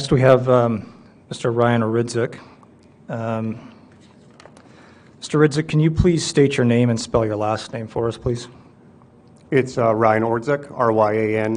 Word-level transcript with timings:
Next, 0.00 0.12
we 0.12 0.22
have 0.22 0.48
um, 0.48 0.90
Mr. 1.30 1.54
Ryan 1.54 1.82
Orydzuk. 1.82 2.38
Um, 3.10 3.70
Mr. 5.20 5.38
Orydzuk, 5.38 5.68
can 5.68 5.78
you 5.78 5.90
please 5.90 6.26
state 6.26 6.56
your 6.56 6.64
name 6.64 6.88
and 6.88 6.98
spell 6.98 7.26
your 7.26 7.36
last 7.36 7.74
name 7.74 7.86
for 7.86 8.08
us, 8.08 8.16
please? 8.16 8.48
It's 9.50 9.76
uh, 9.76 9.94
Ryan 9.94 10.22
Orydzuk, 10.22 10.72
R-Y-A-N-O-R-Y-D-Z-U-K. 10.74 11.56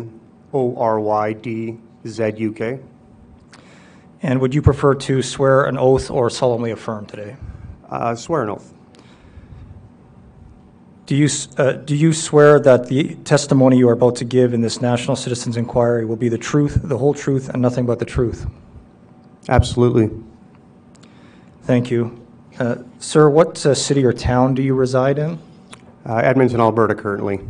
And 4.23 4.41
would 4.41 4.53
you 4.53 4.62
prefer 4.62 4.93
to 4.93 5.21
swear 5.21 5.63
an 5.63 5.77
oath 5.77 6.12
or 6.12 6.29
solemnly 6.29 6.71
affirm 6.71 7.05
today? 7.05 7.37
Uh, 7.89 8.13
Swear 8.13 8.43
an 8.43 8.49
oath. 8.49 8.73
Do 11.05 11.17
you, 11.17 11.27
uh, 11.57 11.73
do 11.73 11.95
you 11.95 12.13
swear 12.13 12.59
that 12.62 12.88
the 12.88 13.16
testimony 13.25 13.77
you 13.77 13.89
are 13.89 13.93
about 13.93 14.16
to 14.17 14.25
give 14.25 14.53
in 14.53 14.62
this 14.62 14.81
National 14.81 15.17
Citizens 15.17 15.57
Inquiry 15.57 16.05
will 16.05 16.16
be 16.16 16.29
the 16.29 16.38
truth, 16.38 16.79
the 16.81 16.98
whole 16.98 17.13
truth, 17.13 17.49
and 17.49 17.62
nothing 17.62 17.85
but 17.85 17.99
the 17.99 18.05
truth? 18.05 18.48
Absolutely. 19.49 20.09
Thank 21.63 21.91
you. 21.91 22.26
Uh, 22.57 22.77
Sir, 22.99 23.29
what 23.29 23.66
uh, 23.66 23.73
city 23.73 24.05
or 24.05 24.13
town 24.13 24.53
do 24.53 24.62
you 24.62 24.73
reside 24.73 25.17
in? 25.17 25.39
Uh, 26.05 26.16
Edmonton, 26.17 26.62
Alberta 26.62 26.95
currently. 26.95 27.41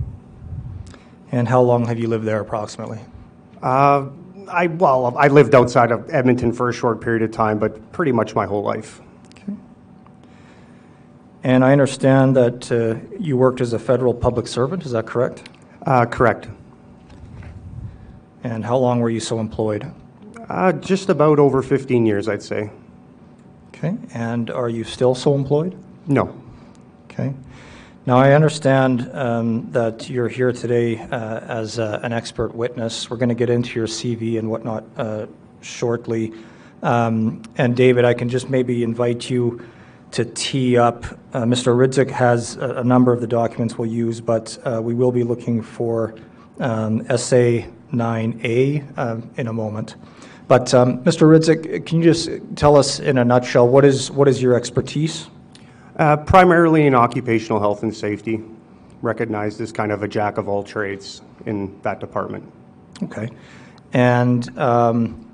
And 1.31 1.48
how 1.48 1.62
long 1.62 1.85
have 1.85 1.99
you 1.99 2.07
lived 2.07 2.26
there 2.26 2.40
approximately? 2.40 3.01
Uh, 3.62 4.07
I, 4.49 4.68
well, 4.68 5.15
I 5.18 5.27
lived 5.27 5.54
outside 5.54 5.91
of 5.91 6.09
Edmonton 6.09 6.54
for 6.54 6.70
a 6.70 6.74
short 6.74 7.01
period 7.01 7.21
of 7.21 7.31
time, 7.31 7.59
but 7.59 7.91
pretty 7.91 8.12
much 8.12 8.34
my 8.34 8.48
whole 8.48 8.63
life. 8.63 8.99
And 11.44 11.66
I 11.66 11.74
understand 11.74 12.38
that 12.38 12.72
uh, 12.72 12.96
you 13.20 13.36
worked 13.36 13.60
as 13.60 13.74
a 13.74 13.80
federal 13.80 14.13
public 14.13 14.48
servant, 14.48 14.86
is 14.86 14.91
that 14.91 15.05
correct? 15.05 15.49
Uh, 15.86 16.05
Correct. 16.05 16.48
And 18.46 18.63
how 18.63 18.77
long 18.77 19.02
were 19.02 19.10
you 19.10 19.20
so 19.20 19.40
employed? 19.40 19.91
Uh, 20.49 20.71
Just 20.71 21.10
about 21.10 21.40
over 21.40 21.62
15 21.62 22.05
years, 22.05 22.30
I'd 22.30 22.44
say. 22.44 22.71
Okay, 23.70 23.98
and 24.14 24.49
are 24.49 24.70
you 24.70 24.86
still 24.86 25.16
so 25.16 25.36
employed? 25.36 25.77
No. 26.08 26.34
Okay. 27.05 27.34
Now, 28.05 28.18
I 28.18 28.32
understand 28.34 29.10
um, 29.14 29.71
that 29.71 30.10
you're 30.10 30.27
here 30.30 30.52
today 30.52 30.99
uh, 30.99 31.40
as 31.40 31.80
uh, 31.80 31.99
an 32.04 32.14
expert 32.14 32.54
witness. 32.54 33.10
We're 33.10 33.18
going 33.18 33.30
to 33.30 33.36
get 33.36 33.49
into 33.49 33.80
your 33.80 33.88
CV 33.88 34.40
and 34.40 34.49
whatnot 34.49 34.84
uh, 34.98 35.26
shortly. 35.62 36.34
Um, 36.82 37.41
And 37.58 37.76
David, 37.76 38.04
I 38.05 38.14
can 38.14 38.30
just 38.30 38.49
maybe 38.49 38.84
invite 38.84 39.30
you 39.30 39.66
to 40.13 40.25
tee 40.25 40.77
up. 40.77 41.03
Uh, 41.33 41.43
Mr. 41.43 41.75
Ridzik 41.75 42.09
has 42.09 42.55
a 42.57 42.73
a 42.75 42.83
number 42.83 43.11
of 43.11 43.19
the 43.19 43.27
documents 43.27 43.77
we'll 43.77 43.91
use, 43.91 44.21
but 44.21 44.57
uh, 44.65 44.81
we 44.81 44.93
will 44.93 45.11
be 45.11 45.23
looking 45.23 45.61
for 45.61 46.15
um, 46.59 47.05
SA 47.17 47.65
9A 47.91 48.97
um, 48.97 49.29
in 49.37 49.47
a 49.47 49.53
moment. 49.53 49.95
But 50.47 50.73
um, 50.73 51.03
Mr. 51.03 51.27
Ridzik, 51.27 51.85
can 51.85 51.97
you 51.99 52.03
just 52.03 52.29
tell 52.55 52.75
us 52.75 52.99
in 52.99 53.17
a 53.17 53.25
nutshell, 53.25 53.67
what 53.67 53.85
is, 53.85 54.11
what 54.11 54.27
is 54.27 54.41
your 54.41 54.55
expertise? 54.55 55.27
Uh, 55.97 56.17
Primarily 56.17 56.85
in 56.85 56.95
occupational 56.95 57.59
health 57.59 57.84
and 57.84 57.95
safety, 57.95 58.43
recognized 59.01 59.61
as 59.61 59.71
kind 59.71 59.91
of 59.91 60.03
a 60.03 60.07
jack 60.07 60.37
of 60.37 60.47
all 60.47 60.63
trades 60.63 61.21
in 61.45 61.79
that 61.81 61.99
department. 61.99 62.51
Okay. 63.03 63.29
And, 63.93 64.57
um, 64.59 65.29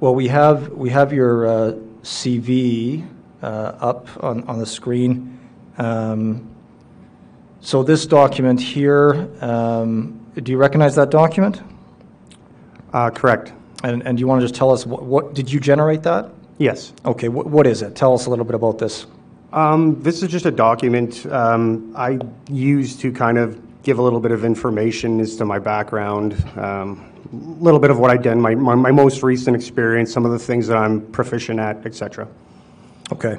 well, 0.00 0.14
we 0.14 0.28
have, 0.28 0.68
we 0.70 0.90
have 0.90 1.12
your 1.12 1.46
uh, 1.46 1.72
CV 2.02 3.02
uh, 3.02 3.13
up 3.44 4.08
on, 4.22 4.44
on 4.48 4.58
the 4.58 4.66
screen. 4.66 5.38
Um, 5.78 6.50
So 7.60 7.82
this 7.82 8.06
document 8.06 8.60
here, 8.60 9.26
um, 9.40 10.20
do 10.34 10.52
you 10.52 10.58
recognize 10.58 10.94
that 10.96 11.10
document? 11.10 11.62
Uh, 12.92 13.10
Correct. 13.10 13.52
And, 13.82 14.02
and 14.06 14.18
do 14.18 14.20
you 14.20 14.28
want 14.28 14.40
to 14.42 14.44
just 14.46 14.54
tell 14.54 14.70
us, 14.70 14.84
what, 14.86 15.02
what, 15.02 15.34
did 15.34 15.50
you 15.50 15.60
generate 15.60 16.02
that? 16.02 16.30
Yes. 16.58 16.92
Okay, 17.04 17.28
what, 17.28 17.46
what 17.46 17.66
is 17.66 17.80
it? 17.80 17.94
Tell 17.94 18.12
us 18.12 18.26
a 18.26 18.30
little 18.30 18.44
bit 18.44 18.54
about 18.54 18.78
this. 18.78 19.06
Um, 19.52 20.02
This 20.02 20.22
is 20.22 20.28
just 20.28 20.46
a 20.46 20.50
document 20.50 21.24
um, 21.26 21.94
I 21.96 22.18
use 22.50 22.96
to 22.96 23.10
kind 23.12 23.38
of 23.38 23.56
give 23.82 23.98
a 23.98 24.02
little 24.02 24.20
bit 24.20 24.32
of 24.32 24.44
information 24.44 25.20
as 25.20 25.36
to 25.36 25.44
my 25.44 25.58
background, 25.58 26.32
a 26.56 26.96
little 27.32 27.80
bit 27.80 27.90
of 27.90 27.98
what 27.98 28.10
I've 28.10 28.22
done, 28.22 28.40
my, 28.40 28.54
my 28.54 28.74
my 28.74 28.92
most 28.92 29.22
recent 29.22 29.56
experience, 29.56 30.12
some 30.12 30.26
of 30.26 30.32
the 30.32 30.38
things 30.38 30.66
that 30.68 30.76
I'm 30.76 31.00
proficient 31.12 31.60
at, 31.60 31.84
et 31.86 31.94
cetera. 31.94 32.26
Okay. 33.12 33.38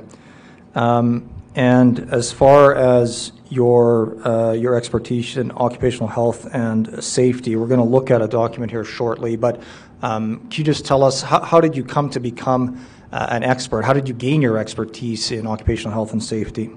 Um, 0.74 1.30
And 1.56 2.12
as 2.12 2.34
far 2.34 2.76
as 2.76 3.32
your, 3.50 4.18
uh, 4.28 4.52
your 4.52 4.76
expertise 4.76 5.38
in 5.38 5.52
occupational 5.52 6.10
health 6.10 6.54
and 6.54 7.02
safety, 7.02 7.56
we're 7.56 7.68
going 7.68 7.80
to 7.80 7.86
look 7.86 8.12
at 8.12 8.22
a 8.22 8.28
document 8.28 8.72
here 8.72 8.84
shortly, 8.84 9.38
but 9.38 9.64
um, 10.02 10.40
can 10.50 10.58
you 10.58 10.64
just 10.66 10.86
tell 10.86 11.02
us, 11.02 11.22
how, 11.22 11.40
how 11.42 11.62
did 11.62 11.78
you 11.78 11.84
come 11.86 12.10
to 12.10 12.20
become 12.20 12.86
uh, 13.14 13.28
an 13.30 13.44
expert? 13.44 13.86
How 13.86 13.94
did 13.94 14.10
you 14.10 14.14
gain 14.14 14.42
your 14.42 14.58
expertise 14.58 15.32
in 15.32 15.48
occupational 15.48 15.94
health 15.94 16.12
and 16.12 16.22
safety? 16.22 16.72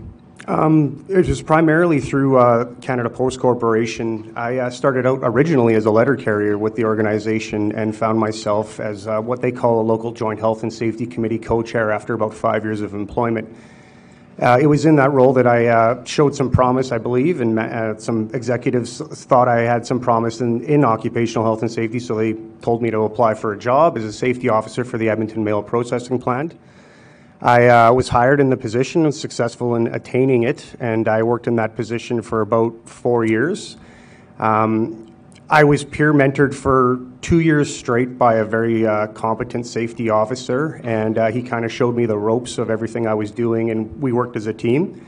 It 0.49 1.29
was 1.29 1.43
primarily 1.43 2.01
through 2.01 2.39
uh, 2.39 2.65
Canada 2.81 3.11
Post 3.11 3.39
Corporation. 3.39 4.33
I 4.35 4.57
uh, 4.57 4.71
started 4.71 5.05
out 5.05 5.21
originally 5.23 5.75
as 5.75 5.85
a 5.85 5.91
letter 5.91 6.17
carrier 6.17 6.57
with 6.57 6.75
the 6.75 6.85
organization 6.85 7.73
and 7.73 7.95
found 7.95 8.19
myself 8.19 8.81
as 8.81 9.07
uh, 9.07 9.21
what 9.21 9.43
they 9.43 9.53
call 9.53 9.83
a 9.83 9.85
local 9.85 10.11
joint 10.11 10.41
health 10.41 10.63
and 10.63 10.73
safety 10.73 11.05
committee 11.05 11.39
co-chair 11.39 11.93
after 11.93 12.15
about 12.15 12.33
five 12.33 12.65
years 12.65 12.81
of 12.81 12.95
employment. 12.95 13.55
Uh, 14.41 14.59
it 14.59 14.67
was 14.67 14.87
in 14.87 14.97
that 14.97 15.11
role 15.11 15.35
that 15.35 15.47
I 15.47 15.67
uh, 15.67 16.03
showed 16.05 16.35
some 16.35 16.51
promise, 16.51 16.93
I 16.93 16.99
believe, 16.99 17.43
and 17.43 17.59
uh, 17.59 17.99
some 17.99 18.31
executives 18.33 19.03
thought 19.25 19.49
I 19.49 19.61
had 19.61 19.85
some 19.85 20.01
promise 20.01 20.41
in, 20.41 20.65
in 20.65 20.83
occupational 20.83 21.45
health 21.45 21.61
and 21.61 21.71
safety, 21.71 21.99
so 21.99 22.15
they 22.15 22.33
told 22.63 22.81
me 22.81 22.91
to 22.91 23.01
apply 23.01 23.35
for 23.35 23.53
a 23.53 23.59
job 23.59 23.99
as 23.99 24.05
a 24.05 24.13
safety 24.15 24.49
officer 24.49 24.83
for 24.83 24.97
the 24.97 25.11
Edmonton 25.11 25.45
Mail 25.45 25.63
Processing 25.63 26.19
Plant. 26.19 26.59
I 27.41 27.69
uh, 27.69 27.93
was 27.93 28.09
hired 28.09 28.41
in 28.41 28.51
the 28.51 28.57
position, 28.57 29.05
and 29.05 29.15
successful 29.15 29.77
in 29.77 29.87
attaining 29.89 30.43
it, 30.43 30.75
and 30.81 31.07
I 31.07 31.23
worked 31.23 31.47
in 31.47 31.55
that 31.57 31.77
position 31.77 32.21
for 32.21 32.41
about 32.41 32.75
four 32.89 33.25
years. 33.25 33.77
Um, 34.41 35.15
I 35.49 35.63
was 35.63 35.85
peer 35.85 36.13
mentored 36.13 36.53
for 36.53 36.99
two 37.23 37.39
years 37.39 37.75
straight 37.75 38.19
by 38.19 38.35
a 38.35 38.45
very 38.45 38.85
uh, 38.85 39.07
competent 39.09 39.67
safety 39.67 40.11
officer, 40.11 40.81
and 40.83 41.17
uh, 41.17 41.31
he 41.31 41.43
kind 41.43 41.65
of 41.65 41.73
showed 41.73 41.95
me 41.95 42.07
the 42.07 42.19
ropes 42.19 42.59
of 42.59 42.71
everything 42.71 43.07
I 43.07 43.15
was 43.15 43.31
doing, 43.31 43.71
and 43.71 44.03
we 44.03 44.11
worked 44.11 44.37
as 44.37 44.49
a 44.49 44.53
team. 44.53 45.07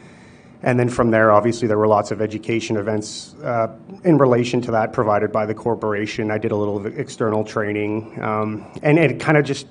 And 0.62 0.78
then 0.78 0.88
from 0.88 1.10
there, 1.10 1.32
obviously, 1.32 1.66
there 1.66 1.78
were 1.78 1.88
lots 1.88 2.12
of 2.12 2.20
education 2.20 2.76
events 2.76 3.34
uh, 3.42 3.74
in 4.04 4.18
relation 4.18 4.60
to 4.62 4.70
that 4.70 4.92
provided 4.92 5.32
by 5.32 5.46
the 5.46 5.54
corporation. 5.54 6.30
I 6.30 6.38
did 6.38 6.52
a 6.52 6.56
little 6.56 6.76
of 6.76 6.86
external 6.98 7.42
training, 7.42 8.22
um, 8.22 8.70
and 8.82 8.98
it 8.98 9.18
kind 9.18 9.36
of 9.36 9.44
just 9.44 9.66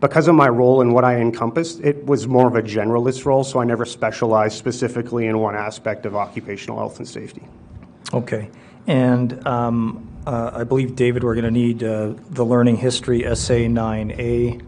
because 0.00 0.28
of 0.28 0.34
my 0.34 0.48
role 0.48 0.80
and 0.80 0.94
what 0.94 1.04
I 1.04 1.16
encompassed, 1.16 1.80
it 1.80 2.04
was 2.06 2.28
more 2.28 2.46
of 2.46 2.54
a 2.54 2.62
generalist 2.62 3.24
role, 3.24 3.42
so 3.42 3.60
I 3.60 3.64
never 3.64 3.84
specialized 3.84 4.56
specifically 4.56 5.26
in 5.26 5.38
one 5.38 5.56
aspect 5.56 6.06
of 6.06 6.14
occupational 6.14 6.78
health 6.78 6.98
and 6.98 7.08
safety. 7.08 7.42
Okay. 8.12 8.48
And 8.86 9.44
um, 9.46 10.08
uh, 10.26 10.52
I 10.54 10.64
believe, 10.64 10.94
David, 10.94 11.24
we're 11.24 11.34
going 11.34 11.44
to 11.44 11.50
need 11.50 11.82
uh, 11.82 12.14
the 12.30 12.44
learning 12.44 12.76
history 12.76 13.22
SA 13.34 13.54
9A. 13.54 14.64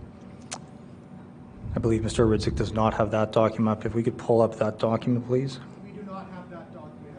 I 1.77 1.79
believe 1.79 2.03
Mr. 2.03 2.29
Ridzik 2.29 2.57
does 2.57 2.73
not 2.73 2.95
have 2.95 3.13
that 3.13 3.31
document 3.31 3.79
up. 3.79 3.87
If 3.87 3.95
we 3.95 4.03
could 4.03 4.19
pull 4.19 4.43
up 4.43 4.57
that 4.57 4.81
document, 4.81 5.27
please. 5.27 5.61
We 5.85 5.93
do 5.93 6.03
not 6.03 6.27
have 6.33 6.51
that 6.51 6.75
document 6.75 7.17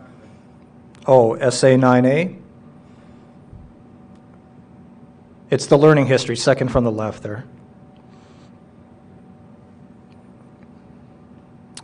either. 0.99 1.11
Oh, 1.11 1.35
SA 1.49 1.67
9A? 1.67 2.37
It's 5.49 5.65
the 5.65 5.77
learning 5.77 6.07
history, 6.07 6.35
second 6.35 6.69
from 6.69 6.83
the 6.83 6.91
left 6.91 7.23
there. 7.23 7.45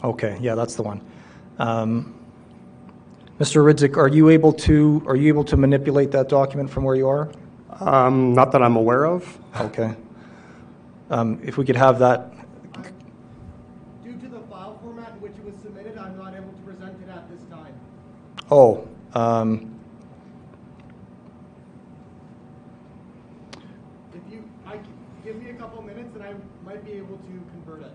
Okay, 0.04 0.38
yeah, 0.42 0.56
that's 0.56 0.76
the 0.76 0.84
one. 0.84 1.02
Um, 1.58 2.14
Mr. 3.40 3.64
Ridzik, 3.64 3.98
are 3.98 4.08
you 4.08 4.30
able 4.30 4.54
to, 4.54 5.04
are 5.08 5.16
you 5.16 5.28
able 5.28 5.44
to 5.46 5.58
manipulate 5.58 6.12
that 6.12 6.30
document 6.30 6.70
from 6.70 6.84
where 6.84 6.96
you 6.96 7.08
are? 7.08 7.30
Um, 7.80 8.34
not 8.34 8.52
that 8.54 8.64
I'm 8.64 8.76
aware 8.76 9.06
of. 9.06 9.38
Okay. 9.60 9.96
Um, 11.10 11.40
If 11.44 11.58
we 11.58 11.66
could 11.66 11.76
have 11.76 12.00
that, 12.00 12.34
Due 14.04 14.18
to 14.18 14.28
the 14.28 14.40
file 14.50 14.78
format 14.84 15.12
in 15.14 15.22
which 15.22 15.34
it 15.34 15.44
was 15.46 15.56
submitted, 15.62 15.98
I'm 15.98 16.18
not 16.18 16.34
able 16.36 16.52
to 16.52 16.62
present 16.64 16.96
it 17.02 17.10
at 17.10 17.30
this 17.30 17.40
time. 17.50 17.74
oh, 18.52 18.88
um, 19.14 19.74
If 24.14 24.22
you, 24.34 24.44
I, 24.66 24.74
c- 24.78 24.80
give 25.24 25.36
me 25.42 25.50
a 25.52 25.54
couple 25.54 25.82
minutes 25.82 26.16
and 26.16 26.24
I 26.24 26.34
might 26.66 26.84
be 26.86 26.94
able 26.94 27.18
to 27.18 27.42
convert 27.52 27.82
it. 27.84 27.92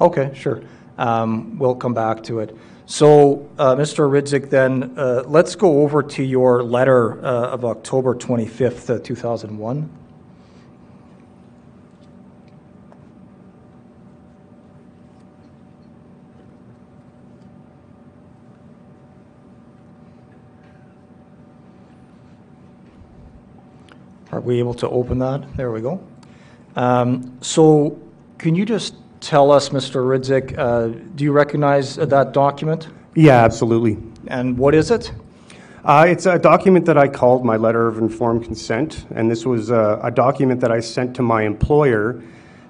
Okay, 0.00 0.30
sure. 0.34 0.62
Um, 0.98 1.58
We'll 1.58 1.74
come 1.74 1.94
back 1.94 2.22
to 2.24 2.40
it. 2.40 2.56
So, 2.86 3.48
uh, 3.58 3.74
Mr. 3.74 4.08
Ridzik, 4.08 4.48
then, 4.48 4.94
uh, 4.96 5.24
let's 5.26 5.56
go 5.56 5.82
over 5.82 6.02
to 6.04 6.22
your 6.22 6.62
letter 6.62 7.24
uh, 7.24 7.48
of 7.50 7.64
October 7.64 8.14
25th, 8.14 8.90
uh, 8.90 8.98
2001. 9.02 9.90
Are 24.30 24.40
we 24.40 24.58
able 24.58 24.74
to 24.74 24.88
open 24.90 25.18
that? 25.20 25.56
There 25.56 25.72
we 25.72 25.80
go. 25.80 26.00
Um, 26.76 27.38
So 27.40 27.98
can 28.38 28.54
you 28.54 28.64
just 28.64 28.94
tell 29.20 29.50
us, 29.50 29.70
Mr. 29.70 30.04
Ridzik, 30.04 30.56
uh, 30.58 30.88
do 31.14 31.24
you 31.24 31.32
recognize 31.32 31.96
that 31.96 32.32
document? 32.32 32.88
Yeah, 33.14 33.44
absolutely. 33.44 33.98
And 34.26 34.58
what 34.58 34.74
is 34.74 34.90
it? 34.90 35.12
Uh, 35.84 36.04
it's 36.08 36.26
a 36.26 36.38
document 36.38 36.84
that 36.86 36.98
I 36.98 37.06
called 37.06 37.44
my 37.44 37.56
letter 37.56 37.86
of 37.86 37.98
informed 37.98 38.44
consent, 38.44 39.06
and 39.14 39.30
this 39.30 39.46
was 39.46 39.70
a, 39.70 40.00
a 40.02 40.10
document 40.10 40.60
that 40.60 40.72
I 40.72 40.80
sent 40.80 41.14
to 41.16 41.22
my 41.22 41.42
employer. 41.42 42.22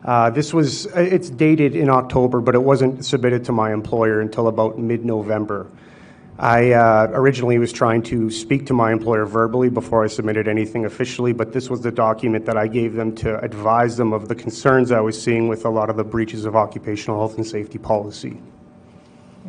Uh, 0.05 0.29
this 0.31 0.53
was 0.53 0.85
it's 0.95 1.31
dated 1.31 1.75
in 1.75 1.89
October, 1.89 2.41
but 2.41 2.55
it 2.55 2.63
wasn't 2.63 3.05
submitted 3.05 3.45
to 3.47 3.53
my 3.53 3.73
employer 3.73 4.21
until 4.21 4.49
about 4.49 4.79
mid-November. 4.79 5.67
I 6.39 6.73
uh, 6.73 7.09
originally 7.13 7.59
was 7.59 7.73
trying 7.73 8.03
to 8.05 8.31
speak 8.31 8.67
to 8.67 8.75
my 8.75 8.93
employer 8.93 9.25
verbally 9.25 9.71
before 9.71 10.05
I 10.05 10.07
submitted 10.07 10.49
anything 10.49 10.85
officially, 10.85 11.33
but 11.33 11.53
this 11.53 11.71
was 11.71 11.81
the 11.81 11.91
document 11.91 12.45
that 12.45 12.59
I 12.59 12.67
gave 12.67 12.93
them 12.93 13.15
to 13.17 13.41
advise 13.41 13.97
them 13.97 14.13
of 14.13 14.29
the 14.29 14.35
concerns 14.35 14.93
I 14.93 15.01
was 15.01 15.21
seeing 15.21 15.49
with 15.49 15.65
a 15.65 15.71
lot 15.71 15.89
of 15.89 15.97
the 15.97 16.05
breaches 16.05 16.45
of 16.45 16.55
occupational 16.55 17.19
health 17.19 17.37
and 17.37 17.47
safety 17.47 17.79
policy. 17.79 18.39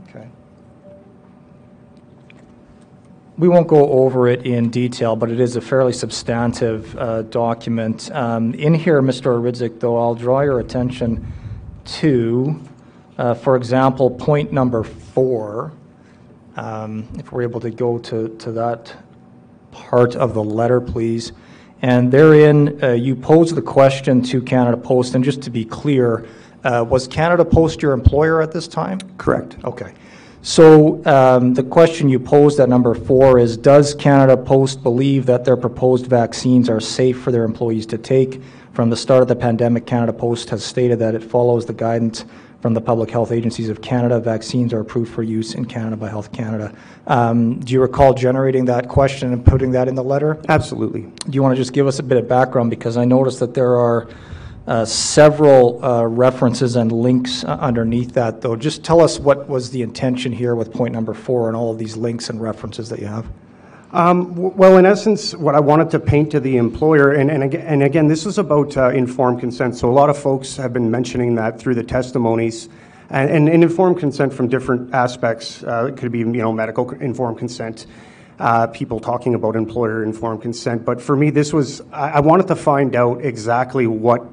Okay. 0.07 0.29
We 3.37 3.49
won't 3.49 3.67
go 3.67 3.89
over 3.89 4.29
it 4.29 4.45
in 4.45 4.69
detail, 4.69 5.17
but 5.17 5.29
it 5.29 5.41
is 5.41 5.57
a 5.57 5.61
fairly 5.61 5.93
substantive 5.93 6.97
uh, 6.97 7.23
document. 7.23 8.09
Um, 8.11 8.53
In 8.53 8.73
here, 8.73 9.01
Mr. 9.01 9.41
Ridzik, 9.41 9.81
though, 9.81 9.97
I'll 9.97 10.15
draw 10.15 10.39
your 10.39 10.61
attention 10.61 11.33
to, 11.85 12.61
uh, 13.17 13.33
for 13.33 13.57
example, 13.57 14.09
point 14.09 14.53
number 14.53 14.83
four. 14.83 15.73
Um, 16.57 17.07
If 17.19 17.31
we're 17.31 17.43
able 17.43 17.59
to 17.61 17.69
go 17.69 17.99
to 17.99 18.29
to 18.39 18.51
that 18.53 18.93
part 19.71 20.15
of 20.15 20.33
the 20.33 20.43
letter, 20.43 20.81
please. 20.81 21.31
And 21.83 22.11
therein, 22.11 22.83
uh, 22.83 22.93
you 22.93 23.15
pose 23.15 23.53
the 23.53 23.61
question 23.61 24.23
to 24.23 24.41
Canada 24.41 24.77
Post, 24.77 25.13
and 25.13 25.23
just 25.23 25.43
to 25.43 25.51
be 25.51 25.63
clear, 25.63 26.25
uh, 26.63 26.83
was 26.89 27.07
Canada 27.07 27.45
Post 27.45 27.83
your 27.83 27.93
employer 27.93 28.41
at 28.41 28.51
this 28.51 28.67
time? 28.67 28.97
Correct. 29.17 29.57
Okay. 29.63 29.93
So 30.41 31.05
um, 31.05 31.53
the 31.53 31.63
question 31.63 32.09
you 32.09 32.19
posed 32.19 32.59
at 32.59 32.69
number 32.69 32.95
four 32.95 33.37
is, 33.37 33.57
does 33.57 33.93
Canada 33.93 34.35
Post 34.35 34.81
believe 34.81 35.27
that 35.27 35.45
their 35.45 35.57
proposed 35.57 36.07
vaccines 36.07 36.69
are 36.69 36.79
safe 36.79 37.21
for 37.21 37.31
their 37.31 37.43
employees 37.43 37.85
to 37.87 37.97
take? 37.97 38.41
From 38.73 38.89
the 38.89 38.95
start 38.95 39.21
of 39.21 39.27
the 39.27 39.35
pandemic, 39.35 39.85
Canada 39.85 40.13
Post 40.13 40.49
has 40.49 40.63
stated 40.63 40.99
that 40.99 41.13
it 41.13 41.23
follows 41.23 41.65
the 41.65 41.73
guidance 41.73 42.25
from 42.61 42.73
the 42.73 42.81
Public 42.81 43.09
Health 43.11 43.31
Agencies 43.31 43.69
of 43.69 43.81
Canada. 43.81 44.19
Vaccines 44.19 44.73
are 44.73 44.79
approved 44.79 45.13
for 45.13 45.23
use 45.23 45.55
in 45.55 45.65
Canada 45.65 45.95
by 45.95 46.09
Health 46.09 46.31
Canada. 46.31 46.73
Um, 47.05 47.59
Do 47.59 47.73
you 47.73 47.81
recall 47.81 48.13
generating 48.13 48.65
that 48.65 48.89
question 48.89 49.31
and 49.31 49.45
putting 49.45 49.71
that 49.71 49.87
in 49.87 49.95
the 49.95 50.03
letter? 50.03 50.41
Absolutely. 50.49 51.01
Do 51.01 51.31
you 51.31 51.43
want 51.43 51.55
to 51.55 51.61
just 51.61 51.73
give 51.73 51.87
us 51.87 51.99
a 51.99 52.03
bit 52.03 52.17
of 52.17 52.27
background? 52.27 52.69
Because 52.69 52.97
I 52.97 53.05
noticed 53.05 53.39
that 53.39 53.53
there 53.53 53.75
are 53.75 54.07
uh, 54.65 54.83
several 54.83 55.83
uh, 55.83 56.03
references 56.03 56.75
and 56.75 56.91
links 56.91 57.43
uh, 57.43 57.57
underneath 57.61 58.13
that, 58.13 58.41
though. 58.41 58.55
Just 58.55 58.83
tell 58.83 59.01
us 59.01 59.17
what 59.17 59.47
was 59.47 59.69
the 59.69 59.81
intention 59.81 60.31
here 60.31 60.55
with 60.55 60.73
point 60.73 60.93
number 60.93 61.13
four 61.13 61.47
and 61.47 61.55
all 61.55 61.71
of 61.71 61.77
these 61.77 61.95
links 61.95 62.29
and 62.29 62.41
references 62.41 62.89
that 62.89 62.99
you 62.99 63.07
have. 63.07 63.25
Um, 63.93 64.35
well, 64.35 64.77
in 64.77 64.85
essence, 64.85 65.33
what 65.33 65.55
I 65.55 65.61
wanted 65.61 65.91
to 65.91 65.99
paint 65.99 66.31
to 66.31 66.41
the 66.41 66.57
employer, 66.57 67.13
and, 67.13 67.31
and, 67.31 67.43
aga- 67.43 67.63
and 67.63 67.81
again, 67.83 68.09
this 68.09 68.25
is 68.25 68.37
about 68.37 68.75
uh, 68.75 68.89
informed 68.89 69.39
consent. 69.39 69.77
So 69.77 69.89
a 69.89 69.93
lot 69.93 70.09
of 70.09 70.17
folks 70.17 70.57
have 70.57 70.73
been 70.73 70.91
mentioning 70.91 71.35
that 71.35 71.57
through 71.57 71.75
the 71.75 71.83
testimonies, 71.83 72.67
and, 73.09 73.29
and, 73.29 73.47
and 73.47 73.63
informed 73.63 73.97
consent 73.99 74.33
from 74.33 74.49
different 74.49 74.93
aspects. 74.93 75.63
Uh, 75.63 75.91
could 75.95 76.11
be, 76.11 76.19
you 76.19 76.25
know, 76.25 76.51
medical 76.51 76.91
informed 76.95 77.37
consent, 77.37 77.87
uh, 78.39 78.67
people 78.67 78.99
talking 78.99 79.35
about 79.35 79.55
employer 79.55 80.03
informed 80.03 80.41
consent. 80.41 80.83
But 80.83 81.01
for 81.01 81.15
me, 81.15 81.29
this 81.29 81.53
was 81.53 81.79
I, 81.93 82.11
I 82.11 82.19
wanted 82.19 82.47
to 82.47 82.57
find 82.57 82.93
out 82.93 83.23
exactly 83.23 83.87
what 83.87 84.25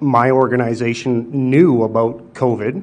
my 0.00 0.30
organization 0.30 1.50
knew 1.50 1.82
about 1.82 2.32
COVID 2.32 2.82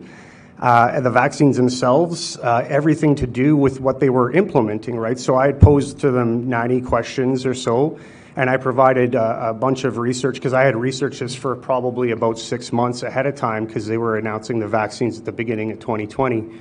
uh, 0.60 1.00
the 1.00 1.10
vaccines 1.10 1.56
themselves, 1.56 2.38
uh, 2.38 2.66
everything 2.68 3.16
to 3.16 3.28
do 3.28 3.56
with 3.56 3.80
what 3.80 4.00
they 4.00 4.10
were 4.10 4.32
implementing, 4.32 4.98
right? 4.98 5.18
So 5.18 5.36
I 5.36 5.48
had 5.48 5.62
posed 5.62 6.00
to 6.00 6.12
them 6.12 6.50
90 6.50 6.82
questions 6.82 7.46
or 7.46 7.54
so, 7.54 7.98
and 8.36 8.50
I 8.50 8.58
provided 8.58 9.16
a, 9.16 9.50
a 9.50 9.54
bunch 9.54 9.86
of 9.86 9.98
research 9.98 10.36
because 10.36 10.54
I 10.54 10.64
had 10.64 10.76
researched 10.76 11.22
this 11.22 11.34
for 11.34 11.56
probably 11.56 12.12
about 12.12 12.38
six 12.38 12.74
months 12.74 13.04
ahead 13.04 13.26
of 13.26 13.36
time 13.36 13.66
because 13.66 13.88
they 13.88 13.98
were 13.98 14.18
announcing 14.18 14.60
the 14.60 14.68
vaccines 14.68 15.18
at 15.18 15.26
the 15.26 15.32
beginning 15.32 15.72
of 15.72 15.80
2020 15.80 16.60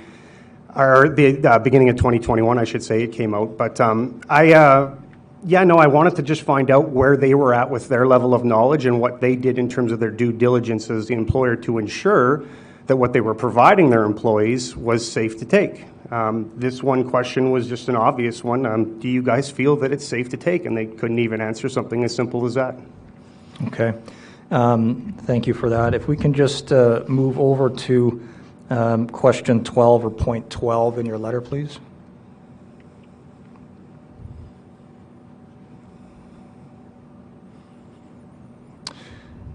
or 0.75 1.09
the 1.09 1.45
uh, 1.45 1.59
beginning 1.59 1.89
of 1.89 1.97
2021, 1.97 2.57
I 2.57 2.63
should 2.63 2.83
say, 2.83 3.03
it 3.03 3.11
came 3.11 3.33
out. 3.33 3.57
But 3.57 3.81
um, 3.81 4.21
I, 4.29 4.53
uh, 4.53 4.95
yeah, 5.43 5.63
no, 5.63 5.77
I 5.77 5.87
wanted 5.87 6.15
to 6.17 6.21
just 6.21 6.43
find 6.43 6.69
out 6.69 6.89
where 6.89 7.17
they 7.17 7.33
were 7.33 7.53
at 7.53 7.69
with 7.69 7.89
their 7.89 8.07
level 8.07 8.33
of 8.33 8.45
knowledge 8.45 8.85
and 8.85 9.01
what 9.01 9.19
they 9.19 9.35
did 9.35 9.57
in 9.57 9.67
terms 9.67 9.91
of 9.91 9.99
their 9.99 10.11
due 10.11 10.31
diligence 10.31 10.89
as 10.89 11.07
the 11.07 11.15
employer 11.15 11.55
to 11.57 11.79
ensure 11.79 12.45
that 12.89 12.97
what 12.97 13.13
they 13.13 13.21
were 13.21 13.35
providing 13.35 13.91
their 13.91 14.03
employees 14.03 14.75
was 14.75 15.09
safe 15.09 15.37
to 15.37 15.45
take. 15.45 15.85
Um, 16.09 16.51
this 16.55 16.81
one 16.81 17.07
question 17.07 17.51
was 17.51 17.67
just 17.67 17.87
an 17.87 17.95
obvious 17.95 18.43
one. 18.43 18.65
Um, 18.65 18.99
do 18.99 19.07
you 19.07 19.21
guys 19.21 19.51
feel 19.51 19.75
that 19.77 19.91
it's 19.91 20.03
safe 20.03 20.29
to 20.29 20.37
take? 20.37 20.65
And 20.65 20.75
they 20.75 20.87
couldn't 20.87 21.19
even 21.19 21.39
answer 21.39 21.69
something 21.69 22.03
as 22.03 22.15
simple 22.15 22.47
as 22.47 22.55
that. 22.55 22.75
Okay. 23.67 23.93
Um, 24.49 25.13
Thank 25.19 25.45
you 25.45 25.53
for 25.53 25.69
that. 25.69 25.93
If 25.93 26.07
we 26.07 26.17
can 26.17 26.33
just 26.33 26.73
uh, 26.73 27.03
move 27.07 27.39
over 27.39 27.69
to 27.69 28.27
um, 28.71 29.07
question 29.07 29.63
12 29.63 30.05
or 30.05 30.09
point 30.09 30.49
12 30.49 30.97
in 30.97 31.05
your 31.05 31.19
letter, 31.19 31.41
please. 31.41 31.79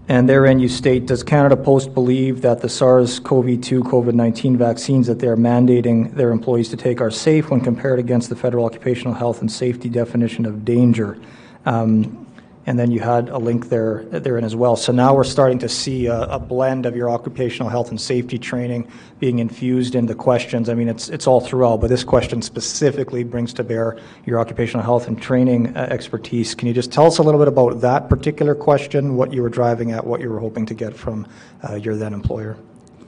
And 0.07 0.29
therein 0.29 0.59
you 0.59 0.69
state, 0.69 1.07
does 1.07 1.23
Canada 1.23 1.57
Post 1.57 1.95
believe 1.95 2.41
that 2.41 2.61
the 2.61 2.69
SARS-CoV-2 2.69 3.81
COVID-19 3.81 4.55
vaccines 4.55 5.07
that 5.07 5.17
they 5.17 5.27
are 5.27 5.35
mandating 5.35 6.13
their 6.13 6.31
employees 6.31 6.69
to 6.69 6.77
take 6.77 7.01
are 7.01 7.09
safe 7.09 7.49
when 7.49 7.59
compared 7.59 7.97
against 7.97 8.29
the 8.29 8.35
federal 8.35 8.65
occupational 8.65 9.15
health 9.15 9.41
and 9.41 9.51
safety 9.51 9.89
definition 9.89 10.45
of 10.45 10.63
danger? 10.63 11.17
Um, 11.65 12.24
and 12.67 12.79
then 12.79 12.91
you 12.91 12.99
had 12.99 13.29
a 13.29 13.37
link 13.37 13.69
there 13.69 14.03
therein 14.05 14.43
as 14.43 14.55
well. 14.55 14.75
So 14.75 14.91
now 14.91 15.13
we're 15.13 15.23
starting 15.23 15.59
to 15.59 15.69
see 15.69 16.07
a, 16.07 16.21
a, 16.23 16.39
blend 16.39 16.85
of 16.85 16.95
your 16.95 17.09
occupational 17.09 17.69
health 17.69 17.89
and 17.89 18.01
safety 18.01 18.37
training 18.37 18.89
being 19.19 19.39
infused 19.39 19.95
into 19.95 20.15
questions. 20.15 20.69
I 20.69 20.73
mean, 20.73 20.87
it's 20.87 21.09
it's 21.09 21.27
all 21.27 21.41
throughout, 21.41 21.81
but 21.81 21.89
this 21.89 22.03
question 22.03 22.41
specifically 22.41 23.23
brings 23.23 23.53
to 23.53 23.63
bear 23.63 23.97
your 24.25 24.39
occupational 24.39 24.83
health 24.83 25.07
and 25.07 25.21
training 25.21 25.75
uh, 25.75 25.87
expertise. 25.91 26.55
Can 26.55 26.67
you 26.67 26.73
just 26.73 26.91
tell 26.91 27.05
us 27.05 27.17
a 27.19 27.23
little 27.23 27.39
bit 27.39 27.47
about 27.47 27.81
that 27.81 28.09
particular 28.09 28.55
question, 28.55 29.15
what 29.15 29.33
you 29.33 29.41
were 29.41 29.49
driving 29.49 29.91
at, 29.91 30.05
what 30.05 30.21
you 30.21 30.29
were 30.29 30.39
hoping 30.39 30.65
to 30.65 30.73
get 30.73 30.95
from 30.95 31.27
uh, 31.67 31.75
your 31.75 31.95
then 31.95 32.13
employer? 32.13 32.57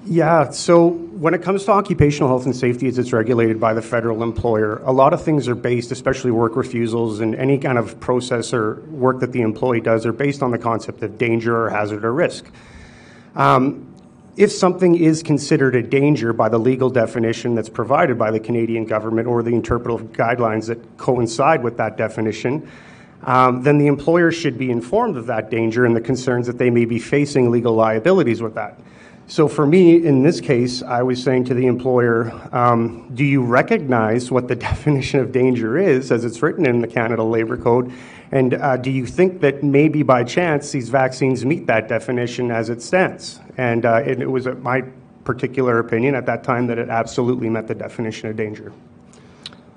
Yeah, 0.10 0.52
so 0.52 0.88
when 0.88 1.34
it 1.34 1.42
comes 1.42 1.66
to 1.66 1.72
occupational 1.72 2.30
health 2.30 2.46
and 2.46 2.56
safety 2.56 2.88
as 2.88 2.98
it's 2.98 3.12
regulated 3.12 3.60
by 3.60 3.74
the 3.74 3.82
federal 3.82 4.24
employer, 4.24 4.78
a 4.86 4.92
lot 4.94 5.12
of 5.12 5.22
things 5.22 5.50
are 5.50 5.56
based, 5.56 5.92
especially 5.92 6.32
work 6.32 6.56
refusals 6.56 7.20
and 7.20 7.36
any 7.36 7.58
kind 7.58 7.78
of 7.78 8.00
process 8.00 8.54
or 8.54 8.76
work 8.90 9.20
that 9.20 9.34
the 9.34 9.42
employee 9.42 9.82
does, 9.82 10.06
are 10.06 10.14
based 10.14 10.42
on 10.42 10.52
the 10.52 10.58
concept 10.58 11.04
of 11.04 11.18
danger 11.18 11.62
or 11.62 11.70
hazard 11.70 12.06
or 12.06 12.14
risk. 12.14 12.50
Um, 13.36 13.94
if 14.38 14.50
something 14.50 14.96
is 14.96 15.24
considered 15.24 15.76
a 15.76 15.84
danger 15.84 16.32
by 16.32 16.48
the 16.48 16.60
legal 16.60 16.90
definition 16.90 17.56
that's 17.56 17.70
provided 17.70 18.18
by 18.18 18.32
the 18.32 18.40
Canadian 18.40 18.86
government 18.86 19.28
or 19.28 19.44
the 19.44 19.54
interpretive 19.54 20.14
guidelines 20.14 20.68
that 20.68 20.98
coincide 20.98 21.64
with 21.64 21.76
that 21.78 21.98
definition, 21.98 22.70
um, 23.24 23.64
then 23.64 23.78
the 23.78 23.88
employer 23.88 24.32
should 24.32 24.58
be 24.58 24.72
informed 24.72 25.18
of 25.18 25.26
that 25.26 25.50
danger 25.50 25.86
and 25.86 25.98
the 25.98 26.02
concerns 26.02 26.48
that 26.48 26.58
they 26.58 26.70
may 26.70 26.86
be 26.86 26.98
facing 26.98 27.52
legal 27.52 27.74
liabilities 27.74 28.42
with 28.42 28.56
that. 28.56 28.80
So 29.29 29.50
for 29.50 29.65
me, 29.65 30.05
in 30.05 30.24
this 30.24 30.39
case, 30.39 30.81
I 30.81 31.03
was 31.03 31.22
saying 31.22 31.43
to 31.46 31.53
the 31.53 31.67
employer, 31.67 32.31
um, 32.53 33.12
do 33.13 33.25
you 33.25 33.43
recognize 33.43 34.31
what 34.31 34.48
the 34.48 34.55
definition 34.69 35.19
of 35.19 35.34
danger 35.34 35.77
is 35.77 36.13
as 36.13 36.24
it's 36.24 36.41
written 36.41 36.65
in 36.65 36.79
the 36.79 36.88
Canada 36.88 37.24
Labour 37.24 37.57
Code? 37.57 37.91
And 38.31 38.53
uh, 38.53 38.77
do 38.77 38.89
you 38.89 39.05
think 39.05 39.41
that 39.41 39.63
maybe 39.63 40.01
by 40.01 40.24
chance 40.24 40.72
these 40.72 40.88
vaccines 40.88 41.46
meet 41.46 41.67
that 41.67 41.89
definition 41.89 42.51
as 42.51 42.69
it 42.69 42.81
stands? 42.81 43.41
And 43.57 43.86
uh, 43.86 44.01
it, 44.05 44.22
it, 44.22 44.31
was 44.31 44.48
my 44.62 44.84
particular 45.25 45.79
opinion 45.79 46.15
at 46.15 46.25
that 46.25 46.46
time 46.46 46.67
that 46.67 46.77
it 46.77 46.89
absolutely 46.89 47.50
met 47.50 47.67
the 47.67 47.75
definition 47.75 48.29
of 48.29 48.38
danger. 48.38 48.72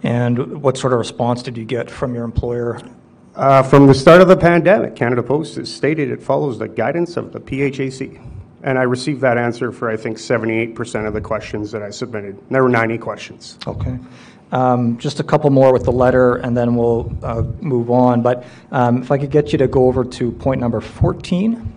And 0.04 0.62
what 0.62 0.78
sort 0.78 0.92
of 0.92 1.00
response 1.00 1.42
did 1.42 1.56
you 1.56 1.64
get 1.64 1.90
from 1.90 2.14
your 2.14 2.24
employer? 2.24 2.80
Uh, 3.34 3.64
from 3.64 3.88
the 3.88 3.94
start 3.94 4.20
of 4.20 4.28
the 4.28 4.36
pandemic, 4.36 4.94
Canada 4.94 5.22
Post 5.24 5.56
has 5.56 5.72
stated 5.72 6.10
it 6.10 6.22
follows 6.22 6.58
the 6.58 6.68
guidance 6.68 7.16
of 7.16 7.32
the 7.32 7.40
PHAC. 7.40 8.29
And 8.62 8.78
I 8.78 8.82
received 8.82 9.22
that 9.22 9.38
answer 9.38 9.72
for, 9.72 9.88
I 9.88 9.96
think, 9.96 10.18
78% 10.18 11.06
of 11.06 11.14
the 11.14 11.20
questions 11.20 11.70
that 11.70 11.82
I 11.82 11.90
submitted. 11.90 12.38
There 12.50 12.62
were 12.62 12.68
90 12.68 12.98
questions. 12.98 13.58
Okay. 13.66 13.98
Um, 14.52 14.98
just 14.98 15.20
a 15.20 15.22
couple 15.22 15.48
more 15.50 15.72
with 15.72 15.84
the 15.84 15.92
letter, 15.92 16.36
and 16.36 16.56
then 16.56 16.74
we'll 16.74 17.12
uh, 17.22 17.42
move 17.60 17.90
on. 17.90 18.20
But 18.20 18.44
um, 18.72 19.02
if 19.02 19.10
I 19.10 19.18
could 19.18 19.30
get 19.30 19.52
you 19.52 19.58
to 19.58 19.68
go 19.68 19.86
over 19.86 20.04
to 20.04 20.32
point 20.32 20.60
number 20.60 20.80
14. 20.80 21.74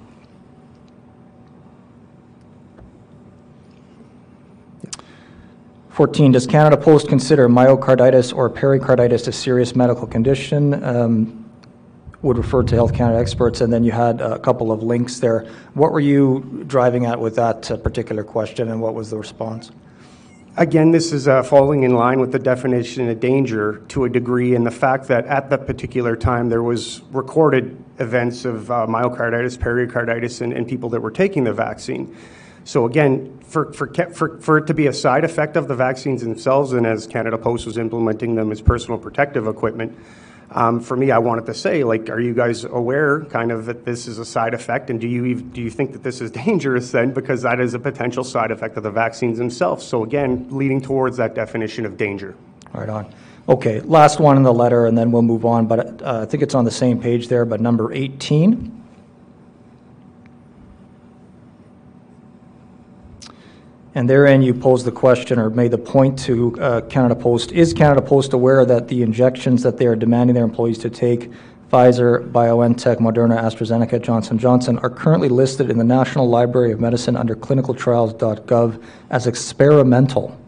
Fourteen, 5.89 6.31
does 6.31 6.47
Canada 6.47 6.75
Post 6.75 7.07
consider 7.07 7.47
myocarditis 7.47 8.35
or 8.35 8.49
pericarditis 8.49 9.27
a 9.27 9.31
serious 9.31 9.75
medical 9.75 10.07
condition? 10.07 10.83
Um, 10.83 11.42
would 12.23 12.37
refer 12.37 12.63
to 12.63 12.73
Health 12.73 12.93
Canada 12.93 13.19
experts, 13.19 13.61
and 13.61 13.71
then 13.71 13.83
you 13.83 13.91
had 13.91 14.21
a 14.21 14.39
couple 14.39 14.71
of 14.71 14.81
links 14.81 15.19
there. 15.19 15.45
What 15.73 15.91
were 15.91 15.99
you 15.99 16.63
driving 16.65 17.05
at 17.05 17.19
with 17.19 17.35
that 17.35 17.69
uh, 17.69 17.77
particular 17.77 18.23
question, 18.23 18.69
and 18.69 18.81
what 18.81 18.95
was 18.95 19.11
the 19.11 19.17
response? 19.17 19.71
Again, 20.55 20.91
this 20.91 21.11
is 21.11 21.27
uh, 21.27 21.43
falling 21.43 21.83
in 21.83 21.95
line 21.95 22.19
with 22.19 22.31
the 22.31 22.39
definition 22.39 23.09
of 23.09 23.19
danger 23.19 23.81
to 23.89 24.05
a 24.05 24.09
degree, 24.09 24.55
and 24.55 24.65
the 24.65 24.71
fact 24.71 25.07
that 25.09 25.25
at 25.25 25.49
that 25.49 25.67
particular 25.67 26.15
time 26.15 26.47
there 26.47 26.63
was 26.63 27.01
recorded 27.11 27.83
events 27.99 28.45
of 28.45 28.71
uh, 28.71 28.85
myocarditis, 28.87 29.59
pericarditis, 29.59 30.41
and, 30.41 30.53
and 30.53 30.67
people 30.67 30.89
that 30.89 31.01
were 31.01 31.11
taking 31.11 31.43
the 31.43 31.53
vaccine. 31.53 32.15
So 32.65 32.85
again, 32.85 33.37
for, 33.39 33.73
for, 33.73 33.87
for, 34.11 34.37
for 34.39 34.57
it 34.59 34.67
to 34.67 34.73
be 34.73 34.87
a 34.87 34.93
side 34.93 35.25
effect 35.25 35.57
of 35.57 35.67
the 35.67 35.75
vaccines 35.75 36.21
themselves, 36.21 36.71
and 36.71 36.87
as 36.87 37.05
Canada 37.05 37.37
Post 37.37 37.65
was 37.65 37.77
implementing 37.77 38.35
them 38.35 38.51
as 38.51 38.61
personal 38.61 38.97
protective 38.97 39.47
equipment, 39.47 39.97
um, 40.53 40.79
for 40.79 40.95
me, 40.95 41.11
I 41.11 41.17
wanted 41.17 41.45
to 41.47 41.53
say, 41.53 41.83
like, 41.83 42.09
are 42.09 42.19
you 42.19 42.33
guys 42.33 42.63
aware, 42.63 43.25
kind 43.25 43.51
of, 43.51 43.65
that 43.65 43.85
this 43.85 44.07
is 44.07 44.19
a 44.19 44.25
side 44.25 44.53
effect, 44.53 44.89
and 44.89 45.01
do 45.01 45.07
you 45.07 45.31
ev- 45.31 45.53
do 45.53 45.61
you 45.61 45.69
think 45.69 45.93
that 45.93 46.03
this 46.03 46.21
is 46.21 46.31
dangerous 46.45 46.91
then, 46.91 47.11
because 47.11 47.41
that 47.41 47.59
is 47.59 47.73
a 47.73 47.79
potential 47.79 48.23
side 48.23 48.51
effect 48.51 48.77
of 48.77 48.83
the 48.83 48.91
vaccines 48.91 49.37
themselves? 49.37 49.85
So 49.85 50.03
again, 50.03 50.47
leading 50.51 50.81
towards 50.81 51.17
that 51.17 51.33
definition 51.33 51.85
of 51.85 51.97
danger. 51.97 52.35
Right 52.73 52.89
on. 52.89 53.13
Okay, 53.49 53.81
last 53.81 54.19
one 54.19 54.37
in 54.37 54.43
the 54.43 54.53
letter, 54.53 54.85
and 54.85 54.97
then 54.97 55.11
we'll 55.11 55.21
move 55.21 55.45
on. 55.45 55.67
But 55.67 56.01
uh, 56.01 56.21
I 56.21 56.25
think 56.25 56.43
it's 56.43 56.55
on 56.55 56.65
the 56.65 56.71
same 56.71 57.01
page 57.01 57.27
there. 57.27 57.45
But 57.45 57.59
number 57.59 57.91
18. 57.91 58.82
And 63.95 64.09
therein 64.09 64.41
you 64.41 64.55
posed 64.55 64.85
the 64.85 64.91
question 64.91 65.37
or 65.37 65.51
made 65.51 65.71
the 65.71 65.77
point 65.77 66.17
to 66.19 66.59
uh, 66.59 66.81
Canada 66.81 67.15
Post 67.15 67.51
Is 67.51 67.73
Canada 67.73 68.01
Post 68.01 68.33
aware 68.33 68.65
that 68.65 68.87
the 68.87 69.03
injections 69.03 69.61
that 69.63 69.77
they 69.77 69.85
are 69.85 69.95
demanding 69.95 70.33
their 70.33 70.43
employees 70.43 70.79
to 70.79 70.89
take, 70.89 71.31
Pfizer, 71.71 72.31
BioNTech, 72.31 72.97
Moderna, 72.97 73.39
AstraZeneca, 73.39 74.01
Johnson 74.01 74.37
Johnson, 74.37 74.79
are 74.79 74.89
currently 74.89 75.29
listed 75.29 75.69
in 75.69 75.77
the 75.77 75.83
National 75.83 76.27
Library 76.27 76.71
of 76.71 76.79
Medicine 76.79 77.15
under 77.15 77.35
clinicaltrials.gov 77.35 78.83
as 79.11 79.27
experimental? 79.27 80.39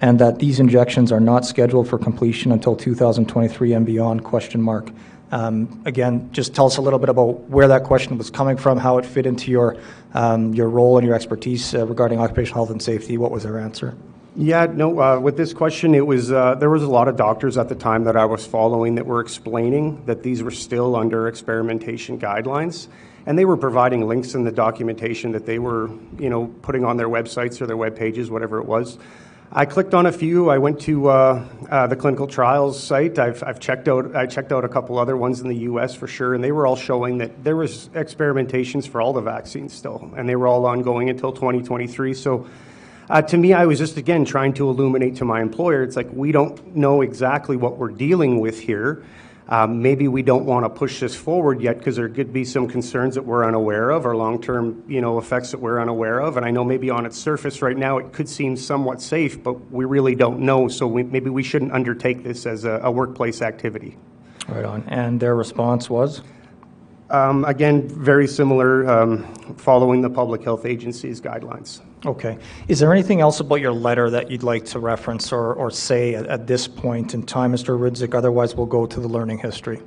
And 0.00 0.18
that 0.20 0.38
these 0.38 0.60
injections 0.60 1.10
are 1.10 1.20
not 1.20 1.44
scheduled 1.44 1.88
for 1.88 1.98
completion 1.98 2.52
until 2.52 2.76
2023 2.76 3.72
and 3.72 3.84
beyond? 3.84 4.24
Question 4.24 4.62
mark. 4.62 4.90
Um, 5.30 5.82
again, 5.84 6.30
just 6.32 6.54
tell 6.54 6.66
us 6.66 6.78
a 6.78 6.80
little 6.80 6.98
bit 6.98 7.08
about 7.08 7.48
where 7.50 7.68
that 7.68 7.84
question 7.84 8.16
was 8.16 8.30
coming 8.30 8.56
from, 8.56 8.78
how 8.78 8.98
it 8.98 9.04
fit 9.04 9.26
into 9.26 9.50
your 9.50 9.76
um, 10.14 10.54
your 10.54 10.68
role 10.68 10.96
and 10.96 11.06
your 11.06 11.14
expertise 11.14 11.74
uh, 11.74 11.86
regarding 11.86 12.18
occupational 12.18 12.64
health 12.64 12.70
and 12.70 12.82
safety. 12.82 13.18
What 13.18 13.30
was 13.30 13.42
their 13.42 13.58
answer? 13.58 13.96
Yeah, 14.36 14.66
no. 14.66 15.00
Uh, 15.00 15.18
with 15.18 15.36
this 15.36 15.52
question, 15.52 15.94
it 15.94 16.06
was 16.06 16.30
uh, 16.30 16.54
there 16.54 16.70
was 16.70 16.82
a 16.82 16.88
lot 16.88 17.08
of 17.08 17.16
doctors 17.16 17.58
at 17.58 17.68
the 17.68 17.74
time 17.74 18.04
that 18.04 18.16
I 18.16 18.24
was 18.24 18.46
following 18.46 18.94
that 18.94 19.04
were 19.04 19.20
explaining 19.20 20.04
that 20.06 20.22
these 20.22 20.42
were 20.42 20.50
still 20.50 20.96
under 20.96 21.28
experimentation 21.28 22.18
guidelines, 22.18 22.86
and 23.26 23.38
they 23.38 23.44
were 23.44 23.56
providing 23.56 24.06
links 24.06 24.34
in 24.34 24.44
the 24.44 24.52
documentation 24.52 25.32
that 25.32 25.44
they 25.44 25.58
were, 25.58 25.90
you 26.18 26.30
know, 26.30 26.46
putting 26.62 26.84
on 26.84 26.96
their 26.96 27.08
websites 27.08 27.60
or 27.60 27.66
their 27.66 27.76
web 27.76 27.96
pages, 27.96 28.30
whatever 28.30 28.60
it 28.60 28.66
was. 28.66 28.96
I 29.50 29.64
clicked 29.64 29.94
on 29.94 30.04
a 30.04 30.12
few. 30.12 30.50
I 30.50 30.58
went 30.58 30.78
to 30.82 31.08
uh, 31.08 31.44
uh, 31.70 31.86
the 31.86 31.96
clinical 31.96 32.26
trials 32.26 32.82
site. 32.82 33.18
I've, 33.18 33.42
I've, 33.42 33.58
checked 33.58 33.88
out. 33.88 34.14
I 34.14 34.26
checked 34.26 34.52
out 34.52 34.62
a 34.62 34.68
couple 34.68 34.98
other 34.98 35.16
ones 35.16 35.40
in 35.40 35.48
the 35.48 35.56
U.S. 35.56 35.94
for 35.94 36.06
sure, 36.06 36.34
and 36.34 36.44
they 36.44 36.52
were 36.52 36.66
all 36.66 36.76
showing 36.76 37.16
that 37.18 37.44
there 37.44 37.56
was 37.56 37.88
experimentations 37.94 38.86
for 38.86 39.00
all 39.00 39.14
the 39.14 39.22
vaccines 39.22 39.72
still, 39.72 40.12
and 40.18 40.28
they 40.28 40.36
were 40.36 40.46
all 40.46 40.66
ongoing 40.66 41.08
until 41.08 41.32
2023. 41.32 42.12
So, 42.12 42.46
uh, 43.08 43.22
to 43.22 43.38
me, 43.38 43.54
I 43.54 43.64
was 43.64 43.78
just 43.78 43.96
again 43.96 44.26
trying 44.26 44.52
to 44.54 44.68
illuminate 44.68 45.16
to 45.16 45.24
my 45.24 45.40
employer. 45.40 45.82
It's 45.82 45.96
like 45.96 46.10
we 46.12 46.30
don't 46.30 46.76
know 46.76 47.00
exactly 47.00 47.56
what 47.56 47.78
we're 47.78 47.88
dealing 47.88 48.40
with 48.40 48.60
here. 48.60 49.02
Um, 49.50 49.80
maybe 49.80 50.08
we 50.08 50.22
don't 50.22 50.44
want 50.44 50.66
to 50.66 50.68
push 50.68 51.00
this 51.00 51.16
forward 51.16 51.62
yet 51.62 51.78
because 51.78 51.96
there 51.96 52.08
could 52.10 52.34
be 52.34 52.44
some 52.44 52.68
concerns 52.68 53.14
that 53.14 53.22
we're 53.22 53.46
unaware 53.46 53.88
of 53.88 54.04
or 54.04 54.14
long-term, 54.14 54.84
you 54.86 55.00
know, 55.00 55.16
effects 55.16 55.52
that 55.52 55.58
we're 55.58 55.80
unaware 55.80 56.20
of. 56.20 56.36
And 56.36 56.44
I 56.44 56.50
know 56.50 56.64
maybe 56.64 56.90
on 56.90 57.06
its 57.06 57.16
surface 57.16 57.62
right 57.62 57.76
now 57.76 57.96
it 57.96 58.12
could 58.12 58.28
seem 58.28 58.58
somewhat 58.58 59.00
safe, 59.00 59.42
but 59.42 59.70
we 59.72 59.86
really 59.86 60.14
don't 60.14 60.40
know. 60.40 60.68
So 60.68 60.86
we, 60.86 61.02
maybe 61.02 61.30
we 61.30 61.42
shouldn't 61.42 61.72
undertake 61.72 62.24
this 62.24 62.44
as 62.44 62.64
a, 62.64 62.80
a 62.82 62.90
workplace 62.90 63.40
activity. 63.40 63.96
Right 64.48 64.66
on. 64.66 64.84
And 64.86 65.18
their 65.18 65.34
response 65.34 65.88
was? 65.88 66.20
Um, 67.08 67.46
again, 67.46 67.88
very 67.88 68.26
similar, 68.26 68.86
um, 68.86 69.24
following 69.56 70.02
the 70.02 70.10
Public 70.10 70.44
Health 70.44 70.66
Agency's 70.66 71.22
guidelines. 71.22 71.80
Okay. 72.06 72.38
Is 72.68 72.78
there 72.78 72.92
anything 72.92 73.20
else 73.20 73.40
about 73.40 73.56
your 73.56 73.72
letter 73.72 74.10
that 74.10 74.30
you'd 74.30 74.44
like 74.44 74.64
to 74.66 74.78
reference 74.78 75.32
or, 75.32 75.52
or 75.54 75.70
say 75.70 76.14
at, 76.14 76.26
at 76.26 76.46
this 76.46 76.68
point 76.68 77.12
in 77.12 77.24
time, 77.24 77.52
Mr. 77.52 77.78
Rudzik? 77.78 78.14
Otherwise, 78.14 78.54
we'll 78.54 78.66
go 78.66 78.86
to 78.86 79.00
the 79.00 79.08
learning 79.08 79.38
history. 79.38 79.80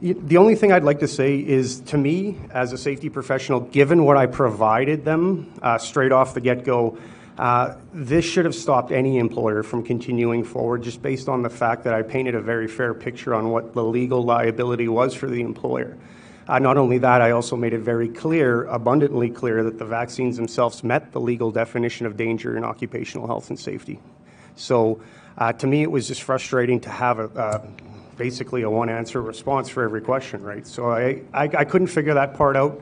The 0.00 0.36
only 0.36 0.56
thing 0.56 0.72
I'd 0.72 0.82
like 0.82 0.98
to 1.00 1.08
say 1.08 1.38
is 1.38 1.80
to 1.82 1.98
me, 1.98 2.38
as 2.50 2.72
a 2.72 2.78
safety 2.78 3.08
professional, 3.08 3.60
given 3.60 4.04
what 4.04 4.16
I 4.16 4.26
provided 4.26 5.04
them 5.04 5.52
uh, 5.62 5.78
straight 5.78 6.10
off 6.10 6.34
the 6.34 6.40
get 6.40 6.64
go, 6.64 6.98
uh, 7.38 7.76
this 7.92 8.24
should 8.24 8.44
have 8.44 8.54
stopped 8.54 8.90
any 8.90 9.18
employer 9.18 9.62
from 9.62 9.82
continuing 9.82 10.44
forward 10.44 10.82
just 10.82 11.02
based 11.02 11.28
on 11.28 11.42
the 11.42 11.50
fact 11.50 11.84
that 11.84 11.94
I 11.94 12.02
painted 12.02 12.34
a 12.34 12.40
very 12.40 12.66
fair 12.66 12.94
picture 12.94 13.34
on 13.34 13.50
what 13.50 13.74
the 13.74 13.84
legal 13.84 14.22
liability 14.22 14.88
was 14.88 15.14
for 15.14 15.28
the 15.28 15.40
employer. 15.40 15.96
Uh, 16.48 16.58
not 16.58 16.76
only 16.76 16.98
that, 16.98 17.22
I 17.22 17.30
also 17.30 17.56
made 17.56 17.72
it 17.72 17.80
very 17.80 18.08
clear, 18.08 18.64
abundantly 18.64 19.30
clear, 19.30 19.62
that 19.64 19.78
the 19.78 19.84
vaccines 19.84 20.36
themselves 20.36 20.82
met 20.82 21.12
the 21.12 21.20
legal 21.20 21.52
definition 21.52 22.06
of 22.06 22.16
danger 22.16 22.56
in 22.56 22.64
occupational 22.64 23.26
health 23.26 23.48
and 23.50 23.58
safety. 23.58 24.00
So, 24.56 25.00
uh, 25.38 25.52
to 25.54 25.66
me, 25.66 25.82
it 25.82 25.90
was 25.90 26.08
just 26.08 26.22
frustrating 26.22 26.80
to 26.80 26.90
have 26.90 27.18
a, 27.18 27.24
uh, 27.24 27.66
basically 28.16 28.62
a 28.62 28.70
one 28.70 28.88
answer 28.88 29.22
response 29.22 29.68
for 29.68 29.84
every 29.84 30.00
question, 30.00 30.42
right? 30.42 30.66
So, 30.66 30.90
I, 30.90 31.22
I, 31.32 31.44
I 31.44 31.64
couldn't 31.64 31.88
figure 31.88 32.14
that 32.14 32.34
part 32.34 32.56
out. 32.56 32.80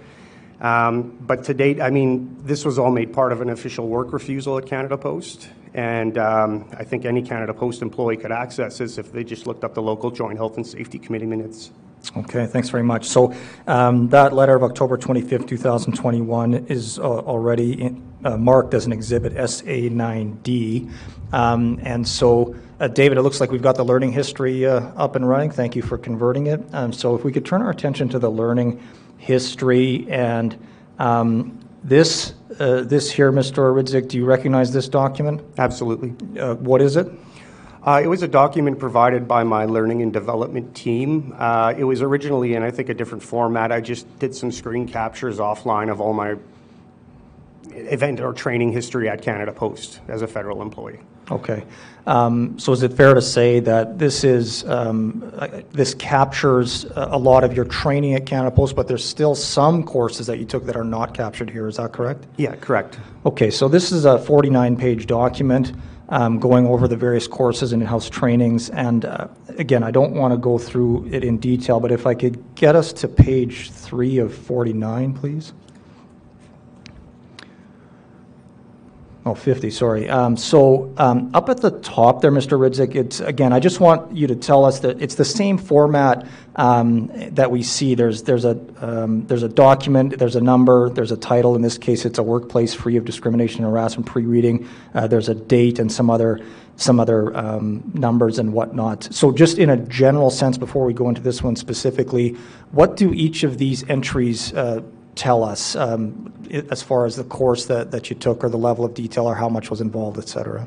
Um, 0.61 1.17
but 1.21 1.45
to 1.45 1.55
date, 1.55 1.81
I 1.81 1.91
mean, 1.91 2.37
this 2.43 2.65
was 2.65 2.79
all 2.79 2.91
made 2.91 3.13
part 3.13 3.33
of 3.33 3.41
an 3.41 3.49
official 3.49 3.89
work 3.89 4.13
refusal 4.13 4.59
at 4.59 4.67
Canada 4.67 4.99
Post. 4.99 5.49
And 5.73 6.19
um, 6.19 6.69
I 6.77 6.85
think 6.85 7.05
any 7.05 7.23
Canada 7.23 7.55
Post 7.55 7.81
employee 7.81 8.17
could 8.17 8.33
access 8.33 8.79
this 8.79 8.99
if 8.99 9.13
they 9.13 9.25
just 9.25 9.47
looked 9.47 9.65
up 9.65 9.75
the 9.75 9.83
local 9.83 10.11
Joint 10.11 10.37
Health 10.37 10.57
and 10.57 10.67
Safety 10.67 10.99
Committee 10.99 11.27
minutes. 11.27 11.71
Okay, 12.17 12.47
thanks 12.47 12.71
very 12.71 12.83
much. 12.83 13.07
So 13.07 13.35
um, 13.67 14.09
that 14.09 14.33
letter 14.33 14.55
of 14.55 14.63
October 14.63 14.97
25th, 14.97 15.47
2021 15.47 16.67
is 16.67 16.99
uh, 16.99 17.03
already 17.03 17.83
in, 17.83 18.03
uh, 18.25 18.37
marked 18.37 18.75
as 18.75 18.87
an 18.87 18.93
exhibit 18.93 19.35
SA9D. 19.35 20.91
Um, 21.33 21.79
and 21.83 22.07
so, 22.07 22.57
uh, 22.81 22.89
David, 22.89 23.19
it 23.19 23.23
looks 23.23 23.41
like 23.41 23.51
we've 23.51 23.63
got 23.63 23.77
the 23.77 23.85
learning 23.85 24.13
history 24.13 24.67
uh, 24.67 24.81
up 24.97 25.15
and 25.15 25.29
running. 25.29 25.51
Thank 25.51 25.77
you 25.77 25.83
for 25.83 25.99
converting 25.99 26.47
it. 26.47 26.63
Um, 26.73 26.93
so 26.93 27.15
if 27.15 27.23
we 27.23 27.33
could 27.33 27.45
turn 27.45 27.63
our 27.63 27.71
attention 27.71 28.09
to 28.11 28.19
the 28.19 28.31
learning 28.31 28.83
history 29.19 30.07
and 30.11 30.59
um, 30.99 31.59
this, 31.85 32.35
uh, 32.59 32.83
this 32.83 33.11
here, 33.11 33.31
Mr. 33.31 33.73
Ridzik, 33.75 34.09
do 34.09 34.17
you 34.17 34.25
recognize 34.25 34.73
this 34.73 34.89
document? 34.89 35.43
Absolutely. 35.59 36.15
Uh, 36.39 36.55
what 36.57 36.83
is 36.83 36.97
it? 36.97 37.09
Uh, 37.83 38.01
it 38.03 38.07
was 38.07 38.23
a 38.23 38.29
document 38.29 38.79
provided 38.79 39.27
by 39.27 39.43
my 39.43 39.65
learning 39.65 40.03
and 40.03 40.13
development 40.13 40.75
team. 40.75 41.35
Uh, 41.39 41.73
it 41.77 41.85
was 41.85 42.03
originally 42.03 42.55
in, 42.55 42.63
I 42.63 42.71
think, 42.71 42.91
a 42.91 42.95
different 42.95 43.23
format. 43.23 43.73
I 43.73 43.81
just 43.81 44.07
did 44.19 44.35
some 44.35 44.53
screen 44.53 44.87
captures 44.87 45.39
offline 45.39 45.91
of 45.91 46.01
all 46.01 46.13
my 46.13 46.37
event 47.71 48.21
or 48.21 48.33
training 48.35 48.73
history 48.73 49.09
at 49.09 49.23
Canada 49.23 49.53
Post 49.53 50.01
as 50.09 50.21
a 50.21 50.27
federal 50.27 50.61
employee. 50.61 51.01
Okay. 51.31 51.65
Um, 52.07 52.59
so 52.59 52.73
is 52.73 52.83
it 52.83 52.93
fair 52.93 53.15
to 53.15 53.23
say 53.23 53.61
that 53.61 53.99
this 53.99 54.25
is 54.25 54.65
um, 54.69 55.33
uh, 55.37 55.61
this 55.71 55.95
captures 55.95 56.87
a 56.97 57.17
lot 57.17 57.45
of 57.45 57.55
your 57.55 57.65
training 57.65 58.15
at 58.15 58.27
Canada 58.27 58.51
Post, 58.51 58.75
but 58.75 58.89
there's 58.89 59.05
still 59.05 59.35
some 59.35 59.85
courses 59.85 60.27
that 60.27 60.39
you 60.39 60.45
took 60.45 60.67
that 60.67 60.77
are 60.77 60.85
not 60.85 61.15
captured 61.15 61.49
here? 61.49 61.69
Is 61.69 61.77
that 61.77 61.93
correct? 61.93 62.27
Yeah, 62.37 62.57
correct. 62.57 62.99
Okay. 63.25 63.51
So 63.51 63.69
this 63.69 63.93
is 63.93 64.05
a 64.05 64.19
49-page 64.19 65.07
document 65.07 65.73
um, 66.11 66.39
going 66.39 66.67
over 66.67 66.87
the 66.89 66.97
various 66.97 67.27
courses 67.27 67.73
and 67.73 67.83
in-house 67.83 68.11
trainings. 68.11 68.69
And 68.71 69.05
uh, 69.05 69.29
again, 69.57 69.83
I 69.83 69.91
don't 69.91 70.13
want 70.13 70.33
to 70.33 70.39
go 70.39 70.59
through 70.59 71.09
it 71.11 71.25
in 71.25 71.39
detail, 71.39 71.81
but 71.81 71.93
if 71.93 72.07
I 72.07 72.15
could 72.15 72.55
get 72.55 72.77
us 72.77 72.93
to 72.95 73.09
page 73.09 73.71
three 73.71 74.19
of 74.19 74.35
49, 74.35 75.15
please. 75.15 75.53
Oh, 79.27 79.35
50, 79.35 79.71
sorry. 79.71 80.09
Um, 80.09 80.35
so 80.35 80.95
um, 80.97 81.31
up 81.35 81.51
at 81.51 81.61
the 81.61 81.73
top 81.81 82.23
there, 82.23 82.33
Mr. 82.33 82.59
Ridzik, 82.59 82.95
it's, 82.95 83.21
again, 83.21 83.53
I 83.53 83.61
just 83.61 83.79
want 83.79 84.17
you 84.17 84.27
to 84.27 84.35
tell 84.35 84.65
us 84.65 84.81
that 84.81 85.03
it's 85.03 85.17
the 85.17 85.27
same 85.27 85.59
format 85.59 86.27
um, 86.57 87.11
that 87.33 87.51
we 87.51 87.63
see. 87.63 87.95
There's, 87.95 88.23
there's, 88.23 88.47
a, 88.47 88.59
um, 88.81 89.27
there's 89.27 89.43
a 89.43 89.49
document, 89.49 90.19
there's 90.19 90.37
a 90.37 90.41
number, 90.41 90.89
there's 90.89 91.13
a 91.13 91.19
title. 91.19 91.55
In 91.55 91.61
this 91.61 91.77
case, 91.77 92.07
it's 92.07 92.19
a 92.19 92.23
workplace 92.23 92.73
free 92.73 92.97
of 92.97 93.05
discrimination 93.05 93.63
and 93.63 93.71
harassment 93.71 94.07
pre-reading. 94.07 94.67
Uh, 94.95 95.07
there's 95.07 95.29
a 95.29 95.35
date 95.35 95.79
and 95.79 95.93
some 95.93 96.09
other, 96.09 96.41
some 96.77 96.99
other 96.99 97.37
um, 97.37 97.91
numbers 97.93 98.39
and 98.39 98.55
whatnot. 98.55 99.13
So 99.13 99.33
just 99.33 99.59
in 99.59 99.69
a 99.69 99.77
general 99.77 100.31
sense, 100.31 100.57
before 100.57 100.87
we 100.87 100.95
go 100.95 101.11
into 101.11 101.21
this 101.21 101.43
one 101.43 101.57
specifically, 101.57 102.39
what 102.73 102.97
do 102.97 103.13
each 103.13 103.43
of 103.43 103.59
these 103.59 103.87
entries 103.91 104.55
uh, 104.55 104.81
tell 105.15 105.45
us 105.45 105.77
um, 105.77 106.33
as 106.71 106.83
far 106.83 107.07
as 107.07 107.17
the 107.17 107.25
course 107.25 107.67
that, 107.67 107.91
that 107.91 108.11
you 108.11 108.17
took 108.17 108.43
or 108.45 108.49
the 108.49 108.59
level 108.59 108.85
of 108.85 108.95
detail 108.95 109.27
or 109.27 109.35
how 109.35 109.49
much 109.49 109.71
was 109.71 109.81
involved, 109.81 110.19
et 110.19 110.29
cetera? 110.29 110.67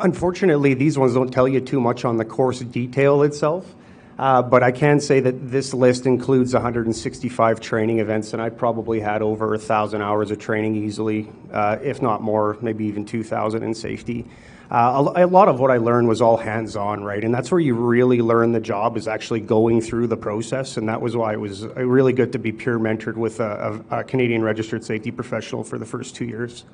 Unfortunately, 0.00 0.74
these 0.74 0.98
ones 0.98 1.14
don't 1.14 1.30
tell 1.30 1.46
you 1.46 1.60
too 1.60 1.80
much 1.80 2.04
on 2.04 2.16
the 2.16 2.24
course 2.24 2.60
detail 2.60 3.22
itself. 3.22 3.74
Uh, 4.18 4.42
but 4.42 4.62
I 4.62 4.70
can 4.70 5.00
say 5.00 5.20
that 5.20 5.50
this 5.50 5.72
list 5.72 6.06
includes 6.06 6.52
165 6.52 7.60
training 7.60 7.98
events, 7.98 8.32
and 8.32 8.42
I 8.42 8.50
probably 8.50 9.00
had 9.00 9.22
over 9.22 9.48
1,000 9.48 10.02
hours 10.02 10.30
of 10.30 10.38
training 10.38 10.76
easily, 10.76 11.28
uh, 11.50 11.78
if 11.82 12.02
not 12.02 12.22
more, 12.22 12.58
maybe 12.60 12.84
even 12.84 13.04
2,000 13.04 13.62
in 13.62 13.74
safety. 13.74 14.26
Uh, 14.72 15.12
a, 15.14 15.26
a, 15.26 15.28
lot 15.28 15.48
of 15.48 15.60
what 15.60 15.70
I 15.70 15.76
learned 15.76 16.08
was 16.08 16.22
all 16.22 16.38
hands 16.38 16.76
on, 16.76 17.04
right? 17.04 17.22
And 17.22 17.34
that's 17.34 17.50
where 17.50 17.60
you 17.60 17.74
really 17.74 18.22
learn 18.22 18.52
the 18.52 18.60
job 18.60 18.96
is 18.96 19.06
actually 19.06 19.40
going 19.40 19.82
through 19.82 20.06
the 20.06 20.16
process. 20.16 20.78
And 20.78 20.88
that 20.88 21.02
was 21.02 21.14
why 21.14 21.34
it 21.34 21.40
was 21.40 21.64
uh, 21.64 21.74
really 21.84 22.14
good 22.14 22.32
to 22.32 22.38
be 22.38 22.52
peer 22.52 22.78
mentored 22.78 23.16
with 23.16 23.40
a, 23.40 23.82
a, 23.90 23.98
a 23.98 24.04
Canadian 24.04 24.42
registered 24.42 24.82
safety 24.82 25.10
professional 25.10 25.62
for 25.62 25.78
the 25.78 25.84
first 25.84 26.16
two 26.16 26.24
years. 26.24 26.64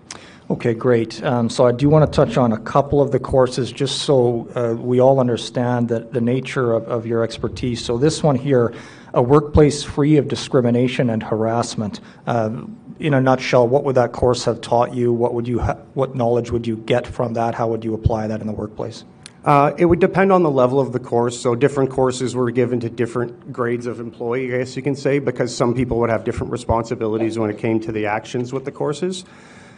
Okay, 0.49 0.75
great. 0.75 1.21
Um, 1.25 1.51
so 1.51 1.67
I 1.67 1.73
do 1.73 1.89
want 1.89 2.11
to 2.11 2.17
touch 2.17 2.37
on 2.37 2.53
a 2.53 2.59
couple 2.59 3.03
of 3.03 3.11
the 3.11 3.19
courses 3.19 3.73
just 3.73 4.03
so 4.03 4.49
uh, 4.55 4.81
we 4.81 5.01
all 5.01 5.19
understand 5.19 5.89
that 5.89 6.13
the 6.13 6.21
nature 6.21 6.75
of, 6.75 6.85
of 6.85 7.05
your 7.05 7.25
expertise. 7.25 7.85
So 7.85 7.99
this 7.99 8.23
one 8.23 8.37
here, 8.37 8.75
a 9.13 9.21
workplace 9.21 9.83
free 9.83 10.19
of 10.19 10.29
discrimination 10.29 11.11
and 11.11 11.21
harassment. 11.21 11.99
Um, 12.29 12.79
in 12.99 13.15
a 13.15 13.21
nutshell, 13.21 13.67
what 13.67 13.85
would 13.85 13.95
that 13.95 14.13
course 14.13 14.45
have 14.45 14.61
taught 14.61 14.95
you? 14.95 15.13
What 15.13 15.35
would 15.35 15.47
you, 15.47 15.61
ha- 15.61 15.79
what 15.95 16.15
knowledge 16.15 16.51
would 16.51 16.67
you 16.67 16.77
get 16.77 17.07
from 17.07 17.35
that? 17.35 17.55
How 17.55 17.69
would 17.69 17.85
you 17.85 17.95
apply 17.95 18.27
that 18.27 18.41
in 18.41 18.47
the 18.47 18.53
workplace? 18.53 19.05
Uh, 19.45 19.73
it 19.79 19.85
would 19.85 20.01
depend 20.01 20.33
on 20.33 20.43
the 20.43 20.51
level 20.51 20.81
of 20.81 20.93
the 20.93 20.99
course. 20.99 21.41
So 21.41 21.55
different 21.55 21.91
courses 21.91 22.35
were 22.35 22.51
given 22.51 22.81
to 22.81 22.91
different 22.91 23.53
grades 23.53 23.87
of 23.87 24.01
employee, 24.01 24.53
I 24.55 24.59
guess 24.59 24.77
you 24.77 24.83
can 24.83 24.97
say, 24.97 25.21
because 25.21 25.57
some 25.57 25.75
people 25.75 25.99
would 26.01 26.11
have 26.11 26.25
different 26.25 26.53
responsibilities 26.53 27.39
when 27.39 27.49
it 27.49 27.59
came 27.59 27.81
to 27.81 27.93
the 27.93 28.07
actions 28.07 28.53
with 28.53 28.65
the 28.65 28.73
courses. 28.73 29.25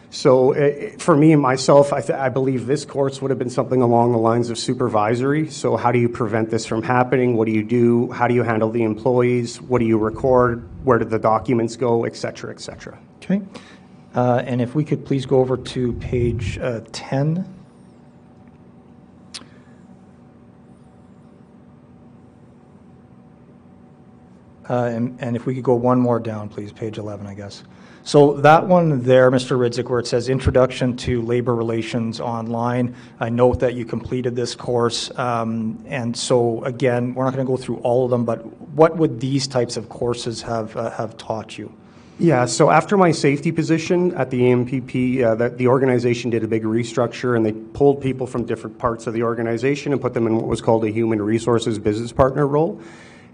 So 0.09 0.53
uh, 0.53 0.97
for 0.97 1.15
me 1.15 1.31
and 1.31 1.41
myself, 1.41 1.93
I, 1.93 2.01
th- 2.01 2.19
I, 2.19 2.27
believe 2.27 2.65
this 2.65 2.83
course 2.83 3.21
would 3.21 3.31
have 3.31 3.39
been 3.39 3.49
something 3.49 3.81
along 3.81 4.11
the 4.11 4.17
lines 4.17 4.49
of 4.49 4.57
supervisory. 4.57 5.49
So 5.49 5.77
how 5.77 5.93
do 5.93 5.99
you 5.99 6.09
prevent 6.09 6.49
this 6.49 6.65
from 6.65 6.83
happening? 6.83 7.37
What 7.37 7.45
do 7.45 7.53
you 7.53 7.63
do? 7.63 8.11
How 8.11 8.27
do 8.27 8.33
you 8.33 8.43
handle 8.43 8.71
the 8.71 8.83
employees? 8.83 9.61
What 9.61 9.79
do 9.79 9.85
you 9.85 9.97
record? 9.97 10.67
Where 10.83 10.99
do 10.99 11.05
the 11.05 11.19
documents 11.19 11.77
go? 11.77 12.03
Et 12.03 12.13
cetera, 12.13 12.51
et 12.51 12.59
cetera. 12.59 12.99
Okay. 13.31 13.45
Uh, 14.13 14.43
and 14.45 14.61
if 14.61 14.75
we 14.75 14.83
could 14.83 15.05
please 15.05 15.25
go 15.25 15.39
over 15.39 15.55
to 15.55 15.93
page 15.93 16.57
uh, 16.57 16.81
10. 16.91 17.47
Uh, 24.69 24.85
and, 24.85 25.17
and 25.21 25.35
if 25.35 25.45
we 25.45 25.55
could 25.55 25.63
go 25.63 25.75
one 25.75 25.99
more 25.99 26.19
down, 26.19 26.49
please, 26.49 26.71
page 26.71 26.97
11, 26.97 27.25
I 27.25 27.33
guess. 27.33 27.63
So 28.03 28.33
that 28.37 28.67
one 28.67 29.03
there, 29.03 29.29
Mr. 29.29 29.57
Ridzik, 29.57 29.89
where 29.89 29.99
it 29.99 30.07
says 30.07 30.27
Introduction 30.27 30.97
to 30.97 31.21
Labor 31.21 31.55
Relations 31.55 32.19
Online, 32.19 32.95
I 33.19 33.29
note 33.29 33.59
that 33.59 33.75
you 33.75 33.85
completed 33.85 34.35
this 34.35 34.55
course. 34.55 35.11
Um, 35.17 35.83
and 35.87 36.15
so, 36.15 36.63
again, 36.63 37.13
we're 37.13 37.25
not 37.25 37.33
going 37.33 37.45
to 37.45 37.49
go 37.49 37.57
through 37.57 37.77
all 37.77 38.05
of 38.05 38.11
them, 38.11 38.25
but 38.25 38.45
what 38.71 38.97
would 38.97 39.19
these 39.19 39.47
types 39.47 39.77
of 39.77 39.87
courses 39.87 40.41
have, 40.41 40.75
uh, 40.75 40.89
have 40.91 41.17
taught 41.17 41.57
you? 41.57 41.73
Yeah, 42.21 42.45
so 42.45 42.69
after 42.69 42.97
my 42.97 43.13
safety 43.13 43.51
position 43.51 44.13
at 44.13 44.29
the 44.29 44.41
AMPP, 44.41 45.23
uh, 45.23 45.33
the, 45.33 45.49
the, 45.49 45.67
organization 45.67 46.29
did 46.29 46.43
a 46.43 46.47
big 46.47 46.61
restructure 46.61 47.35
and 47.35 47.43
they 47.43 47.51
pulled 47.51 47.99
people 47.99 48.27
from 48.27 48.45
different 48.45 48.77
parts 48.77 49.07
of 49.07 49.15
the 49.15 49.23
organization 49.23 49.91
and 49.91 49.99
put 49.99 50.13
them 50.13 50.27
in 50.27 50.35
what 50.35 50.45
was 50.45 50.61
called 50.61 50.85
a 50.85 50.91
human 50.91 51.19
resources 51.19 51.79
business 51.79 52.11
partner 52.11 52.45
role. 52.45 52.79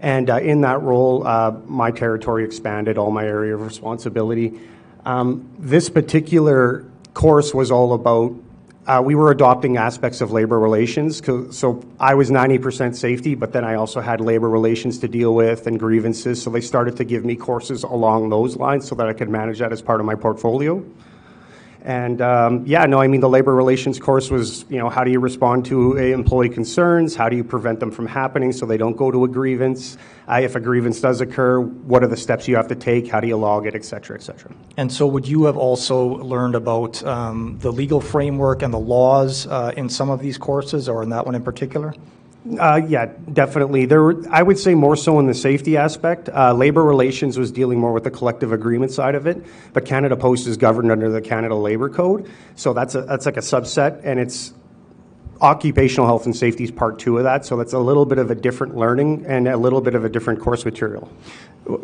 And 0.00 0.30
uh, 0.30 0.38
in 0.38 0.62
that 0.62 0.80
role, 0.80 1.26
uh, 1.26 1.50
my 1.66 1.90
territory 1.90 2.46
expanded, 2.46 2.96
all 2.96 3.10
my 3.10 3.26
area 3.26 3.54
of 3.54 3.60
responsibility. 3.60 4.58
Um, 5.04 5.50
this 5.58 5.90
particular 5.90 6.86
course 7.12 7.52
was 7.52 7.70
all 7.70 7.92
about 7.92 8.34
uh, 8.88 9.02
we 9.04 9.14
were 9.14 9.30
adopting 9.30 9.76
aspects 9.76 10.22
of 10.22 10.32
labor 10.32 10.58
relations. 10.58 11.22
So 11.54 11.84
I 12.00 12.14
was 12.14 12.30
90% 12.30 12.96
safety, 12.96 13.34
but 13.34 13.52
then 13.52 13.62
I 13.62 13.74
also 13.74 14.00
had 14.00 14.22
labor 14.22 14.48
relations 14.48 14.98
to 15.00 15.08
deal 15.08 15.34
with 15.34 15.66
and 15.66 15.78
grievances. 15.78 16.42
So 16.42 16.48
they 16.48 16.62
started 16.62 16.96
to 16.96 17.04
give 17.04 17.22
me 17.22 17.36
courses 17.36 17.82
along 17.82 18.30
those 18.30 18.56
lines 18.56 18.88
so 18.88 18.94
that 18.94 19.06
I 19.06 19.12
could 19.12 19.28
manage 19.28 19.58
that 19.58 19.72
as 19.72 19.82
part 19.82 20.00
of 20.00 20.06
my 20.06 20.14
portfolio. 20.14 20.82
And 21.82 22.20
um, 22.20 22.66
yeah, 22.66 22.86
no, 22.86 22.98
I 22.98 23.06
mean, 23.06 23.20
the 23.20 23.28
labor 23.28 23.54
relations 23.54 23.98
course 24.00 24.30
was, 24.30 24.64
you 24.68 24.78
know, 24.78 24.88
how 24.88 25.04
do 25.04 25.10
you 25.10 25.20
respond 25.20 25.64
to 25.66 25.96
employee 25.96 26.48
concerns? 26.48 27.14
How 27.14 27.28
do 27.28 27.36
you 27.36 27.44
prevent 27.44 27.78
them 27.80 27.90
from 27.90 28.06
happening 28.06 28.52
so 28.52 28.66
they 28.66 28.76
don't 28.76 28.96
go 28.96 29.10
to 29.10 29.24
a 29.24 29.28
grievance? 29.28 29.96
Uh, 30.28 30.40
if 30.42 30.56
a 30.56 30.60
grievance 30.60 31.00
does 31.00 31.20
occur, 31.20 31.60
what 31.60 32.02
are 32.02 32.08
the 32.08 32.16
steps 32.16 32.48
you 32.48 32.56
have 32.56 32.68
to 32.68 32.74
take? 32.74 33.08
How 33.08 33.20
do 33.20 33.28
you 33.28 33.36
log 33.36 33.66
it, 33.66 33.74
et 33.74 33.84
cetera, 33.84 34.16
et 34.16 34.22
cetera? 34.22 34.50
And 34.76 34.92
so, 34.92 35.06
would 35.06 35.26
you 35.26 35.44
have 35.44 35.56
also 35.56 36.04
learned 36.04 36.54
about 36.54 37.02
um, 37.04 37.58
the 37.60 37.72
legal 37.72 38.00
framework 38.00 38.62
and 38.62 38.74
the 38.74 38.78
laws 38.78 39.46
uh, 39.46 39.72
in 39.76 39.88
some 39.88 40.10
of 40.10 40.20
these 40.20 40.36
courses, 40.36 40.88
or 40.88 41.02
in 41.02 41.10
that 41.10 41.24
one 41.24 41.34
in 41.34 41.42
particular? 41.42 41.94
Uh, 42.56 42.80
yeah, 42.86 43.06
definitely. 43.32 43.84
There, 43.84 44.02
were, 44.02 44.24
I 44.30 44.42
would 44.42 44.58
say 44.58 44.74
more 44.74 44.96
so 44.96 45.18
in 45.18 45.26
the 45.26 45.34
safety 45.34 45.76
aspect. 45.76 46.28
Uh, 46.28 46.54
labor 46.54 46.82
relations 46.82 47.38
was 47.38 47.50
dealing 47.50 47.78
more 47.78 47.92
with 47.92 48.04
the 48.04 48.10
collective 48.10 48.52
agreement 48.52 48.92
side 48.92 49.14
of 49.14 49.26
it, 49.26 49.44
but 49.72 49.84
Canada 49.84 50.16
Post 50.16 50.46
is 50.46 50.56
governed 50.56 50.90
under 50.90 51.10
the 51.10 51.20
Canada 51.20 51.54
Labor 51.54 51.90
Code, 51.90 52.30
so 52.56 52.72
that's 52.72 52.94
a, 52.94 53.02
that's 53.02 53.26
like 53.26 53.36
a 53.36 53.40
subset, 53.40 54.00
and 54.02 54.18
it's 54.18 54.54
occupational 55.40 56.06
health 56.06 56.26
and 56.26 56.34
safety 56.34 56.64
is 56.64 56.70
part 56.70 56.98
two 56.98 57.18
of 57.18 57.24
that. 57.24 57.44
So 57.44 57.56
that's 57.56 57.72
a 57.72 57.78
little 57.78 58.04
bit 58.04 58.18
of 58.18 58.30
a 58.30 58.34
different 58.34 58.76
learning 58.76 59.24
and 59.26 59.46
a 59.46 59.56
little 59.56 59.80
bit 59.80 59.94
of 59.94 60.04
a 60.04 60.08
different 60.08 60.40
course 60.40 60.64
material. 60.64 61.10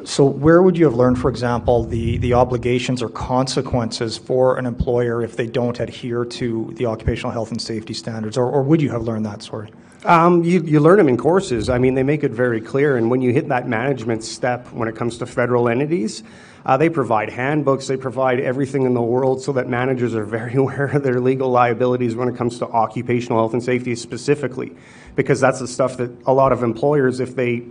So, 0.05 0.25
where 0.25 0.62
would 0.62 0.79
you 0.79 0.87
have 0.87 0.94
learned, 0.94 1.18
for 1.18 1.29
example, 1.29 1.85
the, 1.85 2.16
the 2.18 2.33
obligations 2.33 3.03
or 3.03 3.11
consequences 3.11 4.16
for 4.16 4.57
an 4.57 4.64
employer 4.64 5.23
if 5.23 5.37
they 5.37 5.47
don't 5.47 5.79
adhere 5.79 6.25
to 6.25 6.73
the 6.77 6.87
occupational 6.87 7.33
health 7.33 7.51
and 7.51 7.61
safety 7.61 7.92
standards? 7.92 8.38
Or, 8.38 8.51
or 8.51 8.62
would 8.62 8.81
you 8.81 8.90
have 8.90 9.03
learned 9.03 9.27
that, 9.27 9.42
sorry? 9.42 9.70
Um, 10.05 10.42
you, 10.44 10.62
you 10.62 10.81
learn 10.81 10.99
them 10.99 11.09
in 11.09 11.16
courses. 11.16 11.68
I 11.68 11.79
mean, 11.79 11.94
they 11.94 12.03
make 12.03 12.25
it 12.25 12.31
very 12.31 12.61
clear. 12.61 12.97
And 12.97 13.11
when 13.11 13.20
you 13.20 13.33
hit 13.33 13.49
that 13.49 13.68
management 13.68 14.25
step 14.25 14.70
when 14.73 14.88
it 14.88 14.97
comes 14.97 15.18
to 15.18 15.27
federal 15.27 15.68
entities, 15.68 16.23
uh, 16.66 16.77
they 16.77 16.88
provide 16.88 17.31
handbooks, 17.31 17.87
they 17.87 17.97
provide 17.97 18.40
everything 18.40 18.83
in 18.83 18.94
the 18.94 19.03
world 19.03 19.42
so 19.42 19.53
that 19.53 19.68
managers 19.68 20.14
are 20.14 20.25
very 20.25 20.55
aware 20.57 20.87
of 20.87 21.03
their 21.03 21.20
legal 21.20 21.51
liabilities 21.51 22.14
when 22.14 22.29
it 22.29 22.37
comes 22.37 22.59
to 22.59 22.66
occupational 22.68 23.38
health 23.38 23.53
and 23.53 23.62
safety 23.62 23.94
specifically. 23.94 24.73
Because 25.14 25.40
that's 25.40 25.59
the 25.59 25.68
stuff 25.68 25.97
that 25.99 26.11
a 26.27 26.33
lot 26.33 26.53
of 26.53 26.62
employers, 26.62 27.20
if 27.20 27.37
they 27.37 27.64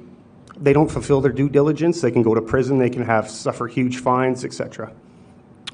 they 0.64 0.72
don't 0.72 0.90
fulfill 0.90 1.20
their 1.20 1.32
due 1.32 1.50
diligence, 1.50 2.00
they 2.00 2.10
can 2.10 2.24
go 2.24 2.34
to 2.34 2.42
prison, 2.42 2.78
they 2.78 2.90
can 2.90 3.04
have 3.04 3.30
suffer 3.30 3.68
huge 3.68 3.98
fines, 3.98 4.46
etc. 4.46 4.94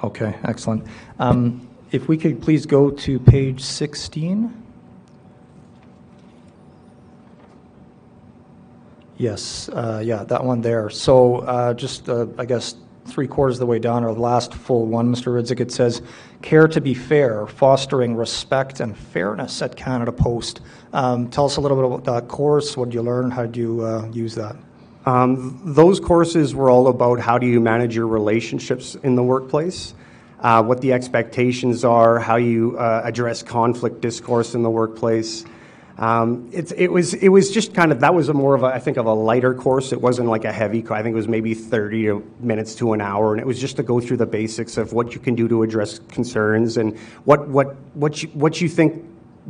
Okay, 0.03 0.35
excellent. 0.43 0.85
Um, 1.19 1.67
if 1.91 2.07
we 2.07 2.17
could 2.17 2.41
please 2.41 2.65
go 2.65 2.89
to 2.89 3.19
page 3.19 3.61
16. 3.61 4.63
Yes, 9.17 9.69
uh, 9.69 10.01
yeah, 10.03 10.23
that 10.23 10.43
one 10.43 10.61
there. 10.61 10.89
So 10.89 11.39
uh, 11.39 11.73
just, 11.73 12.09
uh, 12.09 12.27
I 12.37 12.45
guess, 12.45 12.75
three 13.05 13.27
quarters 13.27 13.57
of 13.57 13.59
the 13.59 13.65
way 13.65 13.77
down, 13.77 14.03
or 14.03 14.13
the 14.13 14.21
last 14.21 14.53
full 14.53 14.85
one, 14.85 15.13
Mr. 15.13 15.33
Ridzik, 15.33 15.59
it 15.59 15.71
says, 15.71 16.01
care 16.41 16.67
to 16.67 16.79
be 16.79 16.93
fair, 16.93 17.45
fostering 17.45 18.15
respect 18.15 18.79
and 18.79 18.97
fairness 18.97 19.61
at 19.61 19.75
Canada 19.75 20.11
Post. 20.11 20.61
Um, 20.93 21.29
tell 21.29 21.45
us 21.45 21.57
a 21.57 21.61
little 21.61 21.77
bit 21.77 21.85
about 21.85 22.05
that 22.05 22.27
course. 22.29 22.77
What 22.77 22.85
did 22.85 22.95
you 22.95 23.01
learn? 23.01 23.29
How 23.29 23.45
did 23.45 23.57
you 23.57 23.81
uh, 23.81 24.09
use 24.13 24.35
that? 24.35 24.55
Um, 25.05 25.61
those 25.63 25.99
courses 25.99 26.53
were 26.53 26.69
all 26.69 26.87
about 26.87 27.19
how 27.19 27.37
do 27.37 27.47
you 27.47 27.59
manage 27.59 27.95
your 27.95 28.07
relationships 28.07 28.95
in 28.95 29.15
the 29.15 29.23
workplace, 29.23 29.93
uh, 30.41 30.61
what 30.63 30.81
the 30.81 30.93
expectations 30.93 31.85
are, 31.85 32.19
how 32.19 32.35
you 32.35 32.77
uh, 32.77 33.01
address 33.03 33.41
conflict 33.41 34.01
discourse 34.01 34.55
in 34.55 34.63
the 34.63 34.69
workplace. 34.69 35.45
Um, 35.97 36.49
it, 36.53 36.71
it, 36.77 36.89
was 36.89 37.13
it 37.13 37.27
was 37.27 37.51
just 37.51 37.73
kind 37.73 37.91
of 37.91 37.99
that 37.99 38.15
was 38.15 38.29
a 38.29 38.33
more 38.33 38.55
of 38.55 38.63
a 38.63 38.67
I 38.67 38.79
think 38.79 38.95
of 38.95 39.05
a 39.05 39.13
lighter 39.13 39.53
course. 39.53 39.91
It 39.91 39.99
wasn't 39.99 40.29
like 40.29 40.45
a 40.45 40.51
heavy. 40.51 40.79
I 40.89 41.03
think 41.03 41.11
it 41.13 41.17
was 41.17 41.27
maybe 41.27 41.53
thirty 41.53 42.09
minutes 42.39 42.73
to 42.75 42.93
an 42.93 43.01
hour, 43.01 43.33
and 43.33 43.41
it 43.41 43.45
was 43.45 43.59
just 43.59 43.75
to 43.77 43.83
go 43.83 43.99
through 43.99 44.15
the 44.15 44.25
basics 44.25 44.77
of 44.77 44.93
what 44.93 45.13
you 45.13 45.19
can 45.19 45.35
do 45.35 45.49
to 45.49 45.61
address 45.61 45.99
concerns 45.99 46.77
and 46.77 46.97
what 47.25 47.49
what 47.49 47.75
what 47.95 48.23
you 48.23 48.29
what 48.29 48.61
you 48.61 48.69
think 48.69 49.03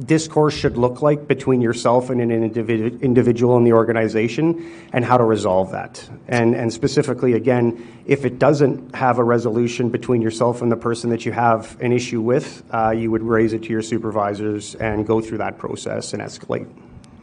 discourse 0.05 0.53
should 0.53 0.77
look 0.77 1.01
like 1.01 1.27
between 1.27 1.61
yourself 1.61 2.09
and 2.09 2.21
an 2.21 2.29
individ- 2.29 3.01
individual 3.01 3.57
in 3.57 3.63
the 3.63 3.73
organization 3.73 4.71
and 4.93 5.03
how 5.03 5.17
to 5.17 5.23
resolve 5.23 5.71
that. 5.71 6.09
And, 6.27 6.55
and 6.55 6.71
specifically, 6.71 7.33
again, 7.33 8.01
if 8.05 8.25
it 8.25 8.39
doesn't 8.39 8.95
have 8.95 9.19
a 9.19 9.23
resolution 9.23 9.89
between 9.89 10.21
yourself 10.21 10.61
and 10.61 10.71
the 10.71 10.77
person 10.77 11.09
that 11.09 11.25
you 11.25 11.31
have 11.31 11.79
an 11.81 11.91
issue 11.91 12.21
with, 12.21 12.63
uh, 12.71 12.91
you 12.91 13.11
would 13.11 13.23
raise 13.23 13.53
it 13.53 13.63
to 13.63 13.69
your 13.69 13.81
supervisors 13.81 14.75
and 14.75 15.05
go 15.05 15.21
through 15.21 15.39
that 15.39 15.57
process 15.57 16.13
and 16.13 16.21
escalate. 16.21 16.67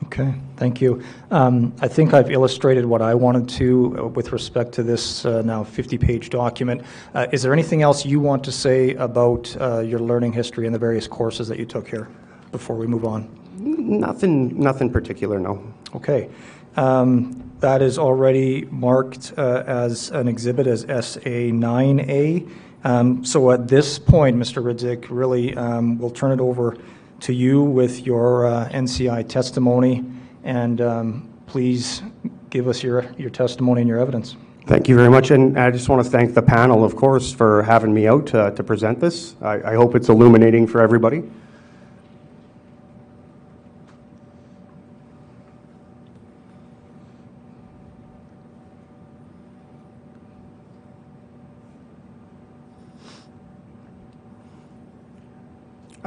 Okay, 0.04 0.34
thank 0.56 0.80
you. 0.80 1.02
Um, 1.32 1.74
I 1.80 1.88
think 1.88 2.14
I've 2.14 2.30
illustrated 2.30 2.86
what 2.86 3.02
I 3.02 3.14
wanted 3.14 3.48
to 3.58 3.96
uh, 3.98 4.06
with 4.06 4.30
respect 4.30 4.72
to 4.74 4.84
this 4.84 5.24
uh, 5.24 5.42
now 5.42 5.64
50 5.64 5.98
page 5.98 6.30
document. 6.30 6.82
Uh, 7.12 7.26
is 7.32 7.42
there 7.42 7.52
anything 7.52 7.82
else 7.82 8.06
you 8.06 8.20
want 8.20 8.44
to 8.44 8.52
say 8.52 8.94
about 8.94 9.56
uh, 9.60 9.80
your 9.80 9.98
learning 9.98 10.32
history 10.32 10.66
and 10.66 10.74
the 10.74 10.78
various 10.78 11.08
courses 11.08 11.48
that 11.48 11.58
you 11.58 11.66
took 11.66 11.88
here? 11.88 12.08
Before 12.52 12.76
we 12.76 12.86
move 12.86 13.04
on? 13.04 13.28
Nothing, 13.58 14.58
nothing 14.58 14.90
particular, 14.90 15.38
no. 15.38 15.62
Okay. 15.94 16.28
Um, 16.76 17.52
that 17.60 17.80
is 17.80 17.98
already 17.98 18.66
marked 18.66 19.32
uh, 19.38 19.64
as 19.66 20.10
an 20.10 20.28
exhibit 20.28 20.66
as 20.66 20.82
SA 20.82 21.20
9A. 21.20 22.48
Um, 22.84 23.24
so 23.24 23.50
at 23.50 23.66
this 23.66 23.98
point, 23.98 24.36
Mr. 24.36 24.62
Ridzik, 24.62 25.06
really, 25.08 25.56
um, 25.56 25.98
we'll 25.98 26.10
turn 26.10 26.32
it 26.32 26.40
over 26.40 26.76
to 27.20 27.32
you 27.32 27.62
with 27.62 28.06
your 28.06 28.46
uh, 28.46 28.68
NCI 28.68 29.28
testimony. 29.28 30.04
And 30.44 30.80
um, 30.80 31.32
please 31.46 32.02
give 32.50 32.68
us 32.68 32.82
your, 32.82 33.10
your 33.16 33.30
testimony 33.30 33.80
and 33.80 33.88
your 33.88 33.98
evidence. 33.98 34.36
Thank 34.66 34.88
you 34.88 34.96
very 34.96 35.08
much, 35.08 35.30
and 35.30 35.56
I 35.56 35.70
just 35.70 35.88
want 35.88 36.04
to 36.04 36.10
thank 36.10 36.34
the 36.34 36.42
panel, 36.42 36.82
of 36.82 36.96
course, 36.96 37.32
for 37.32 37.62
having 37.62 37.94
me 37.94 38.08
out 38.08 38.34
uh, 38.34 38.50
to 38.50 38.64
present 38.64 38.98
this. 38.98 39.36
I, 39.40 39.62
I 39.62 39.74
hope 39.76 39.94
it's 39.94 40.08
illuminating 40.08 40.66
for 40.66 40.80
everybody. 40.80 41.22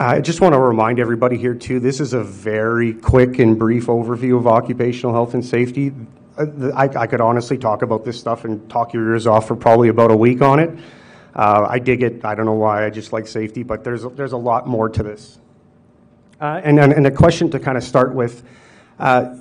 I 0.02 0.22
just 0.22 0.40
want 0.40 0.54
to 0.54 0.60
remind 0.60 0.98
everybody 0.98 1.36
here, 1.36 1.54
too, 1.54 1.82
this 1.82 2.00
is 2.00 2.14
a 2.14 2.24
very 2.24 2.94
quick 2.94 3.38
and 3.38 3.60
brief 3.60 3.88
overview 3.88 4.38
of 4.38 4.48
occupational 4.48 5.12
health 5.12 5.34
and 5.34 5.46
safety. 5.46 5.92
Uh, 6.38 6.70
I, 6.74 6.84
I 6.84 7.06
could 7.06 7.20
honestly 7.20 7.58
talk 7.58 7.82
about 7.82 8.06
this 8.06 8.18
stuff 8.18 8.46
and 8.46 8.70
talk 8.70 8.94
your 8.94 9.10
ears 9.10 9.28
off 9.28 9.50
for 9.50 9.58
probably 9.58 9.90
about 9.90 10.10
a 10.10 10.16
week 10.16 10.42
on 10.42 10.58
it. 10.60 10.70
Uh, 11.36 11.68
I 11.70 11.80
dig 11.80 12.02
it. 12.02 12.24
I 12.24 12.34
don't 12.34 12.46
know 12.46 12.54
why. 12.54 12.86
I 12.86 12.90
just 12.90 13.12
like 13.12 13.28
safety, 13.28 13.62
but 13.62 13.84
there's, 13.84 14.04
there's 14.16 14.32
a 14.32 14.38
lot 14.38 14.68
more 14.68 14.88
to 14.88 15.04
this. 15.04 15.38
Uh, 16.40 16.62
and, 16.64 16.80
and 16.80 16.94
and 16.94 17.06
a 17.06 17.12
question 17.12 17.52
to 17.52 17.60
kind 17.60 17.78
of 17.78 17.84
start 17.84 18.16
with, 18.16 18.44
uh, 19.00 19.36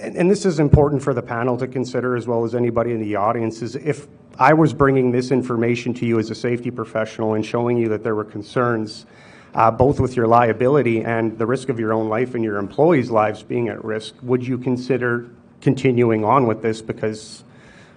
and, 0.00 0.16
and 0.16 0.28
this 0.28 0.44
is 0.44 0.58
important 0.58 1.04
for 1.04 1.14
the 1.14 1.22
panel 1.22 1.56
to 1.56 1.68
consider 1.68 2.16
as 2.16 2.26
well 2.26 2.44
as 2.44 2.56
anybody 2.56 2.90
in 2.90 3.00
the 3.00 3.14
audience, 3.14 3.62
is 3.62 3.76
if 3.76 4.08
I 4.40 4.54
was 4.54 4.72
bringing 4.72 5.12
this 5.12 5.30
information 5.30 5.94
to 5.94 6.04
you 6.04 6.18
as 6.18 6.32
a 6.32 6.34
safety 6.34 6.72
professional 6.72 7.34
and 7.34 7.46
showing 7.46 7.76
you 7.76 7.88
that 7.90 8.02
there 8.02 8.16
were 8.16 8.24
concerns, 8.24 9.06
uh, 9.54 9.70
both 9.70 10.00
with 10.00 10.16
your 10.16 10.26
liability 10.26 11.02
and 11.02 11.38
the 11.38 11.46
risk 11.46 11.68
of 11.68 11.78
your 11.80 11.92
own 11.92 12.08
life 12.08 12.34
and 12.34 12.44
your 12.44 12.58
employees' 12.58 13.10
lives 13.10 13.42
being 13.42 13.68
at 13.68 13.84
risk, 13.84 14.14
would 14.22 14.46
you 14.46 14.58
consider 14.58 15.28
continuing 15.60 16.24
on 16.24 16.46
with 16.46 16.62
this 16.62 16.80
because 16.82 17.44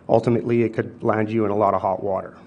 ultimately 0.10 0.64
it 0.64 0.74
could 0.74 1.04
land 1.04 1.32
you 1.32 1.46
in 1.46 1.52
a 1.52 1.56
lot 1.56 1.74
of 1.74 1.82
hot 1.82 2.04
water? 2.04 2.38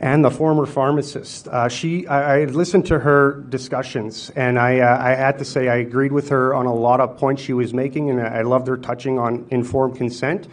and 0.00 0.24
the 0.24 0.30
former 0.30 0.66
pharmacist. 0.66 1.48
Uh, 1.48 1.68
she, 1.68 2.06
I, 2.06 2.42
I 2.42 2.44
listened 2.44 2.86
to 2.86 3.00
her 3.00 3.44
discussions, 3.48 4.30
and 4.30 4.58
I, 4.58 4.80
uh, 4.80 5.02
I 5.02 5.10
had 5.10 5.38
to 5.38 5.44
say 5.44 5.68
I 5.68 5.76
agreed 5.76 6.12
with 6.12 6.28
her 6.28 6.54
on 6.54 6.66
a 6.66 6.74
lot 6.74 7.00
of 7.00 7.16
points 7.16 7.42
she 7.42 7.52
was 7.52 7.74
making, 7.74 8.10
and 8.10 8.20
I 8.20 8.42
loved 8.42 8.68
her 8.68 8.76
touching 8.76 9.18
on 9.18 9.46
informed 9.50 9.96
consent. 9.96 10.46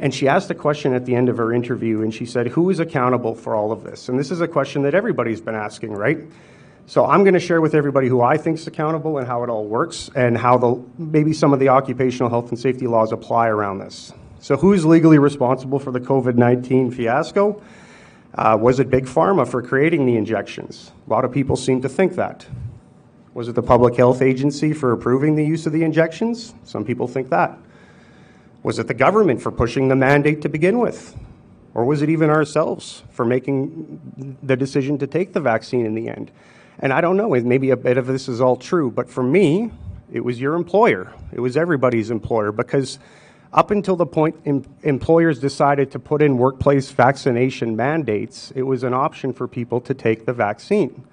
And 0.00 0.14
she 0.14 0.26
asked 0.26 0.50
a 0.50 0.54
question 0.54 0.94
at 0.94 1.04
the 1.04 1.14
end 1.14 1.28
of 1.28 1.36
her 1.36 1.52
interview, 1.52 2.02
and 2.02 2.12
she 2.12 2.24
said, 2.24 2.48
"Who 2.48 2.70
is 2.70 2.80
accountable 2.80 3.34
for 3.34 3.54
all 3.54 3.70
of 3.70 3.84
this?" 3.84 4.08
And 4.08 4.18
this 4.18 4.30
is 4.30 4.40
a 4.40 4.48
question 4.48 4.82
that 4.82 4.94
everybody's 4.94 5.42
been 5.42 5.54
asking, 5.54 5.92
right? 5.92 6.18
So 6.86 7.04
I'm 7.06 7.22
going 7.22 7.34
to 7.34 7.40
share 7.40 7.60
with 7.60 7.74
everybody 7.74 8.08
who 8.08 8.22
I 8.22 8.36
think 8.36 8.58
is 8.58 8.66
accountable 8.66 9.18
and 9.18 9.26
how 9.26 9.44
it 9.44 9.50
all 9.50 9.66
works, 9.66 10.10
and 10.16 10.36
how 10.36 10.58
the 10.58 10.82
maybe 10.98 11.34
some 11.34 11.52
of 11.52 11.60
the 11.60 11.68
occupational 11.68 12.30
health 12.30 12.48
and 12.48 12.58
safety 12.58 12.86
laws 12.86 13.12
apply 13.12 13.48
around 13.48 13.78
this. 13.78 14.12
So 14.40 14.56
who 14.56 14.72
is 14.72 14.86
legally 14.86 15.18
responsible 15.18 15.78
for 15.78 15.92
the 15.92 16.00
COVID-19 16.00 16.94
fiasco? 16.94 17.62
Uh, 18.34 18.56
was 18.58 18.80
it 18.80 18.88
Big 18.88 19.04
Pharma 19.04 19.46
for 19.46 19.60
creating 19.60 20.06
the 20.06 20.16
injections? 20.16 20.92
A 21.06 21.10
lot 21.10 21.26
of 21.26 21.32
people 21.32 21.56
seem 21.56 21.82
to 21.82 21.88
think 21.90 22.14
that. 22.14 22.46
Was 23.34 23.48
it 23.48 23.54
the 23.54 23.62
Public 23.62 23.96
Health 23.96 24.22
Agency 24.22 24.72
for 24.72 24.92
approving 24.92 25.34
the 25.34 25.44
use 25.44 25.66
of 25.66 25.72
the 25.72 25.84
injections? 25.84 26.54
Some 26.64 26.84
people 26.84 27.06
think 27.06 27.28
that. 27.30 27.58
Was 28.62 28.78
it 28.78 28.88
the 28.88 28.94
government 28.94 29.40
for 29.40 29.50
pushing 29.50 29.88
the 29.88 29.96
mandate 29.96 30.42
to 30.42 30.48
begin 30.48 30.78
with? 30.78 31.16
Or 31.72 31.84
was 31.84 32.02
it 32.02 32.10
even 32.10 32.30
ourselves 32.30 33.02
for 33.10 33.24
making 33.24 34.38
the 34.42 34.56
decision 34.56 34.98
to 34.98 35.06
take 35.06 35.32
the 35.32 35.40
vaccine 35.40 35.86
in 35.86 35.94
the 35.94 36.08
end? 36.08 36.30
And 36.78 36.92
I 36.92 37.00
don't 37.00 37.16
know, 37.16 37.28
maybe 37.28 37.70
a 37.70 37.76
bit 37.76 37.96
of 37.96 38.06
this 38.06 38.28
is 38.28 38.40
all 38.40 38.56
true, 38.56 38.90
but 38.90 39.08
for 39.08 39.22
me, 39.22 39.70
it 40.12 40.20
was 40.20 40.40
your 40.40 40.54
employer. 40.54 41.12
It 41.32 41.40
was 41.40 41.56
everybody's 41.56 42.10
employer 42.10 42.52
because 42.52 42.98
up 43.52 43.70
until 43.70 43.96
the 43.96 44.06
point 44.06 44.36
em- 44.46 44.64
employers 44.82 45.38
decided 45.38 45.90
to 45.92 45.98
put 45.98 46.22
in 46.22 46.38
workplace 46.38 46.90
vaccination 46.90 47.76
mandates, 47.76 48.52
it 48.54 48.62
was 48.62 48.82
an 48.82 48.94
option 48.94 49.32
for 49.32 49.46
people 49.46 49.80
to 49.82 49.94
take 49.94 50.26
the 50.26 50.32
vaccine. 50.32 51.04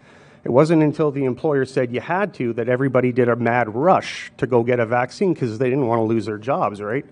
It 0.44 0.52
wasn't 0.52 0.82
until 0.82 1.12
the 1.12 1.26
employer 1.26 1.66
said 1.66 1.94
you 1.94 2.00
had 2.00 2.34
to 2.36 2.54
that 2.54 2.70
everybody 2.70 3.12
did 3.12 3.28
a 3.28 3.36
mad 3.36 3.74
rush 3.76 4.32
to 4.38 4.48
go 4.48 4.64
get 4.64 4.80
a 4.80 4.86
vaccine 4.86 5.34
because 5.34 5.58
they 5.58 5.70
didn't 5.70 5.88
want 5.88 6.00
to 6.00 6.04
lose 6.04 6.26
their 6.26 6.38
jobs, 6.38 6.82
right? 6.82 7.06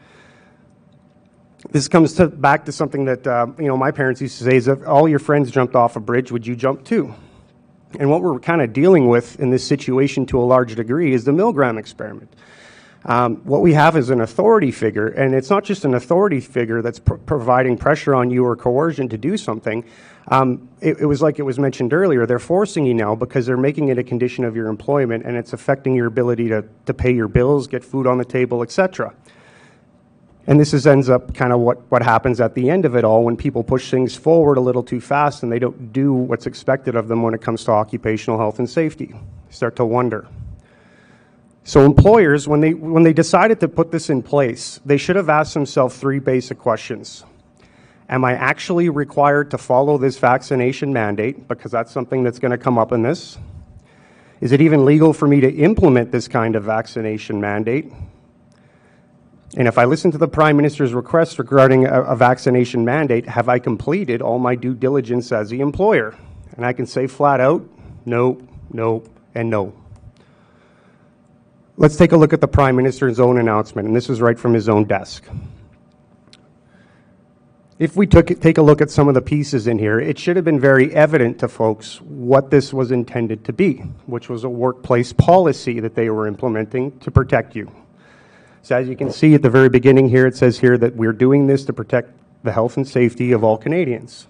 This 1.72 1.88
comes 1.88 2.14
to, 2.14 2.28
back 2.28 2.66
to 2.66 2.72
something 2.72 3.06
that 3.06 3.26
uh, 3.26 3.48
you 3.58 3.66
know 3.66 3.78
my 3.78 3.92
parents 3.92 4.22
used 4.22 4.38
to 4.40 4.44
say: 4.44 4.56
is 4.56 4.68
if 4.68 4.88
all 4.88 5.08
your 5.08 5.20
friends 5.20 5.52
jumped 5.52 5.76
off 5.76 5.96
a 5.96 6.00
bridge, 6.00 6.32
would 6.32 6.46
you 6.46 6.56
jump 6.56 6.84
too? 6.84 7.14
And 8.00 8.10
what 8.10 8.22
we're 8.22 8.40
kind 8.40 8.62
of 8.62 8.74
dealing 8.74 9.08
with 9.08 9.40
in 9.40 9.52
this 9.52 9.66
situation 9.66 10.26
to 10.28 10.40
a 10.40 10.44
large 10.44 10.76
degree 10.76 11.14
is 11.14 11.24
the 11.24 11.32
Milgram 11.32 11.80
experiment. 11.80 12.34
Um, 13.06 13.38
what 13.44 13.62
we 13.62 13.74
have 13.74 13.96
is 13.96 14.10
an 14.10 14.22
authority 14.22 14.72
figure, 14.72 15.08
and 15.08 15.36
it's 15.36 15.50
not 15.50 15.64
just 15.64 15.86
an 15.86 15.94
authority 15.94 16.40
figure 16.40 16.82
that's 16.82 17.00
pr- 17.00 17.16
providing 17.16 17.78
pressure 17.78 18.16
on 18.16 18.32
you 18.32 18.44
or 18.44 18.56
coercion 18.56 19.08
to 19.10 19.18
do 19.18 19.38
something. 19.38 19.86
Um, 20.30 20.68
it, 20.82 21.02
it 21.02 21.06
was 21.06 21.22
like 21.22 21.38
it 21.38 21.44
was 21.44 21.60
mentioned 21.60 21.94
earlier, 21.94 22.26
they're 22.26 22.40
forcing 22.40 22.84
you 22.84 22.96
now 22.96 23.14
because 23.14 23.46
they're 23.46 23.58
making 23.58 23.90
it 23.90 24.00
a 24.00 24.04
condition 24.04 24.44
of 24.44 24.56
your 24.56 24.70
employment 24.70 25.24
and 25.24 25.38
it's 25.38 25.54
affecting 25.54 25.94
your 25.94 26.08
ability 26.08 26.50
to, 26.50 26.66
to 26.88 26.94
pay 26.96 27.14
your 27.14 27.28
bills, 27.28 27.68
get 27.68 27.84
food 27.84 28.08
on 28.08 28.18
the 28.18 28.26
table, 28.26 28.64
etc. 28.64 29.14
And 30.48 30.60
this 30.60 30.74
is, 30.74 30.86
ends 30.86 31.10
up 31.10 31.34
kind 31.34 31.52
of 31.52 31.60
what, 31.60 31.80
what 31.90 32.04
happens 32.04 32.40
at 32.40 32.54
the 32.54 32.70
end 32.70 32.86
of 32.86 32.96
it 32.96 33.04
all 33.04 33.24
when 33.24 33.36
people 33.36 33.64
push 33.64 33.90
things 33.90 34.16
forward 34.16 34.58
a 34.58 34.62
little 34.62 34.84
too 34.84 35.02
fast 35.02 35.42
and 35.42 35.52
they 35.52 35.58
don't 35.58 35.92
do 35.92 36.14
what's 36.14 36.46
expected 36.46 36.96
of 36.96 37.08
them 37.08 37.24
when 37.24 37.34
it 37.34 37.42
comes 37.42 37.64
to 37.66 37.72
occupational 37.72 38.38
health 38.38 38.60
and 38.60 38.70
safety. 38.70 39.08
You 39.08 39.20
start 39.50 39.76
to 39.78 39.86
wonder. 39.86 40.28
So 41.64 41.84
employers, 41.84 42.48
when 42.48 42.60
they, 42.60 42.76
when 42.76 43.02
they 43.02 43.14
decided 43.14 43.60
to 43.62 43.68
put 43.68 43.92
this 43.92 44.12
in 44.12 44.22
place, 44.22 44.80
they 44.86 44.98
should 44.98 45.16
have 45.16 45.30
asked 45.30 45.56
themselves 45.56 45.98
three 45.98 46.20
basic 46.20 46.60
questions. 46.60 47.24
Am 48.08 48.24
I 48.24 48.34
actually 48.34 48.90
required 48.90 49.50
to 49.50 49.58
follow 49.58 49.98
this 49.98 50.20
vaccination 50.20 50.94
mandate? 50.94 51.48
Because 51.48 51.72
that's 51.72 51.92
something 51.92 52.24
that's 52.24 52.38
going 52.38 52.52
to 52.52 52.58
come 52.60 52.78
up 52.78 52.92
in 52.92 53.02
this. 53.02 53.40
Is 54.42 54.52
it 54.52 54.62
even 54.62 54.86
legal 54.86 55.12
for 55.12 55.28
me 55.28 55.42
to 55.42 55.52
implement 55.52 56.12
this 56.12 56.28
kind 56.28 56.56
of 56.56 56.64
vaccination 56.64 57.42
mandate? 57.42 57.92
And 59.58 59.70
if 59.70 59.78
I 59.78 59.86
listen 59.86 60.12
to 60.12 60.18
the 60.18 60.28
Prime 60.28 60.58
Minister's 60.58 60.94
request 60.94 61.40
regarding 61.40 61.86
a, 61.86 62.02
a 62.02 62.16
vaccination 62.16 62.84
mandate, 62.84 63.26
have 63.26 63.48
I 63.48 63.60
completed 63.60 64.22
all 64.22 64.38
my 64.38 64.56
due 64.56 64.74
diligence 64.74 65.32
as 65.32 65.50
the 65.50 65.62
employer? 65.62 66.14
And 66.58 66.66
I 66.66 66.74
can 66.74 66.86
say 66.86 67.08
flat 67.08 67.40
out, 67.40 67.66
no, 68.06 68.42
no, 68.72 69.04
and 69.34 69.50
no. 69.50 69.74
Let's 71.78 71.96
take 71.96 72.12
a 72.12 72.18
look 72.18 72.34
at 72.34 72.42
the 72.42 72.48
Prime 72.48 72.76
Minister's 72.76 73.20
own 73.20 73.38
announcement, 73.38 73.88
and 73.88 73.96
this 73.96 74.10
is 74.10 74.20
right 74.20 74.38
from 74.38 74.54
his 74.54 74.68
own 74.68 74.86
desk. 74.86 75.24
If 77.80 77.98
we 77.98 78.08
took, 78.08 78.28
take 78.40 78.58
a 78.58 78.62
look 78.62 78.82
at 78.82 78.90
some 78.90 79.10
of 79.10 79.14
the 79.14 79.22
pieces 79.22 79.68
in 79.68 79.80
here, 79.80 80.00
it 80.00 80.18
should 80.18 80.38
have 80.38 80.46
been 80.46 80.60
very 80.60 80.94
evident 80.94 81.40
to 81.40 81.50
folks 81.50 82.00
what 82.02 82.50
this 82.50 82.74
was 82.74 82.92
intended 82.92 83.44
to 83.46 83.54
be, 83.54 83.78
which 84.06 84.30
was 84.30 84.46
a 84.46 84.50
workplace 84.50 85.12
policy 85.12 85.82
that 85.82 85.96
they 85.96 86.10
were 86.10 86.28
implementing 86.28 86.98
to 87.00 87.12
protect 87.12 87.56
you. 87.56 87.70
So 88.66 88.76
as 88.76 88.90
you 88.90 88.96
can 88.96 89.12
see 89.12 89.36
at 89.36 89.44
the 89.44 89.50
very 89.52 89.70
beginning 89.70 90.10
here, 90.10 90.26
it 90.26 90.36
says 90.36 90.58
here 90.58 90.76
that 90.80 90.96
we're 90.96 91.14
doing 91.14 91.46
this 91.46 91.66
to 91.66 91.72
protect 91.72 92.10
the 92.42 92.52
health 92.52 92.78
and 92.78 92.88
safety 92.88 93.32
of 93.32 93.44
all 93.44 93.60
Canadians. 93.60 94.26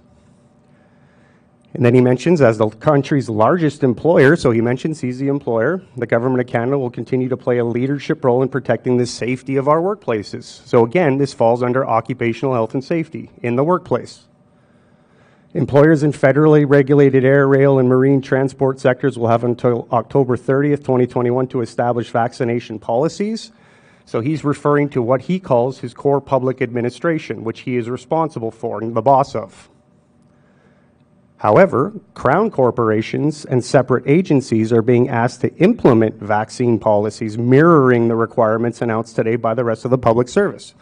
And 1.74 1.86
then 1.86 1.96
he 1.96 2.02
mentions, 2.02 2.42
as 2.42 2.58
the 2.58 2.68
country's 2.68 3.30
largest 3.30 3.82
employer, 3.82 4.36
so 4.36 4.52
he 4.52 4.60
mentions 4.60 5.00
he's 5.00 5.20
the 5.20 5.30
employer, 5.30 5.82
the 5.96 6.06
Government 6.06 6.42
of 6.42 6.48
Canada 6.48 6.78
will 6.78 6.90
continue 6.90 7.30
to 7.30 7.38
play 7.38 7.60
a 7.60 7.64
leadership 7.64 8.26
role 8.26 8.44
in 8.44 8.50
protecting 8.50 8.98
the 8.98 9.06
safety 9.06 9.56
of 9.56 9.70
our 9.70 9.80
workplaces. 9.80 10.44
So 10.44 10.84
again, 10.84 11.18
this 11.18 11.34
falls 11.34 11.64
under 11.64 11.88
occupational 11.88 12.56
health 12.56 12.74
and 12.74 12.84
safety 12.84 13.32
in 13.42 13.56
the 13.56 13.64
workplace. 13.64 14.26
Employers 15.54 16.04
in 16.04 16.12
federally 16.12 16.66
regulated 16.68 17.24
air, 17.24 17.48
rail, 17.48 17.80
and 17.80 17.88
marine 17.88 18.22
transport 18.22 18.82
sectors 18.82 19.18
will 19.18 19.30
have 19.30 19.46
until 19.46 19.88
October 19.94 20.36
30th, 20.36 20.80
2021 20.80 21.48
to 21.48 21.62
establish 21.62 22.10
vaccination 22.10 22.80
policies. 22.80 23.54
So 24.06 24.22
he's 24.22 24.44
referring 24.44 24.90
to 24.90 25.02
what 25.02 25.24
he 25.24 25.40
calls 25.40 25.80
his 25.80 25.94
core 25.94 26.22
public 26.22 26.62
administration, 26.62 27.44
which 27.44 27.62
he 27.62 27.76
is 27.76 27.90
responsible 27.90 28.52
for 28.52 28.82
and 28.82 28.96
the 28.96 29.02
boss 29.02 29.36
of. 29.36 29.70
However, 31.38 31.94
crown 32.14 32.50
corporations 32.50 33.46
and 33.46 33.64
separate 33.64 34.08
agencies 34.08 34.72
are 34.72 34.82
being 34.82 35.10
asked 35.10 35.42
to 35.42 35.54
implement 35.58 36.16
vaccine 36.16 36.80
policies 36.80 37.38
mirroring 37.38 38.08
the 38.08 38.16
requirements 38.16 38.82
announced 38.82 39.16
today 39.16 39.36
by 39.36 39.54
the 39.54 39.64
rest 39.64 39.86
of 39.86 39.92
the 39.92 39.98
public 39.98 40.30
service. 40.30 40.74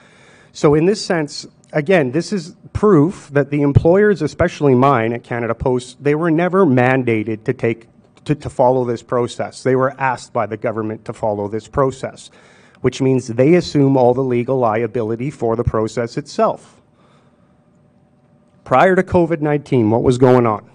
So, 0.51 0.75
in 0.75 0.85
this 0.85 1.03
sense, 1.03 1.47
again, 1.71 2.11
this 2.11 2.31
is 2.31 2.55
proof 2.71 3.29
that 3.33 3.49
the 3.49 3.61
employers, 3.61 4.21
especially 4.21 4.75
mine 4.75 5.13
at 5.13 5.23
Canada 5.23 5.55
Post, 5.55 6.03
they 6.03 6.15
were 6.15 6.31
never 6.31 6.65
mandated 6.65 7.45
to 7.45 7.53
take 7.53 7.87
to, 8.25 8.35
to 8.35 8.49
follow 8.49 8.85
this 8.85 9.03
process. 9.03 9.63
They 9.63 9.75
were 9.75 9.99
asked 9.99 10.31
by 10.31 10.45
the 10.45 10.57
government 10.57 11.05
to 11.05 11.13
follow 11.13 11.47
this 11.47 11.67
process, 11.67 12.29
which 12.83 13.01
means 13.01 13.27
they 13.27 13.55
assume 13.55 13.95
all 13.95 14.13
the 14.13 14.21
legal 14.21 14.57
liability 14.57 15.31
for 15.31 15.55
the 15.55 15.63
process 15.63 16.17
itself. 16.17 16.81
Prior 18.65 18.93
to 18.93 19.01
COVID 19.01 19.39
19, 19.39 19.89
what 19.89 20.03
was 20.03 20.17
going 20.17 20.45
on? 20.45 20.69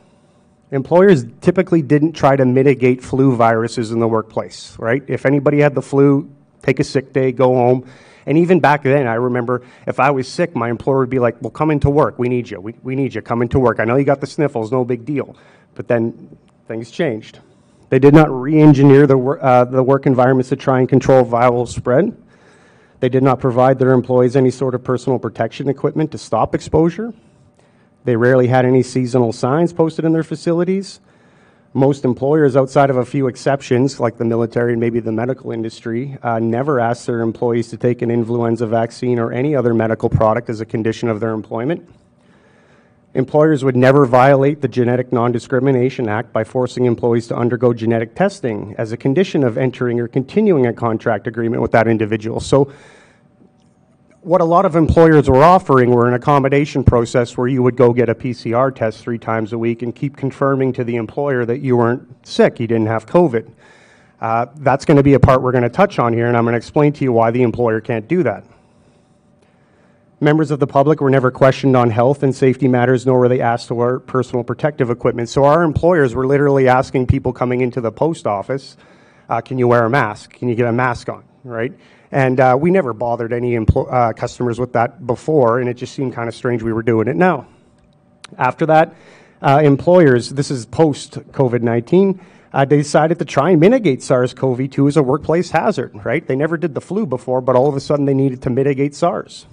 Employers 0.70 1.26
typically 1.42 1.82
didn't 1.82 2.12
try 2.12 2.34
to 2.34 2.46
mitigate 2.46 3.02
flu 3.02 3.36
viruses 3.36 3.90
in 3.90 4.00
the 4.00 4.08
workplace, 4.08 4.74
right? 4.78 5.02
If 5.06 5.26
anybody 5.26 5.60
had 5.60 5.74
the 5.74 5.82
flu, 5.82 6.30
take 6.62 6.80
a 6.80 6.84
sick 6.84 7.12
day, 7.12 7.30
go 7.30 7.54
home. 7.54 7.86
And 8.24 8.38
even 8.38 8.58
back 8.58 8.84
then, 8.84 9.06
I 9.06 9.14
remember 9.14 9.62
if 9.86 10.00
I 10.00 10.10
was 10.10 10.26
sick, 10.28 10.56
my 10.56 10.70
employer 10.70 11.00
would 11.00 11.10
be 11.10 11.18
like, 11.18 11.36
well, 11.42 11.50
come 11.50 11.70
into 11.70 11.90
work. 11.90 12.18
We 12.18 12.30
need 12.30 12.48
you. 12.48 12.58
We, 12.58 12.74
we 12.82 12.96
need 12.96 13.14
you. 13.14 13.20
Come 13.20 13.42
into 13.42 13.58
work. 13.58 13.80
I 13.80 13.84
know 13.84 13.96
you 13.96 14.04
got 14.04 14.22
the 14.22 14.26
sniffles, 14.26 14.72
no 14.72 14.82
big 14.82 15.04
deal. 15.04 15.36
But 15.74 15.88
then 15.88 16.38
things 16.66 16.90
changed. 16.90 17.40
They 17.90 17.98
did 17.98 18.14
not 18.14 18.30
re 18.30 18.60
engineer 18.60 19.06
the, 19.06 19.18
uh, 19.18 19.64
the 19.64 19.82
work 19.82 20.06
environments 20.06 20.50
to 20.50 20.56
try 20.56 20.80
and 20.80 20.88
control 20.88 21.24
viral 21.24 21.66
spread. 21.66 22.16
They 23.00 23.08
did 23.08 23.22
not 23.22 23.40
provide 23.40 23.78
their 23.78 23.92
employees 23.92 24.36
any 24.36 24.50
sort 24.50 24.74
of 24.74 24.82
personal 24.84 25.18
protection 25.18 25.68
equipment 25.68 26.12
to 26.12 26.18
stop 26.18 26.54
exposure. 26.54 27.14
They 28.04 28.16
rarely 28.16 28.48
had 28.48 28.64
any 28.64 28.82
seasonal 28.82 29.32
signs 29.32 29.72
posted 29.72 30.04
in 30.04 30.12
their 30.12 30.22
facilities. 30.22 31.00
Most 31.74 32.04
employers, 32.04 32.56
outside 32.56 32.90
of 32.90 32.96
a 32.96 33.04
few 33.04 33.26
exceptions, 33.26 34.00
like 34.00 34.16
the 34.16 34.24
military 34.24 34.72
and 34.72 34.80
maybe 34.80 35.00
the 35.00 35.12
medical 35.12 35.52
industry, 35.52 36.16
uh, 36.22 36.38
never 36.38 36.80
ask 36.80 37.06
their 37.06 37.20
employees 37.20 37.68
to 37.68 37.76
take 37.76 38.02
an 38.02 38.10
influenza 38.10 38.66
vaccine 38.66 39.18
or 39.18 39.32
any 39.32 39.54
other 39.54 39.74
medical 39.74 40.08
product 40.08 40.48
as 40.48 40.60
a 40.60 40.66
condition 40.66 41.08
of 41.08 41.20
their 41.20 41.32
employment. 41.32 41.88
Employers 43.18 43.64
would 43.64 43.74
never 43.74 44.06
violate 44.06 44.60
the 44.60 44.68
Genetic 44.68 45.12
Non 45.12 45.32
Discrimination 45.32 46.08
Act 46.08 46.32
by 46.32 46.44
forcing 46.44 46.84
employees 46.84 47.26
to 47.26 47.34
undergo 47.34 47.74
genetic 47.74 48.14
testing 48.14 48.76
as 48.78 48.92
a 48.92 48.96
condition 48.96 49.42
of 49.42 49.58
entering 49.58 49.98
or 49.98 50.06
continuing 50.06 50.66
a 50.66 50.72
contract 50.72 51.26
agreement 51.26 51.60
with 51.60 51.72
that 51.72 51.88
individual. 51.88 52.38
So, 52.38 52.72
what 54.20 54.40
a 54.40 54.44
lot 54.44 54.64
of 54.64 54.76
employers 54.76 55.28
were 55.28 55.42
offering 55.42 55.90
were 55.90 56.06
an 56.06 56.14
accommodation 56.14 56.84
process 56.84 57.36
where 57.36 57.48
you 57.48 57.60
would 57.60 57.74
go 57.74 57.92
get 57.92 58.08
a 58.08 58.14
PCR 58.14 58.72
test 58.72 59.00
three 59.00 59.18
times 59.18 59.52
a 59.52 59.58
week 59.58 59.82
and 59.82 59.92
keep 59.92 60.16
confirming 60.16 60.72
to 60.74 60.84
the 60.84 60.94
employer 60.94 61.44
that 61.44 61.58
you 61.58 61.76
weren't 61.76 62.24
sick, 62.24 62.60
you 62.60 62.68
didn't 62.68 62.86
have 62.86 63.04
COVID. 63.04 63.50
Uh, 64.20 64.46
that's 64.58 64.84
going 64.84 64.96
to 64.96 65.02
be 65.02 65.14
a 65.14 65.20
part 65.20 65.42
we're 65.42 65.50
going 65.50 65.62
to 65.62 65.68
touch 65.68 65.98
on 65.98 66.12
here, 66.12 66.28
and 66.28 66.36
I'm 66.36 66.44
going 66.44 66.52
to 66.52 66.58
explain 66.58 66.92
to 66.92 67.02
you 67.02 67.12
why 67.12 67.32
the 67.32 67.42
employer 67.42 67.80
can't 67.80 68.06
do 68.06 68.22
that. 68.22 68.44
Members 70.20 70.50
of 70.50 70.58
the 70.58 70.66
public 70.66 71.00
were 71.00 71.10
never 71.10 71.30
questioned 71.30 71.76
on 71.76 71.90
health 71.90 72.24
and 72.24 72.34
safety 72.34 72.66
matters, 72.66 73.06
nor 73.06 73.20
were 73.20 73.28
they 73.28 73.40
asked 73.40 73.68
to 73.68 73.74
wear 73.74 74.00
personal 74.00 74.42
protective 74.42 74.90
equipment. 74.90 75.28
So 75.28 75.44
our 75.44 75.62
employers 75.62 76.12
were 76.12 76.26
literally 76.26 76.66
asking 76.66 77.06
people 77.06 77.32
coming 77.32 77.60
into 77.60 77.80
the 77.80 77.92
post 77.92 78.26
office, 78.26 78.76
uh, 79.28 79.40
"Can 79.40 79.58
you 79.58 79.68
wear 79.68 79.84
a 79.84 79.90
mask? 79.90 80.32
Can 80.32 80.48
you 80.48 80.56
get 80.56 80.66
a 80.66 80.72
mask 80.72 81.08
on?" 81.08 81.22
Right? 81.44 81.72
And 82.10 82.40
uh, 82.40 82.58
we 82.60 82.72
never 82.72 82.92
bothered 82.92 83.32
any 83.32 83.52
empl- 83.52 83.92
uh, 83.92 84.12
customers 84.12 84.58
with 84.58 84.72
that 84.72 85.06
before, 85.06 85.60
and 85.60 85.68
it 85.68 85.74
just 85.74 85.94
seemed 85.94 86.14
kind 86.14 86.28
of 86.28 86.34
strange 86.34 86.64
we 86.64 86.72
were 86.72 86.82
doing 86.82 87.06
it 87.06 87.14
now. 87.14 87.46
After 88.36 88.66
that, 88.66 88.96
uh, 89.40 89.60
employers, 89.62 90.30
this 90.30 90.50
is 90.50 90.66
post 90.66 91.12
COVID 91.30 91.62
19, 91.62 92.20
uh, 92.52 92.64
they 92.64 92.78
decided 92.78 93.20
to 93.20 93.24
try 93.24 93.50
and 93.50 93.60
mitigate 93.60 94.02
SARS 94.02 94.34
CoV 94.34 94.68
2 94.68 94.88
as 94.88 94.96
a 94.96 95.02
workplace 95.02 95.52
hazard, 95.52 95.92
right? 96.04 96.26
They 96.26 96.34
never 96.34 96.56
did 96.56 96.74
the 96.74 96.80
flu 96.80 97.06
before, 97.06 97.40
but 97.40 97.54
all 97.54 97.68
of 97.68 97.76
a 97.76 97.80
sudden 97.80 98.04
they 98.04 98.14
needed 98.14 98.42
to 98.42 98.50
mitigate 98.50 98.96
SARS. 98.96 99.46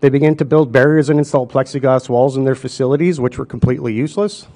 They 0.00 0.08
began 0.08 0.34
to 0.36 0.44
build 0.44 0.72
barriers 0.72 1.10
and 1.10 1.18
install 1.18 1.46
plexiglass 1.46 2.08
walls 2.08 2.36
in 2.36 2.44
their 2.44 2.54
facilities, 2.54 3.20
which 3.20 3.38
were 3.38 3.46
completely 3.46 3.92
useless. 3.92 4.46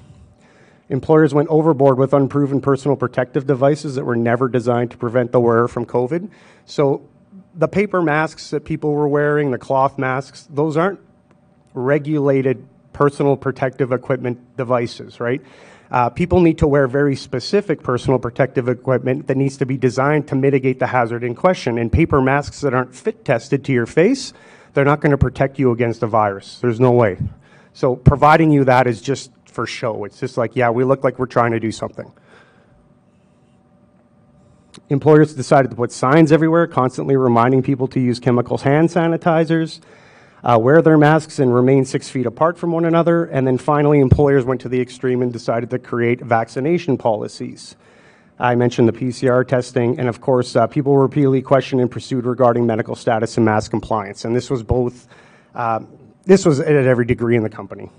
Employers 0.89 1.33
went 1.33 1.49
overboard 1.49 1.97
with 1.97 2.13
unproven 2.13 2.61
personal 2.61 2.95
protective 2.95 3.47
devices 3.47 3.95
that 3.95 4.05
were 4.05 4.15
never 4.15 4.47
designed 4.47 4.91
to 4.91 4.97
prevent 4.97 5.31
the 5.31 5.39
wearer 5.39 5.67
from 5.67 5.85
COVID. 5.85 6.29
So, 6.65 7.07
the 7.55 7.67
paper 7.67 8.01
masks 8.01 8.49
that 8.49 8.65
people 8.65 8.91
were 8.91 9.07
wearing, 9.07 9.51
the 9.51 9.57
cloth 9.57 9.97
masks, 9.97 10.47
those 10.49 10.75
aren't 10.75 10.99
regulated 11.73 12.67
personal 12.91 13.37
protective 13.37 13.91
equipment 13.91 14.57
devices, 14.57 15.19
right? 15.19 15.41
Uh, 15.89 16.09
people 16.09 16.41
need 16.41 16.57
to 16.57 16.67
wear 16.67 16.87
very 16.87 17.15
specific 17.15 17.81
personal 17.81 18.19
protective 18.19 18.67
equipment 18.67 19.27
that 19.27 19.37
needs 19.37 19.57
to 19.57 19.65
be 19.65 19.77
designed 19.77 20.27
to 20.27 20.35
mitigate 20.35 20.79
the 20.79 20.87
hazard 20.87 21.23
in 21.23 21.35
question. 21.35 21.77
And 21.77 21.91
paper 21.91 22.21
masks 22.21 22.61
that 22.61 22.73
aren't 22.73 22.95
fit 22.95 23.23
tested 23.23 23.63
to 23.65 23.71
your 23.71 23.85
face 23.85 24.33
they're 24.75 24.85
not 24.85 24.99
going 25.01 25.11
to 25.11 25.17
protect 25.17 25.57
you 25.57 25.71
against 25.71 26.03
a 26.03 26.07
virus. 26.07 26.59
There's 26.59 26.79
no 26.79 26.91
way. 26.91 27.17
So 27.73 27.95
providing 27.95 28.51
you 28.51 28.65
that 28.65 28.87
is 28.87 29.01
just 29.01 29.31
for 29.45 29.65
show. 29.65 30.03
It's 30.03 30.19
just 30.19 30.37
like, 30.37 30.55
yeah, 30.55 30.69
we 30.69 30.83
look 30.83 31.03
like 31.03 31.17
we're 31.17 31.25
trying 31.25 31.51
to 31.53 31.59
do 31.59 31.71
something. 31.71 32.11
Employers 34.89 35.33
decided 35.33 35.71
to 35.71 35.77
put 35.77 35.91
signs 35.91 36.31
everywhere, 36.31 36.67
constantly 36.67 37.15
reminding 37.15 37.63
people 37.63 37.87
to 37.87 37.99
use 37.99 38.19
chemicals 38.19 38.61
hand 38.61 38.89
sanitizers, 38.89 39.79
uh, 40.43 40.59
wear 40.61 40.81
their 40.81 40.97
masks, 40.97 41.39
and 41.39 41.55
remain 41.55 41.85
six 41.85 42.09
feet 42.09 42.25
apart 42.25 42.57
from 42.57 42.71
one 42.71 42.85
another. 42.85 43.25
And 43.25 43.47
then 43.47 43.57
finally, 43.57 43.99
employers 43.99 44.43
went 44.43 44.61
to 44.61 44.69
the 44.69 44.81
extreme 44.81 45.21
and 45.21 45.31
decided 45.31 45.69
to 45.69 45.79
create 45.79 46.19
vaccination 46.21 46.97
policies. 46.97 47.75
I 48.37 48.55
mentioned 48.55 48.87
the 48.87 48.93
PCR 48.93 49.47
testing, 49.47 49.97
and 49.97 50.09
of 50.09 50.19
course, 50.19 50.55
uh, 50.55 50.67
people 50.67 50.91
were 50.91 51.03
repeatedly 51.03 51.41
questioned 51.41 51.81
and 51.81 51.89
pursued 51.89 52.25
regarding 52.25 52.65
medical 52.65 52.95
status 52.95 53.37
and 53.37 53.45
mask 53.45 53.71
compliance. 53.71 54.25
And 54.25 54.35
this 54.35 54.49
was 54.49 54.61
both, 54.61 55.07
uh, 55.53 55.79
this 56.25 56.45
was 56.45 56.59
at 56.59 56.69
every 56.69 57.05
degree 57.05 57.37
in 57.37 57.43
the 57.43 57.49
company. 57.49 57.89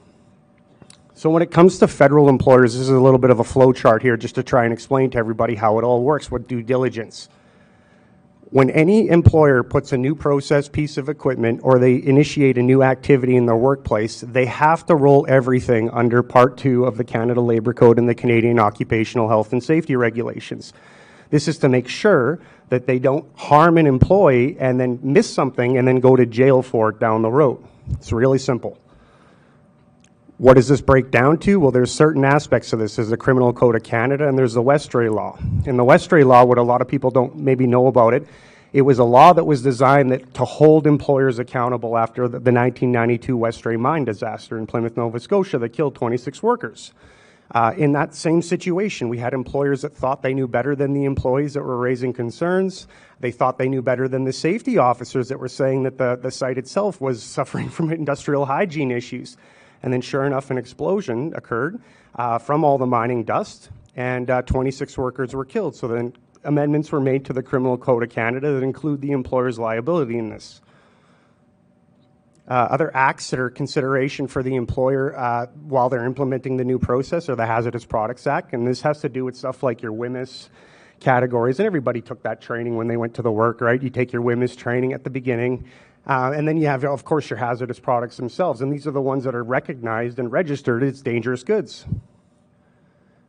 So 1.15 1.31
when 1.31 1.43
it 1.43 1.51
comes 1.51 1.79
to 1.79 1.89
federal 1.89 2.29
employers, 2.29 2.75
this 2.75 2.83
is 2.83 2.91
a 2.91 3.01
little 3.01 3.19
bit 3.19 3.31
of 3.31 3.41
a 3.41 3.45
flow 3.45 3.73
chart 3.73 4.03
here 4.03 4.19
just 4.19 4.35
to 4.35 4.43
try 4.43 4.65
and 4.65 4.73
explain 4.75 5.09
to 5.11 5.19
everybody 5.19 5.55
how 5.55 5.79
it 5.79 5.85
all 5.85 6.03
works 6.03 6.31
with 6.31 6.47
due 6.47 6.63
diligence 6.63 7.31
when 8.57 8.71
any 8.71 9.11
employer 9.11 9.63
puts 9.63 9.93
a 9.93 9.99
new 9.99 10.15
process 10.15 10.67
piece 10.67 10.97
of 10.97 11.11
equipment 11.11 11.61
or 11.63 11.79
they 11.79 12.03
initiate 12.03 12.57
a 12.57 12.63
new 12.63 12.83
activity 12.83 13.37
in 13.37 13.45
their 13.45 13.55
workplace, 13.55 14.23
they 14.23 14.47
have 14.47 14.87
to 14.87 14.95
roll 14.95 15.27
everything 15.29 15.91
under 15.91 16.23
Part 16.23 16.57
2 16.57 16.87
of 16.87 16.97
the 16.97 17.05
Canada 17.05 17.43
Labour 17.43 17.75
Code 17.75 17.99
and 17.99 18.09
the 18.09 18.15
Canadian 18.15 18.59
Occupational 18.59 19.29
Health 19.29 19.53
and 19.53 19.63
Safety 19.63 19.95
Regulations. 19.95 20.73
This 21.29 21.49
is 21.49 21.59
to 21.59 21.69
make 21.69 21.87
sure 21.87 22.41
that 22.71 22.87
they 22.87 22.99
don't 22.99 23.27
harm 23.37 23.77
an 23.77 23.87
employee 23.87 24.57
and 24.59 24.81
then 24.81 25.01
miss 25.03 25.31
something 25.31 25.77
and 25.77 25.87
then 25.87 26.01
go 26.01 26.17
to 26.17 26.25
jail 26.25 26.63
for 26.63 26.89
it 26.89 26.99
down 26.99 27.21
the 27.21 27.31
road. 27.31 27.63
It's 27.91 28.11
really 28.11 28.39
simple. 28.39 28.79
What 30.39 30.55
does 30.55 30.69
this 30.69 30.81
break 30.81 31.11
down 31.11 31.39
to? 31.41 31.61
Well, 31.61 31.73
there's 31.73 31.93
certain 31.93 32.25
aspects 32.25 32.73
of 32.73 32.79
this. 32.79 32.97
There's 32.97 33.11
the 33.11 33.17
Criminal 33.19 33.53
Code 33.53 33.77
of 33.77 33.83
Canada 33.83 34.27
and 34.27 34.39
there's 34.39 34.55
the 34.55 34.63
Westray 34.63 35.13
Law. 35.13 35.39
In 35.67 35.77
the 35.77 35.85
Westray 35.85 36.25
Law, 36.25 36.45
what 36.45 36.57
a 36.57 36.63
lot 36.63 36.81
of 36.81 36.89
people 36.89 37.11
don't 37.11 37.37
maybe 37.37 37.67
know 37.67 37.87
about 37.87 38.15
it, 38.15 38.27
it 38.77 38.83
was 38.83 38.99
a 38.99 39.05
law 39.05 39.33
that 39.33 39.45
was 39.45 39.63
designed 39.63 40.11
that, 40.11 40.35
to 40.35 40.45
hold 40.45 40.87
employers 40.87 41.39
accountable 41.39 41.97
after 41.97 42.25
the, 42.25 42.39
the 42.39 42.53
1992 42.53 43.39
Westray 43.39 43.79
mine 43.79 44.05
disaster 44.05 44.59
in 44.59 44.67
Plymouth, 44.67 44.99
Nova 44.99 45.19
Scotia 45.19 45.57
that 45.57 45.71
killed 45.71 45.95
26 45.95 46.43
workers. 46.43 46.93
Uh, 47.53 47.73
in 47.79 47.93
that 47.93 48.15
same 48.15 48.43
situation, 48.43 49.09
we 49.09 49.17
had 49.17 49.33
employers 49.33 49.81
that 49.81 49.97
thought 49.97 50.21
they 50.21 50.35
knew 50.35 50.47
better 50.47 50.77
than 50.77 50.93
the 50.93 51.07
employees 51.07 51.55
that 51.55 51.63
were 51.63 51.79
raising 51.79 52.13
concerns. 52.13 52.87
They 53.19 53.31
thought 53.31 53.57
they 53.57 53.71
knew 53.71 53.81
better 53.81 54.09
than 54.09 54.25
the 54.25 54.33
safety 54.35 54.77
officers 54.77 55.31
that 55.31 55.41
were 55.41 55.49
saying 55.49 55.85
that 55.85 55.97
the, 55.97 56.19
the 56.21 56.31
site 56.31 56.59
itself 56.59 57.01
was 57.01 57.23
suffering 57.39 57.71
from 57.71 57.91
industrial 57.91 58.45
hygiene 58.45 58.91
issues. 58.91 59.39
And 59.83 59.91
then, 59.91 60.03
sure 60.03 60.27
enough, 60.27 60.51
an 60.51 60.59
explosion 60.59 61.33
occurred 61.35 61.81
uh, 62.15 62.37
from 62.37 62.63
all 62.63 62.77
the 62.77 62.85
mining 62.85 63.25
dust, 63.25 63.71
and 63.95 64.29
uh, 64.29 64.43
26 64.43 64.99
workers 64.99 65.35
were 65.35 65.47
killed. 65.47 65.75
So 65.75 65.89
then, 65.89 66.13
amendments 66.47 66.93
were 66.93 67.01
made 67.01 67.25
to 67.27 67.33
the 67.33 67.43
Criminal 67.43 67.77
Code 67.77 68.03
of 68.03 68.11
Canada 68.11 68.53
that 68.53 68.63
include 68.63 69.01
the 69.01 69.11
employer's 69.11 69.59
liability 69.59 70.17
in 70.17 70.31
this. 70.31 70.61
Uh, 72.49 72.69
other 72.71 72.95
acts 72.95 73.31
that 73.31 73.41
are 73.41 73.51
consideration 73.51 74.29
for 74.29 74.41
the 74.41 74.55
employer 74.55 75.17
uh, 75.19 75.47
while 75.69 75.89
they're 75.89 76.07
implementing 76.07 76.57
the 76.57 76.65
new 76.65 76.79
process 76.79 77.29
are 77.29 77.35
the 77.35 77.45
Hazardous 77.47 77.85
Products 77.85 78.25
Act, 78.27 78.53
and 78.53 78.67
this 78.67 78.83
has 78.83 79.01
to 79.01 79.09
do 79.09 79.25
with 79.25 79.35
stuff 79.35 79.65
like 79.65 79.83
your 79.83 79.93
WHMIS 79.93 80.49
categories. 81.01 81.59
And 81.59 81.67
everybody 81.67 82.01
took 82.01 82.23
that 82.23 82.41
training 82.41 82.77
when 82.77 82.87
they 82.87 82.97
went 82.97 83.15
to 83.15 83.23
the 83.23 83.33
work, 83.33 83.61
right? 83.61 83.83
You 83.83 83.91
take 83.91 84.13
your 84.13 84.23
WHMIS 84.23 84.57
training 84.57 84.93
at 84.93 85.03
the 85.03 85.11
beginning, 85.11 85.65
uh, 86.07 86.33
and 86.37 86.47
then 86.47 86.57
you 86.57 86.69
have, 86.69 86.85
of 86.85 87.05
course, 87.05 87.29
your 87.29 87.39
hazardous 87.39 87.81
products 87.81 88.17
themselves, 88.17 88.61
and 88.61 88.73
these 88.73 88.87
are 88.87 88.93
the 88.93 89.03
ones 89.03 89.25
that 89.25 89.35
are 89.35 89.43
recognized 89.43 90.21
and 90.21 90.31
registered 90.31 90.85
as 90.85 91.03
dangerous 91.03 91.43
goods. 91.43 91.85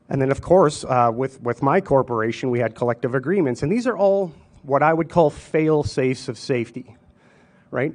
And 0.09 0.21
then, 0.21 0.31
of 0.31 0.41
course, 0.41 0.85
uh, 0.85 1.11
with, 1.13 1.41
with 1.41 1.61
my 1.61 1.81
corporation, 1.81 2.49
we 2.49 2.59
had 2.59 2.75
collective 2.75 3.13
agreements, 3.13 3.61
and 3.61 3.71
these 3.71 3.87
are 3.87 3.97
all 3.97 4.33
what 4.63 4.83
I 4.83 4.93
would 4.93 5.09
call 5.09 5.29
fail 5.29 5.83
safes 5.83 6.27
of 6.27 6.37
safety, 6.37 6.95
right? 7.71 7.93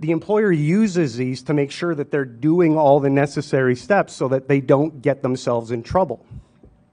The 0.00 0.10
employer 0.10 0.50
uses 0.50 1.16
these 1.16 1.42
to 1.44 1.54
make 1.54 1.70
sure 1.70 1.94
that 1.94 2.10
they're 2.10 2.24
doing 2.24 2.76
all 2.76 3.00
the 3.00 3.10
necessary 3.10 3.76
steps 3.76 4.12
so 4.12 4.28
that 4.28 4.48
they 4.48 4.60
don't 4.60 5.00
get 5.00 5.22
themselves 5.22 5.70
in 5.70 5.82
trouble. 5.82 6.24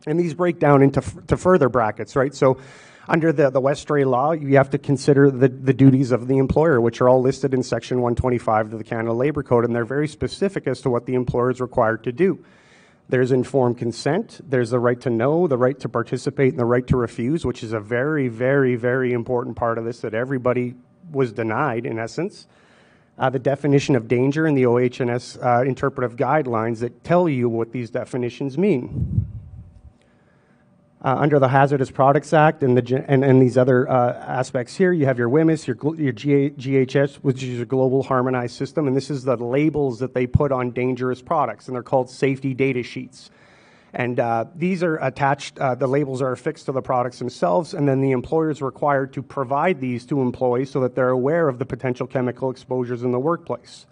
And 0.06 0.20
these 0.20 0.34
break 0.34 0.60
down 0.60 0.82
into 0.84 1.02
to 1.28 1.38
further 1.38 1.70
brackets, 1.70 2.16
right? 2.16 2.34
So, 2.34 2.58
under 3.08 3.34
the, 3.34 3.50
the 3.50 3.60
Westray 3.60 4.06
law, 4.06 4.34
you 4.34 4.58
have 4.58 4.70
to 4.70 4.78
consider 4.78 5.32
the, 5.32 5.50
the 5.50 5.74
duties 5.74 6.12
of 6.12 6.28
the 6.28 6.38
employer, 6.38 6.80
which 6.80 7.02
are 7.02 7.10
all 7.10 7.22
listed 7.22 7.56
in 7.56 7.64
Section 7.64 7.98
125 8.02 8.72
of 8.72 8.78
the 8.78 8.84
Canada 8.84 9.14
Labour 9.14 9.42
Code, 9.42 9.66
and 9.66 9.76
they're 9.76 9.84
very 9.84 10.08
specific 10.08 10.68
as 10.68 10.80
to 10.82 10.92
what 10.92 11.08
the 11.08 11.16
employer 11.16 11.50
is 11.50 11.60
required 11.60 12.04
to 12.04 12.12
do. 12.12 12.46
There's 13.10 13.32
informed 13.32 13.80
consent, 13.80 14.40
there's 14.48 14.70
the 14.70 14.80
right 14.80 15.02
to 15.02 15.10
know, 15.10 15.48
the 15.48 15.58
right 15.58 15.80
to 15.80 15.90
participate, 15.90 16.54
and 16.54 16.60
the 16.60 16.66
right 16.66 16.86
to 16.88 16.96
refuse, 16.96 17.44
which 17.44 17.64
is 17.64 17.74
a 17.74 17.80
very, 17.80 18.28
very, 18.28 18.76
very 18.76 19.14
important 19.14 19.56
part 19.56 19.80
of 19.80 19.84
this 19.84 20.02
that 20.02 20.14
everybody 20.14 20.76
was 21.12 21.34
denied, 21.34 21.88
in 21.88 21.98
essence. 21.98 22.46
Uh, 23.18 23.30
the 23.30 23.40
definition 23.40 23.96
of 23.96 24.08
danger 24.08 24.46
in 24.46 24.54
the 24.54 24.66
OHS 24.66 25.38
uh, 25.38 25.64
interpretive 25.66 26.16
guidelines 26.16 26.80
that 26.80 27.04
tell 27.04 27.28
you 27.28 27.50
what 27.50 27.72
these 27.72 27.90
definitions 27.90 28.58
mean. 28.60 29.28
Uh, 31.02 31.16
under 31.16 31.40
the 31.40 31.48
Hazardous 31.48 31.92
Products 31.92 32.34
Act 32.34 32.62
and, 32.62 32.78
the, 32.78 33.06
and, 33.08 33.24
and 33.24 33.42
these 33.42 33.58
other 33.58 33.90
uh, 33.90 34.16
aspects 34.16 34.76
here, 34.76 34.92
you 34.92 35.06
have 35.06 35.18
your 35.18 35.30
WHMIS, 35.30 35.66
your, 35.66 35.78
your 35.96 36.12
GHS, 36.12 37.16
which 37.16 37.42
is 37.42 37.56
your 37.56 37.66
Global 37.66 38.04
Harmonized 38.04 38.58
System, 38.58 38.86
and 38.86 38.98
this 38.98 39.10
is 39.10 39.24
the 39.24 39.38
labels 39.38 40.00
that 40.00 40.14
they 40.14 40.28
put 40.28 40.52
on 40.52 40.72
dangerous 40.72 41.22
products, 41.22 41.68
and 41.68 41.76
they're 41.76 41.84
called 41.84 42.10
safety 42.10 42.54
data 42.54 42.84
sheets. 42.84 43.32
And 43.94 44.20
uh, 44.20 44.46
these 44.54 44.84
are 44.84 44.98
attached, 44.98 45.58
uh, 45.58 45.76
the 45.76 45.88
labels 45.88 46.22
are 46.22 46.34
affixed 46.34 46.66
to 46.66 46.74
the 46.74 46.82
products 46.82 47.20
themselves, 47.20 47.74
and 47.74 47.88
then 47.88 48.02
the 48.02 48.12
employer 48.12 48.50
is 48.50 48.62
required 48.62 49.14
to 49.14 49.24
provide 49.24 49.80
these 49.80 50.06
to 50.08 50.22
employees 50.22 50.70
so 50.70 50.82
that 50.82 50.96
they're 50.96 51.10
aware 51.10 51.48
of 51.48 51.60
the 51.60 51.66
potential 51.66 52.08
chemical 52.08 52.52
exposures 52.52 53.04
in 53.04 53.14
the 53.14 53.20
workplace. 53.20 53.86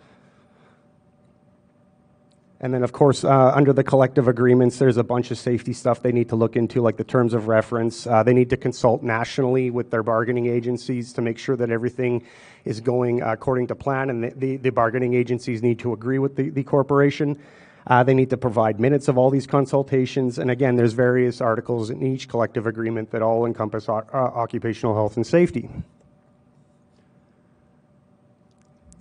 And 2.59 2.73
then, 2.73 2.83
of 2.83 2.91
course, 2.91 3.23
uh, 3.23 3.51
under 3.53 3.71
the 3.71 3.83
collective 3.83 4.27
agreements, 4.27 4.79
there's 4.79 4.97
a 4.97 5.03
bunch 5.03 5.29
of 5.29 5.37
safety 5.37 5.73
stuff 5.73 6.01
they 6.01 6.11
need 6.11 6.29
to 6.29 6.35
look 6.35 6.55
into, 6.55 6.81
like 6.81 6.97
the 6.97 7.03
terms 7.03 7.35
of 7.35 7.47
reference. 7.47 8.07
Uh, 8.07 8.23
they 8.23 8.33
need 8.33 8.49
to 8.49 8.57
consult 8.57 9.03
nationally 9.03 9.69
with 9.69 9.91
their 9.91 10.01
bargaining 10.01 10.47
agencies 10.47 11.13
to 11.13 11.21
make 11.21 11.37
sure 11.37 11.55
that 11.55 11.69
everything 11.69 12.25
is 12.65 12.81
going 12.81 13.21
according 13.21 13.67
to 13.67 13.75
plan, 13.75 14.09
and 14.09 14.23
the, 14.23 14.29
the, 14.35 14.57
the 14.57 14.69
bargaining 14.71 15.13
agencies 15.13 15.61
need 15.61 15.77
to 15.77 15.93
agree 15.93 16.17
with 16.17 16.35
the, 16.35 16.49
the 16.49 16.63
corporation. 16.63 17.37
Uh, 17.85 18.03
they 18.03 18.15
need 18.15 18.31
to 18.31 18.37
provide 18.37 18.79
minutes 18.79 19.07
of 19.07 19.19
all 19.19 19.29
these 19.29 19.47
consultations. 19.47 20.39
And 20.39 20.49
again, 20.49 20.75
there's 20.75 20.93
various 20.93 21.39
articles 21.41 21.91
in 21.91 22.01
each 22.01 22.27
collective 22.27 22.65
agreement 22.65 23.11
that 23.11 23.21
all 23.21 23.45
encompass 23.45 23.87
o- 23.87 24.03
uh, 24.11 24.17
occupational 24.17 24.95
health 24.95 25.15
and 25.15 25.25
safety. 25.25 25.69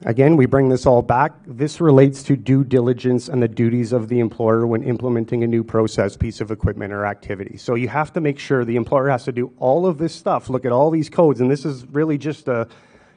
Again, 0.04 0.36
we 0.36 0.44
bring 0.44 0.68
this 0.68 0.84
all 0.84 1.00
back. 1.00 1.32
This 1.46 1.80
relates 1.80 2.22
to 2.24 2.36
due 2.36 2.64
diligence 2.64 3.28
and 3.28 3.42
the 3.42 3.48
duties 3.48 3.92
of 3.92 4.08
the 4.08 4.20
employer 4.20 4.66
when 4.66 4.82
implementing 4.82 5.42
a 5.42 5.46
new 5.46 5.64
process, 5.64 6.18
piece 6.18 6.42
of 6.42 6.50
equipment, 6.50 6.92
or 6.92 7.06
activity. 7.06 7.56
So 7.56 7.76
you 7.76 7.88
have 7.88 8.12
to 8.12 8.20
make 8.20 8.38
sure 8.38 8.66
the 8.66 8.76
employer 8.76 9.08
has 9.08 9.24
to 9.24 9.32
do 9.32 9.52
all 9.58 9.86
of 9.86 9.96
this 9.96 10.14
stuff, 10.14 10.50
look 10.50 10.66
at 10.66 10.72
all 10.72 10.90
these 10.90 11.08
codes, 11.08 11.40
and 11.40 11.50
this 11.50 11.64
is 11.64 11.86
really 11.86 12.18
just 12.18 12.46
a, 12.46 12.68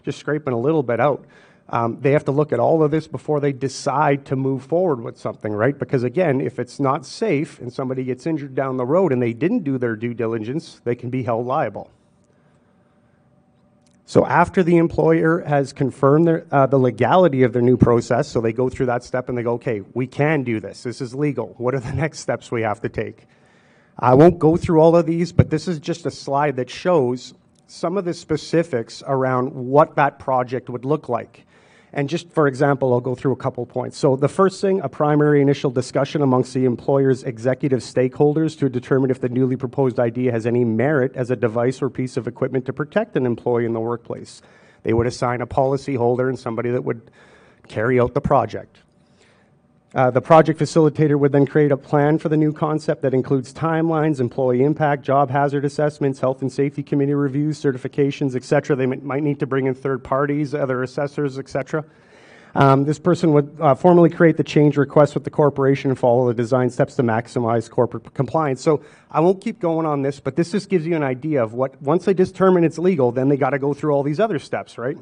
just 0.03 0.19
scraping 0.19 0.53
a 0.53 0.59
little 0.59 0.81
bit 0.81 1.01
out. 1.01 1.25
Um, 1.67 1.97
they 1.99 2.13
have 2.13 2.23
to 2.25 2.31
look 2.31 2.53
at 2.53 2.61
all 2.61 2.81
of 2.81 2.91
this 2.91 3.07
before 3.07 3.41
they 3.41 3.51
decide 3.51 4.25
to 4.27 4.37
move 4.37 4.63
forward 4.63 5.01
with 5.01 5.17
something, 5.17 5.51
right? 5.51 5.77
Because 5.77 6.03
again, 6.03 6.39
if 6.39 6.59
it's 6.59 6.79
not 6.79 7.05
safe 7.05 7.59
and 7.59 7.71
somebody 7.71 8.05
gets 8.05 8.25
injured 8.25 8.55
down 8.55 8.77
the 8.77 8.85
road 8.85 9.11
and 9.11 9.21
they 9.21 9.33
didn't 9.33 9.65
do 9.65 9.77
their 9.77 9.97
due 9.97 10.13
diligence, 10.13 10.79
they 10.85 10.95
can 10.95 11.09
be 11.09 11.23
held 11.23 11.45
liable. 11.45 11.91
So 14.09 14.25
after 14.25 14.63
the 14.63 14.77
employer 14.77 15.41
has 15.41 15.71
confirmed 15.71 16.25
their, 16.25 16.43
uh, 16.49 16.65
the 16.65 16.79
legality 16.79 17.43
of 17.43 17.53
their 17.53 17.61
new 17.61 17.77
process, 17.77 18.27
so 18.27 18.41
they 18.41 18.53
go 18.53 18.67
through 18.67 18.87
that 18.87 19.03
step 19.03 19.29
and 19.29 19.37
they 19.37 19.43
go, 19.43 19.53
okay, 19.53 19.83
we 19.93 20.07
can 20.07 20.41
do 20.41 20.59
this. 20.59 20.81
This 20.81 20.99
is 20.99 21.13
legal. 21.13 21.53
What 21.59 21.75
are 21.75 21.79
the 21.79 21.93
next 21.93 22.17
steps 22.17 22.51
we 22.51 22.63
have 22.63 22.81
to 22.81 22.89
take? 22.89 23.27
I 23.99 24.15
won't 24.15 24.39
go 24.39 24.57
through 24.57 24.79
all 24.79 24.95
of 24.95 25.05
these, 25.05 25.31
but 25.31 25.51
this 25.51 25.67
is 25.67 25.77
just 25.77 26.07
a 26.07 26.09
slide 26.09 26.55
that 26.55 26.71
shows 26.71 27.35
some 27.67 27.97
of 27.97 28.05
the 28.05 28.15
specifics 28.15 29.03
around 29.05 29.53
what 29.53 29.95
that 29.97 30.17
project 30.17 30.71
would 30.71 30.85
look 30.85 31.07
like. 31.07 31.45
And 31.91 32.07
just 32.07 32.31
for 32.31 32.47
example, 32.47 32.93
I'll 32.93 33.01
go 33.01 33.15
through 33.15 33.31
a 33.31 33.37
couple 33.37 33.65
points. 33.65 33.97
So 33.97 34.15
the 34.15 34.27
first 34.27 34.61
thing, 34.61 34.79
a 34.81 34.89
primary 34.89 35.41
initial 35.41 35.71
discussion 35.71 36.21
amongst 36.21 36.53
the 36.53 36.65
employer's 36.65 37.23
executive 37.23 37.79
stakeholders 37.79 38.57
to 38.59 38.69
determine 38.69 39.09
if 39.09 39.21
the 39.21 39.29
newly 39.29 39.55
proposed 39.55 39.99
idea 39.99 40.31
has 40.31 40.45
any 40.45 40.63
merit 40.63 41.11
as 41.15 41.31
a 41.31 41.35
device 41.35 41.81
or 41.81 41.89
piece 41.89 42.17
of 42.17 42.27
equipment 42.27 42.65
to 42.67 42.73
protect 42.73 43.15
an 43.17 43.25
employee 43.25 43.65
in 43.65 43.73
the 43.73 43.79
workplace. 43.79 44.41
They 44.83 44.93
would 44.93 45.07
assign 45.07 45.41
a 45.41 45.47
policy 45.47 45.95
holder 45.95 46.29
and 46.29 46.37
somebody 46.37 46.69
that 46.71 46.83
would 46.83 47.11
carry 47.67 47.99
out 47.99 48.13
the 48.13 48.21
project. 48.21 48.79
Uh, 49.95 50.11
the 50.11 50.21
project 50.21 50.59
facilitator 50.59 51.17
would 51.17 51.31
then 51.31 51.47
create 51.47 51.71
a 51.71 51.77
plan 51.77 52.19
for 52.19 52.29
the 52.29 52.37
new 52.37 52.53
concept 52.53 53.01
that 53.01 53.11
includes 53.11 53.51
timelines, 53.51 54.19
employee 54.19 54.63
impact, 54.63 55.03
job 55.03 55.31
hazard 55.31 55.65
assessments, 55.65 56.19
health 56.19 56.43
and 56.43 56.51
safety 56.51 56.83
committee 56.83 57.15
reviews, 57.15 57.59
certifications, 57.59 58.35
etc. 58.35 58.75
They 58.75 58.85
might, 58.85 59.23
need 59.23 59.39
to 59.39 59.47
bring 59.47 59.65
in 59.65 59.73
third 59.73 60.03
parties, 60.03 60.53
other 60.53 60.83
assessors, 60.83 61.39
etc. 61.39 61.83
Um, 62.53 62.85
this 62.85 62.99
person 62.99 63.33
would 63.33 63.57
uh, 63.59 63.73
formally 63.73 64.11
create 64.11 64.37
the 64.37 64.43
change 64.43 64.77
request 64.77 65.15
with 65.15 65.23
the 65.23 65.29
corporation 65.31 65.89
and 65.89 65.97
follow 65.97 66.27
the 66.27 66.35
design 66.35 66.69
steps 66.69 66.95
to 66.95 67.03
maximize 67.03 67.67
corporate 67.67 68.13
compliance. 68.13 68.61
So 68.61 68.83
I 69.09 69.21
won't 69.21 69.41
keep 69.41 69.59
going 69.59 69.87
on 69.87 70.03
this, 70.03 70.19
but 70.19 70.35
this 70.35 70.51
just 70.51 70.69
gives 70.69 70.85
you 70.85 70.95
an 70.95 71.03
idea 71.03 71.43
of 71.43 71.53
what, 71.53 71.81
once 71.81 72.05
they 72.05 72.13
determine 72.13 72.63
it's 72.63 72.77
legal, 72.77 73.11
then 73.11 73.27
they 73.27 73.37
got 73.37 73.51
to 73.51 73.59
go 73.59 73.73
through 73.73 73.93
all 73.93 74.03
these 74.03 74.19
other 74.19 74.37
steps, 74.37 74.77
right? 74.77 74.97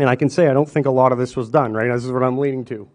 And 0.00 0.08
I 0.08 0.16
can 0.16 0.30
say 0.30 0.48
I 0.48 0.52
don't 0.52 0.68
think 0.68 0.86
a 0.86 0.90
lot 0.90 1.12
of 1.12 1.18
this 1.18 1.36
was 1.36 1.48
done, 1.48 1.72
right? 1.74 1.92
This 1.92 2.04
is 2.04 2.10
what 2.10 2.24
I'm 2.24 2.38
leading 2.38 2.64
to. 2.66 2.88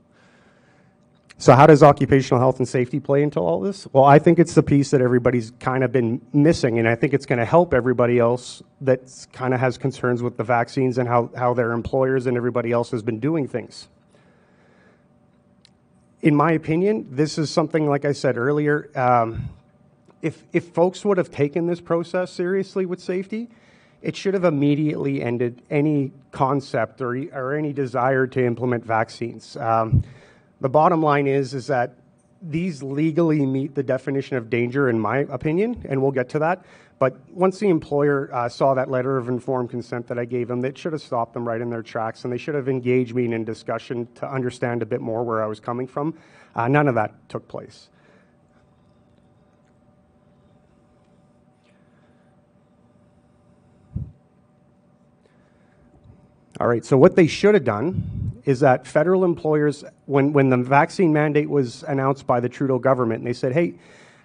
So 1.42 1.56
how 1.56 1.66
does 1.66 1.82
occupational 1.82 2.40
health 2.40 2.60
and 2.60 2.68
safety 2.68 3.00
play 3.00 3.24
into 3.24 3.40
all 3.40 3.60
this? 3.60 3.88
Well, 3.94 4.04
I 4.04 4.20
think 4.20 4.38
it's 4.38 4.54
the 4.54 4.62
piece 4.62 4.92
that 4.92 5.02
everybody's 5.02 5.50
kind 5.60 5.84
of 5.84 5.92
been 5.92 6.22
missing, 6.34 6.78
and 6.78 6.88
I 6.88 6.94
think 6.94 7.16
it's 7.16 7.26
going 7.26 7.40
to 7.40 7.46
help 7.46 7.74
everybody 7.74 8.20
else 8.20 8.62
that 8.82 9.28
kind 9.34 9.52
of 9.52 9.60
has 9.60 9.76
concerns 9.76 10.22
with 10.22 10.38
the 10.38 10.44
vaccines 10.44 11.00
and 11.00 11.10
how, 11.10 11.32
how 11.36 11.56
their 11.56 11.72
employers 11.72 12.28
and 12.28 12.38
everybody 12.38 12.72
else 12.72 12.92
has 12.92 13.02
been 13.02 13.20
doing 13.20 13.48
things. 13.48 13.88
In 16.22 16.36
my 16.36 16.52
opinion, 16.52 17.08
this 17.10 17.40
is 17.40 17.50
something, 17.50 17.90
like 17.90 18.06
I 18.06 18.12
said 18.12 18.38
earlier, 18.38 18.92
um, 18.94 19.50
if, 20.22 20.44
if 20.54 20.66
folks 20.66 21.04
would 21.04 21.18
have 21.18 21.32
taken 21.32 21.66
this 21.66 21.82
process 21.82 22.32
seriously 22.32 22.86
with 22.86 23.00
safety, 23.00 23.50
it 24.04 24.16
should 24.16 24.36
have 24.36 24.44
immediately 24.44 25.24
ended 25.24 25.64
any 25.72 26.12
concept 26.32 27.02
or, 27.02 27.16
or 27.34 27.56
any 27.56 27.74
desire 27.74 28.28
to 28.28 28.46
implement 28.46 28.86
vaccines. 28.86 29.58
Um, 29.58 30.04
the 30.62 30.70
bottom 30.70 31.02
line 31.02 31.28
is, 31.28 31.54
is 31.54 31.68
that 31.68 31.96
these 32.42 32.82
legally 32.82 33.46
meet 33.46 33.76
the 33.76 33.84
definition 33.84 34.38
of 34.38 34.50
danger, 34.50 34.90
in 34.90 35.00
my 35.00 35.20
opinion, 35.30 35.86
and 35.90 36.02
we'll 36.02 36.12
get 36.12 36.30
to 36.30 36.40
that. 36.40 36.66
But 36.98 37.18
once 37.32 37.60
the 37.60 37.70
employer 37.70 38.30
uh, 38.32 38.48
saw 38.48 38.76
that 38.76 38.90
letter 38.90 39.18
of 39.18 39.28
informed 39.28 39.72
consent 39.72 40.08
that 40.08 40.20
I 40.20 40.26
gave 40.26 40.48
them, 40.48 40.64
it 40.64 40.78
should 40.78 40.94
have 40.94 41.02
stopped 41.02 41.34
them 41.34 41.48
right 41.48 41.60
in 41.60 41.70
their 41.70 41.82
tracks, 41.82 42.24
and 42.24 42.32
they 42.32 42.38
should 42.38 42.54
have 42.54 42.70
engaged 42.70 43.16
me 43.16 43.26
in 43.26 43.44
discussion 43.44 44.08
to 44.16 44.32
understand 44.32 44.84
a 44.84 44.86
bit 44.86 45.02
more 45.02 45.24
where 45.24 45.44
I 45.44 45.48
was 45.48 45.60
coming 45.60 45.88
from. 45.88 46.16
Uh, 46.56 46.68
none 46.68 46.88
of 46.88 46.96
that 46.96 47.28
took 47.28 47.48
place. 47.48 47.90
All 56.62 56.68
right, 56.68 56.86
so 56.86 56.96
what 56.96 57.16
they 57.16 57.26
should 57.26 57.56
have 57.56 57.64
done 57.64 58.40
is 58.46 58.60
that 58.60 58.86
federal 58.86 59.26
employers, 59.26 59.84
when, 60.06 60.32
when 60.32 60.50
the 60.50 60.58
vaccine 60.58 61.12
mandate 61.12 61.50
was 61.50 61.82
announced 61.82 62.28
by 62.28 62.40
the 62.40 62.50
Trudeau 62.50 62.78
government, 62.78 63.22
and 63.22 63.28
they 63.28 63.34
said, 63.34 63.52
hey, 63.52 63.74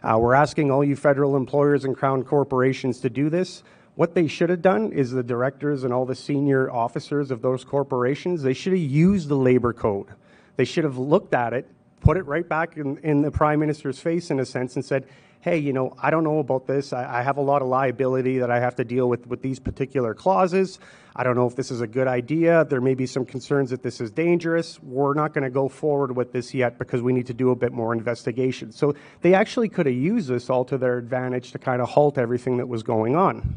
uh, 0.03 0.18
we're 0.18 0.35
asking 0.35 0.70
all 0.70 0.85
you 0.85 0.96
federal 0.96 1.35
employers 1.35 1.87
and 1.87 1.96
crown 1.96 2.22
corporations 2.25 3.01
to 3.01 3.09
do 3.09 3.31
this. 3.31 3.62
What 3.94 4.14
they 4.14 4.27
should 4.27 4.51
have 4.51 4.61
done 4.61 4.92
is 4.92 5.12
the 5.12 5.22
directors 5.22 5.83
and 5.83 5.94
all 5.94 6.05
the 6.05 6.14
senior 6.14 6.70
officers 6.70 7.31
of 7.31 7.40
those 7.40 7.64
corporations, 7.64 8.42
they 8.42 8.53
should 8.53 8.75
have 8.75 8.83
used 8.83 9.31
the 9.31 9.35
labor 9.35 9.72
code. 9.72 10.09
They 10.57 10.66
should 10.66 10.85
have 10.85 10.99
looked 10.99 11.33
at 11.33 11.55
it, 11.55 11.66
put 12.03 12.18
it 12.18 12.27
right 12.27 12.46
back 12.46 12.77
in, 12.77 12.99
in 12.99 13.22
the 13.22 13.31
prime 13.31 13.61
minister's 13.61 13.99
face 13.99 14.31
in 14.31 14.40
a 14.40 14.44
sense, 14.44 14.77
and 14.77 14.85
said, 14.85 15.07
hey, 15.46 15.59
you 15.59 15.72
know, 15.72 15.94
I 16.02 16.11
don't 16.11 16.24
know 16.24 16.40
about 16.40 16.66
this. 16.66 16.92
I, 16.92 17.20
I, 17.20 17.22
have 17.22 17.37
a 17.37 17.40
lot 17.40 17.62
of 17.62 17.68
liability 17.68 18.38
that 18.40 18.50
I 18.50 18.59
have 18.59 18.74
to 18.74 18.85
deal 18.85 19.09
with 19.09 19.28
with 19.28 19.42
these 19.42 19.61
particular 19.61 20.12
clauses. 20.12 20.80
I 21.14 21.22
don't 21.22 21.37
know 21.37 21.46
if 21.46 21.54
this 21.54 21.70
is 21.70 21.80
a 21.80 21.87
good 21.87 22.09
idea. 22.09 22.64
There 22.64 22.80
may 22.80 22.94
be 22.94 23.06
some 23.06 23.24
concerns 23.24 23.70
that 23.70 23.80
this 23.80 24.00
is 24.00 24.11
dangerous. 24.11 24.82
We're 24.82 25.14
not 25.14 25.35
going 25.35 25.44
to 25.44 25.50
go 25.50 25.68
forward 25.68 26.16
with 26.16 26.32
this 26.32 26.52
yet 26.52 26.80
because 26.80 27.00
we 27.00 27.12
need 27.12 27.28
to 27.28 27.32
do 27.32 27.50
a 27.50 27.54
bit 27.54 27.70
more 27.70 27.92
investigation. 27.92 28.72
So 28.72 28.96
they 29.21 29.35
actually 29.35 29.68
could 29.68 29.87
have 29.87 29.94
used 29.94 30.27
this 30.27 30.50
all 30.50 30.64
to 30.64 30.77
their 30.77 30.98
advantage 30.98 31.52
to 31.52 31.60
kind 31.60 31.81
of 31.81 31.90
halt 31.90 32.18
everything 32.18 32.56
that 32.56 32.66
was 32.66 32.83
going 32.83 33.14
on. 33.14 33.54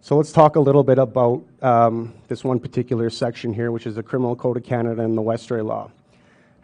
So 0.00 0.16
let's 0.16 0.32
talk 0.32 0.56
a 0.56 0.60
little 0.60 0.82
bit 0.82 0.98
about 0.98 1.44
um, 1.62 2.14
this 2.26 2.42
one 2.42 2.58
particular 2.58 3.10
section 3.10 3.54
here, 3.54 3.70
which 3.70 3.86
is 3.86 3.94
the 3.94 4.02
Criminal 4.02 4.34
Code 4.34 4.56
of 4.56 4.64
Canada 4.64 5.02
and 5.02 5.16
the 5.16 5.22
Westray 5.22 5.64
Law. 5.64 5.92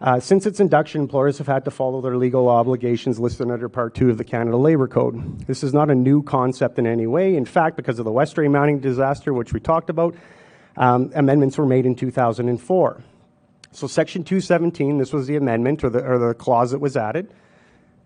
Uh, 0.00 0.20
since 0.20 0.46
its 0.46 0.60
induction, 0.60 1.00
employers 1.00 1.38
have 1.38 1.48
had 1.48 1.64
to 1.64 1.72
follow 1.72 2.00
their 2.00 2.16
legal 2.16 2.48
obligations 2.48 3.18
listed 3.18 3.50
under 3.50 3.68
Part 3.68 3.96
2 3.96 4.10
of 4.10 4.18
the 4.18 4.24
Canada 4.24 4.56
Labour 4.56 4.86
Code. 4.86 5.40
This 5.46 5.64
is 5.64 5.74
not 5.74 5.90
a 5.90 5.94
new 5.94 6.22
concept 6.22 6.78
in 6.78 6.86
any 6.86 7.08
way. 7.08 7.34
In 7.34 7.44
fact, 7.44 7.76
because 7.76 7.98
of 7.98 8.04
the 8.04 8.12
Westray 8.12 8.48
mining 8.48 8.78
disaster, 8.78 9.34
which 9.34 9.52
we 9.52 9.58
talked 9.58 9.90
about, 9.90 10.14
um, 10.76 11.10
amendments 11.16 11.58
were 11.58 11.66
made 11.66 11.84
in 11.84 11.96
2004. 11.96 13.02
So, 13.72 13.86
Section 13.88 14.22
217, 14.22 14.98
this 14.98 15.12
was 15.12 15.26
the 15.26 15.34
amendment 15.34 15.82
or 15.82 15.90
the, 15.90 16.04
or 16.04 16.18
the 16.18 16.32
clause 16.32 16.70
that 16.70 16.78
was 16.78 16.96
added. 16.96 17.34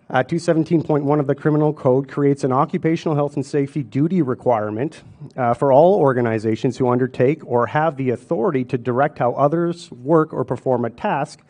Uh, 0.08 0.22
217.1 0.22 1.20
of 1.20 1.26
the 1.26 1.34
Criminal 1.34 1.74
Code 1.74 2.08
creates 2.08 2.42
an 2.42 2.52
occupational 2.52 3.14
health 3.14 3.36
and 3.36 3.44
safety 3.44 3.82
duty 3.82 4.22
requirement 4.22 5.02
uh, 5.36 5.54
for 5.54 5.72
all 5.72 5.94
organizations 5.94 6.78
who 6.78 6.88
undertake 6.88 7.46
or 7.46 7.66
have 7.66 7.96
the 7.96 8.10
authority 8.10 8.64
to 8.64 8.78
direct 8.78 9.18
how 9.18 9.32
others 9.34 9.90
work 9.90 10.32
or 10.32 10.44
perform 10.44 10.84
a 10.84 10.90
task 10.90 11.40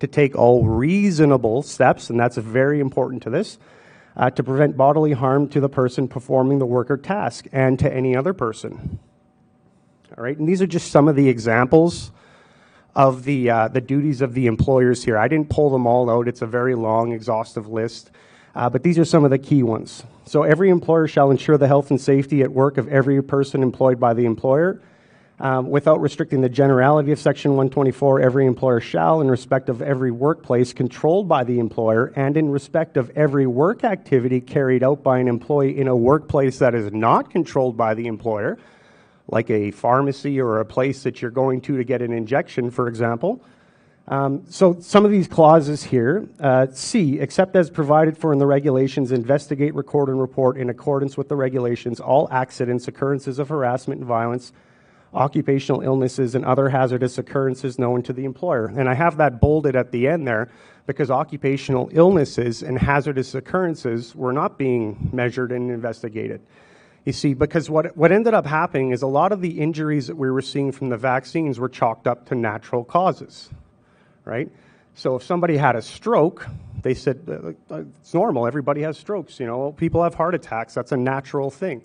to 0.00 0.06
take 0.06 0.36
all 0.36 0.64
reasonable 0.64 1.62
steps, 1.62 2.10
and 2.10 2.18
that's 2.18 2.36
very 2.36 2.80
important 2.80 3.22
to 3.24 3.30
this, 3.30 3.58
uh, 4.16 4.30
to 4.30 4.42
prevent 4.42 4.76
bodily 4.76 5.12
harm 5.12 5.48
to 5.48 5.60
the 5.60 5.68
person 5.68 6.08
performing 6.08 6.58
the 6.58 6.66
work 6.66 6.90
or 6.90 6.96
task 6.96 7.46
and 7.52 7.78
to 7.78 7.92
any 7.92 8.16
other 8.16 8.32
person. 8.32 8.98
All 10.16 10.24
right, 10.24 10.36
and 10.36 10.48
these 10.48 10.62
are 10.62 10.66
just 10.66 10.90
some 10.90 11.08
of 11.08 11.16
the 11.16 11.28
examples 11.28 12.10
of 12.94 13.24
the, 13.24 13.50
uh, 13.50 13.68
the 13.68 13.80
duties 13.80 14.20
of 14.20 14.34
the 14.34 14.46
employers 14.46 15.04
here. 15.04 15.16
I 15.16 15.28
didn't 15.28 15.50
pull 15.50 15.70
them 15.70 15.86
all 15.86 16.10
out, 16.10 16.26
it's 16.26 16.42
a 16.42 16.46
very 16.46 16.74
long, 16.74 17.12
exhaustive 17.12 17.68
list. 17.68 18.10
Uh, 18.54 18.68
but 18.68 18.82
these 18.82 18.98
are 18.98 19.04
some 19.04 19.24
of 19.24 19.30
the 19.30 19.38
key 19.38 19.62
ones. 19.62 20.02
So 20.24 20.42
every 20.42 20.68
employer 20.68 21.06
shall 21.06 21.30
ensure 21.30 21.56
the 21.56 21.68
health 21.68 21.90
and 21.90 22.00
safety 22.00 22.42
at 22.42 22.50
work 22.50 22.76
of 22.76 22.88
every 22.88 23.22
person 23.22 23.62
employed 23.62 24.00
by 24.00 24.14
the 24.14 24.24
employer. 24.24 24.82
Um, 25.40 25.70
without 25.70 26.00
restricting 26.00 26.40
the 26.40 26.48
generality 26.48 27.12
of 27.12 27.20
Section 27.20 27.52
124, 27.52 28.20
every 28.20 28.44
employer 28.44 28.80
shall, 28.80 29.20
in 29.20 29.30
respect 29.30 29.68
of 29.68 29.80
every 29.80 30.10
workplace 30.10 30.72
controlled 30.72 31.28
by 31.28 31.44
the 31.44 31.60
employer 31.60 32.12
and 32.16 32.36
in 32.36 32.50
respect 32.50 32.96
of 32.96 33.10
every 33.10 33.46
work 33.46 33.84
activity 33.84 34.40
carried 34.40 34.82
out 34.82 35.04
by 35.04 35.18
an 35.18 35.28
employee 35.28 35.78
in 35.78 35.86
a 35.86 35.94
workplace 35.94 36.58
that 36.58 36.74
is 36.74 36.92
not 36.92 37.30
controlled 37.30 37.76
by 37.76 37.94
the 37.94 38.08
employer, 38.08 38.58
like 39.28 39.48
a 39.48 39.70
pharmacy 39.70 40.40
or 40.40 40.58
a 40.58 40.64
place 40.64 41.04
that 41.04 41.22
you're 41.22 41.30
going 41.30 41.60
to 41.60 41.76
to 41.76 41.84
get 41.84 42.02
an 42.02 42.12
injection, 42.12 42.68
for 42.68 42.88
example. 42.88 43.40
Um, 44.08 44.42
so 44.48 44.80
some 44.80 45.04
of 45.04 45.12
these 45.12 45.28
clauses 45.28 45.84
here, 45.84 46.26
uh, 46.40 46.66
C, 46.72 47.20
except 47.20 47.54
as 47.54 47.70
provided 47.70 48.18
for 48.18 48.32
in 48.32 48.40
the 48.40 48.46
regulations, 48.46 49.12
investigate, 49.12 49.72
record, 49.76 50.08
and 50.08 50.20
report 50.20 50.56
in 50.56 50.68
accordance 50.68 51.16
with 51.16 51.28
the 51.28 51.36
regulations 51.36 52.00
all 52.00 52.26
accidents, 52.32 52.88
occurrences 52.88 53.38
of 53.38 53.50
harassment 53.50 54.00
and 54.00 54.08
violence 54.08 54.52
occupational 55.14 55.80
illnesses, 55.80 56.34
and 56.34 56.44
other 56.44 56.68
hazardous 56.68 57.18
occurrences 57.18 57.78
known 57.78 58.02
to 58.02 58.12
the 58.12 58.24
employer. 58.24 58.66
And 58.66 58.88
I 58.88 58.94
have 58.94 59.16
that 59.18 59.40
bolded 59.40 59.74
at 59.76 59.90
the 59.90 60.06
end 60.08 60.26
there 60.26 60.50
because 60.86 61.10
occupational 61.10 61.90
illnesses 61.92 62.62
and 62.62 62.78
hazardous 62.78 63.34
occurrences 63.34 64.14
were 64.14 64.32
not 64.32 64.58
being 64.58 65.10
measured 65.12 65.52
and 65.52 65.70
investigated. 65.70 66.40
You 67.04 67.12
see, 67.12 67.34
because 67.34 67.70
what, 67.70 67.96
what 67.96 68.12
ended 68.12 68.34
up 68.34 68.44
happening 68.44 68.90
is 68.90 69.02
a 69.02 69.06
lot 69.06 69.32
of 69.32 69.40
the 69.40 69.60
injuries 69.60 70.08
that 70.08 70.16
we 70.16 70.30
were 70.30 70.42
seeing 70.42 70.72
from 70.72 70.88
the 70.90 70.96
vaccines 70.96 71.58
were 71.58 71.68
chalked 71.68 72.06
up 72.06 72.26
to 72.26 72.34
natural 72.34 72.84
causes, 72.84 73.48
right? 74.24 74.50
So 74.94 75.16
if 75.16 75.22
somebody 75.22 75.56
had 75.56 75.76
a 75.76 75.82
stroke, 75.82 76.46
they 76.82 76.94
said 76.94 77.20
uh, 77.28 77.74
uh, 77.74 77.84
it's 78.00 78.12
normal. 78.12 78.46
Everybody 78.46 78.82
has 78.82 78.98
strokes. 78.98 79.40
You 79.40 79.46
know, 79.46 79.72
people 79.72 80.02
have 80.02 80.14
heart 80.14 80.34
attacks. 80.34 80.74
That's 80.74 80.92
a 80.92 80.96
natural 80.96 81.50
thing. 81.50 81.82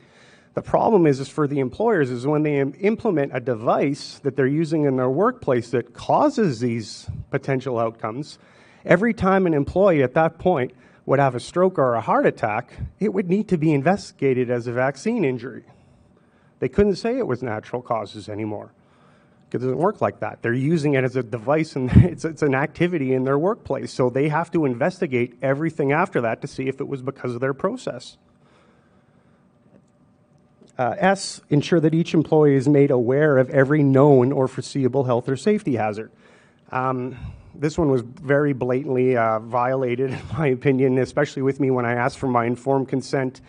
The 0.53 0.61
problem 0.61 1.07
is, 1.07 1.19
is 1.19 1.29
for 1.29 1.47
the 1.47 1.59
employers 1.59 2.11
is 2.11 2.27
when 2.27 2.43
they 2.43 2.61
implement 2.61 3.35
a 3.35 3.39
device 3.39 4.19
that 4.19 4.35
they're 4.35 4.45
using 4.45 4.83
in 4.83 4.97
their 4.97 5.09
workplace 5.09 5.71
that 5.71 5.93
causes 5.93 6.59
these 6.59 7.09
potential 7.31 7.79
outcomes, 7.79 8.37
every 8.85 9.13
time 9.13 9.47
an 9.47 9.53
employee 9.53 10.03
at 10.03 10.13
that 10.13 10.37
point 10.37 10.73
would 11.05 11.19
have 11.19 11.35
a 11.35 11.39
stroke 11.39 11.79
or 11.79 11.95
a 11.95 12.01
heart 12.01 12.25
attack, 12.25 12.73
it 12.99 13.13
would 13.13 13.29
need 13.29 13.47
to 13.49 13.57
be 13.57 13.73
investigated 13.73 14.51
as 14.51 14.67
a 14.67 14.71
vaccine 14.71 15.25
injury. 15.25 15.63
They 16.59 16.69
couldn't 16.69 16.95
say 16.95 17.17
it 17.17 17.27
was 17.27 17.41
natural 17.41 17.81
causes 17.81 18.29
anymore 18.29 18.71
it 19.53 19.59
doesn't 19.59 19.77
work 19.77 20.01
like 20.01 20.19
that. 20.19 20.41
They're 20.41 20.53
using 20.53 20.93
it 20.93 21.03
as 21.03 21.15
a 21.15 21.23
device 21.23 21.75
and 21.75 21.91
it's, 21.95 22.25
it's 22.25 22.41
an 22.41 22.55
activity 22.55 23.13
in 23.13 23.23
their 23.23 23.37
workplace. 23.37 23.93
So 23.93 24.09
they 24.09 24.29
have 24.29 24.51
to 24.51 24.65
investigate 24.65 25.37
everything 25.41 25.91
after 25.91 26.21
that 26.21 26.41
to 26.41 26.47
see 26.47 26.67
if 26.67 26.79
it 26.81 26.87
was 26.87 27.01
because 27.01 27.35
of 27.35 27.41
their 27.41 27.53
process. 27.53 28.17
Uh, 30.77 30.95
S, 30.97 31.39
ensure 31.49 31.79
that 31.79 31.93
each 31.93 32.15
employee 32.15 32.55
is 32.55 32.67
made 32.67 32.89
aware 32.89 33.37
of 33.37 33.49
every 33.51 33.83
known 33.83 34.31
or 34.31 34.47
foreseeable 34.47 35.03
health 35.03 35.29
or 35.29 35.35
safety 35.35 35.75
hazard. 35.75 36.11
Um, 36.71 37.15
this 37.53 37.77
one 37.77 37.89
was 37.89 38.01
very 38.01 38.53
blatantly 38.53 39.15
uh, 39.15 39.39
violated, 39.39 40.11
in 40.13 40.21
my 40.35 40.47
opinion, 40.47 40.97
especially 40.97 41.43
with 41.43 41.59
me 41.59 41.69
when 41.69 41.85
I 41.85 41.93
asked 41.93 42.17
for 42.17 42.27
my 42.27 42.45
informed 42.45 42.87
consent. 42.87 43.41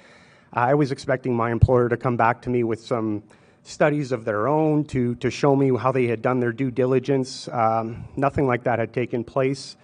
I 0.52 0.74
was 0.74 0.92
expecting 0.92 1.34
my 1.34 1.50
employer 1.50 1.88
to 1.88 1.96
come 1.96 2.16
back 2.16 2.42
to 2.42 2.50
me 2.50 2.62
with 2.62 2.84
some 2.84 3.22
studies 3.62 4.12
of 4.12 4.24
their 4.24 4.46
own 4.46 4.84
to, 4.84 5.14
to 5.16 5.30
show 5.30 5.56
me 5.56 5.74
how 5.76 5.90
they 5.90 6.06
had 6.06 6.20
done 6.20 6.38
their 6.38 6.52
due 6.52 6.70
diligence. 6.70 7.48
Um, 7.48 8.04
nothing 8.16 8.46
like 8.46 8.64
that 8.64 8.78
had 8.78 8.92
taken 8.92 9.24
place. 9.24 9.76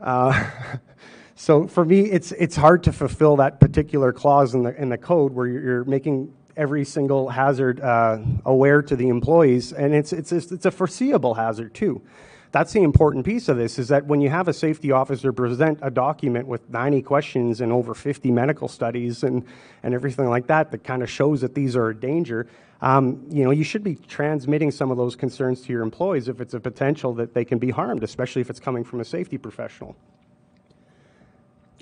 Uh, 0.00 0.50
so 1.34 1.66
for 1.66 1.84
me, 1.84 2.02
it's, 2.02 2.32
it's 2.32 2.54
hard 2.54 2.84
to 2.84 2.92
fulfill 2.92 3.36
that 3.36 3.58
particular 3.58 4.12
clause 4.12 4.54
in 4.54 4.62
the, 4.62 4.80
in 4.80 4.90
the 4.90 4.98
code 4.98 5.32
where 5.32 5.46
you're, 5.46 5.62
you're 5.62 5.84
making 5.84 6.32
every 6.58 6.84
single 6.84 7.28
hazard 7.28 7.80
uh, 7.80 8.18
aware 8.44 8.82
to 8.82 8.96
the 8.96 9.08
employees, 9.08 9.72
and 9.72 9.94
it's, 9.94 10.12
it's, 10.12 10.32
it's 10.32 10.66
a 10.66 10.70
foreseeable 10.70 11.34
hazard 11.34 11.72
too. 11.72 12.02
That's 12.50 12.72
the 12.72 12.82
important 12.82 13.24
piece 13.24 13.48
of 13.48 13.58
this 13.58 13.78
is 13.78 13.88
that 13.88 14.06
when 14.06 14.20
you 14.20 14.30
have 14.30 14.48
a 14.48 14.54
safety 14.54 14.90
officer 14.90 15.32
present 15.32 15.78
a 15.82 15.90
document 15.90 16.46
with 16.46 16.68
90 16.70 17.02
questions 17.02 17.60
and 17.60 17.70
over 17.70 17.94
50 17.94 18.30
medical 18.30 18.68
studies 18.68 19.22
and, 19.22 19.44
and 19.82 19.94
everything 19.94 20.28
like 20.28 20.46
that 20.46 20.70
that 20.70 20.82
kind 20.82 21.02
of 21.02 21.10
shows 21.10 21.42
that 21.42 21.54
these 21.54 21.76
are 21.76 21.90
a 21.90 21.94
danger, 21.94 22.46
um, 22.80 23.26
you 23.28 23.44
know, 23.44 23.50
you 23.50 23.64
should 23.64 23.84
be 23.84 23.96
transmitting 23.96 24.70
some 24.70 24.90
of 24.90 24.96
those 24.96 25.14
concerns 25.14 25.60
to 25.62 25.72
your 25.72 25.82
employees 25.82 26.26
if 26.28 26.40
it's 26.40 26.54
a 26.54 26.60
potential 26.60 27.12
that 27.14 27.34
they 27.34 27.44
can 27.44 27.58
be 27.58 27.70
harmed, 27.70 28.02
especially 28.02 28.40
if 28.40 28.48
it's 28.48 28.60
coming 28.60 28.82
from 28.82 29.00
a 29.00 29.04
safety 29.04 29.36
professional. 29.36 29.94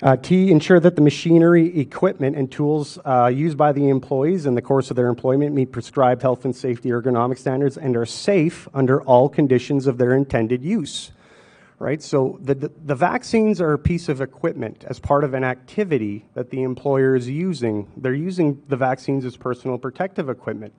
Uh, 0.03 0.15
T, 0.15 0.51
ensure 0.51 0.79
that 0.79 0.95
the 0.95 1.01
machinery, 1.01 1.81
equipment, 1.81 2.37
and 2.37 2.53
tools 2.53 2.99
uh, 3.07 3.31
used 3.33 3.57
by 3.57 3.73
the 3.73 3.89
employees 3.89 4.45
in 4.45 4.55
the 4.55 4.61
course 4.61 4.91
of 4.91 4.97
their 4.97 5.09
employment 5.09 5.55
meet 5.55 5.73
prescribed 5.73 6.21
health 6.21 6.45
and 6.45 6.55
safety 6.55 6.91
ergonomic 6.91 7.39
standards 7.39 7.79
and 7.79 7.97
are 7.97 8.05
safe 8.05 8.69
under 8.75 9.01
all 9.03 9.31
conditions 9.31 9.87
of 9.87 9.97
their 9.97 10.15
intended 10.15 10.63
use. 10.63 11.13
Right? 11.79 12.03
So 12.03 12.39
the, 12.43 12.55
the 12.55 12.95
vaccines 12.95 13.61
are 13.61 13.73
a 13.73 13.79
piece 13.79 14.11
of 14.11 14.21
equipment 14.21 14.85
as 14.87 14.99
part 14.99 15.25
of 15.25 15.33
an 15.33 15.45
activity 15.45 16.27
that 16.35 16.51
the 16.51 16.63
employer 16.63 17.17
is 17.17 17.29
using. 17.29 17.91
They're 17.97 18.15
using 18.15 18.63
the 18.69 18.77
vaccines 18.77 19.25
as 19.25 19.37
personal 19.37 19.79
protective 19.79 20.29
equipment. 20.29 20.75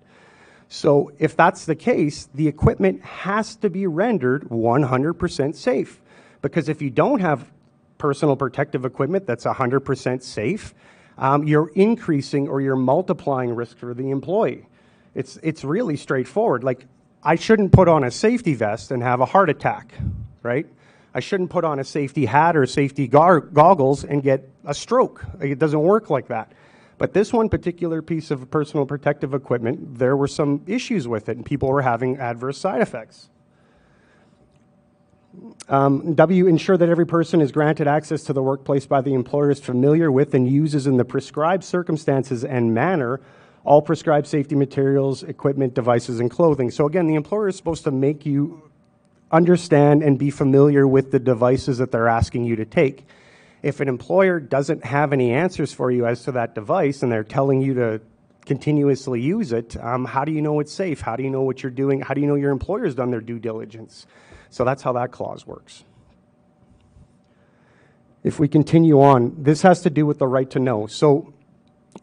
So 0.69 1.11
if 1.17 1.35
that's 1.35 1.65
the 1.65 1.75
case, 1.75 2.29
the 2.35 2.47
equipment 2.47 3.01
has 3.03 3.55
to 3.57 3.69
be 3.69 3.87
rendered 3.87 4.43
100% 4.49 5.55
safe. 5.55 6.01
Because 6.41 6.69
if 6.69 6.83
you 6.83 6.91
don't 6.91 7.19
have 7.19 7.51
personal 7.97 8.35
protective 8.35 8.85
equipment 8.85 9.25
that's 9.25 9.45
100% 9.45 10.21
safe, 10.21 10.73
um, 11.17 11.47
you're 11.47 11.69
increasing 11.69 12.47
or 12.47 12.61
you're 12.61 12.75
multiplying 12.75 13.55
risk 13.55 13.77
for 13.77 13.93
the 13.93 14.09
employee. 14.11 14.67
It's, 15.15 15.37
it's 15.41 15.63
really 15.63 15.97
straightforward. 15.97 16.63
Like, 16.63 16.85
I 17.23 17.35
shouldn't 17.35 17.71
put 17.71 17.87
on 17.87 18.03
a 18.03 18.11
safety 18.11 18.53
vest 18.53 18.91
and 18.91 19.01
have 19.01 19.19
a 19.19 19.25
heart 19.25 19.49
attack, 19.49 19.93
right? 20.43 20.67
I 21.13 21.19
shouldn't 21.19 21.49
put 21.49 21.63
on 21.63 21.79
a 21.79 21.83
safety 21.83 22.25
hat 22.25 22.55
or 22.55 22.65
safety 22.67 23.07
gar- 23.07 23.39
goggles 23.39 24.03
and 24.03 24.21
get 24.21 24.47
a 24.63 24.73
stroke. 24.73 25.25
It 25.41 25.57
doesn't 25.57 25.81
work 25.81 26.11
like 26.11 26.27
that. 26.27 26.51
But 26.99 27.13
this 27.13 27.31
one 27.33 27.49
particular 27.49 28.01
piece 28.01 28.31
of 28.31 28.49
personal 28.49 28.85
protective 28.85 29.33
equipment, 29.33 29.97
there 29.97 30.15
were 30.15 30.27
some 30.27 30.61
issues 30.67 31.07
with 31.07 31.29
it, 31.29 31.37
and 31.37 31.45
people 31.45 31.69
were 31.69 31.81
having 31.81 32.17
adverse 32.17 32.57
side 32.57 32.81
effects. 32.81 33.29
Um, 35.69 36.15
w, 36.15 36.47
ensure 36.47 36.77
that 36.77 36.89
every 36.89 37.05
person 37.05 37.41
is 37.41 37.51
granted 37.51 37.87
access 37.87 38.23
to 38.23 38.33
the 38.33 38.41
workplace 38.41 38.85
by 38.85 39.01
the 39.01 39.13
employer 39.13 39.51
is 39.51 39.59
familiar 39.59 40.11
with 40.11 40.33
and 40.33 40.47
uses 40.47 40.87
in 40.87 40.97
the 40.97 41.05
prescribed 41.05 41.63
circumstances 41.63 42.43
and 42.45 42.73
manner 42.73 43.19
all 43.67 43.81
prescribed 43.81 44.27
safety 44.27 44.55
materials, 44.55 45.23
equipment, 45.23 45.73
devices, 45.73 46.21
and 46.21 46.31
clothing. 46.31 46.71
So 46.71 46.85
again, 46.85 47.05
the 47.05 47.15
employer 47.15 47.49
is 47.49 47.57
supposed 47.57 47.83
to 47.83 47.91
make 47.91 48.25
you 48.25 48.61
understand 49.29 50.03
and 50.03 50.17
be 50.17 50.29
familiar 50.29 50.87
with 50.87 51.11
the 51.11 51.19
devices 51.19 51.79
that 51.79 51.91
they're 51.91 52.07
asking 52.07 52.45
you 52.45 52.55
to 52.55 52.65
take. 52.65 53.05
If 53.61 53.81
an 53.81 53.89
employer 53.89 54.39
doesn't 54.39 54.85
have 54.85 55.11
any 55.11 55.33
answers 55.33 55.73
for 55.73 55.91
you 55.91 56.05
as 56.05 56.23
to 56.23 56.31
that 56.31 56.55
device 56.55 57.03
and 57.03 57.11
they're 57.11 57.25
telling 57.25 57.61
you 57.61 57.73
to 57.73 58.01
continuously 58.45 59.19
use 59.19 59.51
it, 59.51 59.75
um, 59.83 60.05
how 60.05 60.23
do 60.23 60.31
you 60.31 60.41
know 60.41 60.61
it's 60.61 60.71
safe? 60.71 61.01
How 61.01 61.17
do 61.17 61.23
you 61.23 61.29
know 61.29 61.41
what 61.41 61.61
you're 61.61 61.69
doing? 61.69 61.99
How 61.99 62.13
do 62.13 62.21
you 62.21 62.27
know 62.27 62.35
your 62.35 62.51
employer's 62.51 62.95
done 62.95 63.11
their 63.11 63.19
due 63.19 63.39
diligence? 63.39 64.07
So 64.49 64.63
that's 64.63 64.81
how 64.81 64.93
that 64.93 65.11
clause 65.11 65.45
works. 65.45 65.83
If 68.23 68.39
we 68.39 68.47
continue 68.47 69.01
on, 69.01 69.35
this 69.37 69.61
has 69.61 69.81
to 69.81 69.89
do 69.89 70.05
with 70.05 70.19
the 70.19 70.27
right 70.27 70.49
to 70.51 70.59
know. 70.59 70.87
So 70.87 71.33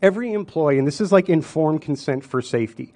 every 0.00 0.32
employee, 0.32 0.78
and 0.78 0.86
this 0.86 1.00
is 1.00 1.12
like 1.12 1.28
informed 1.28 1.82
consent 1.82 2.24
for 2.24 2.40
safety. 2.40 2.92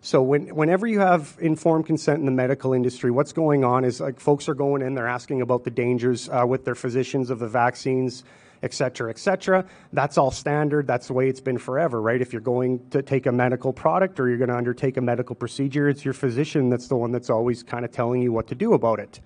So 0.00 0.22
when, 0.22 0.54
whenever 0.54 0.86
you 0.86 1.00
have 1.00 1.36
informed 1.40 1.86
consent 1.86 2.20
in 2.20 2.26
the 2.26 2.32
medical 2.32 2.72
industry, 2.72 3.10
what's 3.10 3.32
going 3.32 3.64
on 3.64 3.84
is 3.84 4.00
like 4.00 4.20
folks 4.20 4.48
are 4.48 4.54
going 4.54 4.82
in, 4.82 4.94
they're 4.94 5.08
asking 5.08 5.40
about 5.40 5.64
the 5.64 5.70
dangers 5.70 6.28
uh, 6.28 6.44
with 6.46 6.64
their 6.64 6.74
physicians 6.74 7.30
of 7.30 7.38
the 7.38 7.48
vaccines, 7.48 8.22
et 8.62 8.74
cetera, 8.74 9.10
et 9.10 9.18
cetera. 9.18 9.64
That's 9.92 10.18
all 10.18 10.30
standard. 10.30 10.86
That's 10.86 11.06
the 11.06 11.12
way 11.12 11.28
it's 11.28 11.40
been 11.40 11.58
forever, 11.58 12.00
right? 12.00 12.20
If 12.20 12.32
you're 12.32 12.40
going 12.40 12.88
to 12.90 13.02
take 13.02 13.26
a 13.26 13.32
medical 13.32 13.72
product 13.72 14.18
or 14.20 14.28
you're 14.28 14.38
going 14.38 14.50
to 14.50 14.56
undertake 14.56 14.96
a 14.96 15.00
medical 15.00 15.34
procedure, 15.34 15.88
it's 15.88 16.04
your 16.04 16.14
physician 16.14 16.70
that's 16.70 16.88
the 16.88 16.96
one 16.96 17.12
that's 17.12 17.30
always 17.30 17.62
kind 17.62 17.84
of 17.84 17.92
telling 17.92 18.22
you 18.22 18.32
what 18.32 18.46
to 18.48 18.54
do 18.54 18.74
about 18.74 18.98
it. 18.98 19.20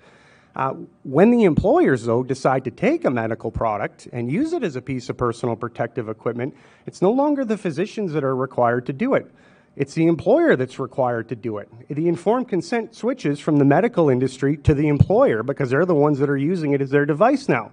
Uh, 0.56 0.74
when 1.04 1.30
the 1.30 1.44
employers, 1.44 2.04
though, 2.04 2.24
decide 2.24 2.64
to 2.64 2.72
take 2.72 3.04
a 3.04 3.10
medical 3.10 3.52
product 3.52 4.08
and 4.12 4.30
use 4.32 4.52
it 4.52 4.64
as 4.64 4.74
a 4.74 4.82
piece 4.82 5.08
of 5.08 5.16
personal 5.16 5.54
protective 5.54 6.08
equipment, 6.08 6.56
it's 6.86 7.00
no 7.00 7.12
longer 7.12 7.44
the 7.44 7.56
physicians 7.56 8.12
that 8.12 8.24
are 8.24 8.34
required 8.34 8.84
to 8.86 8.92
do 8.92 9.14
it. 9.14 9.30
It's 9.76 9.94
the 9.94 10.08
employer 10.08 10.56
that's 10.56 10.80
required 10.80 11.28
to 11.28 11.36
do 11.36 11.58
it. 11.58 11.68
The 11.88 12.08
informed 12.08 12.48
consent 12.48 12.96
switches 12.96 13.38
from 13.38 13.58
the 13.58 13.64
medical 13.64 14.10
industry 14.10 14.56
to 14.58 14.74
the 14.74 14.88
employer 14.88 15.44
because 15.44 15.70
they're 15.70 15.86
the 15.86 15.94
ones 15.94 16.18
that 16.18 16.28
are 16.28 16.36
using 16.36 16.72
it 16.72 16.82
as 16.82 16.90
their 16.90 17.06
device 17.06 17.48
now. 17.48 17.70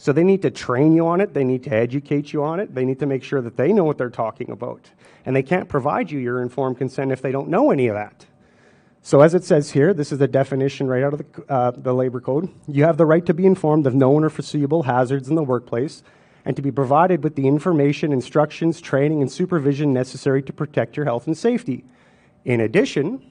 So 0.00 0.14
they 0.14 0.24
need 0.24 0.40
to 0.42 0.50
train 0.50 0.94
you 0.94 1.06
on 1.06 1.20
it, 1.20 1.34
they 1.34 1.44
need 1.44 1.62
to 1.64 1.74
educate 1.74 2.32
you 2.32 2.42
on 2.42 2.58
it, 2.58 2.74
they 2.74 2.86
need 2.86 2.98
to 3.00 3.06
make 3.06 3.22
sure 3.22 3.42
that 3.42 3.58
they 3.58 3.70
know 3.70 3.84
what 3.84 3.98
they're 3.98 4.08
talking 4.08 4.50
about. 4.50 4.88
And 5.26 5.36
they 5.36 5.42
can't 5.42 5.68
provide 5.68 6.10
you 6.10 6.18
your 6.18 6.40
informed 6.40 6.78
consent 6.78 7.12
if 7.12 7.20
they 7.20 7.30
don't 7.30 7.48
know 7.48 7.70
any 7.70 7.86
of 7.86 7.94
that. 7.96 8.24
So, 9.02 9.20
as 9.20 9.34
it 9.34 9.44
says 9.44 9.72
here, 9.72 9.92
this 9.92 10.10
is 10.10 10.18
the 10.18 10.26
definition 10.26 10.88
right 10.88 11.02
out 11.02 11.12
of 11.12 11.18
the, 11.18 11.52
uh, 11.52 11.72
the 11.72 11.92
labor 11.92 12.18
code. 12.18 12.48
You 12.66 12.84
have 12.84 12.96
the 12.96 13.04
right 13.04 13.26
to 13.26 13.34
be 13.34 13.44
informed 13.44 13.86
of 13.86 13.94
known 13.94 14.24
or 14.24 14.30
foreseeable 14.30 14.84
hazards 14.84 15.28
in 15.28 15.34
the 15.34 15.42
workplace 15.42 16.02
and 16.46 16.56
to 16.56 16.62
be 16.62 16.72
provided 16.72 17.22
with 17.22 17.34
the 17.34 17.46
information, 17.46 18.10
instructions, 18.10 18.80
training, 18.80 19.20
and 19.20 19.30
supervision 19.30 19.92
necessary 19.92 20.42
to 20.44 20.52
protect 20.54 20.96
your 20.96 21.04
health 21.04 21.26
and 21.26 21.36
safety. 21.36 21.84
In 22.46 22.62
addition, 22.62 23.29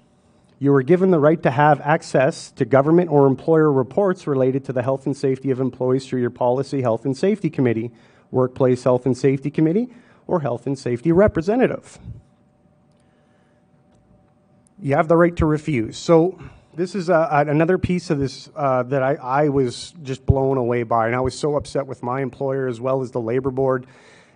you 0.59 0.73
are 0.73 0.83
given 0.83 1.09
the 1.09 1.19
right 1.19 1.41
to 1.41 1.51
have 1.51 1.79
access 1.81 2.51
to 2.51 2.65
government 2.65 3.09
or 3.09 3.25
employer 3.25 3.71
reports 3.71 4.27
related 4.27 4.65
to 4.65 4.73
the 4.73 4.83
health 4.83 5.05
and 5.05 5.15
safety 5.15 5.51
of 5.51 5.61
employees 5.61 6.05
through 6.05 6.19
your 6.19 6.29
Policy, 6.29 6.81
Health 6.81 7.05
and 7.05 7.15
Safety 7.15 7.49
Committee, 7.49 7.91
Workplace 8.29 8.83
Health 8.83 9.05
and 9.05 9.17
Safety 9.17 9.49
Committee, 9.49 9.87
or 10.27 10.41
Health 10.41 10.67
and 10.67 10.77
Safety 10.77 11.13
Representative. 11.13 11.97
You 14.81 14.95
have 14.95 15.07
the 15.07 15.15
right 15.15 15.35
to 15.37 15.45
refuse. 15.45 15.97
So, 15.97 16.39
this 16.75 16.93
is 16.95 17.09
uh, 17.09 17.27
another 17.47 17.77
piece 17.77 18.09
of 18.09 18.19
this 18.19 18.49
uh, 18.55 18.83
that 18.83 19.03
I, 19.03 19.15
I 19.15 19.49
was 19.49 19.93
just 20.03 20.25
blown 20.25 20.57
away 20.57 20.83
by, 20.83 21.07
and 21.07 21.15
I 21.15 21.19
was 21.19 21.37
so 21.37 21.55
upset 21.55 21.87
with 21.87 22.03
my 22.03 22.21
employer 22.21 22.67
as 22.67 22.79
well 22.79 23.01
as 23.01 23.11
the 23.11 23.19
labor 23.19 23.51
board 23.51 23.85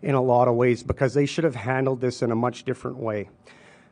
in 0.02 0.16
a 0.16 0.22
lot 0.22 0.48
of 0.50 0.56
ways 0.56 0.84
because 0.84 1.14
they 1.14 1.26
should 1.26 1.46
have 1.46 1.56
handled 1.56 2.02
this 2.02 2.22
in 2.22 2.32
a 2.32 2.36
much 2.36 2.64
different 2.64 2.98
way. 2.98 3.30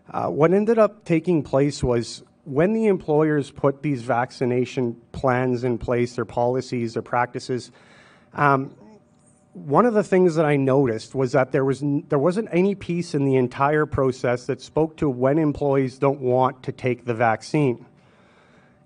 Uh, 0.10 0.28
what 0.28 0.54
ended 0.54 0.78
up 0.78 1.06
taking 1.06 1.43
place 1.43 1.84
was 1.84 2.24
when 2.43 2.74
the 2.74 2.88
employers 2.88 3.52
put 3.52 3.82
these 3.82 4.02
vaccination 4.02 4.99
plans 5.12 5.64
in 5.64 5.78
place, 5.78 6.16
their 6.16 6.26
policies, 6.26 6.93
their 6.93 7.04
practices, 7.04 7.72
um, 8.34 8.76
one 9.54 9.86
of 9.86 9.93
the 9.93 10.04
things 10.04 10.36
that 10.36 10.45
I 10.45 10.56
noticed 10.56 11.14
was 11.14 11.34
that 11.34 11.52
there 11.52 11.66
was 11.66 11.84
there 12.08 12.20
wasn't 12.20 12.47
any 12.52 12.74
piece 12.74 13.14
in 13.14 13.26
the 13.26 13.36
entire 13.36 13.86
process 13.86 14.45
that 14.45 14.62
spoke 14.62 14.95
to 14.97 15.10
when 15.10 15.38
employees 15.38 15.97
don't 15.97 16.22
want 16.22 16.64
to 16.64 16.72
take 16.72 17.06
the 17.06 17.14
vaccine. 17.14 17.86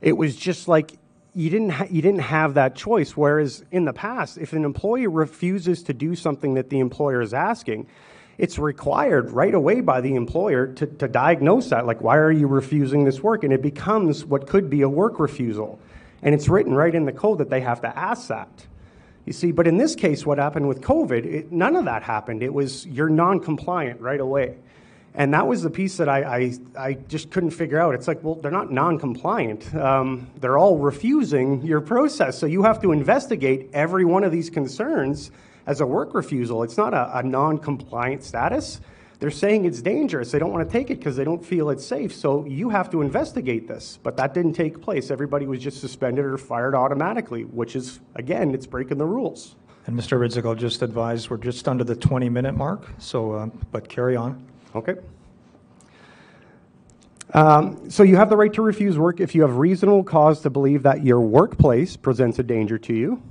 It 0.01 0.13
was 0.13 0.35
just 0.35 0.67
like 0.67 0.93
you 1.35 1.51
didn't 1.51 1.69
ha- 1.69 1.87
you 1.89 2.01
didn't 2.01 2.21
have 2.21 2.55
that 2.55 2.75
choice. 2.75 3.15
Whereas 3.15 3.63
in 3.71 3.85
the 3.85 3.93
past, 3.93 4.39
if 4.39 4.53
an 4.53 4.65
employee 4.65 5.05
refuses 5.05 5.83
to 5.83 5.93
do 5.93 6.15
something 6.15 6.55
that 6.55 6.71
the 6.71 6.79
employer 6.79 7.21
is 7.21 7.33
asking, 7.33 7.87
it's 8.37 8.59
required 8.59 9.31
right 9.31 9.53
away 9.53 9.81
by 9.81 10.01
the 10.01 10.15
employer 10.15 10.67
to, 10.67 10.85
to 10.85 11.07
diagnose 11.07 11.69
that. 11.69 11.85
Like, 11.85 12.01
why 12.01 12.17
are 12.17 12.31
you 12.31 12.47
refusing 12.47 13.03
this 13.03 13.21
work? 13.21 13.43
And 13.43 13.53
it 13.53 13.61
becomes 13.61 14.25
what 14.25 14.47
could 14.47 14.69
be 14.69 14.81
a 14.81 14.89
work 14.89 15.19
refusal. 15.19 15.79
And 16.21 16.35
it's 16.35 16.49
written 16.49 16.73
right 16.73 16.93
in 16.93 17.05
the 17.05 17.13
code 17.13 17.37
that 17.37 17.49
they 17.49 17.61
have 17.61 17.81
to 17.81 17.97
ask 17.97 18.27
that. 18.27 18.65
You 19.25 19.33
see, 19.33 19.51
but 19.51 19.67
in 19.67 19.77
this 19.77 19.95
case, 19.95 20.25
what 20.25 20.37
happened 20.37 20.67
with 20.67 20.81
COVID, 20.81 21.25
it, 21.25 21.51
none 21.51 21.75
of 21.75 21.85
that 21.85 22.03
happened. 22.03 22.43
It 22.43 22.53
was 22.53 22.85
you're 22.85 23.09
non 23.09 23.39
compliant 23.39 24.01
right 24.01 24.19
away. 24.19 24.57
And 25.17 25.33
that 25.33 25.47
was 25.47 25.63
the 25.63 25.69
piece 25.69 25.95
that 25.97 26.09
I, 26.09 26.23
I, 26.23 26.53
I, 26.77 26.93
just 26.93 27.31
couldn't 27.31 27.51
figure 27.51 27.79
out. 27.79 27.95
It's 27.95 28.05
like, 28.07 28.21
well, 28.21 28.35
they're 28.35 28.51
not 28.51 28.71
non 28.71 28.99
compliant. 28.99 29.73
Um, 29.73 30.27
they're 30.41 30.57
all 30.57 30.77
refusing 30.77 31.63
your 31.63 31.79
process. 31.79 32.37
So 32.37 32.45
you 32.45 32.63
have 32.63 32.81
to 32.81 32.91
investigate 32.91 33.69
every 33.73 34.03
one 34.03 34.25
of 34.25 34.33
these 34.33 34.49
concerns 34.49 35.31
as 35.65 35.81
a 35.81 35.85
work 35.85 36.13
refusal. 36.13 36.63
It's 36.63 36.77
not 36.77 36.93
a, 36.93 37.19
a 37.19 37.23
non 37.23 37.57
compliant 37.57 38.23
status. 38.23 38.81
They're 39.19 39.31
saying 39.31 39.65
it's 39.65 39.81
dangerous. 39.81 40.31
They 40.31 40.39
don't 40.39 40.51
want 40.51 40.67
to 40.67 40.71
take 40.71 40.89
it 40.89 40.99
because 40.99 41.15
they 41.15 41.23
don't 41.23 41.43
feel 41.43 41.69
it's 41.69 41.85
safe. 41.85 42.13
So 42.13 42.45
you 42.45 42.69
have 42.69 42.89
to 42.91 43.01
investigate 43.01 43.67
this. 43.67 43.97
But 44.03 44.17
that 44.17 44.33
didn't 44.33 44.53
take 44.53 44.81
place. 44.81 45.09
Everybody 45.09 45.47
was 45.47 45.61
just 45.61 45.79
suspended 45.79 46.25
or 46.25 46.37
fired 46.37 46.75
automatically, 46.75 47.43
which 47.43 47.75
is, 47.75 47.99
again, 48.15 48.53
it's 48.53 48.67
breaking 48.67 48.97
the 48.97 49.05
rules. 49.05 49.55
And 49.87 49.97
Mr. 49.97 50.17
Orydzuk, 50.17 50.45
I'll 50.45 50.55
just 50.55 50.81
advise 50.81 51.29
we're 51.29 51.37
just 51.37 51.67
under 51.67 51.83
the 51.83 51.95
20 51.95 52.27
minute 52.29 52.55
mark, 52.55 52.87
so, 52.97 53.33
uh, 53.33 53.49
but 53.71 53.87
carry 53.87 54.15
on. 54.15 54.45
Okay. 54.73 54.95
Um, 57.33 57.89
so 57.89 58.03
you 58.03 58.15
have 58.15 58.29
the 58.29 58.37
right 58.37 58.53
to 58.53 58.61
refuse 58.61 58.97
work 58.97 59.19
if 59.19 59.35
you 59.35 59.41
have 59.41 59.57
reasonable 59.57 60.03
cause 60.03 60.41
to 60.41 60.49
believe 60.49 60.83
that 60.83 61.03
your 61.03 61.21
workplace 61.21 61.95
presents 61.97 62.39
a 62.39 62.43
danger 62.43 62.77
to 62.79 62.93
you. 62.93 63.21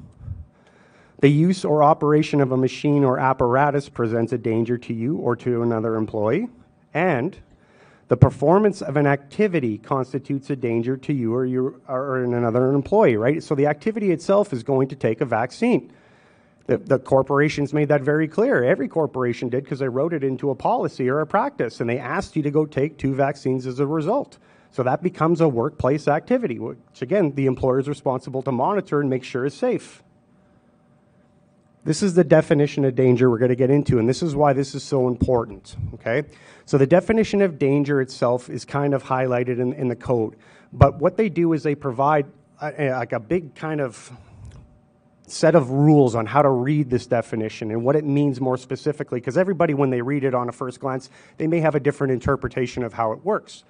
The 1.20 1.28
use 1.28 1.64
or 1.64 1.82
operation 1.82 2.40
of 2.40 2.52
a 2.52 2.56
machine 2.56 3.04
or 3.04 3.18
apparatus 3.18 3.88
presents 3.88 4.32
a 4.32 4.38
danger 4.38 4.76
to 4.78 4.92
you 4.92 5.16
or 5.16 5.36
to 5.36 5.62
another 5.62 5.96
employee. 5.96 6.48
And 6.92 7.36
the 8.08 8.16
performance 8.16 8.82
of 8.82 8.96
an 8.96 9.06
activity 9.06 9.78
constitutes 9.78 10.50
a 10.50 10.56
danger 10.56 10.96
to 10.98 11.12
you 11.12 11.34
or, 11.34 11.46
you, 11.46 11.80
or 11.88 12.22
another 12.22 12.72
employee, 12.72 13.16
right? 13.16 13.42
So 13.42 13.54
the 13.54 13.66
activity 13.66 14.10
itself 14.10 14.52
is 14.52 14.62
going 14.62 14.88
to 14.88 14.96
take 14.96 15.20
a 15.20 15.24
vaccine. 15.24 15.90
The, 16.66 16.78
the, 16.78 16.98
corporations 16.98 17.72
made 17.72 17.88
that 17.88 18.02
very 18.02 18.28
clear. 18.28 18.62
Every 18.62 18.88
corporation 18.88 19.48
did 19.48 19.64
because 19.64 19.80
they 19.80 19.88
wrote 19.88 20.14
it 20.14 20.24
into 20.24 20.50
a 20.50 20.54
policy 20.54 21.08
or 21.08 21.20
a 21.20 21.26
practice, 21.26 21.80
and 21.80 21.90
they 21.90 21.98
asked 21.98 22.36
you 22.36 22.42
to 22.42 22.50
go 22.50 22.66
take 22.66 22.98
two 22.98 23.14
vaccines 23.14 23.66
as 23.66 23.80
a 23.80 23.86
result. 23.86 24.38
So 24.70 24.82
that 24.82 25.02
becomes 25.02 25.40
a 25.40 25.48
workplace 25.48 26.06
activity, 26.06 26.58
which 26.58 26.78
again, 27.00 27.34
the 27.34 27.46
employer 27.46 27.80
is 27.80 27.88
responsible 27.88 28.42
to 28.42 28.52
monitor 28.52 29.00
and 29.00 29.10
make 29.10 29.24
sure 29.24 29.44
is 29.44 29.54
safe. 29.54 30.03
This 31.84 32.02
is 32.02 32.14
the 32.14 32.24
definition 32.24 32.84
of 32.86 32.94
danger 32.94 33.30
we're 33.30 33.38
going 33.38 33.50
to 33.50 33.56
get 33.56 33.70
into, 33.70 33.98
and 33.98 34.08
this 34.08 34.22
is 34.22 34.34
why 34.34 34.54
this 34.54 34.74
is 34.74 34.82
so 34.82 35.06
important. 35.06 35.76
Okay? 35.94 36.22
So, 36.64 36.78
the 36.78 36.86
definition 36.86 37.42
of 37.42 37.58
danger 37.58 38.00
itself 38.00 38.48
is 38.48 38.64
kind 38.64 38.94
of 38.94 39.04
highlighted 39.04 39.58
in, 39.60 39.74
in 39.74 39.88
the 39.88 39.96
code. 39.96 40.36
But 40.72 40.98
what 40.98 41.18
they 41.18 41.28
do 41.28 41.52
is 41.52 41.62
they 41.62 41.74
provide 41.74 42.26
a, 42.60 42.86
a, 42.86 42.90
like 42.92 43.12
a 43.12 43.20
big 43.20 43.54
kind 43.54 43.82
of 43.82 44.10
set 45.26 45.54
of 45.54 45.70
rules 45.70 46.14
on 46.14 46.26
how 46.26 46.42
to 46.42 46.50
read 46.50 46.90
this 46.90 47.06
definition 47.06 47.70
and 47.70 47.84
what 47.84 47.96
it 47.96 48.04
means 48.04 48.40
more 48.40 48.56
specifically, 48.56 49.20
because 49.20 49.36
everybody, 49.36 49.74
when 49.74 49.90
they 49.90 50.00
read 50.00 50.24
it 50.24 50.34
on 50.34 50.48
a 50.48 50.52
first 50.52 50.80
glance, 50.80 51.10
they 51.36 51.46
may 51.46 51.60
have 51.60 51.74
a 51.74 51.80
different 51.80 52.12
interpretation 52.12 52.82
of 52.82 52.94
how 52.94 53.12
it 53.12 53.24
works. 53.24 53.64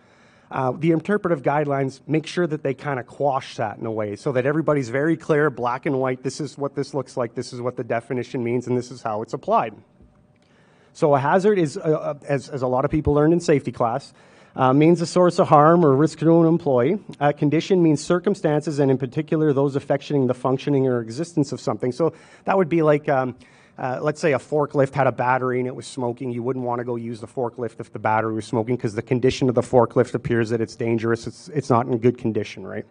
Uh, 0.51 0.73
the 0.73 0.93
interpretive 0.93 1.43
guidelines 1.43 2.01
make 2.07 2.27
sure 2.27 2.47
that 2.47 2.63
they 2.63 2.75
kind 2.75 3.01
of 3.01 3.07
quash 3.07 3.57
that 3.57 3.79
in 3.79 3.87
a 3.87 3.91
way 3.91 4.15
so 4.15 4.33
that 4.33 4.47
everybody's 4.47 4.89
very 4.89 5.17
clear, 5.17 5.51
black 5.51 5.87
and 5.87 5.99
white. 5.99 6.23
This 6.23 6.41
is 6.41 6.59
what 6.59 6.75
this 6.75 6.95
looks 6.95 7.17
like, 7.17 7.35
this 7.35 7.53
is 7.53 7.61
what 7.61 7.77
the 7.77 7.85
definition 7.85 8.45
means, 8.45 8.67
and 8.67 8.77
this 8.77 8.91
is 8.91 9.03
how 9.03 9.23
it's 9.23 9.33
applied. 9.33 9.75
So, 10.93 11.15
a 11.15 11.19
hazard 11.19 11.59
is, 11.59 11.77
uh, 11.77 11.81
uh 11.81 12.15
as, 12.29 12.49
as 12.49 12.63
a 12.63 12.69
lot 12.69 12.85
of 12.85 12.91
people 12.91 13.15
learned 13.15 13.33
in 13.33 13.41
safety 13.41 13.73
class, 13.73 14.13
uh, 14.55 14.73
means 14.73 15.01
a 15.01 15.07
source 15.07 15.41
of 15.41 15.49
harm 15.49 15.85
or 15.85 15.97
risk 15.97 16.21
to 16.21 16.41
an 16.41 16.47
employee. 16.47 17.01
A 17.19 17.33
condition 17.33 17.83
means 17.83 18.05
circumstances, 18.05 18.79
and 18.79 18.91
in 18.91 18.99
particular, 18.99 19.53
those 19.53 19.75
affecting 19.75 20.29
the 20.29 20.35
functioning 20.35 20.87
or 20.87 21.01
existence 21.01 21.51
of 21.51 21.61
something. 21.61 21.91
So, 21.91 22.13
that 22.45 22.57
would 22.57 22.69
be 22.69 22.83
like. 22.83 23.09
Um, 23.09 23.35
uh, 23.77 23.99
let's 24.01 24.21
say 24.21 24.33
a 24.33 24.39
forklift 24.39 24.95
had 24.95 25.07
a 25.07 25.13
battery 25.13 25.59
and 25.59 25.67
it 25.67 25.75
was 25.75 25.87
smoking, 25.87 26.31
you 26.31 26.43
wouldn't 26.43 26.65
want 26.65 26.79
to 26.79 26.85
go 26.85 26.97
use 26.97 27.21
the 27.21 27.27
forklift 27.27 27.81
if 27.81 27.93
the 27.93 27.99
battery 27.99 28.35
was 28.35 28.45
smoking 28.45 28.77
because 28.77 28.95
the 28.95 29.03
condition 29.03 29.49
of 29.49 29.55
the 29.55 29.63
forklift 29.63 30.15
appears 30.15 30.51
that 30.51 30.61
it's 30.61 30.77
dangerous, 30.77 31.27
it's, 31.27 31.49
it's 31.49 31.71
not 31.71 31.87
in 31.87 31.99
good 31.99 32.17
condition, 32.17 32.65
right? 32.65 32.87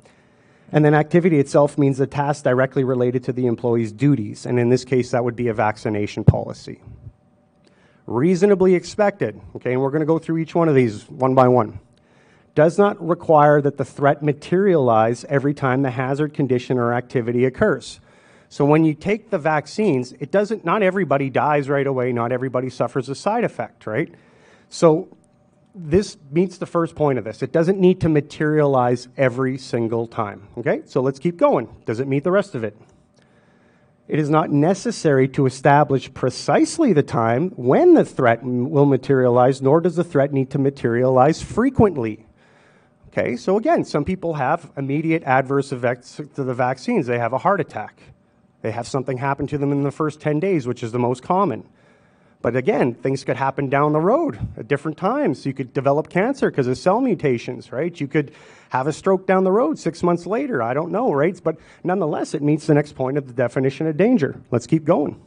And 0.73 0.83
then 0.83 0.93
activity 0.93 1.39
itself 1.39 1.77
means 1.77 1.99
a 1.99 2.07
task 2.07 2.43
directly 2.43 2.83
related 2.83 3.23
to 3.25 3.33
the 3.33 3.45
employee's 3.45 3.91
duties, 3.91 4.45
and 4.45 4.59
in 4.59 4.69
this 4.69 4.83
case, 4.83 5.11
that 5.11 5.23
would 5.23 5.35
be 5.35 5.47
a 5.47 5.53
vaccination 5.53 6.23
policy. 6.23 6.81
Reasonably 8.07 8.75
expected, 8.75 9.39
okay, 9.55 9.73
and 9.73 9.81
we're 9.81 9.91
going 9.91 10.01
to 10.01 10.05
go 10.05 10.19
through 10.19 10.39
each 10.39 10.55
one 10.55 10.67
of 10.67 10.75
these 10.75 11.07
one 11.09 11.35
by 11.35 11.47
one. 11.47 11.79
Does 12.55 12.77
not 12.77 13.01
require 13.05 13.61
that 13.61 13.77
the 13.77 13.85
threat 13.85 14.21
materialize 14.21 15.25
every 15.25 15.53
time 15.53 15.81
the 15.81 15.91
hazard 15.91 16.33
condition 16.33 16.77
or 16.77 16.93
activity 16.93 17.45
occurs. 17.45 17.99
So 18.53 18.65
when 18.65 18.85
you 18.85 18.93
take 18.93 19.31
the 19.31 19.39
vaccines, 19.39 20.11
it 20.19 20.29
doesn't, 20.29 20.63
not 20.63 20.83
everybody 20.83 21.31
dies 21.31 21.67
right 21.69 21.87
away, 21.87 22.13
not 22.13 22.31
everybody 22.31 22.69
suffers 22.69 23.09
a 23.09 23.15
side 23.15 23.43
effect, 23.43 23.87
right? 23.87 24.13
So 24.69 25.17
this 25.73 26.17
meets 26.29 26.59
the 26.59 26.67
first 26.67 26.93
point 26.93 27.17
of 27.17 27.25
this. 27.25 27.41
It 27.41 27.51
doesn't 27.51 27.79
need 27.79 27.99
to 28.01 28.09
materialize 28.09 29.07
every 29.17 29.57
single 29.57 30.05
time. 30.05 30.49
Okay, 30.59 30.83
so 30.85 31.01
let's 31.01 31.17
keep 31.17 31.35
going. 31.35 31.67
Does 31.85 31.99
it 31.99 32.07
meet 32.07 32.23
the 32.23 32.29
rest 32.29 32.53
of 32.53 32.63
it? 32.63 32.77
It 34.07 34.19
is 34.19 34.29
not 34.29 34.51
necessary 34.51 35.27
to 35.29 35.47
establish 35.47 36.13
precisely 36.13 36.93
the 36.93 37.01
time 37.01 37.49
when 37.55 37.95
the 37.95 38.05
threat 38.05 38.43
will 38.43 38.85
materialize, 38.85 39.63
nor 39.63 39.81
does 39.81 39.95
the 39.95 40.03
threat 40.03 40.31
need 40.31 40.51
to 40.51 40.59
materialize 40.59 41.41
frequently. 41.41 42.27
Okay, 43.07 43.35
so 43.35 43.57
again, 43.57 43.83
some 43.83 44.05
people 44.05 44.35
have 44.35 44.71
immediate 44.77 45.23
adverse 45.23 45.71
effects 45.71 46.21
to 46.35 46.43
the 46.43 46.53
vaccines. 46.53 47.07
They 47.07 47.17
have 47.17 47.33
a 47.33 47.39
heart 47.39 47.59
attack. 47.59 48.12
They 48.63 48.71
have 48.71 48.87
something 48.87 49.17
happen 49.17 49.45
to 49.47 49.57
them 49.57 49.73
in 49.73 49.83
the 49.83 49.91
first 49.91 50.21
10 50.21 50.39
days, 50.39 50.65
which 50.65 50.83
is 50.83 50.93
the 50.93 50.99
most 50.99 51.21
common. 51.21 51.65
But 52.41 52.55
again, 52.55 52.93
things 52.93 53.25
could 53.25 53.35
happen 53.35 53.69
down 53.69 53.91
the 53.91 53.99
road 53.99 54.39
at 54.57 54.69
different 54.69 54.97
times. 54.97 55.45
You 55.45 55.53
could 55.53 55.73
develop 55.73 56.09
cancer 56.09 56.49
because 56.49 56.67
of 56.67 56.77
cell 56.77 57.01
mutations, 57.01 57.73
right? 57.73 57.97
You 57.99 58.07
could 58.07 58.31
have 58.69 58.87
a 58.87 58.93
stroke 58.93 59.27
down 59.27 59.43
the 59.43 59.51
road 59.51 59.77
six 59.79 60.01
months 60.01 60.25
later. 60.25 60.63
I 60.63 60.73
don't 60.73 60.91
know, 60.91 61.11
right? 61.13 61.39
But 61.43 61.57
nonetheless, 61.83 62.33
it 62.33 62.41
meets 62.41 62.65
the 62.65 62.73
next 62.73 62.95
point 62.95 63.17
of 63.17 63.27
the 63.27 63.33
definition 63.33 63.85
of 63.85 63.97
danger. 63.97 64.41
Let's 64.49 64.65
keep 64.65 64.85
going. 64.85 65.21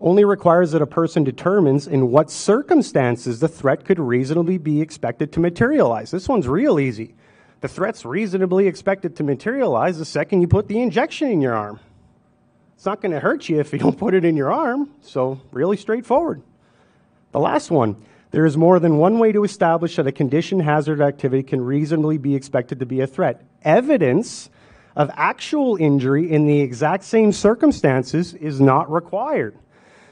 Only 0.00 0.24
requires 0.24 0.70
that 0.72 0.82
a 0.82 0.86
person 0.86 1.24
determines 1.24 1.88
in 1.88 2.10
what 2.12 2.30
circumstances 2.30 3.40
the 3.40 3.48
threat 3.48 3.84
could 3.84 3.98
reasonably 3.98 4.58
be 4.58 4.80
expected 4.80 5.32
to 5.32 5.40
materialize. 5.40 6.12
This 6.12 6.28
one's 6.28 6.46
real 6.46 6.78
easy. 6.78 7.14
The 7.62 7.68
threat's 7.68 8.04
reasonably 8.04 8.66
expected 8.66 9.16
to 9.16 9.22
materialize 9.22 9.96
the 9.96 10.04
second 10.04 10.42
you 10.42 10.48
put 10.48 10.66
the 10.66 10.80
injection 10.80 11.28
in 11.28 11.40
your 11.40 11.54
arm. 11.54 11.78
It's 12.74 12.84
not 12.84 13.00
going 13.00 13.12
to 13.12 13.20
hurt 13.20 13.48
you 13.48 13.60
if 13.60 13.72
you 13.72 13.78
don't 13.78 13.96
put 13.96 14.14
it 14.14 14.24
in 14.24 14.36
your 14.36 14.52
arm, 14.52 14.90
so 15.00 15.40
really 15.52 15.76
straightforward. 15.76 16.42
The 17.30 17.38
last 17.38 17.70
one 17.70 17.96
there 18.32 18.46
is 18.46 18.56
more 18.56 18.80
than 18.80 18.96
one 18.96 19.18
way 19.18 19.30
to 19.30 19.44
establish 19.44 19.96
that 19.96 20.06
a 20.06 20.12
condition 20.12 20.58
hazard 20.58 21.00
activity 21.00 21.42
can 21.42 21.60
reasonably 21.60 22.18
be 22.18 22.34
expected 22.34 22.80
to 22.80 22.86
be 22.86 23.00
a 23.00 23.06
threat. 23.06 23.44
Evidence 23.62 24.50
of 24.96 25.10
actual 25.14 25.76
injury 25.76 26.30
in 26.30 26.46
the 26.46 26.60
exact 26.60 27.04
same 27.04 27.30
circumstances 27.30 28.34
is 28.34 28.60
not 28.60 28.90
required. 28.90 29.56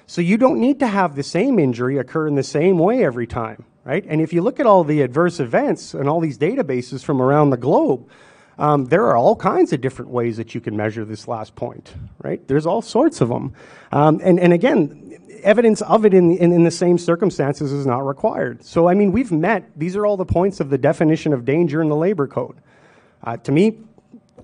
So 0.07 0.21
you 0.21 0.37
don't 0.37 0.61
need 0.61 0.81
to 0.81 0.87
have 0.87 1.17
the 1.17 1.23
same 1.23 1.59
injury 1.59 1.99
occur 1.99 2.29
in 2.29 2.35
the 2.35 2.43
same 2.43 2.79
way 2.79 3.03
every 3.05 3.27
time, 3.27 3.65
right? 3.91 4.05
And 4.07 4.21
if 4.21 4.33
you 4.33 4.41
look 4.41 4.61
at 4.61 4.67
all 4.67 4.85
the 4.85 5.03
adverse 5.03 5.41
events 5.41 5.95
and 5.95 6.09
all 6.09 6.21
these 6.21 6.39
databases 6.39 7.03
from 7.03 7.21
around 7.21 7.51
the 7.51 7.57
globe, 7.57 8.09
um, 8.57 8.85
there 8.85 9.05
are 9.07 9.17
all 9.17 9.35
kinds 9.35 9.73
of 9.73 9.81
different 9.81 10.13
ways 10.13 10.37
that 10.37 10.55
you 10.55 10.61
can 10.61 10.77
measure 10.77 11.05
this 11.05 11.27
last 11.27 11.57
point, 11.57 11.93
right? 12.23 12.47
There's 12.47 12.67
all 12.67 12.83
sorts 12.83 13.21
of 13.21 13.31
them. 13.31 13.53
Um, 13.91 14.21
and, 14.23 14.39
and 14.39 14.53
again, 14.53 15.19
evidence 15.43 15.83
of 15.83 16.05
it 16.05 16.15
in, 16.15 16.37
in, 16.37 16.53
in, 16.53 16.63
the 16.63 16.71
same 16.71 16.99
circumstances 16.99 17.73
is 17.73 17.85
not 17.85 18.07
required. 18.07 18.65
So, 18.65 18.89
I 18.89 18.95
mean, 18.95 19.11
we've 19.11 19.33
met, 19.33 19.69
these 19.77 19.97
are 19.97 20.07
all 20.07 20.17
the 20.17 20.25
points 20.25 20.61
of 20.61 20.71
the 20.71 20.79
definition 20.79 21.33
of 21.33 21.45
danger 21.45 21.83
in 21.83 21.89
the 21.89 21.97
labor 21.97 22.29
code. 22.29 22.59
Uh, 23.25 23.39
to 23.39 23.51
me, 23.51 23.79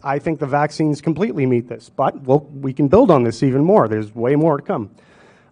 I 0.03 0.19
think 0.19 0.41
the 0.41 0.47
vaccines 0.47 1.01
completely 1.01 1.47
meet 1.47 1.69
this, 1.69 1.89
but 1.89 2.21
we'll, 2.23 2.41
we 2.41 2.73
can 2.73 2.89
build 2.89 3.13
on 3.13 3.23
this 3.23 3.45
even 3.45 3.63
more. 3.63 3.87
There's 3.87 4.13
way 4.13 4.35
more 4.35 4.57
to 4.57 4.63
come. 4.63 4.91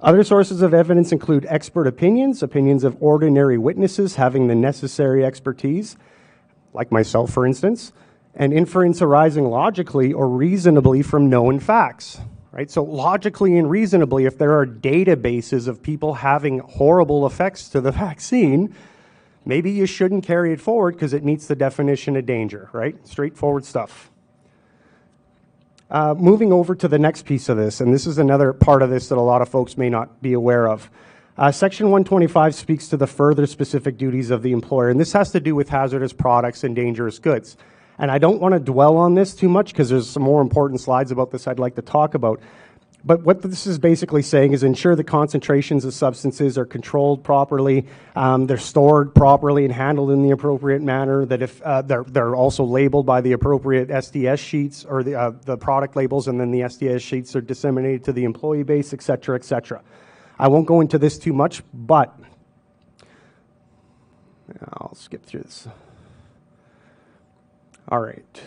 Other 0.05 0.22
sources 0.22 0.61
of 0.61 0.74
evidence 0.74 1.12
include 1.12 1.46
expert 1.48 1.86
opinions, 1.86 2.42
opinions 2.42 2.84
of 2.84 2.94
ordinary 3.02 3.57
witnesses 3.57 4.16
having 4.16 4.48
the 4.48 4.55
necessary 4.55 5.24
expertise, 5.24 5.96
like 6.74 6.92
myself, 6.92 7.32
for 7.32 7.46
instance, 7.46 7.90
and 8.34 8.52
inference 8.52 9.00
arising 9.00 9.46
logically 9.46 10.12
or 10.12 10.28
reasonably 10.28 11.00
from 11.00 11.30
known 11.30 11.59
facts. 11.59 12.20
Right? 12.52 12.70
So, 12.70 12.84
logically 12.84 13.57
and 13.57 13.70
reasonably, 13.70 14.26
if 14.26 14.36
there 14.36 14.52
are 14.52 14.66
databases 14.66 15.68
of 15.68 15.82
people 15.82 16.12
having 16.14 16.59
horrible 16.59 17.26
effects 17.26 17.70
to 17.70 17.80
the 17.80 17.90
vaccine, 18.07 18.74
maybe 19.46 19.70
you 19.70 19.86
shouldn't 19.86 20.22
carry 20.22 20.52
it 20.52 20.61
forward 20.61 20.96
because 20.96 21.14
it 21.14 21.24
meets 21.24 21.46
the 21.46 21.57
definition 21.57 22.14
of 22.14 22.26
danger, 22.26 22.68
right? 22.74 22.94
Straightforward 23.09 23.64
stuff. 23.64 24.11
Uh, 25.95 26.12
moving 26.12 26.53
over 26.53 26.74
to 26.74 26.88
the 26.88 26.99
next 26.99 27.24
piece 27.24 27.49
of 27.49 27.57
this, 27.57 27.80
and 27.80 27.95
this 27.95 28.05
is 28.05 28.18
another 28.18 28.53
part 28.53 28.82
of 28.82 28.90
this 28.90 29.11
that 29.11 29.16
a 29.16 29.20
lot 29.20 29.40
of 29.40 29.49
folks 29.49 29.78
may 29.78 29.88
not 29.88 30.20
be 30.20 30.32
aware 30.32 30.66
of. 30.66 30.90
Uh, 31.38 31.53
Section 31.53 31.86
125 31.86 32.53
speaks 32.53 32.88
to 32.88 32.97
the 32.97 33.07
further 33.07 33.47
specific 33.47 33.97
duties 33.97 34.30
of 34.30 34.42
the 34.42 34.51
employer, 34.51 34.88
and 34.88 34.99
this 34.99 35.12
has 35.12 35.30
to 35.30 35.38
do 35.38 35.55
with 35.55 35.68
hazardous 35.68 36.12
products 36.12 36.64
and 36.64 36.74
dangerous 36.74 37.20
goods. 37.20 37.57
And 37.97 38.11
I 38.11 38.18
don't 38.18 38.40
want 38.40 38.55
to 38.55 38.59
dwell 38.59 38.97
on 38.97 39.14
this 39.14 39.36
too 39.36 39.49
much 39.49 39.68
because 39.68 39.88
there's 39.88 40.11
some 40.11 40.24
more 40.24 40.42
important 40.42 40.80
slides 40.80 41.12
about 41.12 41.30
this 41.30 41.47
I'd 41.47 41.61
like 41.61 41.76
to 41.76 41.82
talk 41.82 42.14
about. 42.14 42.40
But 43.07 43.22
what 43.22 43.42
this 43.42 43.66
is 43.66 43.78
basically 43.78 44.22
saying 44.22 44.55
is 44.55 44.62
ensure 44.62 44.96
the 44.96 45.05
concentrations 45.05 45.84
of 45.84 45.92
substances 45.92 46.57
are 46.57 46.64
controlled 46.64 47.22
properly, 47.22 47.86
um, 48.16 48.46
they're 48.46 48.57
stored 48.57 49.14
properly 49.14 49.66
and 49.66 49.74
handled 49.74 50.11
in 50.11 50.22
the 50.22 50.30
appropriate 50.30 50.80
manner, 50.80 51.26
that 51.26 51.42
if 51.42 51.61
uh, 51.61 51.82
they're, 51.82 52.05
they're 52.05 52.34
also 52.34 52.64
labeled 52.64 53.05
by 53.05 53.20
the 53.20 53.32
appropriate 53.32 53.88
SDS 53.88 54.38
sheets 54.38 54.86
or 54.86 55.02
the, 55.02 55.14
uh, 55.14 55.32
the 55.44 55.59
product 55.59 55.96
labels, 55.96 56.28
and 56.28 56.40
then 56.40 56.50
the 56.50 56.61
SDS 56.61 57.02
sheets 57.02 57.36
are 57.36 57.42
disseminated 57.42 58.05
to 58.05 58.12
the 58.12 58.24
employee 58.24 58.62
base, 58.62 58.94
et 58.94 59.02
cetera, 59.02 59.36
et 59.36 59.44
cetera. 59.44 59.82
I 60.38 60.48
won't 60.48 60.66
go 60.66 60.80
into 60.80 60.98
this 60.98 61.18
too 61.18 61.34
much, 61.34 61.62
but 61.74 62.18
I'll 64.72 64.94
skip 64.94 65.26
through 65.26 65.42
this. 65.42 65.68
All 67.88 68.00
right. 68.00 68.42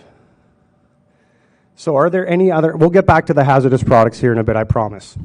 So, 1.80 1.96
are 1.96 2.10
there 2.10 2.28
any 2.28 2.52
other? 2.52 2.76
We'll 2.76 2.90
get 2.90 3.06
back 3.06 3.28
to 3.28 3.36
the 3.36 3.44
hazardous 3.44 3.84
products 3.84 4.20
here 4.20 4.32
in 4.32 4.40
a 4.40 4.44
bit, 4.44 4.56
I 4.56 4.64
promise. 4.64 5.16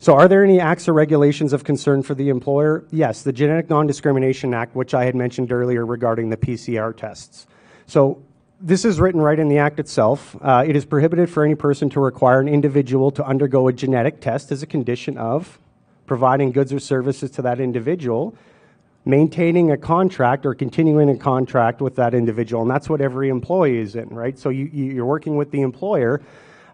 So, 0.00 0.14
are 0.14 0.26
there 0.26 0.42
any 0.42 0.58
acts 0.58 0.88
or 0.88 0.92
regulations 0.92 1.52
of 1.52 1.62
concern 1.62 2.02
for 2.02 2.12
the 2.12 2.28
employer? 2.28 2.84
Yes, 2.90 3.22
the 3.22 3.32
Genetic 3.32 3.70
Non 3.70 3.86
Discrimination 3.86 4.52
Act, 4.52 4.74
which 4.74 4.94
I 4.94 5.04
had 5.04 5.14
mentioned 5.14 5.52
earlier 5.52 5.86
regarding 5.86 6.28
the 6.28 6.36
PCR 6.36 6.94
tests. 6.94 7.46
So, 7.86 8.20
this 8.60 8.84
is 8.84 8.98
written 8.98 9.20
right 9.20 9.38
in 9.38 9.48
the 9.48 9.58
Act 9.58 9.78
itself. 9.78 10.36
Uh, 10.42 10.64
it 10.66 10.74
is 10.74 10.84
prohibited 10.84 11.30
for 11.30 11.44
any 11.44 11.54
person 11.54 11.88
to 11.90 12.00
require 12.00 12.40
an 12.40 12.48
individual 12.48 13.12
to 13.12 13.24
undergo 13.24 13.68
a 13.68 13.72
genetic 13.72 14.20
test 14.20 14.50
as 14.50 14.64
a 14.64 14.66
condition 14.66 15.16
of 15.16 15.60
providing 16.04 16.50
goods 16.50 16.72
or 16.72 16.80
services 16.80 17.30
to 17.30 17.42
that 17.42 17.60
individual 17.60 18.36
maintaining 19.06 19.70
a 19.70 19.76
contract 19.76 20.44
or 20.44 20.54
continuing 20.54 21.08
a 21.08 21.16
contract 21.16 21.80
with 21.80 21.96
that 21.96 22.12
individual. 22.12 22.60
And 22.62 22.70
that's 22.70 22.90
what 22.90 23.00
every 23.00 23.30
employee 23.30 23.78
is 23.78 23.94
in, 23.94 24.08
right? 24.08 24.38
So 24.38 24.50
you, 24.50 24.66
you're 24.66 25.06
working 25.06 25.36
with 25.36 25.50
the 25.50 25.62
employer. 25.62 26.20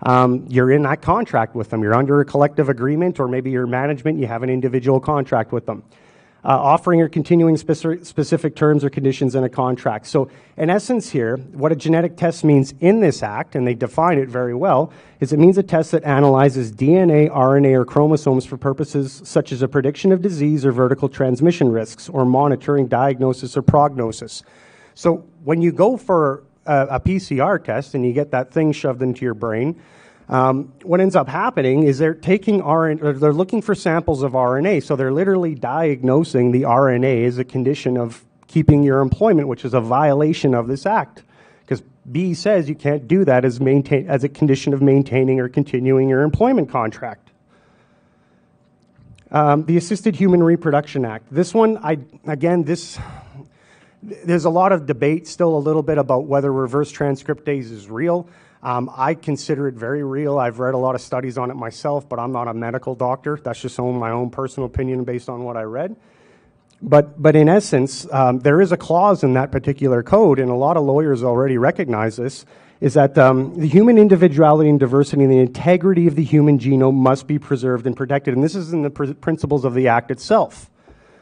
Um, 0.03 0.47
you're 0.49 0.72
in 0.72 0.83
that 0.83 1.03
contract 1.03 1.55
with 1.55 1.70
them. 1.70 1.83
You're 1.83 1.95
under 1.95 2.20
a 2.20 2.24
collective 2.24 2.68
agreement, 2.68 3.20
or 3.20 3.28
maybe 3.28 3.51
your 3.51 3.68
management, 3.68 4.18
you 4.18 4.26
have 4.26 4.43
an 4.43 4.51
individual 4.51 4.99
contract 4.99 5.53
with 5.53 5.66
them 5.66 5.85
uh, 6.45 6.49
offering 6.49 7.01
or 7.01 7.09
continuing 7.09 7.57
specific, 7.57 8.05
specific 8.05 8.57
terms 8.57 8.84
or 8.84 8.90
conditions 8.90 9.34
in 9.34 9.45
a 9.45 9.49
contract. 9.49 10.07
So, 10.07 10.28
in 10.57 10.70
essence, 10.70 11.11
here, 11.11 11.36
what 11.36 11.70
a 11.70 11.76
genetic 11.76 12.16
test 12.16 12.43
means 12.43 12.74
in 12.80 13.01
this 13.01 13.22
act, 13.22 13.55
and 13.55 13.66
they 13.66 13.74
define 13.74 14.18
it 14.18 14.28
very 14.28 14.55
well, 14.55 14.93
is 15.20 15.32
it 15.32 15.38
means 15.38 15.57
a 15.57 15.62
test 15.62 15.93
that 15.93 16.03
analyzes 16.03 16.72
DNA, 16.72 17.30
RNA, 17.30 17.74
or 17.74 17.84
chromosomes 17.84 18.45
for 18.45 18.57
purposes 18.57 19.22
such 19.24 19.53
as 19.53 19.62
a 19.62 19.68
prediction 19.68 20.11
of 20.11 20.20
disease 20.20 20.64
or 20.64 20.72
vertical 20.72 21.09
transmission 21.09 21.70
risks, 21.70 22.09
or 22.09 22.24
monitoring 22.24 22.88
diagnosis 22.88 23.57
or 23.57 23.62
prognosis. 23.62 24.43
So, 24.95 25.24
when 25.45 25.62
you 25.62 25.70
go 25.70 25.97
for 25.97 26.43
a, 26.66 26.86
a 26.90 27.01
PCR 27.01 27.62
test 27.62 27.95
and 27.95 28.05
you 28.05 28.12
get 28.12 28.32
that 28.32 28.53
thing 28.53 28.72
shoved 28.72 29.01
into 29.01 29.24
your 29.24 29.34
brain, 29.34 29.80
um, 30.33 30.72
what 30.83 30.99
ends 30.99 31.14
up 31.14 31.28
happening 31.28 31.83
is 31.83 31.99
they're 31.99 32.14
taking 32.14 32.62
RNA, 32.62 33.20
they're 33.20 33.35
looking 33.35 33.61
for 33.61 33.74
samples 33.74 34.22
of 34.22 34.33
RNA, 34.33 34.83
so 34.83 34.97
they're 34.97 35.12
literally 35.12 35.55
diagnosing 35.55 36.53
the 36.53 36.62
RNA 36.62 37.26
as 37.26 37.37
a 37.37 37.45
condition 37.45 37.99
of 37.99 38.24
keeping 38.47 38.83
your 38.83 39.01
employment, 39.01 39.47
which 39.49 39.62
is 39.62 39.74
a 39.74 39.80
violation 39.80 40.55
of 40.55 40.68
this 40.68 40.87
act. 40.87 41.22
Because 41.61 41.83
B 42.11 42.33
says 42.33 42.66
you 42.66 42.74
can't 42.74 43.07
do 43.07 43.26
that 43.26 43.45
as, 43.45 43.61
maintain, 43.61 44.09
as 44.09 44.24
a 44.24 44.28
condition 44.30 44.72
of 44.72 44.80
maintaining 44.80 45.39
or 45.39 45.51
continuing 45.51 46.09
your 46.09 46.22
employment 46.22 46.70
contract. 46.70 47.28
Um, 49.30 49.66
the 49.66 49.76
Assisted 49.76 50.16
Human 50.16 50.43
Reproduction 50.43 51.05
Act. 51.05 51.26
This 51.30 51.53
one, 51.53 51.76
I 51.76 51.99
again, 52.26 52.64
this 52.64 52.99
there's 54.03 54.47
a 54.47 54.51
lot 54.51 54.72
of 54.72 54.87
debate 54.87 55.28
still 55.28 55.55
a 55.55 55.61
little 55.61 55.83
bit 55.83 55.99
about 55.99 56.24
whether 56.24 56.51
reverse 56.51 56.91
transcriptase 56.91 57.70
is 57.70 57.91
real. 57.91 58.26
Um, 58.63 58.89
I 58.97 59.15
consider 59.15 59.67
it 59.67 59.75
very 59.75 60.05
real. 60.05 60.39
I've 60.39 60.61
read 60.61 60.75
a 60.75 60.79
lot 60.79 60.95
of 60.95 61.01
studies 61.01 61.37
on 61.37 61.51
it 61.51 61.55
myself, 61.55 62.09
but 62.09 62.21
I'm 62.21 62.31
not 62.31 62.47
a 62.47 62.55
medical 62.55 62.95
doctor. 62.95 63.37
That's 63.43 63.61
just 63.61 63.77
my 63.79 64.11
own 64.11 64.31
personal 64.31 64.67
opinion 64.67 65.03
based 65.03 65.29
on 65.29 65.43
what 65.43 65.57
I 65.57 65.63
read. 65.63 65.97
But, 66.81 67.21
but 67.21 67.35
in 67.35 67.49
essence, 67.49 68.07
um, 68.13 68.41
there 68.41 68.61
is 68.61 68.71
a 68.71 68.77
clause 68.77 69.25
in 69.25 69.35
that 69.35 69.51
particular 69.51 70.03
code, 70.03 70.39
and 70.39 70.51
a 70.51 70.55
lot 70.55 70.77
of 70.77 70.85
lawyers 70.85 71.25
already 71.25 71.59
recognize 71.59 72.17
this, 72.17 72.45
is 72.81 72.95
that 72.95 73.17
um, 73.19 73.55
the 73.55 73.69
human 73.69 73.99
individuality 73.99 74.69
and 74.69 74.79
diversity 74.79 75.23
and 75.23 75.33
the 75.33 75.39
integrity 75.39 76.07
of 76.07 76.17
the 76.17 76.25
human 76.25 76.59
genome 76.59 76.95
must 76.95 77.27
be 77.27 77.39
preserved 77.39 77.87
and 77.87 77.97
protected. 77.97 78.35
And 78.35 78.43
this 78.43 78.57
is 78.57 78.73
in 78.73 78.83
the 78.83 78.91
pr- 78.91 79.13
principles 79.13 79.65
of 79.65 79.75
the 79.75 79.89
Act 79.89 80.11
itself. 80.11 80.69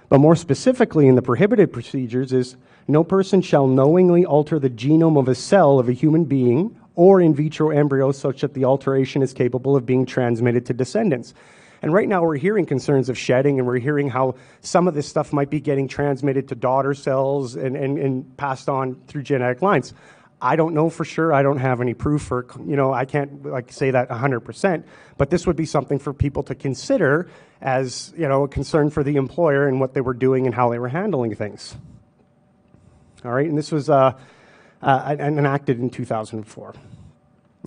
But 0.09 0.19
more 0.19 0.35
specifically, 0.35 1.07
in 1.07 1.15
the 1.15 1.23
prohibited 1.23 1.73
procedures, 1.73 2.33
is 2.33 2.57
no 2.89 3.05
person 3.05 3.43
shall 3.43 3.67
knowingly 3.67 4.25
alter 4.25 4.59
the 4.59 4.71
genome 4.71 5.19
of 5.19 5.29
a 5.29 5.35
cell 5.35 5.79
of 5.79 5.89
a 5.89 5.93
human 5.93 6.25
being 6.25 6.80
or 6.95 7.21
in 7.21 7.35
vitro 7.35 7.71
embryos 7.71 8.19
such 8.19 8.41
that 8.41 8.55
the 8.55 8.65
alteration 8.65 9.23
is 9.23 9.33
capable 9.33 9.77
of 9.77 9.87
being 9.87 10.07
transmitted 10.07 10.67
to 10.67 10.75
descendants. 10.75 11.35
And 11.83 11.95
right 11.95 12.09
now, 12.09 12.23
we're 12.23 12.37
hearing 12.37 12.67
concerns 12.67 13.09
of 13.09 13.17
shedding, 13.17 13.59
and 13.59 13.67
we're 13.67 13.79
hearing 13.79 14.11
how 14.11 14.35
some 14.61 14.87
of 14.87 14.95
this 14.95 15.09
stuff 15.09 15.33
might 15.33 15.49
be 15.49 15.61
getting 15.61 15.89
transmitted 15.89 16.49
to 16.49 16.55
daughter 16.55 16.93
cells 16.93 17.57
and, 17.57 17.75
and, 17.75 17.99
and 17.99 18.37
passed 18.37 18.69
on 18.69 18.97
through 19.07 19.23
genetic 19.23 19.63
lines. 19.63 19.95
I 20.43 20.57
don't 20.57 20.75
know 20.75 20.89
for 20.89 21.05
sure. 21.05 21.33
I 21.33 21.43
don't 21.43 21.59
have 21.59 21.81
any 21.81 21.95
proof, 21.95 22.31
or 22.31 22.47
you 22.67 22.77
know, 22.77 22.93
I 22.93 23.05
can't 23.05 23.45
like 23.45 23.73
say 23.73 23.91
that 23.91 24.09
100%. 24.09 24.85
But 25.19 25.31
this 25.31 25.47
would 25.47 25.57
be 25.57 25.67
something 25.67 25.99
for 25.99 26.13
people 26.13 26.43
to 26.45 26.55
consider 26.55 27.29
as 27.61 28.13
you 28.17 28.27
know 28.27 28.45
a 28.45 28.49
concern 28.49 28.89
for 28.89 29.03
the 29.03 29.17
employer 29.17 29.69
and 29.69 29.81
what 29.81 29.93
they 29.93 30.01
were 30.01 30.15
doing 30.15 30.47
and 30.47 30.55
how 30.55 30.71
they 30.71 30.79
were 30.79 30.89
handling 30.89 31.35
things. 31.35 31.77
All 33.23 33.33
right, 33.33 33.47
and 33.47 33.57
this 33.57 33.71
was 33.71 33.91
uh, 33.91 34.19
uh, 34.83 35.17
enacted 35.19 35.81
in 35.81 35.91
2004. 35.91 36.75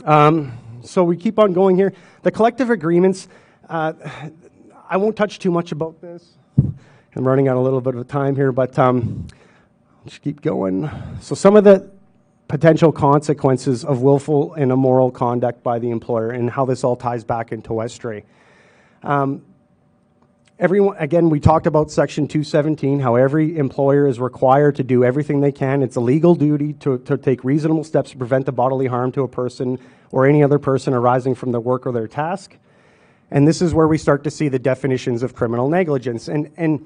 Um, 0.05 0.57
so 0.83 1.03
we 1.03 1.15
keep 1.17 1.39
on 1.39 1.53
going 1.53 1.75
here. 1.75 1.93
The 2.23 2.31
collective 2.31 2.69
agreements, 2.69 3.27
uh, 3.69 3.93
I 4.89 4.97
won't 4.97 5.15
touch 5.15 5.39
too 5.39 5.51
much 5.51 5.71
about 5.71 6.01
this. 6.01 6.33
I'm 7.15 7.27
running 7.27 7.47
out 7.47 7.57
a 7.57 7.59
little 7.59 7.81
bit 7.81 7.95
of 7.95 8.07
time 8.07 8.35
here, 8.35 8.51
but 8.51 8.77
um, 8.79 9.27
let's 10.03 10.17
keep 10.17 10.41
going. 10.41 10.89
So 11.21 11.35
some 11.35 11.55
of 11.55 11.63
the 11.63 11.91
potential 12.47 12.91
consequences 12.91 13.85
of 13.85 14.01
willful 14.01 14.53
and 14.55 14.71
immoral 14.71 15.11
conduct 15.11 15.63
by 15.63 15.79
the 15.79 15.89
employer 15.89 16.31
and 16.31 16.49
how 16.49 16.65
this 16.65 16.83
all 16.83 16.95
ties 16.95 17.23
back 17.23 17.51
into 17.51 17.69
Westray. 17.69 18.23
Um, 19.03 19.43
everyone 20.59 20.95
again 20.97 21.29
we 21.29 21.39
talked 21.39 21.65
about 21.65 21.89
section 21.89 22.27
217 22.27 22.99
how 22.99 23.15
every 23.15 23.57
employer 23.57 24.07
is 24.07 24.19
required 24.19 24.75
to 24.75 24.83
do 24.83 25.03
everything 25.03 25.41
they 25.41 25.51
can. 25.51 25.81
It's 25.81 25.95
a 25.95 26.01
legal 26.01 26.35
duty 26.35 26.73
to, 26.73 26.99
to 26.99 27.17
take 27.17 27.43
reasonable 27.43 27.83
steps 27.83 28.11
to 28.11 28.17
prevent 28.17 28.45
the 28.45 28.51
bodily 28.51 28.87
harm 28.87 29.11
to 29.13 29.23
a 29.23 29.27
person 29.27 29.79
or 30.11 30.27
any 30.27 30.43
other 30.43 30.59
person 30.59 30.93
arising 30.93 31.33
from 31.35 31.51
their 31.51 31.61
work 31.61 31.87
or 31.87 31.91
their 31.91 32.07
task. 32.07 32.55
And 33.31 33.47
this 33.47 33.61
is 33.61 33.73
where 33.73 33.87
we 33.87 33.97
start 33.97 34.23
to 34.25 34.31
see 34.31 34.47
the 34.47 34.59
definitions 34.59 35.23
of 35.23 35.33
criminal 35.33 35.69
negligence. 35.69 36.27
And 36.27 36.51
and 36.55 36.85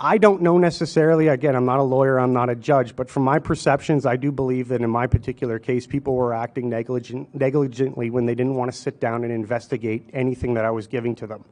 I 0.00 0.16
don't 0.16 0.42
know 0.42 0.58
necessarily, 0.58 1.26
again, 1.26 1.56
I'm 1.56 1.64
not 1.64 1.80
a 1.80 1.82
lawyer, 1.82 2.20
I'm 2.20 2.32
not 2.32 2.48
a 2.48 2.54
judge, 2.54 2.94
but 2.94 3.10
from 3.10 3.24
my 3.24 3.40
perceptions, 3.40 4.06
I 4.06 4.14
do 4.14 4.30
believe 4.30 4.68
that 4.68 4.80
in 4.80 4.88
my 4.88 5.08
particular 5.08 5.58
case, 5.58 5.88
people 5.88 6.14
were 6.14 6.32
acting 6.32 6.68
negligent, 6.68 7.34
negligently 7.34 8.08
when 8.08 8.24
they 8.24 8.36
didn't 8.36 8.54
want 8.54 8.70
to 8.70 8.78
sit 8.78 9.00
down 9.00 9.24
and 9.24 9.32
investigate 9.32 10.08
anything 10.12 10.54
that 10.54 10.64
I 10.64 10.70
was 10.70 10.86
giving 10.86 11.16
to 11.16 11.26
them. 11.26 11.44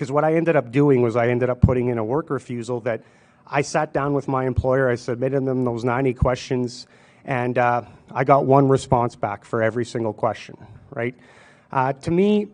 Because 0.00 0.10
what 0.10 0.24
I 0.24 0.36
ended 0.36 0.56
up 0.56 0.72
doing 0.72 1.02
was 1.02 1.14
I 1.14 1.28
ended 1.28 1.50
up 1.50 1.60
putting 1.60 1.88
in 1.88 1.98
a 1.98 2.04
work 2.04 2.30
refusal 2.30 2.80
that 2.80 3.02
I 3.46 3.60
sat 3.60 3.92
down 3.92 4.14
with 4.14 4.28
my 4.28 4.46
employer, 4.46 4.88
I 4.88 4.94
submitted 4.94 5.44
them 5.44 5.62
those 5.62 5.84
90 5.84 6.14
questions, 6.14 6.86
and 7.22 7.58
uh, 7.58 7.82
I 8.10 8.24
got 8.24 8.46
one 8.46 8.70
response 8.70 9.14
back 9.14 9.44
for 9.44 9.62
every 9.62 9.84
single 9.84 10.14
question, 10.14 10.56
right? 10.88 11.14
Uh, 11.70 11.92
to 11.92 12.10
me, 12.10 12.48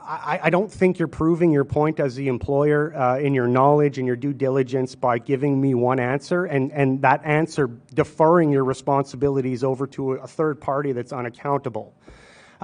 I, 0.00 0.42
I, 0.44 0.50
don't 0.50 0.70
think 0.70 1.00
you're 1.00 1.08
proving 1.08 1.50
your 1.50 1.64
point 1.64 1.98
as 1.98 2.14
the 2.14 2.28
employer 2.28 2.94
uh, 2.94 3.18
in 3.18 3.34
your 3.34 3.48
knowledge 3.48 3.98
and 3.98 4.06
your 4.06 4.14
due 4.14 4.32
diligence 4.32 4.94
by 4.94 5.18
giving 5.18 5.60
me 5.60 5.74
one 5.74 5.98
answer 5.98 6.44
and, 6.44 6.70
and 6.70 7.02
that 7.02 7.22
answer 7.24 7.68
deferring 7.94 8.52
your 8.52 8.62
responsibilities 8.62 9.64
over 9.64 9.88
to 9.88 10.12
a 10.12 10.28
third 10.28 10.60
party 10.60 10.92
that's 10.92 11.12
unaccountable. 11.12 11.92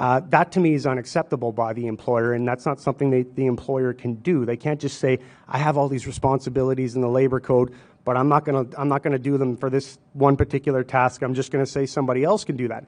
Uh, 0.00 0.18
that 0.30 0.50
to 0.50 0.60
me 0.60 0.72
is 0.72 0.86
unacceptable 0.86 1.52
by 1.52 1.74
the 1.74 1.86
employer, 1.86 2.32
and 2.32 2.48
that's 2.48 2.64
not 2.64 2.80
something 2.80 3.10
they, 3.10 3.22
the 3.22 3.44
employer 3.44 3.92
can 3.92 4.14
do. 4.14 4.46
They 4.46 4.56
can't 4.56 4.80
just 4.80 4.98
say, 4.98 5.18
I 5.46 5.58
have 5.58 5.76
all 5.76 5.90
these 5.90 6.06
responsibilities 6.06 6.94
in 6.94 7.02
the 7.02 7.08
labor 7.08 7.38
code, 7.38 7.74
but 8.06 8.16
I'm 8.16 8.26
not 8.26 8.46
going 8.46 8.70
to 8.70 8.80
I'm 8.80 8.88
not 8.88 9.02
going 9.02 9.12
to 9.12 9.18
do 9.18 9.36
them 9.36 9.58
for 9.58 9.68
this 9.68 9.98
one 10.14 10.38
particular 10.38 10.82
task. 10.82 11.20
I'm 11.20 11.34
just 11.34 11.52
going 11.52 11.62
to 11.62 11.70
say 11.70 11.84
somebody 11.84 12.24
else 12.24 12.44
can 12.44 12.56
do 12.56 12.68
that. 12.68 12.86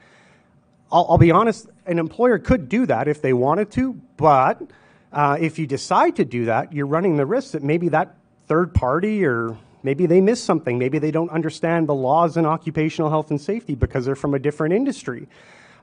I'll, 0.91 1.07
I'll, 1.11 1.19
be 1.19 1.31
honest, 1.31 1.69
an 1.85 1.99
employer 1.99 2.39
could 2.39 2.71
do 2.71 2.87
that 2.87 3.09
if 3.09 3.21
they 3.21 3.35
wanted 3.35 3.71
to, 3.73 3.93
but 4.17 4.63
uh, 5.13 5.37
if 5.39 5.59
you 5.59 5.67
decide 5.67 6.17
to 6.17 6.25
do 6.25 6.47
that, 6.47 6.73
you're 6.73 6.87
running 6.87 7.19
the 7.19 7.27
risk 7.27 7.53
that 7.53 7.63
maybe 7.63 7.91
that 7.91 8.17
third 8.47 8.73
party 8.73 9.27
or 9.27 9.59
maybe 9.83 10.07
they 10.07 10.23
miss 10.23 10.43
something. 10.43 10.79
Maybe 10.79 10.99
they 10.99 11.11
don't 11.11 11.31
understand 11.31 11.91
the 11.91 11.95
laws 11.95 12.39
in 12.39 12.47
occupational 12.47 13.11
health 13.11 13.31
and 13.31 13.39
safety 13.39 13.75
because 13.75 14.07
they're 14.07 14.15
from 14.15 14.33
a 14.33 14.39
different 14.39 14.73
industry. 14.73 15.29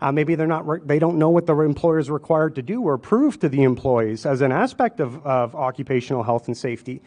Uh, 0.02 0.12
maybe 0.12 0.36
they're 0.36 0.48
not, 0.48 0.88
they 0.88 1.00
don't 1.00 1.18
know 1.18 1.30
what 1.30 1.46
the 1.46 1.56
employer 1.60 2.00
is 2.00 2.10
required 2.10 2.56
to 2.56 2.62
do 2.62 2.82
or 2.82 2.98
prove 2.98 3.40
to 3.40 3.50
the 3.50 3.64
employees 3.64 4.26
as 4.26 4.42
an 4.42 4.52
aspect 4.52 5.00
of, 5.00 5.26
of 5.26 5.56
occupational 5.56 6.24
health 6.24 6.48
and 6.48 6.58
safety. 6.58 7.02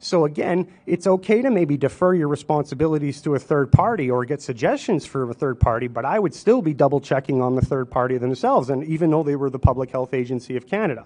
So 0.00 0.24
again, 0.24 0.68
it's 0.86 1.06
okay 1.06 1.42
to 1.42 1.50
maybe 1.50 1.76
defer 1.76 2.14
your 2.14 2.28
responsibilities 2.28 3.20
to 3.22 3.34
a 3.34 3.38
third 3.38 3.72
party 3.72 4.10
or 4.10 4.24
get 4.24 4.40
suggestions 4.40 5.04
for 5.04 5.28
a 5.28 5.34
third 5.34 5.58
party, 5.58 5.88
but 5.88 6.04
I 6.04 6.18
would 6.18 6.34
still 6.34 6.62
be 6.62 6.72
double 6.72 7.00
checking 7.00 7.42
on 7.42 7.56
the 7.56 7.62
third 7.62 7.90
party 7.90 8.16
themselves, 8.16 8.70
and 8.70 8.84
even 8.84 9.10
though 9.10 9.24
they 9.24 9.34
were 9.34 9.50
the 9.50 9.58
Public 9.58 9.90
Health 9.90 10.14
Agency 10.14 10.56
of 10.56 10.68
Canada. 10.68 11.04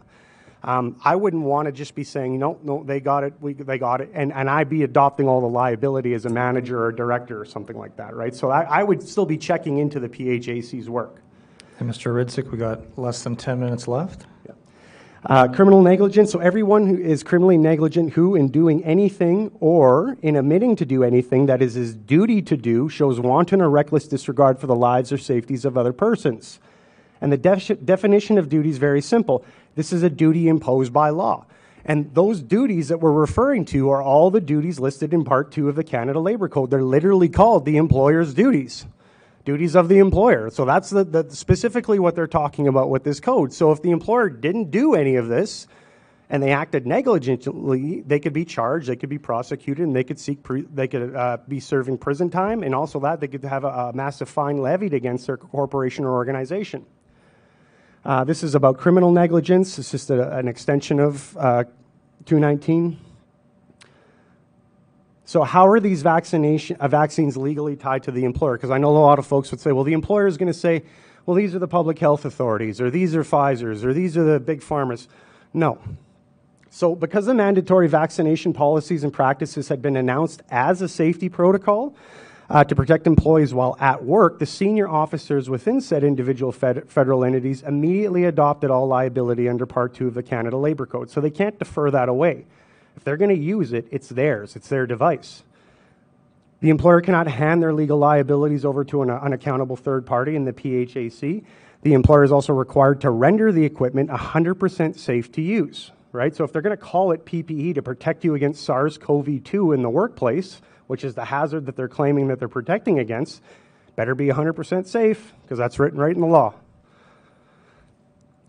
Um, 0.63 0.97
I 1.03 1.17
wouldn't 1.17 1.43
want 1.43 1.67
to 1.67 1.73
just 1.73 1.95
be 1.95 2.05
saying, 2.05 2.39
no, 2.39 2.59
no, 2.63 2.85
they 2.85 3.01
got 3.01 3.25
it, 3.25 3.35
we, 3.41 3.55
they 3.55 3.79
got 3.79 4.01
it, 4.01 4.11
and, 4.15 4.33
and 4.33 4.49
I'd 4.49 4.69
be 4.69 4.85
adopting 4.85 5.27
all 5.27 5.41
the 5.41 5.49
liability 5.49 6.15
as 6.15 6.25
a 6.25 6.29
manager 6.29 6.85
or 6.85 6.93
director 6.93 7.41
or 7.41 7.47
something 7.47 7.77
like 7.77 7.97
that, 7.97 8.15
right? 8.15 8.35
So 8.35 8.51
I, 8.51 8.63
I 8.63 8.83
would 8.85 9.03
still 9.03 9.27
be 9.27 9.39
checking 9.39 9.79
into 9.79 9.99
the 9.99 10.09
PHAC's 10.09 10.89
work. 10.89 11.22
And 11.83 11.91
Mr. 11.91 12.13
Orydzuk, 12.13 12.53
we 12.53 12.59
got 12.59 12.97
less 12.97 13.25
than 13.25 13.35
10 13.35 13.59
minutes 13.59 13.89
left. 13.89 14.25
Yeah. 14.47 14.53
Uh, 15.27 15.49
criminal 15.49 15.83
negligence. 15.83 16.31
So 16.31 16.39
everyone 16.39 16.87
who 16.87 16.97
is 16.97 17.25
criminally 17.25 17.59
negligent 17.59 18.13
who, 18.13 18.37
in 18.37 18.53
doing 18.53 18.85
anything 18.85 19.51
or 19.59 20.17
in 20.23 20.37
omitting 20.37 20.77
to 20.77 20.87
do 20.87 21.03
anything 21.03 21.47
that 21.47 21.61
is 21.61 21.75
his 21.75 21.97
duty 21.97 22.41
to 22.43 22.57
do, 22.57 22.89
shows 22.89 23.19
wanton 23.19 23.61
or 23.61 23.69
reckless 23.69 24.07
disregard 24.07 24.61
for 24.61 24.69
the 24.69 24.77
lives 24.77 25.11
or 25.11 25.19
safeties 25.19 25.65
of 25.65 25.77
other 25.77 25.93
persons. 25.93 26.61
And 27.21 27.33
the 27.33 27.37
def- 27.37 27.85
definition 27.85 28.39
of 28.39 28.49
duty 28.49 28.71
is 28.71 28.79
very 28.79 29.01
simple. 29.01 29.45
This 29.75 29.93
is 29.93 30.05
a 30.05 30.11
duty 30.11 30.47
imposed 30.47 30.93
by 30.93 31.09
law. 31.09 31.47
And 31.85 32.15
those 32.15 32.43
duties 32.43 32.91
that 32.91 33.01
we're 33.01 33.11
referring 33.11 33.65
to 33.67 33.91
are 33.91 34.01
all 34.01 34.31
the 34.31 34.41
duties 34.41 34.79
listed 34.79 35.13
in 35.13 35.25
Part 35.25 35.51
2 35.51 35.69
of 35.69 35.75
the 35.75 35.83
Canada 35.83 36.21
Labour 36.21 36.49
Code. 36.49 36.71
They're 36.71 36.81
literally 36.81 37.29
called 37.29 37.65
the 37.65 37.77
employer's 37.77 38.35
duties 38.35 38.87
duties 39.45 39.75
of 39.75 39.89
the 39.89 39.99
employer. 39.99 40.51
So 40.51 40.65
that's 40.65 40.91
the, 40.91 41.05
the, 41.05 41.31
specifically 41.31 41.99
what 41.99 42.15
they're 42.15 42.27
talking 42.27 42.69
about 42.69 42.91
with 42.91 43.05
this 43.05 43.21
code. 43.21 43.53
So 43.53 43.73
if 43.73 43.83
the 43.83 43.91
employer 43.91 44.29
didn't 44.29 44.71
do 44.71 44.95
any 44.95 45.17
of 45.17 45.29
this 45.29 45.67
and 46.31 46.43
they 46.43 46.53
acted 46.53 46.87
negligently, 46.87 48.01
they 48.03 48.21
could 48.21 48.33
be 48.33 48.45
charged, 48.45 48.89
they 48.89 48.97
could 48.97 49.11
be 49.11 49.19
prosecuted, 49.19 49.87
and 49.87 49.95
they 49.95 50.05
could 50.05 50.19
seek 50.19 50.43
pre- 50.43 50.63
they 50.63 50.89
could 50.89 51.15
uh, 51.15 51.39
be 51.47 51.61
serving 51.61 51.99
prison 51.99 52.31
time, 52.31 52.63
and 52.63 52.75
also 52.75 52.99
that 53.01 53.21
they 53.21 53.29
could 53.29 53.45
have 53.45 53.65
a, 53.65 53.69
a 53.69 53.93
massive 53.93 54.31
fine 54.31 54.57
levied 54.57 54.95
against 54.95 55.27
their 55.27 55.37
corporation 55.37 56.07
or 56.07 56.13
organization. 56.13 56.87
Uh, 58.05 58.25
this 58.25 58.43
is 58.43 58.55
about 58.55 58.79
criminal 58.79 59.13
negligence. 59.13 59.79
It's 59.79 59.91
just 59.91 60.09
a, 60.09 60.37
an 60.39 60.49
extension 60.49 61.01
of 61.01 61.37
uh, 61.37 61.65
219. 62.25 62.99
So, 65.33 65.45
how 65.45 65.67
are 65.67 65.81
these 65.81 66.03
vaccination, 66.03 66.77
uh, 66.77 66.89
vaccines 66.89 67.39
legally 67.39 67.75
tied 67.75 68.03
to 68.03 68.11
the 68.11 68.27
employer? 68.27 68.59
Because 68.59 68.69
I 68.71 68.77
know 68.77 68.91
a 68.91 68.99
lot 68.99 69.19
of 69.19 69.27
folks 69.27 69.51
would 69.51 69.61
say, 69.61 69.73
well, 69.73 69.83
the 69.83 69.95
employer 69.95 70.27
is 70.27 70.37
going 70.37 70.53
to 70.53 70.59
say, 70.59 70.83
well, 71.25 71.35
these 71.35 71.55
are 71.55 71.59
the 71.59 71.67
public 71.67 71.99
health 71.99 72.27
authorities, 72.27 72.83
or 72.83 72.91
these 72.91 73.17
are 73.17 73.25
Pfizer's, 73.25 73.83
or 73.83 73.95
these 73.95 74.15
are 74.19 74.25
the 74.25 74.39
big 74.39 74.61
pharmas. 74.61 75.09
No. 75.55 75.79
So, 76.69 76.95
because 76.95 77.25
the 77.25 77.33
mandatory 77.33 77.89
vaccination 77.89 78.53
policies 78.53 79.05
and 79.05 79.11
practices 79.11 79.69
had 79.69 79.81
been 79.81 79.97
announced 79.97 80.43
as 80.51 80.83
a 80.83 80.89
safety 80.89 81.31
protocol 81.31 81.97
uh, 82.51 82.65
to 82.65 82.77
protect 82.77 83.07
employees 83.07 83.55
while 83.55 83.75
at 83.81 84.05
work, 84.05 84.39
the 84.39 84.45
senior 84.45 84.87
officers 84.87 85.49
within 85.49 85.81
said 85.81 86.05
individual 86.05 86.53
fed- 86.53 86.91
federal 86.91 87.25
entities 87.25 87.63
immediately 87.63 88.25
adopted 88.25 88.71
all 88.71 88.87
liability 88.87 89.49
under 89.49 89.65
Part 89.65 89.95
2 89.95 90.09
of 90.09 90.13
the 90.13 90.23
Canada 90.23 90.59
Labour 90.59 90.85
Code. 90.85 91.09
So, 91.09 91.23
they 91.23 91.31
can't 91.31 91.59
defer 91.59 91.91
that 91.91 92.11
away. 92.11 92.45
If 92.97 93.05
they're 93.05 93.17
going 93.17 93.35
to 93.35 93.43
use 93.43 93.73
it, 93.73 93.89
it's 93.91 94.09
theirs, 94.09 94.57
it's 94.57 94.69
their 94.69 94.87
device. 94.87 95.43
The 96.61 96.71
employer 96.71 97.01
cannot 97.01 97.27
hand 97.27 97.61
their 97.61 97.73
legal 97.73 97.99
liabilities 97.99 98.65
over 98.65 98.85
to 98.85 99.03
an 99.03 99.11
unaccountable 99.11 99.77
third 99.77 100.07
party 100.07 100.37
in 100.37 100.45
the 100.45 100.53
PHAC. 100.53 101.45
The 101.83 101.95
employer 101.95 102.23
is 102.23 102.31
also 102.31 102.53
required 102.53 103.01
to 103.01 103.11
render 103.11 103.51
the 103.51 103.65
equipment 103.65 104.11
100% 104.11 104.97
safe 104.97 105.33
to 105.33 105.43
use, 105.43 105.91
right? 106.13 106.35
So 106.35 106.45
if 106.45 106.53
they're 106.53 106.63
going 106.63 106.77
to 106.77 106.83
call 106.83 107.11
it 107.11 107.25
PPE 107.25 107.75
to 107.75 107.83
protect 107.83 108.23
you 108.25 108.37
against 108.37 108.65
SARS-CoV-2 108.65 109.75
in 109.75 109.83
the 109.83 109.91
workplace, 109.91 110.61
which 110.87 111.03
is 111.03 111.15
the 111.15 111.25
hazard 111.25 111.67
that 111.67 111.75
they're 111.75 111.89
claiming 111.89 112.29
that 112.29 112.39
they're 112.39 112.49
protecting 112.49 113.01
against, 113.01 113.43
better 113.97 114.15
be 114.15 114.29
100% 114.29 114.87
safe 114.87 115.33
because 115.43 115.59
that's 115.59 115.81
written 115.81 115.99
right 115.99 116.15
in 116.15 116.21
the 116.21 116.27
law. 116.29 116.55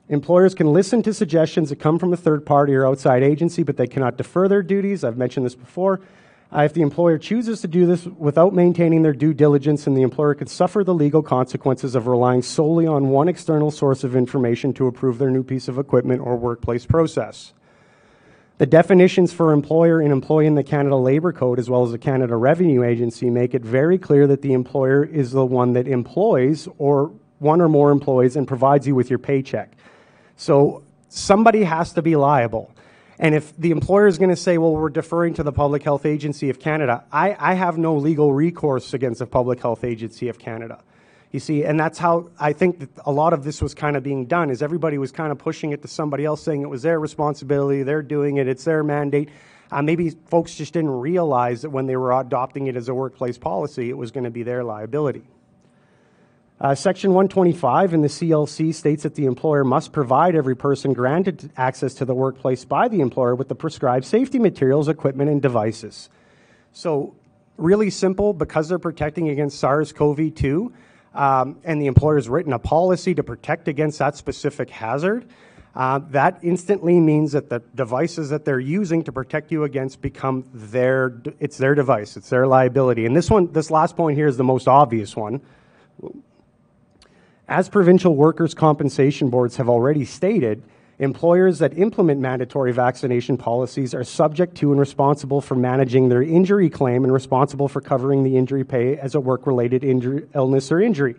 Employers 0.09 0.53
can 0.53 0.73
listen 0.73 1.01
to 1.03 1.13
suggestions 1.13 1.69
that 1.69 1.79
come 1.79 1.97
from 1.97 2.11
a 2.11 2.17
third 2.17 2.45
party 2.45 2.75
or 2.75 2.85
outside 2.85 3.23
agency, 3.23 3.63
but 3.63 3.77
they 3.77 3.87
cannot 3.87 4.17
defer 4.17 4.47
their 4.47 4.61
duties. 4.61 5.03
I've 5.03 5.17
mentioned 5.17 5.45
this 5.45 5.55
before. 5.55 6.01
Uh, 6.55 6.61
if 6.61 6.73
the 6.73 6.81
employer 6.81 7.17
chooses 7.17 7.61
to 7.61 7.67
do 7.67 7.85
this 7.85 8.05
without 8.05 8.53
maintaining 8.53 9.01
their 9.01 9.13
due 9.13 9.33
diligence, 9.33 9.85
then 9.85 9.95
the 9.95 10.03
employer 10.03 10.35
could 10.35 10.49
suffer 10.49 10.83
the 10.83 10.93
legal 10.93 11.23
consequences 11.23 11.95
of 11.95 12.05
relying 12.05 12.41
solely 12.41 12.85
on 12.85 13.09
one 13.09 13.27
external 13.27 13.71
source 13.71 14.03
of 14.03 14.15
information 14.15 14.73
to 14.73 14.87
approve 14.87 15.17
their 15.17 15.31
new 15.31 15.41
piece 15.41 15.67
of 15.67 15.79
equipment 15.79 16.21
or 16.21 16.35
workplace 16.35 16.85
process. 16.85 17.53
The 18.59 18.67
definitions 18.67 19.33
for 19.33 19.51
employer 19.51 19.99
and 19.99 20.11
employee 20.11 20.45
in 20.45 20.53
the 20.53 20.63
Canada 20.63 20.95
Labour 20.95 21.33
Code, 21.33 21.57
as 21.57 21.71
well 21.71 21.83
as 21.83 21.91
the 21.91 21.97
Canada 21.97 22.35
Revenue 22.35 22.83
Agency, 22.83 23.31
make 23.31 23.55
it 23.55 23.63
very 23.63 23.97
clear 23.97 24.27
that 24.27 24.43
the 24.43 24.53
employer 24.53 25.03
is 25.03 25.31
the 25.31 25.45
one 25.45 25.73
that 25.73 25.87
employs 25.87 26.67
or 26.77 27.11
one 27.39 27.61
or 27.61 27.67
more 27.67 27.89
employees 27.89 28.35
and 28.35 28.47
provides 28.47 28.85
you 28.85 28.93
with 28.93 29.09
your 29.09 29.19
paycheck. 29.19 29.75
So 30.37 30.83
somebody 31.09 31.63
has 31.63 31.93
to 31.93 32.01
be 32.01 32.15
liable. 32.15 32.71
And 33.19 33.35
if 33.35 33.55
the 33.57 33.71
employer 33.71 34.07
is 34.07 34.17
going 34.17 34.31
to 34.31 34.35
say, 34.35 34.57
well, 34.57 34.73
we're 34.73 34.89
deferring 34.89 35.35
to 35.35 35.43
the 35.43 35.51
Public 35.51 35.83
Health 35.83 36.05
Agency 36.05 36.49
of 36.49 36.59
Canada, 36.59 37.03
I, 37.11 37.35
I 37.39 37.53
have 37.53 37.77
no 37.77 37.95
legal 37.95 38.33
recourse 38.33 38.93
against 38.93 39.19
the 39.19 39.27
Public 39.27 39.61
Health 39.61 39.83
Agency 39.83 40.29
of 40.29 40.39
Canada. 40.39 40.81
You 41.31 41.39
see, 41.39 41.63
and 41.63 41.79
that's 41.79 41.97
how 41.97 42.29
I 42.39 42.53
think 42.53 42.79
that 42.79 42.89
a 43.05 43.11
lot 43.11 43.33
of 43.33 43.43
this 43.43 43.61
was 43.61 43.73
kind 43.73 43.95
of 43.95 44.03
being 44.03 44.25
done, 44.25 44.49
is 44.49 44.61
everybody 44.61 44.97
was 44.97 45.11
kind 45.11 45.31
of 45.31 45.37
pushing 45.37 45.71
it 45.71 45.81
to 45.81 45.87
somebody 45.87 46.25
else, 46.25 46.43
saying 46.43 46.61
it 46.61 46.69
was 46.69 46.83
their 46.83 46.99
responsibility, 46.99 47.81
they're 47.81 48.03
doing 48.03 48.37
it, 48.37 48.47
it's 48.47 48.63
their 48.63 48.83
mandate. 48.83 49.29
Uh, 49.71 49.81
maybe 49.81 50.11
folks 50.27 50.53
just 50.53 50.73
didn't 50.73 50.91
realize 50.91 51.63
that 51.63 51.71
when 51.71 51.87
they 51.87 51.97
were 51.97 52.19
adopting 52.19 52.67
it 52.67 52.75
as 52.75 52.87
a 52.89 52.93
workplace 52.93 53.39
policy, 53.39 53.89
it 53.89 53.97
was 53.97 54.11
going 54.11 54.25
to 54.25 54.29
be 54.29 54.43
their 54.43 54.63
liability. 54.63 55.23
Uh, 56.63 56.73
Section 56.73 57.11
125 57.11 57.93
in 57.93 58.01
the 58.03 58.07
CLC 58.07 58.73
states 58.73 59.03
that 59.03 59.15
the 59.15 59.25
employer 59.25 59.65
must 59.65 59.91
provide 59.91 60.33
every 60.33 60.55
person 60.55 60.93
granted 60.93 61.51
access 61.57 61.93
to 61.95 62.05
the 62.05 62.15
workplace 62.15 62.63
by 62.63 62.87
the 62.87 63.01
employer 63.01 63.35
with 63.35 63.49
the 63.49 63.55
prescribed 63.55 64.05
safety 64.05 64.39
materials, 64.39 64.87
equipment, 64.87 65.29
and 65.29 65.41
devices. 65.41 66.09
So, 66.71 67.15
really 67.57 67.89
simple 67.89 68.31
because 68.31 68.69
they're 68.69 68.79
protecting 68.79 69.27
against 69.27 69.59
SARS 69.59 69.91
CoV 69.91 70.33
2, 70.33 70.71
um, 71.13 71.59
and 71.65 71.81
the 71.81 71.87
employer 71.87 72.15
has 72.15 72.29
written 72.29 72.53
a 72.53 72.59
policy 72.59 73.13
to 73.13 73.23
protect 73.23 73.67
against 73.67 73.99
that 73.99 74.15
specific 74.15 74.69
hazard. 74.69 75.25
Uh, 75.75 75.99
that 76.11 76.39
instantly 76.43 76.97
means 76.97 77.33
that 77.33 77.49
the 77.49 77.61
devices 77.75 78.29
that 78.29 78.45
they're 78.45 78.57
using 78.57 79.03
to 79.03 79.11
protect 79.11 79.51
you 79.51 79.65
against 79.65 80.01
become 80.01 80.45
their 80.53 81.19
it's 81.39 81.57
their 81.57 81.73
device 81.73 82.15
it's 82.15 82.29
their 82.29 82.45
liability 82.45 83.07
and 83.07 83.15
this 83.15 83.31
one 83.31 83.51
this 83.53 83.71
last 83.71 83.97
point 83.97 84.15
here 84.15 84.27
is 84.27 84.37
the 84.37 84.43
most 84.43 84.67
obvious 84.67 85.15
one 85.15 85.41
as 87.47 87.69
provincial 87.69 88.15
workers' 88.15 88.53
compensation 88.53 89.29
boards 89.29 89.57
have 89.57 89.69
already 89.69 90.05
stated, 90.05 90.63
Employers 90.99 91.57
that 91.57 91.77
implement 91.77 92.21
mandatory 92.21 92.71
vaccination 92.71 93.35
policies 93.35 93.95
are 93.95 94.03
subject 94.03 94.55
to 94.57 94.71
and 94.71 94.79
responsible 94.79 95.41
for 95.41 95.55
managing 95.55 96.07
their 96.07 96.21
injury 96.21 96.69
claim 96.69 97.03
and 97.03 97.11
responsible 97.11 97.67
for 97.67 97.81
covering 97.81 98.23
the 98.23 98.37
injury 98.37 98.63
pay 98.63 98.95
as 98.97 99.15
a 99.15 99.19
work 99.19 99.47
related 99.47 99.83
illness 100.35 100.71
or 100.71 100.79
injury. 100.79 101.15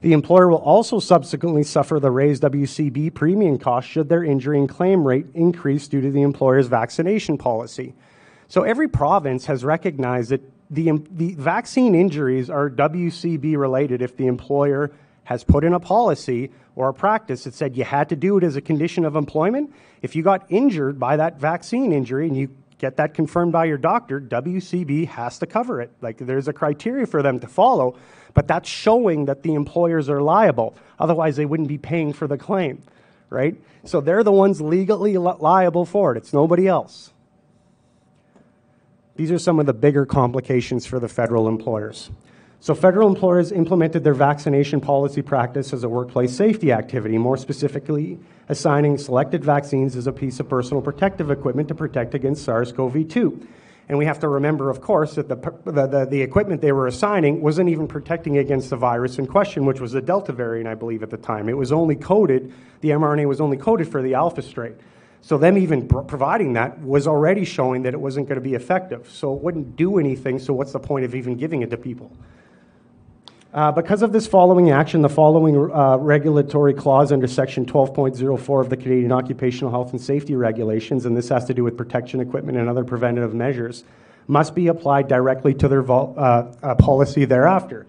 The 0.00 0.14
employer 0.14 0.48
will 0.48 0.62
also 0.62 0.98
subsequently 0.98 1.62
suffer 1.62 2.00
the 2.00 2.10
raised 2.10 2.42
WCB 2.42 3.12
premium 3.12 3.58
cost 3.58 3.86
should 3.86 4.08
their 4.08 4.24
injury 4.24 4.58
and 4.58 4.68
claim 4.68 5.06
rate 5.06 5.26
increase 5.34 5.86
due 5.86 6.00
to 6.00 6.10
the 6.10 6.22
employer's 6.22 6.68
vaccination 6.68 7.36
policy. 7.36 7.94
So 8.48 8.62
every 8.62 8.88
province 8.88 9.44
has 9.46 9.62
recognized 9.64 10.30
that 10.30 10.40
the, 10.70 10.92
the 11.10 11.34
vaccine 11.34 11.94
injuries 11.94 12.48
are 12.48 12.70
WCB 12.70 13.58
related 13.58 14.00
if 14.00 14.16
the 14.16 14.28
employer 14.28 14.90
has 15.30 15.44
put 15.44 15.62
in 15.62 15.72
a 15.72 15.78
policy 15.78 16.50
or 16.74 16.88
a 16.88 16.92
practice 16.92 17.44
that 17.44 17.54
said 17.54 17.76
you 17.76 17.84
had 17.84 18.08
to 18.08 18.16
do 18.16 18.36
it 18.36 18.42
as 18.42 18.56
a 18.56 18.60
condition 18.60 19.04
of 19.04 19.14
employment. 19.14 19.72
If 20.02 20.16
you 20.16 20.24
got 20.24 20.44
injured 20.48 20.98
by 20.98 21.18
that 21.18 21.38
vaccine 21.38 21.92
injury 21.92 22.26
and 22.26 22.36
you 22.36 22.50
get 22.78 22.96
that 22.96 23.14
confirmed 23.14 23.52
by 23.52 23.66
your 23.66 23.78
doctor, 23.78 24.20
WCB 24.20 25.06
has 25.06 25.38
to 25.38 25.46
cover 25.46 25.80
it. 25.80 25.92
Like 26.00 26.18
there's 26.18 26.48
a 26.48 26.52
criteria 26.52 27.06
for 27.06 27.22
them 27.22 27.38
to 27.38 27.46
follow, 27.46 27.96
but 28.34 28.48
that's 28.48 28.68
showing 28.68 29.26
that 29.26 29.44
the 29.44 29.54
employers 29.54 30.10
are 30.10 30.20
liable. 30.20 30.74
Otherwise, 30.98 31.36
they 31.36 31.46
wouldn't 31.46 31.68
be 31.68 31.78
paying 31.78 32.12
for 32.12 32.26
the 32.26 32.36
claim, 32.36 32.82
right? 33.28 33.54
So 33.84 34.00
they're 34.00 34.24
the 34.24 34.32
ones 34.32 34.60
legally 34.60 35.16
li- 35.16 35.34
liable 35.38 35.84
for 35.84 36.10
it. 36.10 36.18
It's 36.18 36.32
nobody 36.32 36.66
else. 36.66 37.12
These 39.14 39.30
are 39.30 39.38
some 39.38 39.60
of 39.60 39.66
the 39.66 39.74
bigger 39.74 40.06
complications 40.06 40.86
for 40.86 40.98
the 40.98 41.08
federal 41.08 41.46
employers. 41.46 42.10
So, 42.62 42.74
federal 42.74 43.08
employers 43.08 43.52
implemented 43.52 44.04
their 44.04 44.12
vaccination 44.12 44.82
policy 44.82 45.22
practice 45.22 45.72
as 45.72 45.82
a 45.82 45.88
workplace 45.88 46.36
safety 46.36 46.72
activity, 46.72 47.16
more 47.16 47.38
specifically, 47.38 48.18
assigning 48.50 48.98
selected 48.98 49.42
vaccines 49.42 49.96
as 49.96 50.06
a 50.06 50.12
piece 50.12 50.40
of 50.40 50.48
personal 50.50 50.82
protective 50.82 51.30
equipment 51.30 51.68
to 51.68 51.74
protect 51.74 52.14
against 52.14 52.44
SARS 52.44 52.70
CoV 52.70 53.08
2. 53.08 53.48
And 53.88 53.96
we 53.96 54.04
have 54.04 54.18
to 54.20 54.28
remember, 54.28 54.68
of 54.68 54.82
course, 54.82 55.14
that 55.14 55.28
the, 55.28 55.36
the, 55.64 56.06
the, 56.08 56.20
equipment 56.20 56.60
they 56.60 56.72
were 56.72 56.86
assigning 56.86 57.40
wasn't 57.40 57.70
even 57.70 57.88
protecting 57.88 58.36
against 58.36 58.68
the 58.68 58.76
virus 58.76 59.18
in 59.18 59.26
question, 59.26 59.64
which 59.64 59.80
was 59.80 59.92
the 59.92 60.02
Delta 60.02 60.32
variant, 60.32 60.68
I 60.68 60.74
believe, 60.74 61.02
at 61.02 61.08
the 61.08 61.16
time. 61.16 61.48
It 61.48 61.56
was 61.56 61.72
only 61.72 61.96
coded, 61.96 62.52
the 62.82 62.90
mRNA 62.90 63.26
was 63.26 63.40
only 63.40 63.56
coded 63.56 63.88
for 63.88 64.02
the 64.02 64.14
Alpha 64.14 64.42
strain. 64.42 64.76
So, 65.22 65.38
them 65.38 65.56
even 65.56 65.88
providing 65.88 66.52
that 66.52 66.80
was 66.82 67.06
already 67.06 67.44
showing 67.46 67.82
that 67.82 67.94
it 67.94 68.00
wasn't 68.00 68.28
going 68.28 68.38
to 68.38 68.44
be 68.46 68.54
effective. 68.54 69.10
So, 69.10 69.34
it 69.34 69.42
wouldn't 69.42 69.76
do 69.76 69.98
anything. 69.98 70.38
So, 70.38 70.52
what's 70.52 70.72
the 70.72 70.78
point 70.78 71.06
of 71.06 71.14
even 71.14 71.36
giving 71.36 71.62
it 71.62 71.70
to 71.70 71.76
people? 71.76 72.12
Uh, 73.52 73.72
because 73.72 74.02
of 74.02 74.12
this 74.12 74.28
following 74.28 74.70
action, 74.70 75.02
the 75.02 75.08
following 75.08 75.56
uh, 75.56 75.96
regulatory 75.96 76.72
clause 76.72 77.10
under 77.10 77.26
Section 77.26 77.66
12.04 77.66 78.60
of 78.60 78.70
the 78.70 78.76
Canadian 78.76 79.10
Occupational 79.10 79.72
Health 79.72 79.90
and 79.90 80.00
Safety 80.00 80.36
Regulations, 80.36 81.04
and 81.04 81.16
this 81.16 81.30
has 81.30 81.46
to 81.46 81.54
do 81.54 81.64
with 81.64 81.76
protection 81.76 82.20
equipment 82.20 82.58
and 82.58 82.68
other 82.68 82.84
preventative 82.84 83.34
measures, 83.34 83.82
must 84.28 84.54
be 84.54 84.68
applied 84.68 85.08
directly 85.08 85.52
to 85.54 85.66
their 85.66 85.82
vol- 85.82 86.14
uh, 86.16 86.52
uh 86.62 86.74
policy 86.76 87.24
thereafter. 87.24 87.88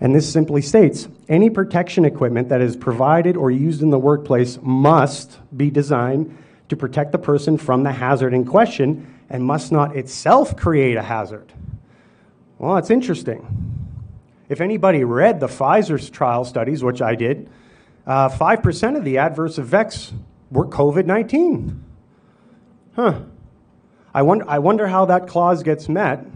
And 0.00 0.14
this 0.14 0.32
simply 0.32 0.62
states 0.62 1.06
any 1.28 1.50
protection 1.50 2.06
equipment 2.06 2.48
that 2.48 2.62
is 2.62 2.74
provided 2.74 3.36
or 3.36 3.50
used 3.50 3.82
in 3.82 3.90
the 3.90 3.98
workplace 3.98 4.58
must 4.62 5.38
be 5.54 5.70
designed 5.70 6.38
to 6.70 6.76
protect 6.76 7.12
the 7.12 7.18
person 7.18 7.58
from 7.58 7.82
the 7.82 7.92
hazard 7.92 8.32
in 8.32 8.46
question 8.46 9.14
and 9.28 9.44
must 9.44 9.72
not 9.72 9.94
itself 9.94 10.56
create 10.56 10.96
a 10.96 11.02
hazard. 11.02 11.52
Well, 12.58 12.76
that's 12.76 12.90
interesting. 12.90 13.71
If 14.52 14.60
anybody 14.60 15.02
read 15.02 15.40
the 15.40 15.46
Pfizer's 15.46 16.10
trial 16.10 16.44
studies, 16.44 16.84
which 16.84 17.00
I 17.00 17.14
did, 17.14 17.48
uh, 18.06 18.28
5% 18.28 18.98
of 18.98 19.02
the 19.02 19.16
adverse 19.16 19.56
effects 19.56 20.12
were 20.50 20.66
COVID 20.66 21.06
19. 21.06 21.82
Huh. 22.94 23.20
I 24.12 24.20
wonder, 24.20 24.44
I 24.46 24.58
wonder 24.58 24.86
how 24.86 25.06
that 25.06 25.26
clause 25.26 25.62
gets 25.62 25.88
met 25.88 26.26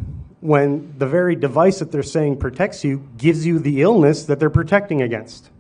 when 0.40 0.94
the 0.96 1.06
very 1.06 1.36
device 1.36 1.80
that 1.80 1.92
they're 1.92 2.02
saying 2.02 2.38
protects 2.38 2.84
you 2.84 3.06
gives 3.18 3.44
you 3.44 3.58
the 3.58 3.82
illness 3.82 4.24
that 4.24 4.40
they're 4.40 4.48
protecting 4.48 5.02
against. 5.02 5.50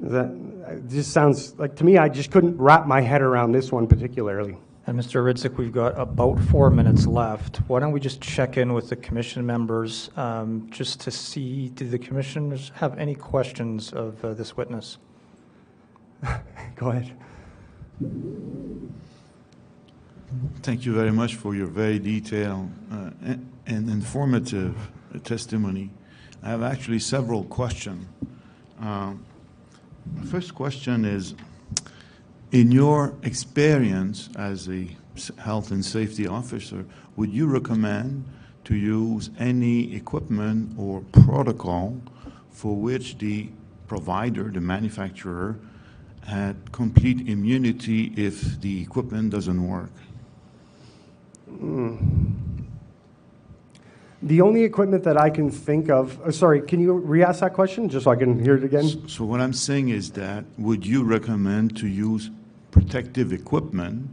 That 0.00 0.88
just 0.88 1.12
sounds 1.12 1.56
like 1.56 1.76
to 1.76 1.84
me, 1.84 1.98
I 1.98 2.08
just 2.08 2.32
couldn't 2.32 2.58
wrap 2.58 2.88
my 2.88 3.00
head 3.00 3.22
around 3.22 3.52
this 3.52 3.70
one 3.70 3.86
particularly. 3.86 4.56
And 4.86 4.98
Mr. 4.98 5.22
Orydzuk, 5.22 5.56
we've 5.56 5.72
got 5.72 5.98
about 5.98 6.38
four 6.38 6.68
minutes 6.70 7.06
left. 7.06 7.56
Why 7.68 7.80
don't 7.80 7.92
we 7.92 8.00
just 8.00 8.20
check 8.20 8.58
in 8.58 8.74
with 8.74 8.90
the 8.90 8.96
commission 8.96 9.46
members 9.46 10.10
um, 10.16 10.68
just 10.70 11.00
to 11.00 11.10
see, 11.10 11.70
do 11.70 11.88
the 11.88 11.98
commissioners 11.98 12.70
have 12.74 12.98
any 12.98 13.14
questions 13.14 13.94
of 13.94 14.22
uh, 14.22 14.34
this 14.34 14.58
witness? 14.58 14.98
Go 16.76 16.90
ahead. 16.90 17.16
Thank 20.60 20.84
you 20.84 20.92
very 20.92 21.12
much 21.12 21.36
for 21.36 21.54
your 21.54 21.66
very 21.66 21.98
detailed 21.98 22.70
uh, 22.92 23.10
and 23.66 23.88
informative 23.88 24.76
testimony. 25.22 25.90
I 26.42 26.50
have 26.50 26.62
actually 26.62 26.98
several 26.98 27.44
questions. 27.44 28.06
Uh, 28.82 29.14
first 30.26 30.54
question 30.54 31.06
is 31.06 31.34
in 32.54 32.70
your 32.70 33.12
experience 33.24 34.30
as 34.36 34.68
a 34.68 34.88
health 35.38 35.72
and 35.72 35.84
safety 35.84 36.24
officer, 36.28 36.86
would 37.16 37.32
you 37.32 37.48
recommend 37.48 38.24
to 38.62 38.76
use 38.76 39.28
any 39.40 39.92
equipment 39.92 40.72
or 40.78 41.00
protocol 41.10 42.00
for 42.50 42.76
which 42.76 43.18
the 43.18 43.48
provider, 43.88 44.44
the 44.44 44.60
manufacturer, 44.60 45.56
had 46.24 46.54
complete 46.70 47.28
immunity 47.28 48.12
if 48.16 48.60
the 48.60 48.80
equipment 48.80 49.30
doesn't 49.30 49.66
work? 49.66 49.90
Mm. 51.50 51.98
The 54.22 54.40
only 54.40 54.62
equipment 54.62 55.02
that 55.04 55.20
I 55.20 55.28
can 55.28 55.50
think 55.50 55.90
of, 55.90 56.20
uh, 56.20 56.30
sorry, 56.30 56.62
can 56.62 56.78
you 56.78 56.92
re 56.92 57.24
ask 57.24 57.40
that 57.40 57.52
question 57.52 57.88
just 57.88 58.04
so 58.04 58.12
I 58.12 58.16
can 58.16 58.38
hear 58.38 58.54
it 58.54 58.64
again? 58.64 59.08
So, 59.08 59.24
what 59.24 59.40
I'm 59.40 59.52
saying 59.52 59.88
is 59.88 60.12
that 60.12 60.44
would 60.56 60.86
you 60.86 61.02
recommend 61.02 61.76
to 61.78 61.88
use 61.88 62.30
protective 62.74 63.32
equipment 63.32 64.10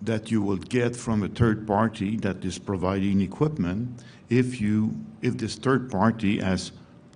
that 0.00 0.30
you 0.30 0.40
will 0.40 0.56
get 0.56 0.96
from 0.96 1.22
a 1.22 1.28
third 1.28 1.66
party 1.66 2.16
that 2.16 2.42
is 2.42 2.58
providing 2.58 3.20
equipment 3.20 4.02
if 4.30 4.62
you 4.62 4.96
if 5.20 5.36
this 5.36 5.56
third 5.56 5.90
party 5.90 6.40
has 6.40 6.72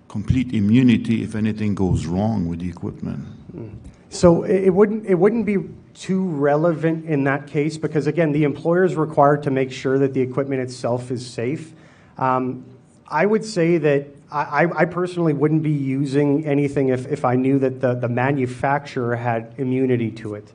complete 0.07 0.53
immunity 0.53 1.23
if 1.23 1.33
anything 1.33 1.73
goes 1.73 2.05
wrong 2.05 2.47
with 2.47 2.59
the 2.59 2.69
equipment. 2.69 3.25
So 4.09 4.43
it 4.43 4.69
wouldn't 4.69 5.07
it 5.07 5.15
wouldn't 5.15 5.47
be 5.47 5.57
too 5.95 6.23
relevant 6.25 7.05
in 7.05 7.23
that 7.23 7.47
case 7.47 7.75
because 7.75 8.05
again 8.05 8.31
the 8.31 8.43
employer 8.43 8.83
is 8.85 8.95
required 8.95 9.41
to 9.43 9.51
make 9.51 9.71
sure 9.71 9.97
that 9.97 10.13
the 10.13 10.21
equipment 10.21 10.61
itself 10.61 11.09
is 11.09 11.25
safe. 11.25 11.73
Um, 12.19 12.65
I 13.07 13.25
would 13.25 13.43
say 13.43 13.79
that 13.79 14.14
I, 14.31 14.67
I, 14.75 14.85
personally 14.85 15.33
wouldn't 15.33 15.61
be 15.61 15.71
using 15.71 16.45
anything 16.45 16.89
if, 16.89 17.05
if 17.07 17.23
I 17.23 17.35
knew 17.35 17.59
that 17.59 17.79
the, 17.79 17.93
the 17.93 18.09
manufacturer 18.09 19.15
had 19.15 19.53
immunity 19.57 20.11
to 20.11 20.35
it. 20.35 20.51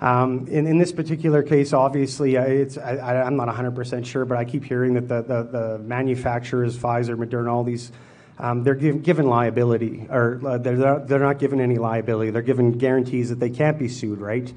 Um, 0.00 0.46
in, 0.48 0.66
in 0.66 0.78
this 0.78 0.92
particular 0.92 1.42
case, 1.42 1.72
obviously, 1.72 2.36
it's, 2.36 2.78
I, 2.78 3.26
am 3.26 3.36
not 3.36 3.48
100% 3.48 4.06
sure, 4.06 4.24
but 4.24 4.38
I 4.38 4.44
keep 4.44 4.64
hearing 4.64 4.94
that 4.94 5.08
the, 5.08 5.22
the, 5.22 5.42
the 5.42 5.78
manufacturers, 5.78 6.76
Pfizer, 6.76 7.16
Moderna, 7.16 7.50
all 7.50 7.64
these, 7.64 7.90
um, 8.38 8.62
they're 8.62 8.76
give, 8.76 9.02
given 9.02 9.26
liability, 9.26 10.06
or 10.08 10.40
uh, 10.46 10.58
they're, 10.58 10.76
not, 10.76 11.08
they're 11.08 11.18
not 11.18 11.38
given 11.38 11.60
any 11.60 11.78
liability. 11.78 12.30
They're 12.30 12.42
given 12.42 12.78
guarantees 12.78 13.30
that 13.30 13.40
they 13.40 13.50
can't 13.50 13.78
be 13.78 13.88
sued, 13.88 14.20
right? 14.20 14.52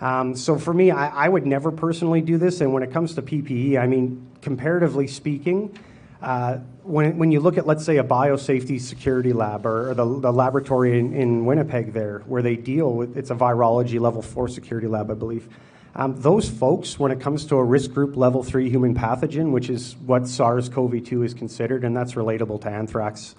Um, 0.00 0.34
so 0.34 0.58
for 0.58 0.74
me, 0.74 0.90
I, 0.90 1.26
I 1.26 1.28
would 1.28 1.46
never 1.46 1.70
personally 1.70 2.22
do 2.22 2.36
this. 2.38 2.60
And 2.60 2.72
when 2.72 2.82
it 2.82 2.90
comes 2.90 3.14
to 3.14 3.22
PPE, 3.22 3.78
I 3.78 3.86
mean, 3.86 4.26
comparatively 4.40 5.06
speaking, 5.06 5.78
uh, 6.20 6.58
when, 6.84 7.18
when 7.18 7.30
you 7.32 7.40
look 7.40 7.58
at, 7.58 7.66
let's 7.66 7.84
say, 7.84 7.98
a 7.98 8.04
biosafety 8.04 8.80
security 8.80 9.32
lab 9.32 9.66
or, 9.66 9.90
or 9.90 9.94
the, 9.94 10.04
the 10.20 10.32
laboratory 10.32 10.98
in, 10.98 11.14
in 11.14 11.44
Winnipeg 11.44 11.92
there, 11.92 12.20
where 12.26 12.42
they 12.42 12.56
deal 12.56 12.92
with, 12.94 13.16
it's 13.16 13.30
a 13.30 13.34
virology 13.34 14.00
level 14.00 14.22
four 14.22 14.48
security 14.48 14.86
lab, 14.86 15.10
I 15.10 15.14
believe. 15.14 15.48
Um, 15.94 16.20
those 16.20 16.48
folks, 16.48 16.98
when 16.98 17.12
it 17.12 17.20
comes 17.20 17.44
to 17.46 17.56
a 17.56 17.64
risk 17.64 17.92
group 17.92 18.16
level 18.16 18.42
three 18.42 18.70
human 18.70 18.94
pathogen, 18.94 19.52
which 19.52 19.68
is 19.68 19.94
what 20.06 20.26
SARS 20.26 20.68
CoV 20.68 21.04
2 21.04 21.22
is 21.22 21.34
considered, 21.34 21.84
and 21.84 21.94
that's 21.96 22.14
relatable 22.14 22.62
to 22.62 22.70
anthrax, 22.70 23.34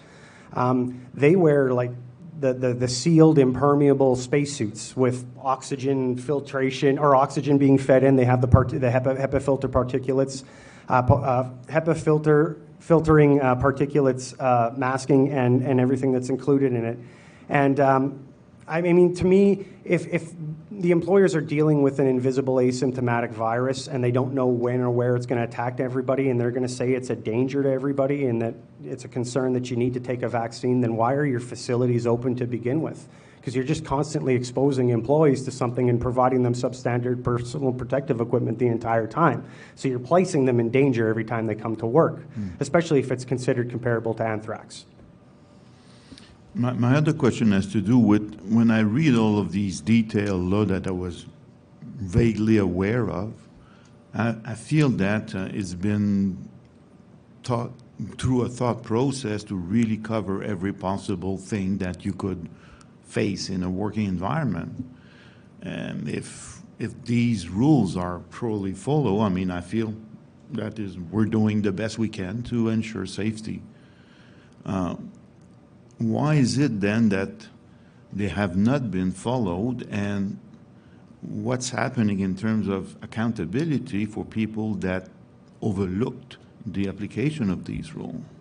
um, 0.54 1.06
they 1.14 1.36
wear 1.36 1.74
like 1.74 1.91
the, 2.39 2.54
the, 2.54 2.74
the, 2.74 2.88
sealed 2.88 3.39
impermeable 3.39 4.16
spacesuits 4.16 4.96
with 4.96 5.26
oxygen 5.41 6.18
filtration 6.18 7.00
or 7.00 7.16
oxygen 7.16 7.58
being 7.58 7.78
fed 7.78 8.04
in. 8.04 8.16
They 8.16 8.26
have 8.26 8.41
the, 8.41 8.48
part, 8.48 8.70
the 8.70 8.78
HEPA, 8.78 9.20
HEPA 9.20 9.41
filter 9.41 9.70
particulates, 9.70 10.44
uh, 10.89 10.94
uh, 10.94 11.50
HEPA 11.68 11.98
filter 11.98 12.58
filtering 12.84 13.40
uh, 13.40 13.56
particulates, 13.56 14.36
uh, 14.42 14.74
masking, 14.76 15.32
and, 15.32 15.62
and 15.62 15.80
everything 15.80 16.12
that's 16.12 16.28
included 16.28 16.74
in 16.74 16.84
it. 16.84 16.98
And 17.48 17.80
um, 17.80 18.28
I 18.68 18.82
mean, 18.82 19.16
to 19.16 19.26
me, 19.26 19.66
if, 19.86 20.06
if 20.08 20.34
the 20.70 20.92
employers 20.92 21.34
are 21.34 21.42
dealing 21.42 21.82
with 21.82 22.00
an 22.00 22.08
invisible 22.08 22.56
asymptomatic 22.56 23.32
virus 23.32 23.88
and 23.88 24.04
they 24.04 24.12
don't 24.12 24.34
know 24.34 24.48
when 24.48 24.82
or 24.82 24.90
where 24.90 25.16
it's 25.16 25.26
going 25.26 25.40
to 25.40 25.48
attack 25.48 25.80
everybody 25.80 26.30
and 26.30 26.40
they're 26.40 26.52
going 26.52 26.68
to 26.68 26.74
say 26.74 26.92
it's 26.92 27.10
a 27.10 27.16
danger 27.16 27.64
to 27.64 27.72
everybody 27.72 28.26
and 28.26 28.42
that 28.42 28.56
it's 28.84 29.06
a 29.06 29.08
concern 29.08 29.54
that 29.54 29.72
you 29.72 29.78
need 29.78 29.94
to 29.94 30.02
take 30.02 30.22
a 30.22 30.30
vaccine, 30.30 30.82
then 30.82 30.98
why 30.98 31.14
are 31.14 31.26
your 31.26 31.40
facilities 31.40 32.06
open 32.06 32.36
to 32.36 32.46
begin 32.46 32.82
with? 32.82 33.08
Because 33.44 33.56
you're 33.56 33.66
just 33.66 33.84
constantly 33.84 34.36
exposing 34.36 34.91
employees 34.91 35.44
to 35.44 35.52
something 35.52 35.89
and 35.89 36.00
providing 36.00 36.44
them 36.44 36.54
substandard 36.54 37.22
personal 37.26 37.74
protective 37.74 38.22
equipment 38.22 38.58
the 38.58 38.68
entire 38.68 39.06
time. 39.06 39.44
So 39.76 39.89
you're 39.89 40.00
placing 40.00 40.46
them 40.46 40.62
in 40.62 40.70
danger 40.70 41.10
every 41.10 41.26
time 41.26 41.46
they 41.46 41.56
come 41.56 41.76
to 41.76 41.86
work, 41.86 42.22
especially 42.62 43.00
if 43.00 43.12
it's 43.12 43.26
considered 43.26 43.70
comparable 43.70 44.14
to 44.14 44.24
anthrax. 44.24 44.86
My, 46.56 46.72
my 46.72 46.96
other 46.96 47.12
question 47.12 47.52
has 47.52 47.68
to 47.74 47.82
do 47.82 47.98
with 47.98 48.39
when 48.46 48.72
I 48.72 48.80
read 48.80 49.14
all 49.14 49.38
of 49.38 49.52
these 49.52 49.82
detailed 49.82 50.44
law 50.44 50.64
that 50.64 50.88
I 50.88 50.91
was 50.91 51.26
vaguely 51.82 52.56
aware 52.56 53.10
of, 53.10 53.34
I, 54.14 54.38
I 54.46 54.56
feel 54.56 54.88
that 54.88 55.36
uh, 55.36 55.50
it's 55.52 55.74
been 55.74 56.48
taught 57.44 57.74
through 58.18 58.44
a 58.44 58.48
thought 58.48 58.84
process 58.84 59.44
to 59.46 59.56
really 59.56 59.98
cover 59.98 60.41
every 60.41 60.72
possible 60.72 61.38
thing 61.38 61.80
that 61.80 62.06
you 62.06 62.14
could 62.14 62.48
face 63.14 63.49
in 63.49 63.64
a 63.64 63.70
working 63.70 64.05
environment. 64.05 64.86
And 65.61 66.09
if 66.09 66.61
if 66.80 66.91
these 67.05 67.47
rules 67.47 67.95
are 67.95 68.20
properly 68.20 68.74
followed, 68.74 69.22
I 69.22 69.30
mean, 69.30 69.51
I 69.51 69.61
feel 69.61 69.93
that 70.51 70.80
is 70.80 70.97
we're 70.97 71.26
doing 71.26 71.61
the 71.61 71.72
best 71.72 71.97
we 71.97 72.09
can 72.09 72.43
to 72.43 72.70
ensure 72.70 73.05
safety. 73.05 73.61
Uh, 74.66 74.95
why 75.97 76.36
is 76.36 76.57
it 76.57 76.82
then 76.82 77.09
that 77.09 77.47
they 78.11 78.28
have 78.28 78.55
not 78.55 78.91
been 78.91 79.11
followed 79.11 79.88
and 79.89 80.38
what's 81.22 81.70
happening 81.70 82.20
in 82.20 82.36
terms 82.36 82.68
of 82.68 82.97
accountability 83.01 84.05
for 84.05 84.26
people 84.26 84.76
that 84.76 85.09
overlooked 85.61 86.38
the 86.66 86.88
application 86.88 87.49
of 87.49 87.66
these 87.66 87.95
rules? 87.95 88.33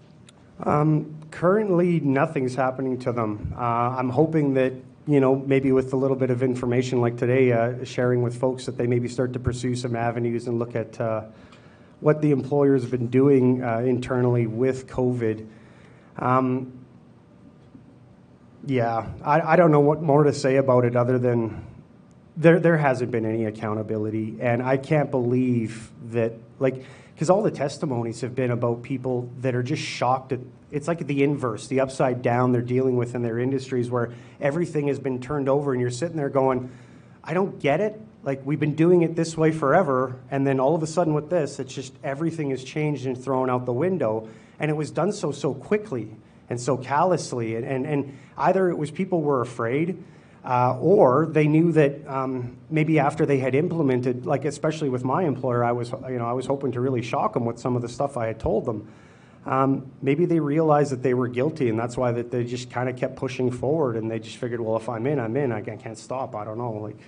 Currently, 1.32 2.00
nothing's 2.00 2.54
happening 2.54 2.98
to 3.00 3.12
them. 3.12 3.54
Uh, 3.56 3.60
I'm 3.60 4.10
hoping 4.10 4.54
that, 4.54 4.74
you 5.06 5.18
know, 5.18 5.34
maybe 5.34 5.72
with 5.72 5.92
a 5.94 5.96
little 5.96 6.16
bit 6.16 6.30
of 6.30 6.42
information 6.42 7.00
like 7.00 7.16
today, 7.16 7.52
uh, 7.52 7.84
sharing 7.84 8.22
with 8.22 8.38
folks 8.38 8.66
that 8.66 8.76
they 8.76 8.86
maybe 8.86 9.08
start 9.08 9.32
to 9.32 9.38
pursue 9.40 9.74
some 9.74 9.96
avenues 9.96 10.46
and 10.46 10.58
look 10.58 10.76
at 10.76 11.00
uh, 11.00 11.24
what 12.00 12.20
the 12.20 12.32
employers 12.32 12.82
have 12.82 12.90
been 12.90 13.08
doing 13.08 13.64
uh, 13.64 13.78
internally 13.78 14.46
with 14.46 14.86
COVID. 14.86 15.46
Um, 16.18 16.72
yeah, 18.66 19.08
I, 19.24 19.40
I 19.40 19.56
don't 19.56 19.72
know 19.72 19.80
what 19.80 20.02
more 20.02 20.24
to 20.24 20.34
say 20.34 20.56
about 20.56 20.84
it 20.84 20.94
other 20.96 21.18
than 21.18 21.64
there 22.36 22.60
there 22.60 22.76
hasn't 22.76 23.10
been 23.10 23.24
any 23.24 23.46
accountability, 23.46 24.36
and 24.40 24.62
I 24.62 24.76
can't 24.76 25.10
believe 25.10 25.90
that 26.10 26.34
like 26.58 26.84
because 27.22 27.30
all 27.30 27.42
the 27.44 27.52
testimonies 27.52 28.22
have 28.22 28.34
been 28.34 28.50
about 28.50 28.82
people 28.82 29.30
that 29.42 29.54
are 29.54 29.62
just 29.62 29.80
shocked 29.80 30.32
at 30.32 30.40
it's 30.72 30.88
like 30.88 31.06
the 31.06 31.22
inverse, 31.22 31.68
the 31.68 31.78
upside 31.78 32.20
down 32.20 32.50
they're 32.50 32.60
dealing 32.60 32.96
with 32.96 33.14
in 33.14 33.22
their 33.22 33.38
industries 33.38 33.88
where 33.88 34.12
everything 34.40 34.88
has 34.88 34.98
been 34.98 35.20
turned 35.20 35.48
over, 35.48 35.70
and 35.70 35.80
you're 35.80 35.88
sitting 35.88 36.16
there 36.16 36.28
going, 36.28 36.72
I 37.22 37.32
don't 37.32 37.60
get 37.60 37.80
it. 37.80 38.00
Like 38.24 38.44
we've 38.44 38.58
been 38.58 38.74
doing 38.74 39.02
it 39.02 39.14
this 39.14 39.36
way 39.36 39.52
forever, 39.52 40.16
and 40.32 40.44
then 40.44 40.58
all 40.58 40.74
of 40.74 40.82
a 40.82 40.86
sudden 40.88 41.14
with 41.14 41.30
this, 41.30 41.60
it's 41.60 41.72
just 41.72 41.94
everything 42.02 42.50
has 42.50 42.64
changed 42.64 43.06
and 43.06 43.16
thrown 43.16 43.48
out 43.48 43.66
the 43.66 43.72
window, 43.72 44.28
and 44.58 44.68
it 44.68 44.74
was 44.74 44.90
done 44.90 45.12
so 45.12 45.30
so 45.30 45.54
quickly 45.54 46.08
and 46.50 46.60
so 46.60 46.76
callously, 46.76 47.54
and 47.54 47.64
and, 47.64 47.86
and 47.86 48.18
either 48.36 48.68
it 48.68 48.76
was 48.76 48.90
people 48.90 49.22
were 49.22 49.42
afraid. 49.42 50.02
Uh, 50.44 50.76
or 50.80 51.26
they 51.26 51.46
knew 51.46 51.70
that 51.70 52.04
um, 52.08 52.56
maybe 52.68 52.98
after 52.98 53.24
they 53.24 53.38
had 53.38 53.54
implemented, 53.54 54.26
like 54.26 54.44
especially 54.44 54.88
with 54.88 55.04
my 55.04 55.22
employer, 55.22 55.62
I 55.62 55.70
was 55.70 55.92
you 56.08 56.18
know 56.18 56.26
I 56.26 56.32
was 56.32 56.46
hoping 56.46 56.72
to 56.72 56.80
really 56.80 57.02
shock 57.02 57.34
them 57.34 57.44
with 57.44 57.60
some 57.60 57.76
of 57.76 57.82
the 57.82 57.88
stuff 57.88 58.16
I 58.16 58.26
had 58.26 58.40
told 58.40 58.64
them. 58.64 58.88
Um, 59.44 59.90
maybe 60.00 60.24
they 60.24 60.40
realized 60.40 60.92
that 60.92 61.02
they 61.02 61.14
were 61.14 61.28
guilty, 61.28 61.68
and 61.68 61.78
that's 61.78 61.96
why 61.96 62.12
that 62.12 62.30
they 62.30 62.44
just 62.44 62.70
kind 62.70 62.88
of 62.88 62.96
kept 62.96 63.16
pushing 63.16 63.50
forward, 63.50 63.96
and 63.96 64.10
they 64.10 64.18
just 64.18 64.36
figured, 64.36 64.60
well, 64.60 64.76
if 64.76 64.88
I'm 64.88 65.06
in, 65.06 65.18
I'm 65.18 65.36
in. 65.36 65.50
I 65.52 65.60
can't, 65.60 65.98
stop. 65.98 66.34
I 66.36 66.44
don't 66.44 66.58
know. 66.58 66.72
Like 66.72 66.98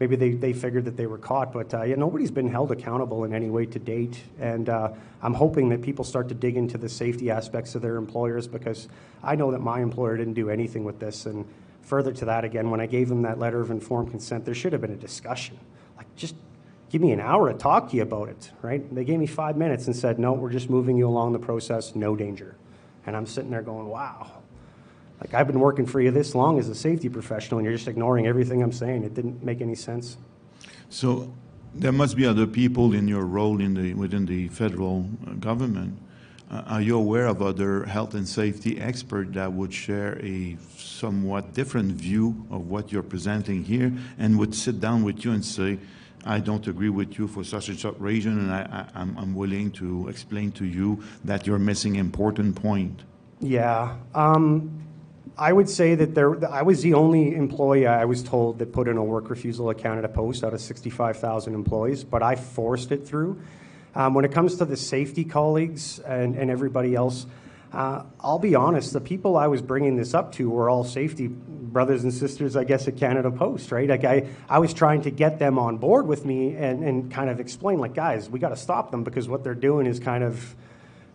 maybe 0.00 0.16
they, 0.16 0.30
they 0.30 0.52
figured 0.52 0.86
that 0.86 0.96
they 0.96 1.06
were 1.06 1.18
caught, 1.18 1.52
but 1.52 1.72
uh, 1.74 1.82
yeah, 1.82 1.96
nobody's 1.96 2.30
been 2.30 2.48
held 2.48 2.72
accountable 2.72 3.24
in 3.24 3.34
any 3.34 3.50
way 3.50 3.66
to 3.66 3.78
date. 3.78 4.22
And 4.38 4.68
uh, 4.68 4.92
I'm 5.22 5.34
hoping 5.34 5.68
that 5.70 5.82
people 5.82 6.04
start 6.04 6.28
to 6.28 6.34
dig 6.34 6.56
into 6.56 6.78
the 6.78 6.88
safety 6.88 7.30
aspects 7.30 7.74
of 7.74 7.82
their 7.82 7.96
employers 7.96 8.46
because 8.46 8.88
I 9.22 9.34
know 9.34 9.50
that 9.52 9.60
my 9.60 9.80
employer 9.80 10.16
didn't 10.16 10.34
do 10.34 10.50
anything 10.50 10.84
with 10.84 10.98
this. 10.98 11.26
And 11.26 11.46
further 11.86 12.12
to 12.12 12.24
that, 12.24 12.44
again, 12.44 12.70
when 12.70 12.80
I 12.80 12.86
gave 12.86 13.08
them 13.08 13.22
that 13.22 13.38
letter 13.38 13.60
of 13.60 13.70
informed 13.70 14.10
consent, 14.10 14.44
there 14.44 14.54
should 14.54 14.72
have 14.72 14.80
been 14.80 14.92
a 14.92 14.96
discussion. 14.96 15.58
Like, 15.96 16.14
just 16.16 16.34
give 16.90 17.00
me 17.00 17.12
an 17.12 17.20
hour 17.20 17.52
to 17.52 17.56
talk 17.56 17.90
to 17.90 17.96
you 17.96 18.02
about 18.02 18.28
it, 18.28 18.50
right? 18.60 18.94
They 18.94 19.04
gave 19.04 19.18
me 19.18 19.26
five 19.26 19.56
minutes 19.56 19.86
and 19.86 19.94
said, 19.94 20.18
no, 20.18 20.32
we're 20.32 20.50
just 20.50 20.68
moving 20.68 20.96
you 20.96 21.06
along 21.06 21.32
the 21.32 21.38
process, 21.38 21.94
no 21.94 22.16
danger. 22.16 22.56
And 23.06 23.16
I'm 23.16 23.26
sitting 23.26 23.50
there 23.50 23.62
going, 23.62 23.86
wow. 23.86 24.42
Like, 25.20 25.32
I've 25.32 25.46
been 25.46 25.60
working 25.60 25.86
for 25.86 26.00
you 26.00 26.10
this 26.10 26.34
long 26.34 26.58
as 26.58 26.68
a 26.68 26.74
safety 26.74 27.08
professional, 27.08 27.58
and 27.58 27.64
you're 27.64 27.74
just 27.74 27.88
ignoring 27.88 28.26
everything 28.26 28.62
I'm 28.62 28.72
saying. 28.72 29.04
It 29.04 29.14
didn't 29.14 29.42
make 29.42 29.60
any 29.60 29.76
sense. 29.76 30.16
So 30.90 31.32
there 31.72 31.92
must 31.92 32.16
be 32.16 32.26
other 32.26 32.46
people 32.46 32.94
in 32.94 33.06
your 33.06 33.24
role 33.24 33.60
in 33.60 33.74
the, 33.74 33.94
within 33.94 34.26
the 34.26 34.48
federal 34.48 35.02
government. 35.38 35.98
Uh, 36.50 36.62
are 36.66 36.80
you 36.80 36.96
aware 36.96 37.26
of 37.26 37.42
other 37.42 37.84
health 37.84 38.14
and 38.14 38.28
safety 38.28 38.80
experts 38.80 39.30
that 39.34 39.52
would 39.52 39.74
share 39.74 40.18
a 40.24 40.56
somewhat 40.76 41.54
different 41.54 41.92
view 41.92 42.46
of 42.50 42.68
what 42.68 42.92
you're 42.92 43.02
presenting 43.02 43.64
here 43.64 43.92
and 44.18 44.38
would 44.38 44.54
sit 44.54 44.80
down 44.80 45.02
with 45.02 45.24
you 45.24 45.32
and 45.32 45.44
say, 45.44 45.78
I 46.24 46.40
don't 46.40 46.66
agree 46.66 46.88
with 46.88 47.18
you 47.18 47.28
for 47.28 47.44
such 47.44 47.68
and 47.68 47.78
such 47.78 47.98
reason, 47.98 48.38
and 48.38 48.52
I, 48.52 48.86
I'm 48.94 49.34
willing 49.34 49.70
to 49.72 50.08
explain 50.08 50.50
to 50.52 50.64
you 50.64 51.02
that 51.24 51.46
you're 51.46 51.58
missing 51.58 51.96
important 51.96 52.56
point. 52.56 53.02
Yeah. 53.40 53.96
Um, 54.14 54.82
I 55.38 55.52
would 55.52 55.68
say 55.68 55.94
that 55.94 56.14
there, 56.14 56.44
I 56.50 56.62
was 56.62 56.82
the 56.82 56.94
only 56.94 57.34
employee 57.34 57.86
I 57.86 58.06
was 58.06 58.22
told 58.22 58.58
that 58.58 58.72
put 58.72 58.88
in 58.88 58.96
a 58.96 59.04
work 59.04 59.28
refusal 59.28 59.68
account 59.70 59.98
at 59.98 60.02
Canada 60.02 60.08
Post 60.08 60.44
out 60.44 60.54
of 60.54 60.60
65,000 60.60 61.54
employees, 61.54 62.04
but 62.04 62.22
I 62.22 62.36
forced 62.36 62.90
it 62.90 63.06
through. 63.06 63.40
Um, 63.96 64.12
when 64.12 64.26
it 64.26 64.32
comes 64.32 64.56
to 64.56 64.66
the 64.66 64.76
safety 64.76 65.24
colleagues 65.24 65.98
and, 66.00 66.36
and 66.36 66.50
everybody 66.50 66.94
else, 66.94 67.24
uh, 67.72 68.02
I'll 68.20 68.38
be 68.38 68.54
honest, 68.54 68.92
the 68.92 69.00
people 69.00 69.38
I 69.38 69.46
was 69.46 69.62
bringing 69.62 69.96
this 69.96 70.12
up 70.12 70.32
to 70.32 70.50
were 70.50 70.68
all 70.68 70.84
safety 70.84 71.28
brothers 71.28 72.04
and 72.04 72.12
sisters, 72.12 72.56
I 72.56 72.64
guess, 72.64 72.86
at 72.88 72.98
Canada 72.98 73.30
Post, 73.30 73.72
right? 73.72 73.88
Like 73.88 74.04
I, 74.04 74.28
I 74.50 74.58
was 74.58 74.74
trying 74.74 75.00
to 75.02 75.10
get 75.10 75.38
them 75.38 75.58
on 75.58 75.78
board 75.78 76.06
with 76.06 76.26
me 76.26 76.54
and, 76.56 76.84
and 76.84 77.10
kind 77.10 77.30
of 77.30 77.40
explain, 77.40 77.78
like, 77.78 77.94
guys, 77.94 78.28
we 78.28 78.38
got 78.38 78.50
to 78.50 78.56
stop 78.56 78.90
them 78.90 79.02
because 79.02 79.30
what 79.30 79.42
they're 79.42 79.54
doing 79.54 79.86
is 79.86 79.98
kind 79.98 80.22
of, 80.22 80.54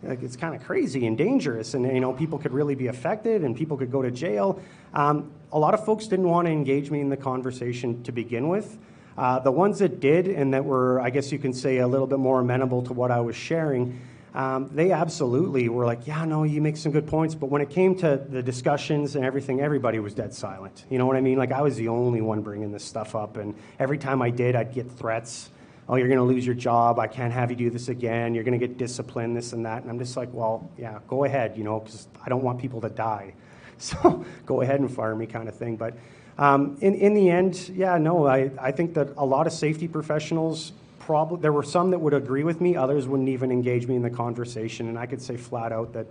like, 0.02 0.20
it's 0.20 0.36
kind 0.36 0.56
of 0.56 0.64
crazy 0.64 1.06
and 1.06 1.16
dangerous, 1.16 1.74
and 1.74 1.86
you 1.86 2.00
know, 2.00 2.12
people 2.12 2.36
could 2.36 2.52
really 2.52 2.74
be 2.74 2.88
affected, 2.88 3.44
and 3.44 3.56
people 3.56 3.76
could 3.76 3.92
go 3.92 4.02
to 4.02 4.10
jail. 4.10 4.60
Um, 4.92 5.30
a 5.52 5.58
lot 5.58 5.74
of 5.74 5.84
folks 5.84 6.08
didn't 6.08 6.28
want 6.28 6.46
to 6.46 6.52
engage 6.52 6.90
me 6.90 7.00
in 7.00 7.10
the 7.10 7.16
conversation 7.16 8.02
to 8.02 8.10
begin 8.10 8.48
with. 8.48 8.76
Uh, 9.16 9.38
the 9.38 9.52
ones 9.52 9.78
that 9.80 10.00
did, 10.00 10.26
and 10.26 10.54
that 10.54 10.64
were, 10.64 11.00
I 11.00 11.10
guess 11.10 11.32
you 11.32 11.38
can 11.38 11.52
say, 11.52 11.78
a 11.78 11.86
little 11.86 12.06
bit 12.06 12.18
more 12.18 12.40
amenable 12.40 12.82
to 12.82 12.92
what 12.92 13.10
I 13.10 13.20
was 13.20 13.36
sharing, 13.36 14.00
um, 14.34 14.70
they 14.72 14.92
absolutely 14.92 15.68
were 15.68 15.84
like, 15.84 16.06
yeah, 16.06 16.24
no, 16.24 16.44
you 16.44 16.62
make 16.62 16.78
some 16.78 16.90
good 16.90 17.06
points. 17.06 17.34
But 17.34 17.50
when 17.50 17.60
it 17.60 17.68
came 17.68 17.94
to 17.96 18.16
the 18.16 18.42
discussions 18.42 19.14
and 19.14 19.24
everything, 19.24 19.60
everybody 19.60 19.98
was 19.98 20.14
dead 20.14 20.32
silent. 20.32 20.86
You 20.88 20.98
know 20.98 21.06
what 21.06 21.16
I 21.16 21.20
mean? 21.20 21.36
Like, 21.36 21.52
I 21.52 21.60
was 21.60 21.76
the 21.76 21.88
only 21.88 22.22
one 22.22 22.40
bringing 22.40 22.72
this 22.72 22.84
stuff 22.84 23.14
up. 23.14 23.36
And 23.36 23.54
every 23.78 23.98
time 23.98 24.22
I 24.22 24.30
did, 24.30 24.56
I'd 24.56 24.72
get 24.72 24.90
threats. 24.90 25.50
Oh, 25.88 25.96
you're 25.96 26.08
going 26.08 26.18
to 26.18 26.24
lose 26.24 26.46
your 26.46 26.54
job. 26.54 26.98
I 26.98 27.08
can't 27.08 27.32
have 27.32 27.50
you 27.50 27.56
do 27.56 27.68
this 27.68 27.88
again. 27.88 28.34
You're 28.34 28.44
going 28.44 28.58
to 28.58 28.66
get 28.66 28.78
disciplined, 28.78 29.36
this 29.36 29.52
and 29.52 29.66
that. 29.66 29.82
And 29.82 29.90
I'm 29.90 29.98
just 29.98 30.16
like, 30.16 30.30
well, 30.32 30.70
yeah, 30.78 31.00
go 31.08 31.24
ahead, 31.24 31.58
you 31.58 31.64
know, 31.64 31.80
because 31.80 32.08
I 32.24 32.30
don't 32.30 32.42
want 32.42 32.60
people 32.60 32.80
to 32.82 32.90
die. 32.90 33.34
So 33.78 34.24
go 34.46 34.60
ahead 34.60 34.78
and 34.78 34.88
fire 34.88 35.16
me, 35.16 35.26
kind 35.26 35.48
of 35.48 35.56
thing. 35.56 35.74
But 35.74 35.96
um, 36.42 36.76
in, 36.80 36.96
in 36.96 37.14
the 37.14 37.30
end, 37.30 37.70
yeah, 37.72 37.96
no, 37.98 38.26
I, 38.26 38.50
I 38.58 38.72
think 38.72 38.94
that 38.94 39.10
a 39.16 39.24
lot 39.24 39.46
of 39.46 39.52
safety 39.52 39.86
professionals 39.86 40.72
probably, 40.98 41.40
there 41.40 41.52
were 41.52 41.62
some 41.62 41.92
that 41.92 42.00
would 42.00 42.14
agree 42.14 42.42
with 42.42 42.60
me, 42.60 42.74
others 42.74 43.06
wouldn't 43.06 43.28
even 43.28 43.52
engage 43.52 43.86
me 43.86 43.94
in 43.94 44.02
the 44.02 44.10
conversation. 44.10 44.88
And 44.88 44.98
I 44.98 45.06
could 45.06 45.22
say 45.22 45.36
flat 45.36 45.70
out 45.70 45.92
that 45.92 46.06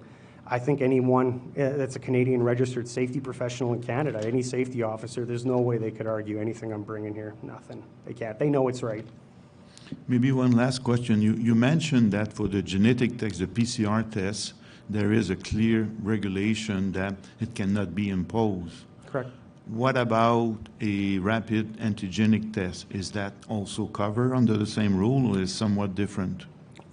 I 0.47 0.57
think 0.57 0.82
anyone 0.82 1.51
uh, 1.57 1.71
that's 1.71 1.97
a 1.97 1.99
Canadian 1.99 2.41
registered 2.41 2.88
safety 2.88 3.19
professional 3.19 3.73
in 3.73 3.84
Canada, 3.84 4.25
any 4.25 4.41
safety 4.41 4.84
officer, 4.84 5.25
there's 5.25 5.45
no 5.45 5.57
way 5.57 5.77
they 5.77 5.91
could 5.91 6.07
argue 6.07 6.39
anything 6.39 6.71
I'm 6.71 6.84
bringing 6.84 7.13
here. 7.13 7.34
Nothing. 7.43 7.84
They 8.05 8.13
can't. 8.13 8.39
They 8.39 8.49
know 8.49 8.69
it's 8.69 8.84
right. 8.84 9.03
Maybe 10.07 10.32
one 10.32 10.53
last 10.53 10.82
question. 10.82 11.21
You, 11.21 11.34
you 11.34 11.55
mentioned 11.55 12.13
that 12.13 12.32
for 12.32 12.47
the 12.47 12.61
genetic 12.61 13.17
test, 13.17 13.39
the 13.39 13.47
PCR 13.47 14.09
test, 14.09 14.53
there 14.89 15.11
is 15.11 15.29
a 15.29 15.36
clear 15.36 15.89
regulation 16.01 16.93
that 16.93 17.15
it 17.41 17.53
cannot 17.53 17.93
be 17.93 18.09
imposed. 18.09 18.86
Correct. 19.07 19.29
What 19.72 19.95
about 19.95 20.57
a 20.82 21.19
rapid 21.19 21.78
antigenic 21.78 22.51
test? 22.51 22.88
Is 22.89 23.11
that 23.11 23.32
also 23.47 23.86
covered 23.86 24.34
under 24.34 24.57
the 24.57 24.65
same 24.65 24.97
rule 24.97 25.34
or 25.34 25.41
is 25.41 25.55
somewhat 25.55 25.95
different? 25.95 26.43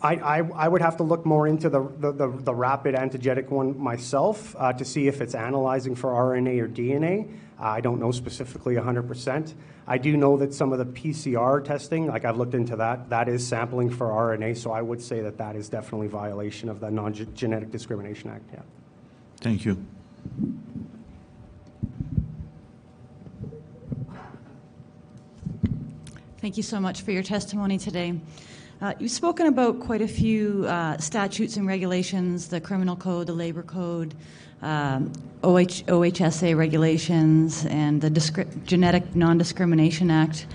I, 0.00 0.14
I, 0.14 0.38
I 0.54 0.68
would 0.68 0.80
have 0.80 0.96
to 0.98 1.02
look 1.02 1.26
more 1.26 1.48
into 1.48 1.68
the, 1.68 1.80
the, 1.98 2.12
the, 2.12 2.28
the 2.28 2.54
rapid 2.54 2.94
antigenic 2.94 3.48
one 3.48 3.76
myself 3.76 4.54
uh, 4.56 4.72
to 4.74 4.84
see 4.84 5.08
if 5.08 5.20
it's 5.20 5.34
analyzing 5.34 5.96
for 5.96 6.10
RNA 6.10 6.60
or 6.60 6.68
DNA. 6.68 7.28
Uh, 7.58 7.64
I 7.64 7.80
don't 7.80 7.98
know 7.98 8.12
specifically 8.12 8.76
100%. 8.76 9.54
I 9.88 9.98
do 9.98 10.16
know 10.16 10.36
that 10.36 10.54
some 10.54 10.72
of 10.72 10.78
the 10.78 10.86
PCR 10.86 11.64
testing, 11.64 12.06
like 12.06 12.24
I've 12.24 12.36
looked 12.36 12.54
into 12.54 12.76
that, 12.76 13.10
that 13.10 13.28
is 13.28 13.44
sampling 13.44 13.90
for 13.90 14.06
RNA, 14.06 14.56
so 14.56 14.70
I 14.70 14.82
would 14.82 15.02
say 15.02 15.20
that 15.22 15.36
that 15.38 15.56
is 15.56 15.68
definitely 15.68 16.06
violation 16.06 16.68
of 16.68 16.78
the 16.78 16.92
Non-Genetic 16.92 17.72
Discrimination 17.72 18.30
Act, 18.30 18.48
yeah. 18.52 18.60
Thank 19.40 19.64
you. 19.64 19.84
Thank 26.40 26.56
you 26.56 26.62
so 26.62 26.78
much 26.78 27.02
for 27.02 27.10
your 27.10 27.24
testimony 27.24 27.78
today. 27.78 28.14
Uh, 28.80 28.94
you've 29.00 29.10
spoken 29.10 29.48
about 29.48 29.80
quite 29.80 30.00
a 30.00 30.06
few 30.06 30.66
uh, 30.68 30.96
statutes 30.98 31.56
and 31.56 31.66
regulations 31.66 32.46
the 32.46 32.60
Criminal 32.60 32.94
Code, 32.94 33.26
the 33.26 33.32
Labor 33.32 33.64
Code, 33.64 34.14
um, 34.62 35.12
OH, 35.42 35.82
OHSA 35.88 36.56
regulations, 36.56 37.66
and 37.66 38.00
the 38.00 38.08
Discri- 38.08 38.64
Genetic 38.64 39.16
Non 39.16 39.36
Discrimination 39.36 40.12
Act. 40.12 40.46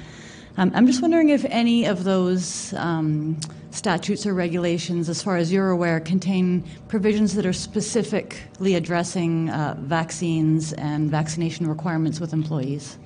Um, 0.55 0.71
I'm 0.73 0.87
just 0.87 1.01
wondering 1.01 1.27
if 1.27 1.43
any 1.49 1.83
of 1.83 2.05
those 2.05 2.73
um, 2.75 3.37
statutes 3.71 4.25
or 4.25 4.33
regulations, 4.33 5.09
as 5.09 5.21
far 5.21 5.35
as 5.35 5.51
you're 5.51 5.71
aware, 5.71 5.99
contain 5.99 6.63
provisions 6.87 7.35
that 7.35 7.45
are 7.45 7.51
specifically 7.51 8.75
addressing 8.75 9.49
uh, 9.49 9.75
vaccines 9.79 10.71
and 10.71 11.11
vaccination 11.11 11.67
requirements 11.67 12.21
with 12.21 12.31
employees. 12.31 12.97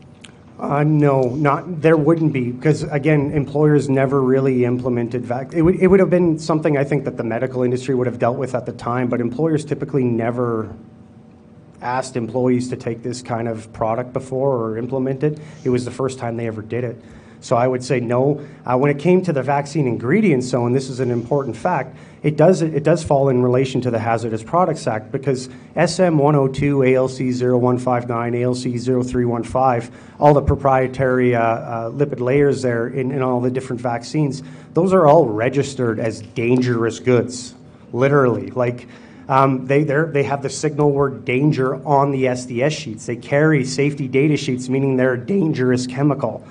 Uh, 0.60 0.84
no, 0.84 1.22
not 1.36 1.82
there 1.82 1.95
wouldn't 1.95 2.34
be 2.34 2.51
because 2.51 2.82
again, 2.84 3.32
employers 3.32 3.89
never 3.89 4.22
really 4.22 4.66
implemented 4.66 5.24
vac. 5.24 5.53
It 5.53 5.62
would 5.62 5.76
it 5.76 5.88
would 5.88 5.99
have 5.99 6.10
been 6.10 6.39
something 6.39 6.78
I 6.78 6.84
think 6.84 7.03
that 7.05 7.16
the 7.16 7.24
medical 7.24 7.62
industry 7.62 7.93
would 7.93 8.08
have 8.08 8.18
dealt 8.18 8.38
with 8.38 8.55
at 8.55 8.66
the 8.66 8.72
time, 8.72 9.08
but 9.08 9.22
employers 9.22 9.64
typically 9.64 10.03
never 10.03 10.76
asked 11.80 12.16
employees 12.16 12.70
to 12.70 12.76
take 12.76 13.03
this 13.03 13.22
kind 13.22 13.47
of 13.47 13.72
product 13.72 14.14
before 14.14 14.58
or 14.58 14.78
implement 14.80 15.24
it. 15.24 15.39
It 15.64 15.70
was 15.70 15.86
the 15.86 15.91
first 15.91 16.18
time 16.18 16.38
they 16.38 16.47
ever 16.47 16.64
did 16.64 16.84
it. 16.84 16.99
So 17.39 17.55
I 17.55 17.67
would 17.67 17.83
say 17.83 17.99
no. 17.99 18.45
Uh, 18.65 18.77
when 18.77 18.89
it 18.89 18.99
came 18.99 19.21
to 19.23 19.33
the 19.33 19.43
vaccine 19.43 19.88
ingredients, 19.88 20.49
so 20.49 20.65
and 20.65 20.75
this 20.75 20.89
is 20.89 20.99
an 20.99 21.11
important 21.11 21.55
fact, 21.55 21.95
it 22.23 22.35
does 22.35 22.61
it 22.61 22.83
does 22.83 23.03
fall 23.03 23.29
in 23.29 23.43
relation 23.43 23.79
to 23.81 23.91
the 23.91 23.99
Hazardous 23.99 24.43
Products 24.43 24.88
Act 24.88 25.11
because 25.11 25.49
SM 25.75 26.17
102, 26.17 26.95
ALC 26.95 27.19
0159, 27.19 28.35
ALC 28.35 29.05
0315, 29.05 29.93
all 30.19 30.33
the 30.33 30.41
proprietary 30.41 31.35
uh, 31.35 31.41
uh, 31.41 31.91
lipid 31.91 32.19
layers 32.19 32.63
there 32.63 32.88
in, 32.88 33.11
in 33.11 33.21
all 33.21 33.39
the 33.39 33.51
different 33.51 33.81
vaccines, 33.81 34.41
those 34.73 34.93
are 34.93 35.07
all 35.07 35.27
registered 35.27 35.99
as 35.99 36.21
dangerous 36.21 36.99
goods, 36.99 37.53
literally. 37.93 38.49
Like 38.49 38.88
um, 39.29 39.67
they 39.67 39.83
they 39.83 40.23
have 40.23 40.41
the 40.41 40.49
signal 40.49 40.91
word 40.91 41.23
danger 41.23 41.75
on 41.85 42.11
the 42.11 42.25
SDS 42.25 42.71
sheets. 42.71 43.05
They 43.05 43.15
carry 43.15 43.63
safety 43.63 44.07
data 44.07 44.38
sheets, 44.38 44.69
meaning 44.69 44.97
they're 44.97 45.13
a 45.13 45.25
dangerous 45.25 45.85
chemical. 45.85 46.43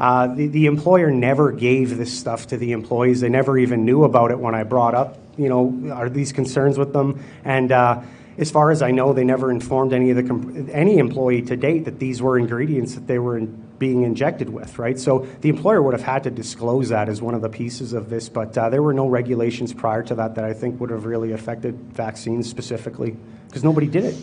Uh, 0.00 0.28
the, 0.28 0.46
the 0.46 0.64
employer 0.64 1.10
never 1.10 1.52
gave 1.52 1.98
this 1.98 2.18
stuff 2.18 2.46
to 2.46 2.56
the 2.56 2.72
employees. 2.72 3.20
They 3.20 3.28
never 3.28 3.58
even 3.58 3.84
knew 3.84 4.04
about 4.04 4.30
it 4.30 4.38
when 4.38 4.54
I 4.54 4.62
brought 4.62 4.94
up, 4.94 5.18
you 5.36 5.50
know, 5.50 5.92
are 5.92 6.08
these 6.08 6.32
concerns 6.32 6.78
with 6.78 6.94
them? 6.94 7.22
And 7.44 7.70
uh, 7.70 8.00
as 8.38 8.50
far 8.50 8.70
as 8.70 8.80
I 8.80 8.92
know, 8.92 9.12
they 9.12 9.24
never 9.24 9.50
informed 9.50 9.92
any 9.92 10.10
of 10.10 10.16
the 10.16 10.72
any 10.72 10.96
employee 10.96 11.42
to 11.42 11.56
date 11.56 11.84
that 11.84 11.98
these 11.98 12.22
were 12.22 12.38
ingredients 12.38 12.94
that 12.94 13.06
they 13.06 13.18
were 13.18 13.36
in, 13.36 13.62
being 13.78 14.02
injected 14.02 14.48
with, 14.48 14.78
right? 14.78 14.98
So 14.98 15.26
the 15.42 15.50
employer 15.50 15.82
would 15.82 15.92
have 15.92 16.02
had 16.02 16.24
to 16.24 16.30
disclose 16.30 16.88
that 16.88 17.10
as 17.10 17.20
one 17.20 17.34
of 17.34 17.42
the 17.42 17.50
pieces 17.50 17.92
of 17.92 18.08
this, 18.08 18.30
but 18.30 18.56
uh, 18.56 18.70
there 18.70 18.82
were 18.82 18.94
no 18.94 19.06
regulations 19.06 19.74
prior 19.74 20.02
to 20.04 20.14
that 20.14 20.34
that 20.36 20.44
I 20.44 20.54
think 20.54 20.80
would 20.80 20.90
have 20.90 21.04
really 21.04 21.32
affected 21.32 21.74
vaccines 21.92 22.48
specifically 22.48 23.16
because 23.48 23.62
nobody 23.62 23.86
did 23.86 24.04
it. 24.04 24.16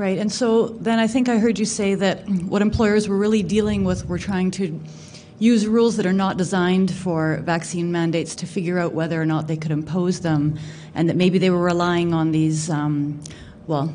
Right, 0.00 0.16
and 0.16 0.32
so 0.32 0.68
then 0.68 0.98
I 0.98 1.06
think 1.06 1.28
I 1.28 1.36
heard 1.36 1.58
you 1.58 1.66
say 1.66 1.94
that 1.94 2.26
what 2.26 2.62
employers 2.62 3.06
were 3.06 3.18
really 3.18 3.42
dealing 3.42 3.84
with 3.84 4.08
were 4.08 4.16
trying 4.16 4.50
to 4.52 4.80
use 5.38 5.66
rules 5.66 5.98
that 5.98 6.06
are 6.06 6.12
not 6.14 6.38
designed 6.38 6.90
for 6.90 7.42
vaccine 7.44 7.92
mandates 7.92 8.34
to 8.36 8.46
figure 8.46 8.78
out 8.78 8.94
whether 8.94 9.20
or 9.20 9.26
not 9.26 9.46
they 9.46 9.58
could 9.58 9.72
impose 9.72 10.20
them, 10.20 10.58
and 10.94 11.10
that 11.10 11.16
maybe 11.16 11.36
they 11.36 11.50
were 11.50 11.60
relying 11.62 12.14
on 12.14 12.32
these, 12.32 12.70
um, 12.70 13.20
well, 13.66 13.94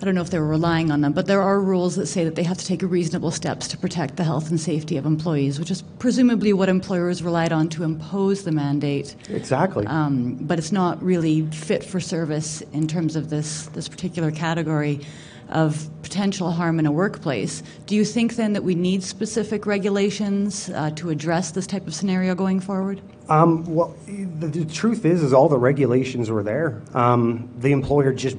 I 0.00 0.04
don't 0.04 0.14
know 0.14 0.20
if 0.20 0.28
they 0.28 0.38
were 0.38 0.46
relying 0.46 0.90
on 0.90 1.00
them, 1.00 1.12
but 1.12 1.26
there 1.26 1.40
are 1.40 1.58
rules 1.58 1.96
that 1.96 2.06
say 2.06 2.22
that 2.24 2.34
they 2.34 2.42
have 2.42 2.58
to 2.58 2.66
take 2.66 2.82
reasonable 2.82 3.30
steps 3.30 3.66
to 3.68 3.78
protect 3.78 4.16
the 4.16 4.24
health 4.24 4.50
and 4.50 4.60
safety 4.60 4.98
of 4.98 5.06
employees, 5.06 5.58
which 5.58 5.70
is 5.70 5.80
presumably 5.98 6.52
what 6.52 6.68
employers 6.68 7.22
relied 7.22 7.50
on 7.50 7.68
to 7.70 7.82
impose 7.82 8.44
the 8.44 8.52
mandate. 8.52 9.16
Exactly. 9.30 9.86
Um, 9.86 10.34
but 10.34 10.58
it's 10.58 10.72
not 10.72 11.02
really 11.02 11.46
fit 11.46 11.82
for 11.82 11.98
service 11.98 12.60
in 12.72 12.86
terms 12.86 13.16
of 13.16 13.30
this, 13.30 13.66
this 13.68 13.88
particular 13.88 14.30
category 14.30 15.00
of 15.48 15.88
potential 16.02 16.50
harm 16.50 16.78
in 16.78 16.86
a 16.86 16.92
workplace. 16.92 17.62
Do 17.86 17.94
you 17.94 18.04
think 18.04 18.36
then 18.36 18.52
that 18.52 18.64
we 18.64 18.74
need 18.74 19.02
specific 19.02 19.64
regulations 19.64 20.68
uh, 20.70 20.90
to 20.96 21.08
address 21.08 21.52
this 21.52 21.66
type 21.66 21.86
of 21.86 21.94
scenario 21.94 22.34
going 22.34 22.60
forward? 22.60 23.00
Um, 23.28 23.64
well, 23.64 23.94
the, 24.06 24.48
the, 24.48 24.64
truth 24.66 25.04
is, 25.04 25.22
is 25.22 25.32
all 25.32 25.48
the 25.48 25.58
regulations 25.58 26.30
were 26.30 26.42
there. 26.42 26.82
Um, 26.94 27.48
the 27.58 27.72
employer 27.72 28.12
just 28.12 28.36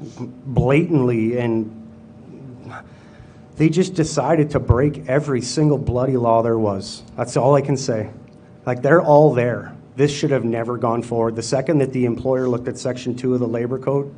blatantly 0.00 1.38
and 1.38 1.74
they 3.56 3.68
just 3.68 3.94
decided 3.94 4.50
to 4.50 4.60
break 4.60 5.08
every 5.08 5.40
single 5.40 5.78
bloody 5.78 6.16
law 6.16 6.42
there 6.42 6.58
was. 6.58 7.02
That's 7.16 7.36
all 7.36 7.56
I 7.56 7.60
can 7.60 7.76
say. 7.76 8.10
Like 8.64 8.82
they're 8.82 9.02
all 9.02 9.34
there. 9.34 9.74
This 9.96 10.12
should 10.12 10.30
have 10.30 10.44
never 10.44 10.76
gone 10.76 11.02
forward. 11.02 11.34
The 11.34 11.42
second 11.42 11.78
that 11.78 11.92
the 11.92 12.04
employer 12.04 12.48
looked 12.48 12.68
at 12.68 12.78
Section 12.78 13.16
2 13.16 13.34
of 13.34 13.40
the 13.40 13.48
Labor 13.48 13.78
Code, 13.78 14.14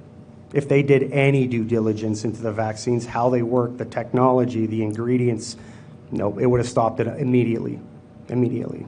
if 0.53 0.69
they 0.69 0.83
did 0.83 1.13
any 1.13 1.47
due 1.47 1.65
diligence 1.65 2.25
into 2.25 2.43
the 2.43 2.53
vaccines, 2.53 3.07
how 3.07 3.31
they 3.31 3.43
work, 3.43 3.79
the 3.79 3.85
technology, 3.87 4.67
the 4.67 4.83
ingredients, 4.83 5.57
no, 6.11 6.37
it 6.39 6.47
would 6.47 6.61
have 6.61 6.69
stopped 6.69 7.01
it 7.01 7.07
immediately. 7.07 7.79
Immediately. 8.29 8.87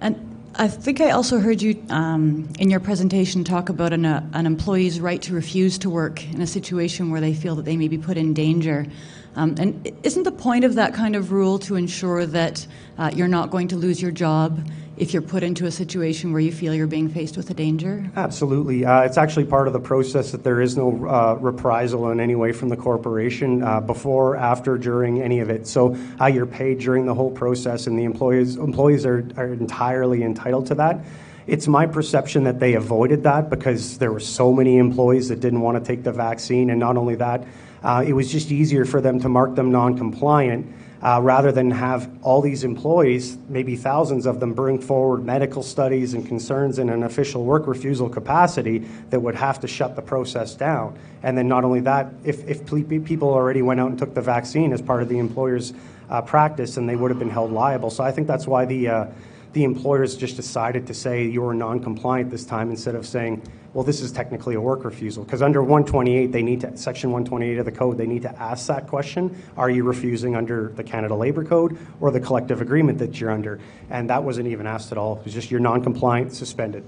And 0.00 0.33
I 0.56 0.68
think 0.68 1.00
I 1.00 1.10
also 1.10 1.40
heard 1.40 1.60
you 1.60 1.84
um, 1.90 2.48
in 2.60 2.70
your 2.70 2.78
presentation 2.78 3.42
talk 3.42 3.70
about 3.70 3.92
an, 3.92 4.06
uh, 4.06 4.24
an, 4.34 4.46
employee's 4.46 5.00
right 5.00 5.20
to 5.22 5.34
refuse 5.34 5.78
to 5.78 5.90
work 5.90 6.24
in 6.32 6.40
a 6.40 6.46
situation 6.46 7.10
where 7.10 7.20
they 7.20 7.34
feel 7.34 7.56
that 7.56 7.64
they 7.64 7.76
may 7.76 7.88
be 7.88 7.98
put 7.98 8.16
in 8.16 8.34
danger. 8.34 8.86
Um, 9.34 9.56
and 9.58 9.90
isn't 10.04 10.22
the 10.22 10.30
point 10.30 10.64
of 10.64 10.76
that 10.76 10.94
kind 10.94 11.16
of 11.16 11.32
rule 11.32 11.58
to 11.60 11.74
ensure 11.74 12.24
that 12.26 12.68
uh, 12.98 13.10
you're 13.12 13.26
not 13.26 13.50
going 13.50 13.66
to 13.68 13.76
lose 13.76 14.00
your 14.00 14.12
job 14.12 14.64
if 14.96 15.12
you're 15.12 15.22
put 15.22 15.42
into 15.42 15.66
a 15.66 15.70
situation 15.70 16.32
where 16.32 16.40
you 16.40 16.52
feel 16.52 16.74
you're 16.74 16.86
being 16.86 17.08
faced 17.08 17.36
with 17.36 17.50
a 17.50 17.54
danger? 17.54 18.08
Absolutely. 18.16 18.84
Uh, 18.84 19.02
it's 19.02 19.18
actually 19.18 19.44
part 19.44 19.66
of 19.66 19.72
the 19.72 19.80
process 19.80 20.30
that 20.32 20.44
there 20.44 20.60
is 20.60 20.76
no 20.76 21.06
uh, 21.06 21.36
reprisal 21.40 22.10
in 22.10 22.20
any 22.20 22.34
way 22.34 22.52
from 22.52 22.68
the 22.68 22.76
corporation 22.76 23.62
uh, 23.62 23.80
before, 23.80 24.36
after, 24.36 24.78
during 24.78 25.20
any 25.20 25.40
of 25.40 25.50
it. 25.50 25.66
So 25.66 25.96
uh, 26.20 26.26
you're 26.26 26.46
paid 26.46 26.78
during 26.78 27.06
the 27.06 27.14
whole 27.14 27.30
process, 27.30 27.86
and 27.86 27.98
the 27.98 28.04
employees 28.04 28.56
employees 28.56 29.04
are, 29.04 29.26
are 29.36 29.52
entirely 29.52 30.22
entitled 30.22 30.66
to 30.66 30.74
that. 30.76 31.04
It's 31.46 31.68
my 31.68 31.86
perception 31.86 32.44
that 32.44 32.58
they 32.58 32.74
avoided 32.74 33.24
that 33.24 33.50
because 33.50 33.98
there 33.98 34.12
were 34.12 34.20
so 34.20 34.52
many 34.52 34.78
employees 34.78 35.28
that 35.28 35.40
didn't 35.40 35.60
want 35.60 35.76
to 35.76 35.84
take 35.84 36.02
the 36.02 36.12
vaccine, 36.12 36.70
and 36.70 36.80
not 36.80 36.96
only 36.96 37.16
that, 37.16 37.44
uh, 37.82 38.02
it 38.06 38.14
was 38.14 38.32
just 38.32 38.50
easier 38.50 38.86
for 38.86 39.00
them 39.00 39.20
to 39.20 39.28
mark 39.28 39.54
them 39.54 39.70
non-compliant 39.70 40.66
uh, 41.04 41.20
rather 41.22 41.52
than 41.52 41.70
have 41.70 42.10
all 42.22 42.40
these 42.40 42.64
employees, 42.64 43.36
maybe 43.48 43.76
thousands 43.76 44.24
of 44.24 44.40
them, 44.40 44.54
bring 44.54 44.80
forward 44.80 45.22
medical 45.24 45.62
studies 45.62 46.14
and 46.14 46.26
concerns 46.26 46.78
in 46.78 46.88
an 46.88 47.02
official 47.02 47.44
work 47.44 47.66
refusal 47.66 48.08
capacity 48.08 48.78
that 49.10 49.20
would 49.20 49.34
have 49.34 49.60
to 49.60 49.68
shut 49.68 49.94
the 49.96 50.02
process 50.02 50.54
down. 50.54 50.98
And 51.22 51.36
then 51.36 51.46
not 51.46 51.62
only 51.62 51.80
that, 51.80 52.12
if, 52.24 52.48
if 52.48 52.66
people 53.04 53.28
already 53.28 53.60
went 53.60 53.80
out 53.80 53.90
and 53.90 53.98
took 53.98 54.14
the 54.14 54.22
vaccine 54.22 54.72
as 54.72 54.80
part 54.80 55.02
of 55.02 55.10
the 55.10 55.18
employer's 55.18 55.74
uh, 56.08 56.22
practice, 56.22 56.76
then 56.76 56.86
they 56.86 56.96
would 56.96 57.10
have 57.10 57.18
been 57.18 57.30
held 57.30 57.52
liable. 57.52 57.90
So 57.90 58.02
I 58.02 58.10
think 58.10 58.26
that's 58.26 58.46
why 58.46 58.64
the 58.64 58.88
uh, 58.88 59.06
the 59.54 59.62
employers 59.62 60.16
just 60.16 60.34
decided 60.34 60.84
to 60.88 60.94
say 60.94 61.24
you 61.24 61.40
were 61.40 61.54
non-compliant 61.54 62.28
this 62.28 62.44
time 62.44 62.70
instead 62.70 62.96
of 62.96 63.06
saying, 63.06 63.40
well, 63.74 63.82
this 63.84 64.00
is 64.00 64.12
technically 64.12 64.54
a 64.54 64.60
work 64.60 64.84
refusal. 64.84 65.24
Because 65.24 65.42
under 65.42 65.60
128, 65.60 66.32
they 66.32 66.42
need 66.42 66.60
to, 66.60 66.76
section 66.76 67.10
128 67.10 67.58
of 67.58 67.64
the 67.64 67.72
code, 67.72 67.98
they 67.98 68.06
need 68.06 68.22
to 68.22 68.40
ask 68.40 68.68
that 68.68 68.86
question, 68.86 69.36
are 69.56 69.68
you 69.68 69.82
refusing 69.82 70.36
under 70.36 70.68
the 70.76 70.84
Canada 70.84 71.14
Labour 71.14 71.44
Code 71.44 71.76
or 72.00 72.12
the 72.12 72.20
collective 72.20 72.60
agreement 72.60 72.98
that 72.98 73.20
you're 73.20 73.32
under? 73.32 73.60
And 73.90 74.08
that 74.10 74.22
wasn't 74.22 74.46
even 74.46 74.66
asked 74.66 74.92
at 74.92 74.98
all. 74.98 75.18
It 75.18 75.24
was 75.24 75.34
just 75.34 75.50
you're 75.50 75.60
non-compliant, 75.60 76.32
suspended. 76.32 76.84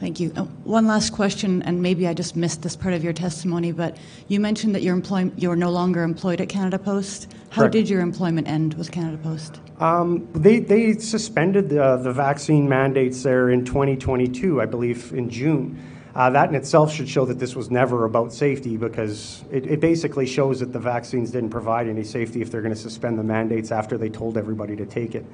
Thank 0.00 0.20
you. 0.20 0.30
Uh, 0.36 0.42
one 0.64 0.86
last 0.86 1.10
question, 1.10 1.62
and 1.62 1.80
maybe 1.80 2.06
I 2.06 2.12
just 2.12 2.36
missed 2.36 2.62
this 2.62 2.76
part 2.76 2.92
of 2.92 3.02
your 3.02 3.14
testimony, 3.14 3.72
but 3.72 3.96
you 4.28 4.40
mentioned 4.40 4.74
that 4.74 4.82
you're, 4.82 5.56
no 5.56 5.70
longer 5.70 6.02
employed 6.02 6.40
at 6.40 6.50
Canada 6.50 6.78
Post. 6.78 7.32
How 7.48 7.62
Correct. 7.62 7.72
did 7.72 7.88
your 7.88 8.00
employment 8.00 8.46
end 8.46 8.74
with 8.74 8.92
Canada 8.92 9.16
Post? 9.16 9.60
Um, 9.80 10.28
they, 10.34 10.58
they 10.58 10.98
suspended 10.98 11.70
the, 11.70 11.96
the 11.96 12.12
vaccine 12.12 12.68
mandates 12.68 13.22
there 13.22 13.48
in 13.50 13.64
2022, 13.64 14.60
I 14.60 14.66
believe, 14.66 15.12
in 15.14 15.30
June. 15.30 15.82
Uh, 16.14 16.30
that 16.30 16.48
in 16.48 16.54
itself 16.54 16.92
should 16.92 17.08
show 17.08 17.24
that 17.26 17.38
this 17.38 17.54
was 17.54 17.70
never 17.70 18.04
about 18.04 18.32
safety 18.32 18.76
because 18.76 19.44
it, 19.50 19.66
it 19.66 19.80
basically 19.80 20.26
shows 20.26 20.60
that 20.60 20.72
the 20.72 20.78
vaccines 20.78 21.30
didn't 21.30 21.50
provide 21.50 21.88
any 21.88 22.02
safety 22.02 22.40
if 22.40 22.50
they're 22.50 22.62
going 22.62 22.74
to 22.74 22.80
suspend 22.80 23.18
the 23.18 23.22
mandates 23.22 23.70
after 23.70 23.98
they 23.98 24.08
told 24.08 24.36
everybody 24.36 24.76
to 24.76 24.86
take 24.86 25.14
it. 25.14 25.24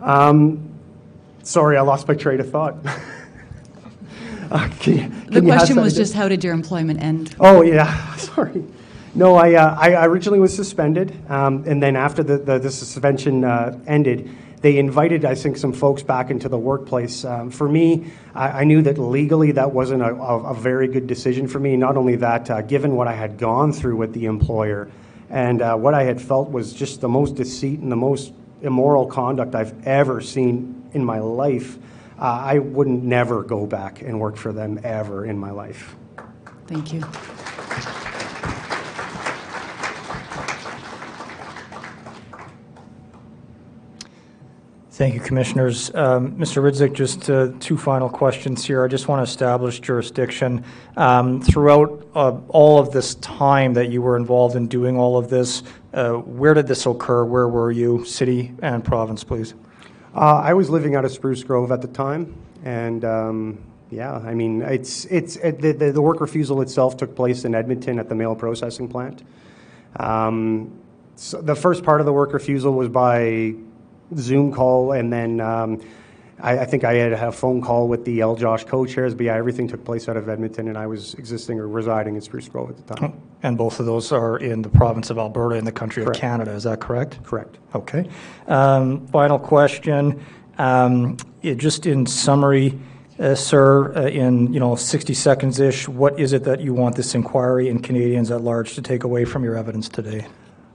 Um, 0.00 0.70
sorry, 1.42 1.76
I 1.76 1.82
lost 1.82 2.08
my 2.08 2.14
train 2.14 2.40
of 2.40 2.50
thought. 2.50 2.76
uh, 4.54 4.68
can 4.78 4.92
you, 4.92 5.00
can 5.00 5.30
the 5.30 5.42
question 5.42 5.80
was 5.80 5.94
just 5.94 6.14
how 6.14 6.28
did 6.28 6.44
your 6.44 6.54
employment 6.54 7.02
end? 7.02 7.34
Oh, 7.40 7.62
yeah, 7.62 8.14
sorry. 8.16 8.64
No, 9.14 9.34
I, 9.34 9.54
uh, 9.54 9.76
I 9.78 10.06
originally 10.06 10.40
was 10.40 10.54
suspended, 10.54 11.12
um, 11.30 11.64
and 11.66 11.82
then 11.82 11.96
after 11.96 12.22
the, 12.22 12.38
the, 12.38 12.58
the 12.58 12.70
suspension 12.70 13.44
uh, 13.44 13.78
ended, 13.86 14.30
they 14.60 14.78
invited, 14.78 15.24
I 15.24 15.34
think, 15.34 15.56
some 15.56 15.72
folks 15.72 16.02
back 16.02 16.30
into 16.30 16.48
the 16.48 16.56
workplace. 16.56 17.24
Um, 17.24 17.50
for 17.50 17.68
me, 17.68 18.10
I, 18.34 18.60
I, 18.60 18.64
knew 18.64 18.80
that 18.82 18.96
legally 18.96 19.52
that 19.52 19.72
wasn't 19.72 20.02
a, 20.02 20.14
a, 20.14 20.52
a, 20.52 20.54
very 20.54 20.88
good 20.88 21.06
decision 21.06 21.46
for 21.46 21.58
me. 21.58 21.76
Not 21.76 21.98
only 21.98 22.16
that, 22.16 22.50
uh, 22.50 22.62
given 22.62 22.96
what 22.96 23.06
I 23.06 23.12
had 23.12 23.36
gone 23.36 23.72
through 23.72 23.96
with 23.96 24.14
the 24.14 24.24
employer, 24.24 24.88
And 25.28 25.62
uh, 25.62 25.76
what 25.76 25.94
I 25.94 26.04
had 26.04 26.20
felt 26.20 26.50
was 26.50 26.72
just 26.72 27.00
the 27.00 27.08
most 27.08 27.34
deceit 27.34 27.80
and 27.80 27.92
the 27.92 27.96
most 27.96 28.32
immoral 28.62 29.06
conduct 29.06 29.54
I've 29.54 29.86
ever 29.86 30.20
seen 30.20 30.88
in 30.92 31.04
my 31.04 31.18
life. 31.18 31.76
Uh, 32.18 32.22
I 32.24 32.58
wouldn't 32.58 33.02
never 33.02 33.42
go 33.42 33.66
back 33.66 34.02
and 34.02 34.20
work 34.20 34.36
for 34.36 34.52
them 34.52 34.80
ever 34.84 35.26
in 35.26 35.38
my 35.38 35.50
life. 35.50 35.96
Thank 36.66 36.92
you. 36.92 37.02
Thank 44.94 45.14
you, 45.14 45.20
Commissioners. 45.20 45.92
Um, 45.92 46.36
Mr. 46.36 46.62
Orydzuk, 46.62 46.92
just 46.92 47.28
uh, 47.28 47.48
two 47.58 47.76
final 47.76 48.08
questions 48.08 48.64
here. 48.64 48.84
I 48.84 48.86
just 48.86 49.08
want 49.08 49.18
to 49.26 49.28
establish 49.28 49.80
jurisdiction. 49.80 50.64
Um, 50.96 51.42
Throughout 51.42 52.08
uh, 52.14 52.38
all 52.48 52.78
of 52.78 52.92
this 52.92 53.16
time 53.16 53.74
that 53.74 53.90
you 53.90 54.02
were 54.02 54.16
involved 54.16 54.54
in 54.54 54.68
doing 54.68 54.96
all 54.96 55.18
of 55.18 55.28
this, 55.28 55.64
uh, 55.94 56.12
where 56.12 56.54
did 56.54 56.68
this 56.68 56.86
occur? 56.86 57.24
Where 57.24 57.48
were 57.48 57.72
you? 57.72 58.04
City 58.04 58.54
and 58.62 58.84
province, 58.84 59.24
please. 59.24 59.54
Uh, 60.14 60.40
I 60.44 60.54
was 60.54 60.70
living 60.70 60.94
out 60.94 61.04
of 61.04 61.10
Spruce 61.10 61.42
Grove 61.42 61.72
at 61.72 61.82
the 61.82 61.88
time, 61.88 62.36
and 62.64 63.04
um, 63.04 63.58
yeah, 63.90 64.12
I 64.12 64.32
mean, 64.32 64.62
it's 64.62 65.06
it's 65.06 65.34
it, 65.36 65.60
the, 65.60 65.90
the 65.90 66.00
work 66.00 66.20
refusal 66.20 66.62
itself 66.62 66.96
took 66.96 67.16
place 67.16 67.44
in 67.44 67.52
Edmonton 67.52 67.98
at 67.98 68.08
the 68.08 68.14
mail 68.14 68.36
processing 68.36 68.86
plant. 68.86 69.24
Um, 69.96 70.78
so 71.16 71.42
the 71.42 71.56
first 71.56 71.82
part 71.82 72.00
of 72.00 72.06
the 72.06 72.12
work 72.12 72.32
refusal 72.32 72.74
was 72.74 72.88
by 72.88 73.54
Zoom 74.16 74.52
call, 74.52 74.92
and 74.92 75.12
then 75.12 75.40
um, 75.40 75.80
I, 76.40 76.58
I 76.60 76.64
think 76.64 76.84
I 76.84 76.94
had 76.94 77.12
a 77.12 77.32
phone 77.32 77.60
call 77.62 77.88
with 77.88 78.04
the 78.04 78.20
L. 78.20 78.34
Josh 78.36 78.64
co-chairs. 78.64 79.14
But 79.14 79.26
yeah, 79.26 79.34
everything 79.36 79.68
took 79.68 79.84
place 79.84 80.08
out 80.08 80.16
of 80.16 80.28
Edmonton, 80.28 80.68
and 80.68 80.76
I 80.76 80.86
was 80.86 81.14
existing 81.14 81.58
or 81.58 81.68
residing 81.68 82.14
in 82.16 82.20
Spruce 82.20 82.48
Grove 82.48 82.70
at 82.70 82.76
the 82.86 82.94
time. 82.94 83.20
And 83.42 83.56
both 83.58 83.80
of 83.80 83.86
those 83.86 84.10
are 84.12 84.36
in 84.38 84.62
the 84.62 84.68
province 84.68 85.10
of 85.10 85.18
Alberta 85.18 85.56
in 85.56 85.64
the 85.64 85.72
country 85.72 86.02
of 86.04 86.12
Canada, 86.12 86.52
is 86.52 86.64
that 86.64 86.80
correct? 86.80 87.22
Correct. 87.22 87.58
Okay. 87.74 88.08
Um, 88.48 89.06
Final 89.08 89.38
question. 89.38 90.24
Um, 90.58 91.16
it- 91.42 91.56
Just 91.58 91.86
in 91.86 92.06
summary, 92.06 92.78
uh, 93.18 93.34
sir, 93.34 93.94
uh, 93.96 94.02
in, 94.08 94.52
you 94.52 94.60
know, 94.60 94.74
60 94.76 95.14
seconds-ish, 95.14 95.88
what 95.88 96.18
is 96.18 96.32
it 96.32 96.44
that 96.44 96.60
you 96.60 96.74
want 96.74 96.96
this 96.96 97.14
inquiry 97.14 97.68
and 97.68 97.82
Canadians 97.82 98.30
at 98.30 98.40
large 98.40 98.74
to 98.74 98.82
take 98.82 99.04
away 99.04 99.24
from 99.24 99.44
your 99.44 99.56
evidence 99.56 99.88
today? 99.88 100.26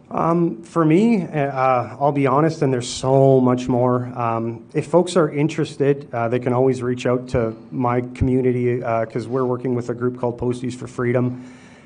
For 0.09 0.83
me, 0.85 1.23
uh, 1.23 1.97
I'll 1.99 2.11
be 2.11 2.25
honest, 2.25 2.61
and 2.61 2.73
there's 2.73 2.89
so 2.89 3.39
much 3.39 3.67
more. 3.67 4.05
Um, 4.07 4.67
if 4.73 4.87
folks 4.87 5.15
are 5.15 5.29
interested, 5.29 6.09
uh, 6.13 6.27
they 6.27 6.39
can 6.39 6.53
always 6.53 6.81
reach 6.81 7.05
out 7.05 7.27
to 7.29 7.55
my 7.71 8.01
community 8.01 8.77
because 8.77 9.27
we're 9.27 9.45
working 9.45 9.75
with 9.75 9.89
a 9.89 9.93
group 9.93 10.19
called 10.19 10.39
Posties 10.39 10.73
for 10.73 10.87
Freedom. 10.87 11.45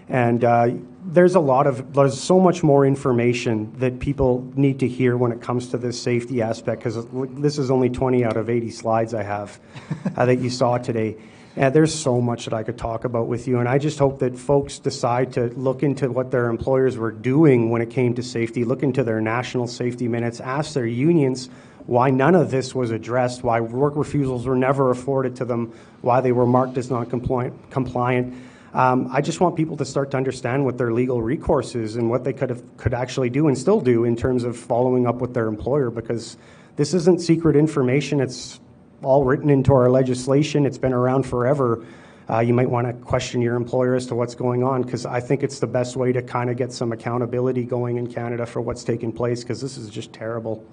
And 0.10 0.44
uh, 0.44 0.72
there's 1.06 1.36
a 1.36 1.40
lot 1.40 1.68
of, 1.68 1.94
there's 1.94 2.20
so 2.20 2.40
much 2.40 2.64
more 2.64 2.86
information 2.86 3.74
that 3.80 4.00
people 4.00 4.50
need 4.56 4.80
to 4.80 4.88
hear 4.88 5.18
when 5.18 5.32
it 5.32 5.42
comes 5.42 5.70
to 5.70 5.78
this 5.78 6.02
safety 6.02 6.42
aspect 6.42 6.84
because 6.84 7.06
this 7.36 7.58
is 7.58 7.72
only 7.72 7.90
20 7.90 8.24
out 8.24 8.38
of 8.38 8.50
80 8.50 8.70
slides 8.72 9.14
I 9.14 9.24
have 9.24 9.60
uh, 10.16 10.26
that 10.26 10.40
you 10.40 10.50
saw 10.50 10.78
today. 10.78 11.18
Yeah, 11.56 11.70
there's 11.70 11.94
so 11.94 12.20
much 12.20 12.46
that 12.46 12.54
I 12.56 12.64
could 12.64 12.80
talk 12.80 13.06
about 13.06 13.28
with 13.28 13.48
you, 13.48 13.60
and 13.60 13.70
I 13.70 13.78
just 13.78 14.00
hope 14.00 14.18
that 14.20 14.36
folks 14.36 14.80
decide 14.80 15.34
to 15.34 15.50
look 15.50 15.84
into 15.84 16.10
what 16.10 16.32
their 16.32 16.50
employers 16.50 16.98
were 16.98 17.12
doing 17.12 17.70
when 17.70 17.80
it 17.84 17.92
came 17.92 18.16
to 18.16 18.24
safety, 18.24 18.66
look 18.66 18.82
into 18.82 19.04
their 19.04 19.22
national 19.22 19.68
safety 19.68 20.08
minutes, 20.08 20.40
ask 20.40 20.74
their 20.74 20.88
unions 20.88 21.50
why 21.86 22.10
none 22.10 22.34
of 22.34 22.50
this 22.50 22.74
was 22.74 22.90
addressed, 22.90 23.44
why 23.44 23.60
work 23.60 23.96
refusals 23.96 24.48
were 24.48 24.56
never 24.56 24.90
afforded 24.90 25.36
to 25.36 25.46
them, 25.46 25.72
why 26.02 26.22
they 26.22 26.32
were 26.32 26.48
marked 26.48 26.76
as 26.78 26.90
non-compliant. 26.90 27.70
Compliant. 27.70 28.34
Um, 28.74 29.10
I 29.12 29.22
just 29.22 29.40
want 29.40 29.56
people 29.56 29.78
to 29.78 29.86
start 29.86 30.10
to 30.12 30.18
understand 30.18 30.66
what 30.66 30.80
their 30.80 30.92
legal 30.92 31.22
recourse 31.22 31.76
is 31.76 31.98
and 31.98 32.10
what 32.10 32.24
they 32.24 32.34
could 32.34 32.50
have, 32.50 32.78
could 32.78 32.96
actually 32.96 33.30
do 33.30 33.48
and 33.48 33.56
still 33.56 33.80
do 33.80 34.06
in 34.06 34.16
terms 34.16 34.44
of 34.44 34.58
following 34.58 35.06
up 35.06 35.18
with 35.18 35.36
their 35.36 35.48
employer, 35.48 35.92
because 35.92 36.36
this 36.78 36.96
isn't 36.96 37.22
secret 37.22 37.56
information. 37.56 38.20
It's 38.20 38.60
all 39.04 39.24
written 39.24 39.50
into 39.50 39.74
our 39.74 39.90
legislation. 39.90 40.66
It's 40.66 40.78
been 40.78 40.94
around 40.94 41.24
forever. 41.24 41.86
Uh, 42.30 42.40
you 42.40 42.54
might 42.54 42.70
want 42.70 42.88
to 42.88 42.94
question 43.06 43.42
your 43.42 43.56
employer 43.56 43.96
as 43.96 44.06
to 44.08 44.16
what's 44.16 44.36
going 44.36 44.64
on 44.64 44.82
because 44.82 45.06
I 45.06 45.20
think 45.20 45.44
it's 45.44 45.60
the 45.60 45.68
best 45.68 45.96
way 45.96 46.12
to 46.14 46.22
kind 46.22 46.50
of 46.50 46.56
get 46.56 46.72
some 46.72 46.92
accountability 46.94 47.64
going 47.64 47.98
in 47.98 48.08
Canada 48.08 48.46
for 48.46 48.62
what's 48.62 48.84
taking 48.84 49.12
place 49.12 49.44
because 49.44 49.60
this 49.60 49.78
is 49.78 49.90
just 49.90 50.14
terrible. 50.14 50.66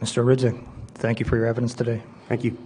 Mr. 0.00 0.24
Orydzuk, 0.24 0.64
thank 0.94 1.18
you 1.18 1.26
for 1.26 1.36
your 1.36 1.46
evidence 1.46 1.74
today. 1.74 2.02
Thank 2.28 2.44
you. 2.44 2.56